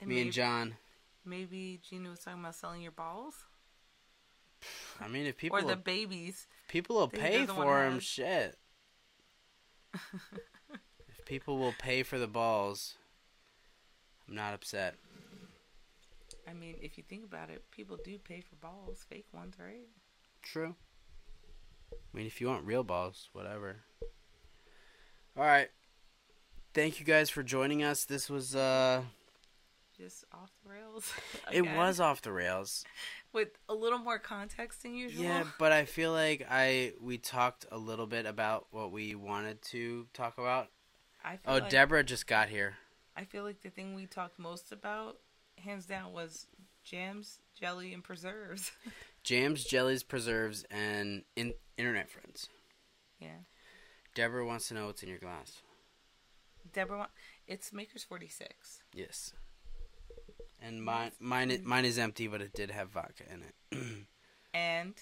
And 0.00 0.08
Me 0.08 0.22
and 0.22 0.32
John. 0.32 0.76
Maybe 1.24 1.80
Gina 1.88 2.10
was 2.10 2.20
talking 2.20 2.40
about 2.40 2.54
selling 2.54 2.82
your 2.82 2.92
balls 2.92 3.34
I 5.00 5.08
mean, 5.08 5.26
if 5.26 5.36
people 5.36 5.58
or 5.58 5.62
the 5.62 5.68
will, 5.68 5.76
babies. 5.76 6.46
people 6.68 6.96
will 6.96 7.08
pay 7.08 7.46
for 7.46 7.64
them, 7.64 7.98
shit. 8.00 8.56
if 9.94 11.24
people 11.26 11.58
will 11.58 11.74
pay 11.78 12.02
for 12.02 12.18
the 12.18 12.26
balls, 12.26 12.94
I'm 14.28 14.34
not 14.34 14.54
upset. 14.54 14.94
I 16.48 16.52
mean, 16.52 16.76
if 16.80 16.96
you 16.98 17.04
think 17.08 17.24
about 17.24 17.50
it, 17.50 17.62
people 17.70 17.98
do 18.02 18.18
pay 18.18 18.40
for 18.40 18.56
balls, 18.56 19.04
fake 19.08 19.26
ones, 19.32 19.54
right? 19.58 19.88
True. 20.42 20.74
I 21.92 22.16
mean, 22.16 22.26
if 22.26 22.40
you 22.40 22.48
want 22.48 22.64
real 22.64 22.84
balls, 22.84 23.28
whatever. 23.32 23.76
All 25.36 25.44
right. 25.44 25.68
Thank 26.74 27.00
you 27.00 27.06
guys 27.06 27.30
for 27.30 27.42
joining 27.42 27.82
us. 27.82 28.04
This 28.04 28.30
was 28.30 28.56
uh, 28.56 29.02
Just 30.02 30.24
off 30.32 30.50
the 30.64 30.70
rails. 30.70 31.12
it 31.52 31.62
was 31.62 32.00
off 32.00 32.22
the 32.22 32.32
rails. 32.32 32.84
with 33.32 33.50
a 33.68 33.74
little 33.74 33.98
more 34.00 34.18
context 34.18 34.82
than 34.82 34.94
usual. 34.94 35.22
Yeah, 35.24 35.44
but 35.60 35.70
I 35.70 35.84
feel 35.84 36.10
like 36.10 36.44
I 36.50 36.94
we 37.00 37.18
talked 37.18 37.66
a 37.70 37.78
little 37.78 38.06
bit 38.08 38.26
about 38.26 38.66
what 38.72 38.90
we 38.90 39.14
wanted 39.14 39.62
to 39.70 40.06
talk 40.12 40.38
about. 40.38 40.68
I 41.24 41.36
feel 41.36 41.40
Oh, 41.46 41.52
like, 41.58 41.70
Deborah 41.70 42.02
just 42.02 42.26
got 42.26 42.48
here. 42.48 42.74
I 43.16 43.24
feel 43.24 43.44
like 43.44 43.60
the 43.60 43.70
thing 43.70 43.94
we 43.94 44.06
talked 44.06 44.40
most 44.40 44.72
about, 44.72 45.18
hands 45.56 45.86
down, 45.86 46.12
was 46.12 46.48
jams, 46.82 47.38
jelly, 47.60 47.94
and 47.94 48.02
preserves. 48.02 48.72
Jams, 49.22 49.62
jellies, 49.62 50.02
preserves, 50.02 50.64
and 50.68 51.22
in- 51.36 51.54
internet 51.78 52.10
friends. 52.10 52.48
yeah. 53.20 53.28
Deborah 54.16 54.44
wants 54.44 54.66
to 54.66 54.74
know 54.74 54.86
what's 54.86 55.04
in 55.04 55.08
your 55.08 55.18
glass. 55.18 55.62
Deborah, 56.72 57.08
it's 57.46 57.72
Maker's 57.72 58.02
46. 58.02 58.82
Yes. 58.94 59.32
And 60.64 60.84
mine, 60.84 61.10
mine, 61.18 61.60
mine 61.64 61.84
is 61.84 61.98
empty, 61.98 62.28
but 62.28 62.40
it 62.40 62.52
did 62.52 62.70
have 62.70 62.90
vodka 62.90 63.24
in 63.32 63.42
it. 63.42 63.78
And 64.54 64.94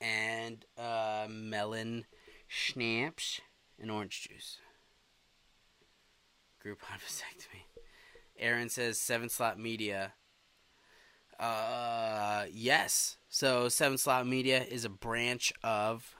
and 0.00 0.64
uh, 0.78 1.26
melon 1.28 2.06
schnapps 2.46 3.42
and 3.78 3.90
orange 3.90 4.22
juice. 4.22 4.56
Groupon 6.64 6.98
vasectomy. 7.06 7.64
Aaron 8.38 8.70
says 8.70 8.98
seven 8.98 9.28
slot 9.28 9.58
media. 9.58 10.14
Uh, 11.38 12.46
yes. 12.50 13.18
So 13.28 13.68
seven 13.68 13.98
slot 13.98 14.26
media 14.26 14.62
is 14.62 14.86
a 14.86 14.88
branch 14.88 15.52
of 15.62 16.14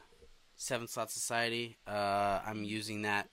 Seven 0.58 0.88
Slot 0.88 1.10
Society. 1.10 1.78
Uh, 1.86 2.40
I'm 2.44 2.64
using 2.64 3.02
that 3.02 3.28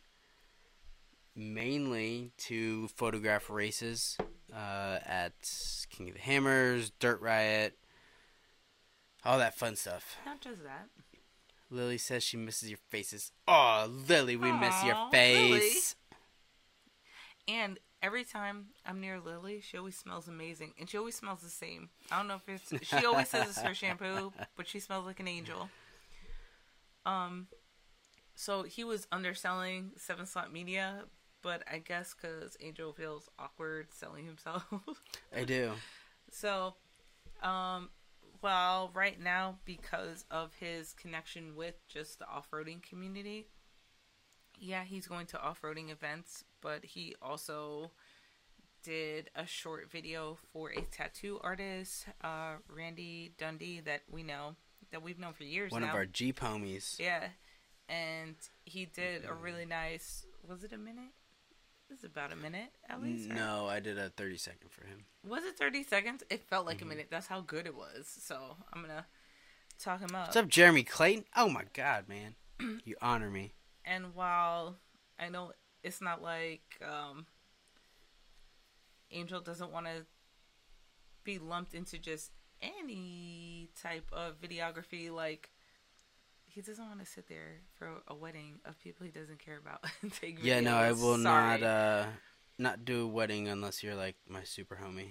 mainly 1.36 2.32
to 2.38 2.88
photograph 2.90 3.50
races 3.50 4.18
uh, 4.54 5.00
at 5.06 5.34
King 5.90 6.10
of 6.10 6.16
the 6.16 6.22
Hammers, 6.22 6.92
Dirt 7.00 7.22
Riot, 7.22 7.78
all 9.24 9.38
that 9.38 9.58
fun 9.58 9.76
stuff. 9.76 10.18
not 10.26 10.42
just 10.42 10.64
that. 10.64 10.88
Lily 11.70 11.98
says 11.98 12.24
she 12.24 12.38
misses 12.38 12.70
your 12.70 12.80
faces. 12.90 13.32
Oh, 13.48 13.90
Lily, 14.08 14.36
we 14.36 14.52
miss 14.52 14.84
your 14.84 15.10
face. 15.12 15.96
And 17.48 17.80
every 18.02 18.24
time 18.24 18.68
I'm 18.86 19.02
near 19.02 19.20
Lily, 19.20 19.62
she 19.62 19.78
always 19.78 19.98
smells 19.98 20.28
amazing, 20.28 20.74
and 20.80 20.90
she 20.90 20.98
always 20.98 21.16
smells 21.16 21.42
the 21.42 21.50
same. 21.50 21.90
I 22.12 22.18
don't 22.18 22.28
know 22.28 22.36
if 22.36 22.48
it's 22.48 22.88
she 22.88 23.06
always 23.06 23.30
says 23.30 23.50
it's 23.50 23.62
her 23.62 23.74
shampoo, 23.74 24.32
but 24.56 24.68
she 24.68 24.80
smells 24.80 25.06
like 25.06 25.20
an 25.20 25.28
angel. 25.28 25.70
Um, 27.06 27.48
so 28.36 28.64
he 28.64 28.84
was 28.84 29.08
underselling 29.12 29.92
Seven 29.98 30.26
Slot 30.26 30.52
Media, 30.54 31.04
but 31.46 31.62
I 31.72 31.78
guess 31.78 32.16
because 32.20 32.58
Angel 32.60 32.92
feels 32.92 33.30
awkward 33.38 33.94
selling 33.94 34.26
himself. 34.26 34.66
I 35.34 35.46
do. 35.46 35.72
So, 36.32 36.74
um, 37.44 37.90
well, 38.42 38.90
right 38.94 39.22
now, 39.22 39.60
because 39.64 40.26
of 40.32 40.54
his 40.56 40.92
connection 40.92 41.56
with 41.56 41.76
just 41.88 42.20
the 42.20 42.28
off 42.28 42.50
roading 42.52 42.82
community, 42.82 43.48
yeah, 44.60 44.84
he's 44.84 45.08
going 45.08 45.28
to 45.28 45.40
off 45.40 45.62
roading 45.62 45.92
events, 45.92 46.44
but 46.62 46.84
he 46.84 47.16
also 47.22 47.92
did 48.84 49.30
a 49.36 49.46
short 49.46 49.90
video 49.90 50.38
for 50.52 50.72
a 50.72 50.82
tattoo 50.92 51.40
artist, 51.42 52.08
uh, 52.22 52.56
Randy 52.68 53.32
Dundee, 53.38 53.80
that 53.82 54.02
we 54.12 54.24
know, 54.24 54.56
that 54.92 55.04
we've 55.04 55.20
known 55.20 55.34
for 55.34 55.44
years 55.44 55.72
One 55.72 55.84
now. 55.84 55.90
of 55.90 55.96
our 55.96 56.08
Jeep 56.08 56.40
homies. 56.40 57.00
Yeah. 57.00 57.28
And 57.88 58.36
he 58.66 58.86
did 58.86 59.24
a 59.26 59.34
really 59.34 59.66
nice, 59.66 60.26
was 60.46 60.66
it 60.66 60.74
a 60.74 60.78
minute? 60.78 61.14
This 61.90 62.00
is 62.00 62.06
about 62.06 62.32
a 62.32 62.36
minute, 62.36 62.72
at 62.90 63.02
least. 63.02 63.30
No, 63.30 63.68
I 63.68 63.80
did 63.80 63.98
a 63.98 64.10
30 64.10 64.38
second 64.38 64.72
for 64.72 64.86
him. 64.88 65.06
Was 65.28 65.44
it 65.44 65.58
30 65.58 65.84
seconds? 65.84 66.24
It 66.30 66.44
felt 66.50 66.66
like 66.66 66.78
Mm-hmm. 66.78 66.86
a 66.88 66.90
minute. 66.90 67.08
That's 67.12 67.28
how 67.28 67.42
good 67.42 67.66
it 67.68 67.76
was. 67.76 68.08
So 68.08 68.58
I'm 68.74 68.82
going 68.82 68.96
to 68.96 69.06
talk 69.80 70.00
him 70.00 70.16
up. 70.16 70.28
What's 70.28 70.36
up, 70.36 70.48
Jeremy 70.48 70.84
Clayton? 70.84 71.26
Oh 71.36 71.48
my 71.50 71.64
god, 71.74 72.06
man. 72.10 72.36
you 72.86 72.96
honor 73.02 73.30
me. 73.30 73.54
And 73.86 74.16
while 74.16 74.78
I 75.20 75.30
know 75.30 75.52
it's 75.84 76.02
not 76.02 76.24
like 76.24 76.64
um, 76.84 77.28
Angel 79.12 79.40
doesn't 79.40 79.72
want 79.72 79.86
to 79.86 80.06
be 81.24 81.38
lumped 81.38 81.74
into 81.76 82.00
just 82.00 82.32
any 82.62 83.70
type 83.80 84.10
of 84.12 84.42
videography, 84.42 85.12
like 85.12 85.50
he 86.56 86.62
doesn't 86.62 86.88
want 86.88 87.00
to 87.02 87.06
sit 87.06 87.28
there 87.28 87.60
for 87.78 87.90
a 88.08 88.16
wedding 88.16 88.60
of 88.66 88.80
people 88.80 89.06
he 89.06 89.12
doesn't 89.12 89.40
care 89.40 89.58
about 89.58 89.84
take 90.22 90.40
videos. 90.40 90.44
Yeah, 90.46 90.60
no, 90.62 90.76
I 90.76 90.94
will 90.94 91.18
Sorry. 91.18 91.60
not 91.60 91.64
uh 91.64 92.06
not 92.58 92.86
do 92.86 93.04
a 93.04 93.08
wedding 93.08 93.50
unless 93.50 93.84
you're 93.84 93.96
like 93.96 94.16
my 94.28 94.44
super 94.44 94.80
homie. 94.82 95.10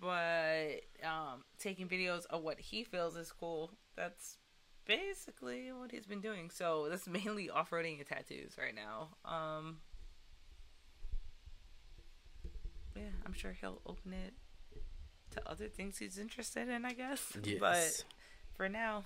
but 0.00 0.82
um, 1.04 1.42
taking 1.58 1.88
videos 1.88 2.24
of 2.26 2.42
what 2.44 2.60
he 2.60 2.84
feels 2.84 3.16
is 3.16 3.32
cool. 3.32 3.72
That's 3.96 4.38
basically 4.84 5.72
what 5.72 5.90
he's 5.90 6.06
been 6.06 6.20
doing. 6.20 6.48
So 6.50 6.86
that's 6.88 7.08
mainly 7.08 7.50
off-roading 7.50 7.98
and 7.98 8.06
tattoos 8.06 8.52
right 8.56 8.74
now. 8.74 9.08
Um, 9.24 9.78
yeah, 12.94 13.02
I'm 13.26 13.32
sure 13.32 13.56
he'll 13.60 13.80
open 13.84 14.12
it 14.12 14.34
to 15.32 15.50
other 15.50 15.66
things 15.66 15.98
he's 15.98 16.18
interested 16.18 16.68
in. 16.68 16.84
I 16.84 16.92
guess. 16.92 17.36
Yes. 17.42 17.58
But 17.58 18.04
for 18.54 18.68
now, 18.68 19.02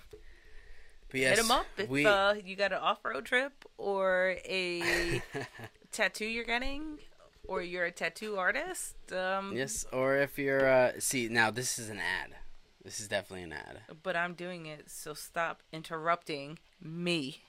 But 1.11 1.19
yes, 1.19 1.37
hit 1.37 1.45
him 1.45 1.51
up 1.51 1.65
if 1.77 1.89
we 1.89 2.05
uh, 2.05 2.33
you 2.33 2.55
got 2.55 2.71
an 2.71 2.79
off-road 2.79 3.25
trip 3.25 3.65
or 3.77 4.37
a 4.45 5.21
tattoo 5.91 6.25
you're 6.25 6.45
getting, 6.45 6.99
or 7.43 7.61
you're 7.61 7.85
a 7.85 7.91
tattoo 7.91 8.37
artist. 8.37 8.95
Um, 9.11 9.55
Yes, 9.55 9.85
or 9.91 10.17
if 10.17 10.39
you're 10.39 10.67
uh 10.67 10.93
see, 10.99 11.27
now 11.27 11.51
this 11.51 11.77
is 11.77 11.89
an 11.89 11.99
ad. 11.99 12.35
This 12.83 12.99
is 12.99 13.07
definitely 13.07 13.43
an 13.43 13.53
ad. 13.53 13.81
but 14.01 14.15
I'm 14.15 14.33
doing 14.33 14.65
it, 14.65 14.89
so 14.89 15.13
stop 15.13 15.61
interrupting 15.71 16.57
me. 16.81 17.43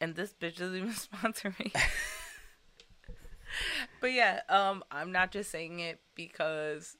And 0.00 0.16
this 0.16 0.34
bitch 0.34 0.58
doesn't 0.58 0.76
even 0.76 0.92
sponsor 0.92 1.54
me. 1.58 1.72
but 4.00 4.12
yeah, 4.12 4.40
um, 4.48 4.82
I'm 4.90 5.12
not 5.12 5.30
just 5.30 5.50
saying 5.50 5.80
it 5.80 6.00
because 6.14 6.96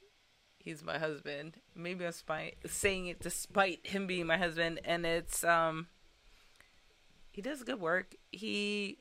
he's 0.65 0.83
my 0.83 0.99
husband. 0.99 1.59
Maybe 1.75 2.05
I'm 2.05 2.13
spite, 2.13 2.57
saying 2.67 3.07
it 3.09 3.21
despite 3.21 3.87
him 3.87 4.07
being 4.07 4.27
my 4.27 4.37
husband, 4.39 4.81
and 4.85 5.05
it's 5.07 5.45
um, 5.45 5.89
he 7.31 7.43
does 7.43 7.63
good 7.63 7.81
work. 7.81 8.15
He 8.33 8.99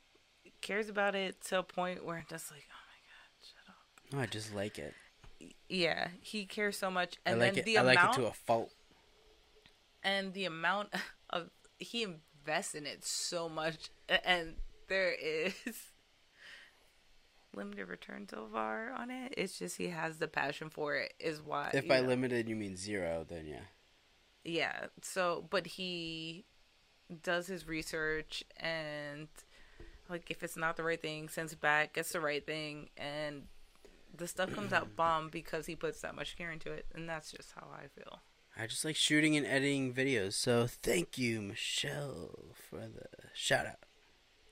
cares 0.62 0.90
about 0.90 1.16
it 1.16 1.42
to 1.46 1.60
a 1.60 1.64
point 1.64 2.06
where 2.06 2.18
I'm 2.18 2.26
just 2.30 2.52
like, 2.52 2.64
oh 2.70 2.84
my 2.90 3.00
god, 3.10 3.48
shut 3.48 3.70
up. 3.70 4.14
No, 4.14 4.20
I 4.22 4.26
just 4.28 4.54
like 4.54 4.78
it. 4.78 4.94
Yeah, 5.70 6.10
he 6.22 6.46
cares 6.46 6.78
so 6.78 6.92
much, 6.92 7.18
and 7.26 7.36
I 7.36 7.46
like 7.46 7.54
then 7.56 7.60
it. 7.60 7.66
the 7.66 7.78
I 7.78 7.82
like 7.82 7.98
amount 8.00 8.18
it 8.18 8.22
to 8.22 8.28
a 8.28 8.34
fault. 8.34 8.72
and 10.04 10.34
the 10.34 10.46
amount 10.46 10.90
of 11.30 11.50
he 11.80 12.04
invests 12.04 12.76
in 12.76 12.86
it 12.86 13.04
so 13.04 13.50
much 13.50 13.90
and 14.26 14.56
there 14.88 15.12
is 15.12 15.54
limited 17.54 17.88
return 17.88 18.28
so 18.30 18.48
far 18.52 18.92
on 18.92 19.10
it 19.12 19.34
it's 19.38 19.58
just 19.60 19.78
he 19.78 19.88
has 19.90 20.18
the 20.18 20.28
passion 20.28 20.70
for 20.70 20.96
it 20.96 21.14
is 21.20 21.42
why 21.42 21.70
If 21.74 21.88
by 21.88 22.02
know. 22.02 22.08
limited 22.08 22.50
you 22.50 22.56
mean 22.56 22.76
zero, 22.76 23.26
then 23.28 23.46
yeah. 23.48 23.62
yeah 24.44 24.88
so 25.02 25.46
but 25.50 25.68
he 25.68 26.46
does 27.22 27.48
his 27.48 27.68
research 27.68 28.44
and 28.58 29.28
like 30.10 30.30
if 30.32 30.44
it's 30.44 30.58
not 30.58 30.78
the 30.78 30.84
right 30.84 31.02
thing 31.02 31.30
sends 31.30 31.54
it 31.54 31.62
back 31.62 31.94
gets 31.94 32.12
the 32.12 32.20
right 32.20 32.46
thing 32.46 32.90
and 32.98 33.44
the 34.16 34.28
stuff 34.28 34.54
comes 34.54 34.74
out 34.74 34.96
bomb 34.96 35.30
because 35.30 35.66
he 35.66 35.76
puts 35.76 36.02
that 36.02 36.16
much 36.16 36.38
care 36.38 36.52
into 36.52 36.72
it 36.72 36.86
and 36.94 37.08
that's 37.08 37.32
just 37.32 37.52
how 37.56 37.68
i 37.76 37.88
feel 37.88 38.20
I 38.56 38.68
just 38.68 38.86
like 38.86 38.96
shooting 38.96 39.36
and 39.36 39.48
editing 39.48 39.96
videos. 39.96 40.34
So 40.34 40.68
thank 40.68 41.18
you, 41.18 41.42
Michelle, 41.42 42.54
for 42.70 42.82
the 42.82 43.08
shout 43.34 43.66
out. 43.66 43.80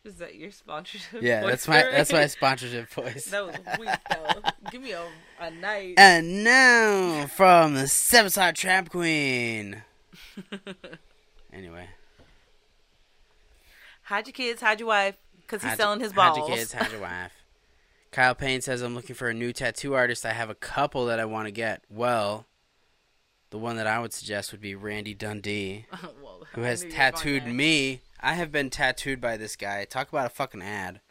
Is 0.03 0.15
that 0.15 0.35
your 0.35 0.51
sponsorship 0.51 1.21
Yeah, 1.21 1.41
voice 1.41 1.49
that's 1.49 1.67
my 1.67 1.83
that's 1.91 2.11
my 2.11 2.27
sponsorship 2.27 2.89
voice. 2.89 3.25
That 3.25 3.45
was 3.45 3.55
weak 3.79 3.89
though. 4.09 4.41
Give 4.71 4.81
me 4.81 4.91
a, 4.91 5.03
a 5.39 5.51
nice. 5.51 5.95
And 5.97 6.43
now 6.43 7.27
from 7.27 7.75
the 7.75 7.87
Seven 7.87 8.31
Side 8.31 8.55
Trap 8.55 8.89
Queen. 8.89 9.83
Anyway, 11.53 11.85
hide 14.03 14.25
your 14.25 14.31
kids, 14.31 14.61
hide 14.61 14.79
your 14.79 14.87
wife, 14.87 15.17
because 15.41 15.61
he's 15.61 15.71
hide 15.71 15.77
selling 15.77 15.99
his 15.99 16.13
balls. 16.13 16.37
Hide 16.37 16.47
your 16.47 16.57
kids, 16.57 16.73
hide 16.73 16.91
your 16.91 17.01
wife. 17.01 17.33
Kyle 18.11 18.35
Payne 18.35 18.61
says 18.61 18.81
I'm 18.81 18.95
looking 18.95 19.15
for 19.15 19.29
a 19.29 19.33
new 19.33 19.51
tattoo 19.51 19.93
artist. 19.93 20.25
I 20.25 20.31
have 20.31 20.49
a 20.49 20.55
couple 20.55 21.05
that 21.07 21.19
I 21.19 21.25
want 21.25 21.47
to 21.47 21.51
get. 21.51 21.83
Well, 21.89 22.45
the 23.49 23.57
one 23.57 23.75
that 23.75 23.87
I 23.87 23.99
would 23.99 24.13
suggest 24.13 24.53
would 24.53 24.61
be 24.61 24.75
Randy 24.75 25.13
Dundee, 25.13 25.85
well, 26.23 26.43
who 26.53 26.61
has 26.61 26.83
knew 26.83 26.89
you 26.89 26.93
were 26.93 26.97
going 26.97 27.13
tattooed 27.13 27.45
me. 27.47 28.01
I 28.21 28.33
have 28.33 28.51
been 28.51 28.69
tattooed 28.69 29.19
by 29.19 29.37
this 29.37 29.55
guy. 29.55 29.83
Talk 29.85 30.09
about 30.09 30.27
a 30.27 30.29
fucking 30.29 30.61
ad. 30.61 31.01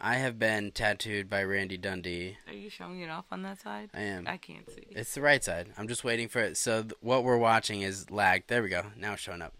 I 0.00 0.16
have 0.16 0.38
been 0.38 0.72
tattooed 0.72 1.28
by 1.30 1.42
Randy 1.42 1.76
Dundee. 1.78 2.36
Are 2.46 2.52
you 2.54 2.68
showing 2.68 3.00
it 3.00 3.10
off 3.10 3.26
on 3.30 3.42
that 3.42 3.60
side? 3.60 3.90
I 3.94 4.02
am. 4.02 4.26
I 4.26 4.36
can't 4.36 4.68
see. 4.70 4.84
It's 4.90 5.14
the 5.14 5.22
right 5.22 5.42
side. 5.42 5.68
I'm 5.78 5.88
just 5.88 6.04
waiting 6.04 6.28
for 6.28 6.40
it. 6.40 6.56
So 6.58 6.82
th- 6.82 6.94
what 7.00 7.24
we're 7.24 7.38
watching 7.38 7.80
is 7.80 8.10
lagged. 8.10 8.48
There 8.48 8.62
we 8.62 8.68
go. 8.68 8.86
Now 8.98 9.14
it's 9.14 9.22
showing 9.22 9.40
up. 9.42 9.54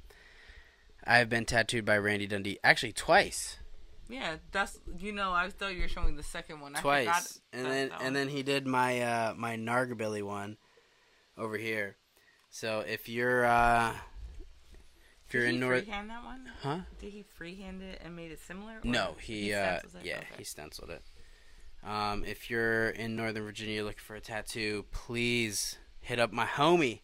I 1.06 1.18
have 1.18 1.28
been 1.30 1.46
tattooed 1.46 1.84
by 1.86 1.96
Randy 1.98 2.26
Dundee 2.26 2.58
actually 2.64 2.92
twice. 2.92 3.58
yeah, 4.08 4.36
that's 4.52 4.78
you 4.98 5.12
know. 5.12 5.32
I 5.32 5.48
thought 5.50 5.74
you 5.74 5.82
were 5.82 5.88
showing 5.88 6.16
the 6.16 6.22
second 6.22 6.60
one. 6.60 6.74
I 6.76 6.80
Twice. 6.80 7.06
forgot 7.06 7.32
And 7.52 7.66
then 7.66 7.90
and 8.00 8.16
then 8.16 8.28
he 8.28 8.42
did 8.42 8.66
my 8.66 9.00
uh 9.00 9.34
my 9.36 9.56
Nargabilly 9.56 10.22
one 10.22 10.56
over 11.38 11.56
here. 11.56 11.96
So 12.50 12.80
if 12.80 13.08
you're 13.08 13.46
uh 13.46 13.94
you're 15.34 15.42
Did 15.44 15.48
in 15.50 15.54
he 15.56 15.60
North 15.60 15.84
freehand 15.84 16.10
that 16.10 16.24
one? 16.24 16.40
Huh? 16.62 16.78
Did 17.00 17.12
he 17.12 17.22
freehand 17.22 17.82
it 17.82 18.00
and 18.04 18.14
made 18.16 18.30
it 18.32 18.40
similar? 18.40 18.80
No, 18.84 19.16
he, 19.20 19.52
uh 19.52 19.80
yeah, 20.02 20.18
Okay. 20.18 20.26
he 20.38 20.44
stenciled 20.44 20.90
it. 20.90 21.02
Um 21.84 22.24
if 22.24 22.50
you're 22.50 22.90
in 22.90 23.16
Northern 23.16 23.44
Virginia 23.44 23.82
looking 23.84 23.98
for 23.98 24.16
a 24.16 24.20
tattoo, 24.20 24.84
please 24.90 25.78
hit 26.00 26.18
up 26.18 26.32
my 26.32 26.46
homie 26.46 27.00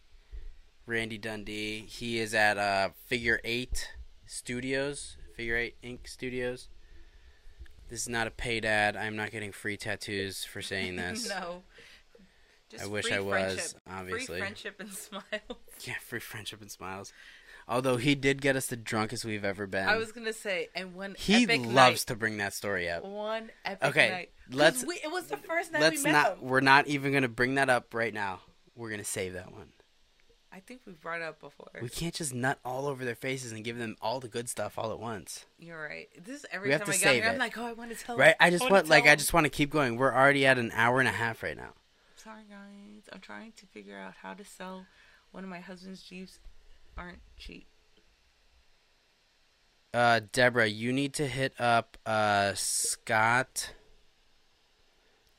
Randy 0.87 1.19
Dundee. 1.19 1.81
He 1.89 2.19
is 2.19 2.35
at 2.35 2.59
uh 2.59 2.91
Figure 3.07 3.41
8 3.45 3.89
Studios, 4.27 5.17
Figure 5.37 5.57
8 5.57 5.77
Ink 5.83 6.09
Studios. 6.09 6.69
This 7.89 8.01
is 8.03 8.09
not 8.09 8.27
a 8.27 8.31
paid 8.31 8.65
ad. 8.65 8.97
I'm 8.97 9.17
not 9.17 9.31
getting 9.33 9.53
free 9.53 9.77
tattoos 9.77 10.45
for 10.45 10.63
saying 10.63 10.97
this. 10.97 11.29
no. 11.29 11.63
Just 12.71 12.85
I 12.85 12.87
wish 12.87 13.13
I 13.13 13.21
was, 13.21 13.33
friendship. 13.53 13.81
obviously. 13.87 14.27
Free 14.27 14.39
friendship 14.41 14.81
and 14.81 14.91
smiles. 14.95 15.59
Yeah, 15.85 15.95
free 16.01 16.21
friendship 16.21 16.63
and 16.63 16.71
smiles. 16.71 17.13
Although 17.73 17.97
he 17.97 18.15
did 18.15 18.43
get 18.43 18.55
us 18.55 18.67
the 18.67 18.77
drunkest 18.77 19.25
we've 19.25 19.47
ever 19.47 19.67
been. 19.67 19.89
I 19.89 19.97
was 19.97 20.13
gonna 20.13 20.35
say, 20.35 20.69
and 20.75 20.95
one 20.95 21.15
he 21.19 21.45
epic 21.45 21.63
loves 21.63 21.75
night, 21.75 21.97
to 22.09 22.17
bring 22.17 22.37
that 22.37 22.53
story 22.53 22.91
up. 22.91 23.03
one 23.03 23.51
epic 23.65 23.89
Okay, 23.89 24.11
night. 24.11 24.31
let's- 24.51 24.85
We, 24.85 24.97
it 24.97 25.11
was 25.11 25.29
the 25.29 25.39
first 25.39 25.73
night 25.73 25.81
Let's 25.81 26.05
we 26.05 26.13
met 26.13 26.13
not. 26.13 26.39
him. 26.39 26.49
We're 26.49 26.61
not 26.61 26.87
even 26.87 27.13
gonna 27.15 27.29
bring 27.29 27.55
that 27.55 27.71
up 27.71 27.95
right 27.95 28.13
now. 28.13 28.41
We're 28.77 28.91
gonna 28.91 29.05
save 29.05 29.33
that 29.33 29.53
one. 29.53 29.73
I 30.53 30.61
think 30.61 30.83
we 30.87 30.93
brought 30.93 31.23
it 31.23 31.25
up 31.25 31.41
before. 31.41 31.71
We 31.81 31.89
can't 31.89 32.13
just 32.15 32.35
nut 32.35 32.59
all 32.63 32.87
over 32.87 33.07
their 33.07 33.15
faces 33.15 33.53
and 33.53 33.65
give 33.65 33.79
them 33.79 33.97
all 34.03 34.21
the 34.21 34.29
good 34.29 34.51
stuff 34.51 34.77
all 34.79 34.93
at 34.93 34.99
once, 35.01 35.47
You're 35.59 35.83
right. 35.83 36.09
This 36.23 36.41
is 36.41 36.47
every 36.53 36.69
We 36.69 36.75
time 36.77 36.91
I 36.91 36.93
get 36.99 37.15
here, 37.15 37.25
it. 37.25 37.29
I'm 37.29 37.39
like, 37.39 37.57
oh, 37.57 37.65
I 37.65 37.73
want 37.73 37.97
to 37.97 38.05
tell. 38.05 38.19
right? 38.19 38.33
him. 38.33 38.37
I 38.39 38.51
just 38.51 38.61
wanna 38.65 38.75
want, 38.75 38.89
like, 38.89 39.05
tell 39.05 39.13
I 39.15 39.17
just 39.17 39.33
want 39.33 39.45
to 39.47 39.51
keep 39.51 39.71
going. 39.71 39.97
We're 39.97 40.13
already 40.13 40.45
at 40.45 40.59
an 40.59 40.71
hour 40.75 41.01
and 41.01 41.09
a 41.09 41.13
half 41.13 41.43
right 41.43 41.57
now. 41.57 41.73
Sorry, 42.17 42.43
guys. 42.51 43.09
I'm 43.11 43.21
trying 43.21 43.53
to 43.53 43.67
figure 43.67 43.99
out 43.99 44.13
how 44.23 44.35
to 44.35 44.45
sell 44.45 44.85
one 45.31 45.43
of 45.43 45.49
my 45.49 45.61
husband's 45.61 46.03
Jeeps. 46.03 46.39
Aren't 46.97 47.21
cheap. 47.37 47.67
Uh, 49.95 50.21
Deborah, 50.33 50.69
you 50.69 50.93
need 50.93 51.13
to 51.15 51.27
hit 51.27 51.53
up 51.61 51.99
uh 52.07 52.53
Scott 52.55 53.75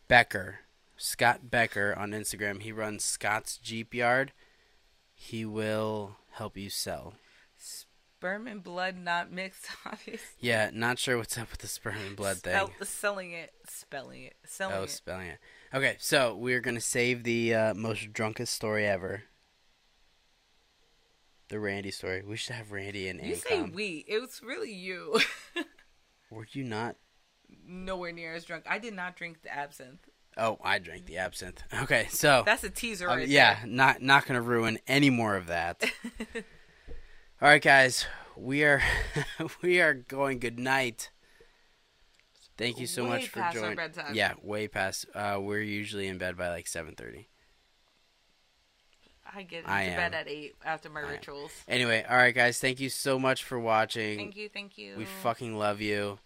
Becker. 0.07 0.59
Scott 0.95 1.49
Becker 1.49 1.95
on 1.97 2.11
Instagram. 2.11 2.61
He 2.61 2.71
runs 2.71 3.03
Scott's 3.03 3.57
Jeep 3.57 3.93
Yard. 3.93 4.31
He 5.13 5.43
will 5.45 6.17
help 6.31 6.55
you 6.57 6.69
sell. 6.69 7.15
Sperm 7.57 8.47
and 8.47 8.63
blood 8.63 8.95
not 8.97 9.31
mixed, 9.31 9.65
obviously. 9.85 10.21
Yeah, 10.39 10.69
not 10.73 10.99
sure 10.99 11.17
what's 11.17 11.37
up 11.37 11.49
with 11.51 11.59
the 11.61 11.67
sperm 11.67 11.95
and 12.07 12.15
blood 12.15 12.37
thing. 12.37 12.67
Selling 12.83 13.31
it, 13.33 13.51
spelling 13.67 14.23
it, 14.23 14.35
selling 14.45 14.75
Oh, 14.75 14.83
it. 14.83 14.89
spelling 14.91 15.27
it. 15.27 15.39
Okay, 15.73 15.95
so 15.99 16.35
we're 16.35 16.61
gonna 16.61 16.79
save 16.79 17.23
the 17.23 17.53
uh, 17.55 17.73
most 17.73 18.13
drunkest 18.13 18.53
story 18.53 18.85
ever. 18.85 19.23
The 21.53 21.59
Randy 21.59 21.91
story. 21.91 22.23
We 22.25 22.35
should 22.35 22.55
have 22.55 22.71
Randy 22.71 23.07
and 23.09 23.21
You 23.21 23.35
say 23.35 23.61
we. 23.61 24.03
It 24.07 24.19
was 24.19 24.41
really 24.43 24.73
you. 24.73 25.19
Were 26.31 26.47
you 26.51 26.63
not? 26.63 26.95
Nowhere 27.63 28.11
near 28.11 28.33
as 28.33 28.43
drunk. 28.43 28.63
I 28.67 28.79
did 28.79 28.95
not 28.95 29.15
drink 29.15 29.43
the 29.43 29.53
absinthe. 29.53 30.09
Oh, 30.35 30.57
I 30.63 30.79
drank 30.79 31.05
the 31.05 31.19
absinthe. 31.19 31.61
Okay, 31.83 32.07
so 32.09 32.41
That's 32.43 32.63
a 32.63 32.71
teaser 32.71 33.07
um, 33.07 33.19
right 33.19 33.27
yeah, 33.27 33.59
not 33.67 34.01
not 34.01 34.25
gonna 34.25 34.41
ruin 34.41 34.79
any 34.87 35.11
more 35.11 35.35
of 35.35 35.45
that. 35.45 35.83
All 37.39 37.49
right, 37.49 37.61
guys, 37.61 38.07
we 38.35 38.63
are 38.63 38.81
we 39.61 39.79
are 39.79 39.93
going. 39.93 40.39
Good 40.39 40.57
night. 40.57 41.11
Thank 42.57 42.79
you 42.79 42.87
so 42.87 43.03
Way 43.03 43.09
much 43.09 43.27
for 43.27 43.41
past 43.41 43.57
our 43.57 43.61
joining. 43.61 43.77
bedtime. 43.77 44.15
Yeah, 44.15 44.33
way 44.41 44.67
past. 44.67 45.05
Uh, 45.13 45.37
we're 45.39 45.61
usually 45.61 46.07
in 46.07 46.17
bed 46.17 46.35
by 46.35 46.49
like 46.49 46.65
seven 46.65 46.95
thirty. 46.95 47.27
I 49.35 49.43
get 49.43 49.67
I 49.67 49.83
into 49.83 49.97
bed 49.97 50.13
at 50.13 50.27
8 50.27 50.55
after 50.65 50.89
my 50.89 51.01
I 51.01 51.03
am. 51.05 51.09
rituals. 51.09 51.51
Anyway, 51.67 52.05
all 52.09 52.17
right, 52.17 52.35
guys, 52.35 52.59
thank 52.59 52.79
you 52.79 52.89
so 52.89 53.17
much 53.17 53.43
for 53.43 53.59
watching. 53.59 54.17
Thank 54.17 54.35
you, 54.35 54.49
thank 54.49 54.77
you. 54.77 54.95
We 54.97 55.05
fucking 55.05 55.55
love 55.57 55.81
you. 55.81 56.19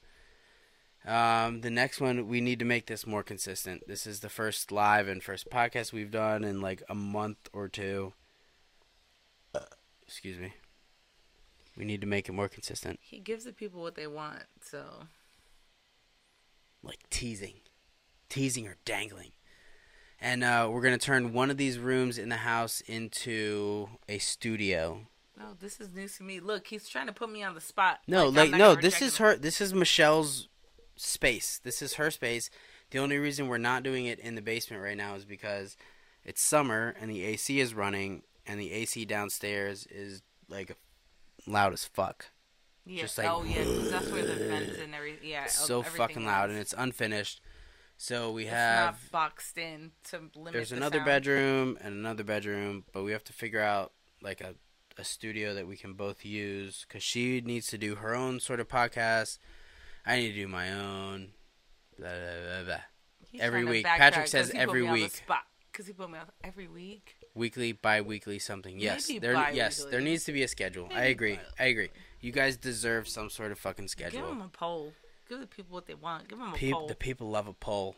Um, 1.05 1.61
the 1.61 1.69
next 1.69 2.01
one 2.01 2.27
we 2.27 2.41
need 2.41 2.59
to 2.59 2.65
make 2.65 2.87
this 2.87 3.07
more 3.07 3.23
consistent. 3.23 3.87
This 3.87 4.05
is 4.05 4.19
the 4.19 4.27
first 4.29 4.71
live 4.73 5.07
and 5.07 5.23
first 5.23 5.49
podcast 5.49 5.93
we've 5.93 6.11
done 6.11 6.43
in 6.43 6.59
like 6.59 6.83
a 6.89 6.95
month 6.95 7.49
or 7.53 7.69
two. 7.69 8.13
Excuse 10.05 10.37
me. 10.37 10.53
We 11.77 11.85
need 11.85 12.01
to 12.01 12.07
make 12.07 12.27
it 12.27 12.31
more 12.31 12.47
consistent, 12.49 12.99
He 13.03 13.19
gives 13.19 13.43
the 13.45 13.53
people 13.53 13.81
what 13.81 13.95
they 13.95 14.07
want, 14.07 14.43
so. 14.61 14.83
like 16.81 17.07
teasing, 17.11 17.55
teasing 18.29 18.67
or 18.67 18.77
dangling. 18.83 19.31
And 20.19 20.43
uh, 20.43 20.67
we're 20.71 20.81
gonna 20.81 20.97
turn 20.97 21.33
one 21.33 21.51
of 21.51 21.57
these 21.57 21.77
rooms 21.77 22.17
in 22.17 22.29
the 22.29 22.37
house 22.37 22.81
into 22.81 23.89
a 24.09 24.17
studio. 24.17 25.07
No, 25.37 25.53
this 25.59 25.79
is 25.79 25.93
news 25.93 26.17
to 26.17 26.23
me. 26.23 26.39
Look, 26.39 26.67
he's 26.67 26.89
trying 26.89 27.07
to 27.07 27.13
put 27.13 27.31
me 27.31 27.43
on 27.43 27.53
the 27.53 27.61
spot. 27.61 27.99
No, 28.07 28.29
I'm 28.29 28.33
like, 28.33 28.51
no, 28.51 28.73
this 28.75 29.01
is 29.01 29.17
him. 29.17 29.25
her. 29.25 29.35
This 29.35 29.61
is 29.61 29.73
Michelle's 29.73 30.47
space. 30.95 31.59
This 31.63 31.81
is 31.81 31.95
her 31.95 32.09
space. 32.09 32.49
The 32.89 32.99
only 32.99 33.17
reason 33.17 33.47
we're 33.47 33.57
not 33.59 33.83
doing 33.83 34.05
it 34.05 34.19
in 34.19 34.35
the 34.35 34.41
basement 34.41 34.81
right 34.81 34.97
now 34.97 35.15
is 35.15 35.25
because 35.25 35.77
it's 36.23 36.41
summer 36.41 36.95
and 36.99 37.11
the 37.11 37.23
AC 37.23 37.59
is 37.59 37.75
running, 37.75 38.23
and 38.47 38.59
the 38.59 38.71
AC 38.71 39.05
downstairs 39.05 39.87
is 39.91 40.23
like 40.49 40.75
loud 41.45 41.73
as 41.73 41.85
fuck. 41.85 42.27
Yeah. 42.85 43.01
just 43.01 43.17
like- 43.17 43.27
oh 43.27 43.43
yeah, 43.43 43.63
that's 43.89 44.09
where 44.09 44.25
the 44.25 44.35
vents 44.35 44.79
and 44.81 44.95
everything. 44.95 45.29
Yeah, 45.29 45.47
so 45.47 45.83
fucking 45.83 46.25
loud, 46.25 46.49
is. 46.49 46.53
and 46.53 46.61
it's 46.61 46.73
unfinished. 46.77 47.41
So 47.97 48.31
we 48.31 48.43
It's 48.43 48.51
have 48.51 48.95
not 49.03 49.11
boxed 49.11 49.57
in 49.57 49.91
to 50.09 50.29
limit. 50.35 50.53
there's 50.53 50.69
the 50.69 50.77
another 50.77 50.97
sound. 50.99 51.05
bedroom 51.05 51.77
and 51.81 51.95
another 51.95 52.23
bedroom, 52.23 52.83
but 52.93 53.03
we 53.03 53.11
have 53.11 53.23
to 53.25 53.33
figure 53.33 53.61
out 53.61 53.91
like 54.21 54.41
a 54.41 54.55
a 54.99 55.03
studio 55.03 55.53
that 55.53 55.67
we 55.67 55.77
can 55.77 55.93
both 55.93 56.25
use 56.25 56.83
because 56.87 57.03
she 57.03 57.39
needs 57.41 57.67
to 57.67 57.77
do 57.77 57.95
her 57.95 58.15
own 58.15 58.39
sort 58.39 58.59
of 58.59 58.67
podcast. 58.67 59.37
I 60.07 60.15
need 60.17 60.29
to 60.29 60.33
do 60.33 60.47
my 60.47 60.73
own. 60.73 61.33
Blah, 61.99 62.09
blah, 62.09 62.63
blah. 62.63 62.75
Every 63.39 63.63
week. 63.63 63.85
Patrick 63.85 64.25
says 64.27 64.51
every 64.55 64.81
me 64.81 64.87
on 64.87 64.95
the 64.95 65.01
week. 65.03 65.23
because 65.71 65.85
he 65.85 65.93
put 65.93 66.09
me 66.09 66.17
on 66.17 66.25
every 66.43 66.67
week. 66.67 67.15
Weekly, 67.35 67.73
bi-weekly, 67.73 68.39
something. 68.39 68.79
Yes, 68.79 69.07
Maybe 69.07 69.19
there. 69.19 69.33
Yes, 69.53 69.77
bi-weekly. 69.79 69.91
there 69.91 70.01
needs 70.01 70.23
to 70.23 70.31
be 70.31 70.41
a 70.41 70.47
schedule. 70.47 70.89
I 70.91 71.03
agree. 71.05 71.35
bi- 71.35 71.63
I 71.65 71.67
agree. 71.67 71.89
You 72.19 72.31
guys 72.31 72.57
deserve 72.57 73.07
some 73.07 73.29
sort 73.29 73.51
of 73.51 73.59
fucking 73.59 73.89
schedule. 73.89 74.21
Give 74.21 74.29
him 74.29 74.41
a 74.41 74.47
poll. 74.49 74.93
Give 75.29 75.39
the 75.39 75.47
people 75.47 75.73
what 75.75 75.85
they 75.87 75.93
want. 75.93 76.27
Give 76.29 76.37
them 76.39 76.53
a 76.53 76.55
Peop- 76.55 76.73
poll. 76.73 76.87
the 76.87 76.95
people 76.95 77.29
love 77.29 77.47
a 77.47 77.53
poll. 77.53 77.95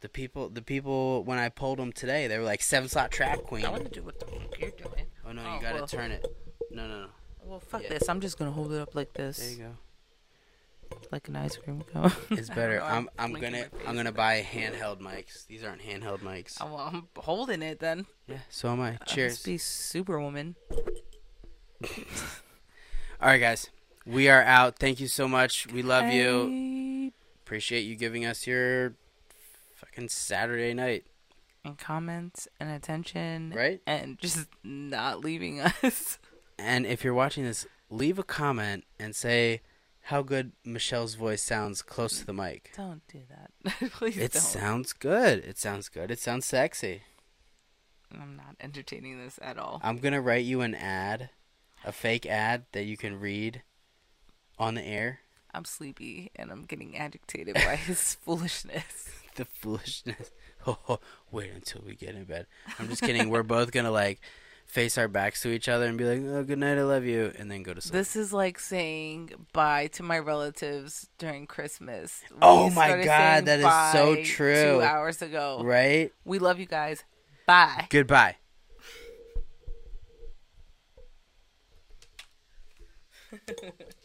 The 0.00 0.08
people, 0.08 0.48
the 0.48 0.62
people. 0.62 1.24
When 1.24 1.38
I 1.38 1.48
polled 1.48 1.78
them 1.78 1.92
today, 1.92 2.28
they 2.28 2.38
were 2.38 2.44
like 2.44 2.62
seven 2.62 2.88
slot 2.88 3.10
trap 3.10 3.42
queen. 3.42 3.64
I 3.64 3.70
want 3.70 3.84
to 3.84 3.90
do 3.90 4.02
what 4.02 4.18
the 4.20 4.26
fuck 4.26 4.58
you're 4.60 4.70
doing. 4.70 5.06
Oh 5.26 5.32
no, 5.32 5.42
oh, 5.42 5.50
you 5.52 5.56
Oh, 5.58 5.60
gotta 5.60 5.74
well. 5.74 5.86
turn 5.88 6.10
it. 6.12 6.24
No, 6.70 6.86
no, 6.86 7.00
no. 7.02 7.06
Well, 7.42 7.60
fuck 7.60 7.82
Yeah. 7.82 7.90
this. 7.90 8.08
I'm 8.08 8.20
just 8.20 8.38
gonna 8.38 8.52
hold 8.52 8.72
it 8.72 8.80
up 8.80 8.94
like 8.94 9.12
this, 9.14 9.38
There 9.38 9.50
you 9.50 9.56
go. 9.56 10.96
like 11.10 11.26
an 11.28 11.36
ice 11.36 11.56
cream 11.56 11.82
cone. 11.92 12.12
It's 12.30 12.48
better. 12.48 12.80
I'm 12.94 13.10
I'm 13.18 13.32
gonna 13.32 13.66
I'm 13.86 13.96
gonna 13.96 14.12
buy 14.12 14.40
handheld 14.42 15.00
mics. 15.00 15.46
These 15.48 15.64
aren't 15.64 15.82
handheld 15.82 16.20
mics. 16.20 16.58
Oh, 16.60 16.66
well, 16.66 16.76
I'm 16.92 17.08
holding 17.16 17.60
it 17.62 17.80
then. 17.80 18.06
Yeah, 18.28 18.38
so 18.50 18.70
am 18.70 18.80
I. 18.80 18.98
Cheers. 19.06 19.42
be 19.42 19.58
Superwoman. 19.58 20.54
All 23.20 23.26
right, 23.28 23.38
guys. 23.38 23.68
We 24.08 24.28
are 24.30 24.42
out. 24.42 24.78
Thank 24.78 25.00
you 25.00 25.06
so 25.06 25.28
much. 25.28 25.66
We 25.70 25.82
love 25.82 26.10
you. 26.12 27.12
Appreciate 27.44 27.82
you 27.82 27.94
giving 27.94 28.24
us 28.24 28.46
your 28.46 28.94
fucking 29.74 30.08
Saturday 30.08 30.72
night. 30.72 31.04
And 31.64 31.76
comments 31.76 32.48
and 32.58 32.70
attention. 32.70 33.52
Right? 33.54 33.80
And 33.86 34.18
just 34.18 34.46
not 34.64 35.20
leaving 35.20 35.60
us. 35.82 36.18
And 36.58 36.86
if 36.86 37.04
you're 37.04 37.14
watching 37.14 37.44
this, 37.44 37.66
leave 37.90 38.18
a 38.18 38.22
comment 38.24 38.84
and 38.98 39.14
say 39.14 39.60
how 40.02 40.22
good 40.22 40.52
Michelle's 40.64 41.14
voice 41.14 41.42
sounds 41.42 41.82
close 41.82 42.18
to 42.18 42.26
the 42.26 42.32
mic. 42.32 42.72
Don't 42.76 43.02
do 43.08 43.20
that. 43.28 43.90
Please 43.92 44.16
It 44.16 44.32
don't. 44.32 44.40
sounds 44.42 44.92
good. 44.94 45.40
It 45.44 45.58
sounds 45.58 45.90
good. 45.90 46.10
It 46.10 46.18
sounds 46.18 46.46
sexy. 46.46 47.02
I'm 48.10 48.36
not 48.36 48.56
entertaining 48.58 49.18
this 49.22 49.38
at 49.42 49.58
all. 49.58 49.80
I'm 49.84 49.98
gonna 49.98 50.22
write 50.22 50.46
you 50.46 50.62
an 50.62 50.74
ad, 50.74 51.28
a 51.84 51.92
fake 51.92 52.24
ad 52.24 52.64
that 52.72 52.84
you 52.84 52.96
can 52.96 53.20
read 53.20 53.62
on 54.58 54.74
the 54.74 54.82
air. 54.84 55.20
I'm 55.54 55.64
sleepy 55.64 56.30
and 56.36 56.50
I'm 56.50 56.64
getting 56.64 56.96
agitated 56.96 57.54
by 57.54 57.76
his 57.86 58.14
foolishness. 58.14 59.10
the 59.36 59.44
foolishness. 59.44 60.30
Oh, 60.66 60.98
wait 61.30 61.50
until 61.54 61.82
we 61.86 61.94
get 61.94 62.14
in 62.14 62.24
bed. 62.24 62.46
I'm 62.78 62.88
just 62.88 63.00
kidding. 63.00 63.30
We're 63.30 63.42
both 63.44 63.70
gonna 63.70 63.92
like 63.92 64.20
face 64.66 64.98
our 64.98 65.08
backs 65.08 65.40
to 65.42 65.48
each 65.50 65.66
other 65.66 65.86
and 65.86 65.96
be 65.96 66.04
like, 66.04 66.20
"Oh, 66.26 66.42
good 66.44 66.58
night, 66.58 66.76
I 66.76 66.82
love 66.82 67.04
you," 67.06 67.32
and 67.38 67.50
then 67.50 67.62
go 67.62 67.72
to 67.72 67.80
sleep. 67.80 67.92
This 67.94 68.16
is 68.16 68.34
like 68.34 68.58
saying 68.58 69.30
bye 69.54 69.86
to 69.92 70.02
my 70.02 70.18
relatives 70.18 71.08
during 71.16 71.46
Christmas. 71.46 72.22
We 72.30 72.36
Oh 72.42 72.68
my 72.70 73.02
God, 73.02 73.46
that 73.46 73.60
is 73.60 73.92
so 73.98 74.22
true. 74.24 74.62
Two 74.78 74.82
hours 74.82 75.22
ago. 75.22 75.62
right? 75.64 76.12
We 76.26 76.38
love 76.38 76.58
you 76.58 76.66
guys. 76.66 77.02
Bye. 77.46 77.86
Goodbye. 77.88 78.36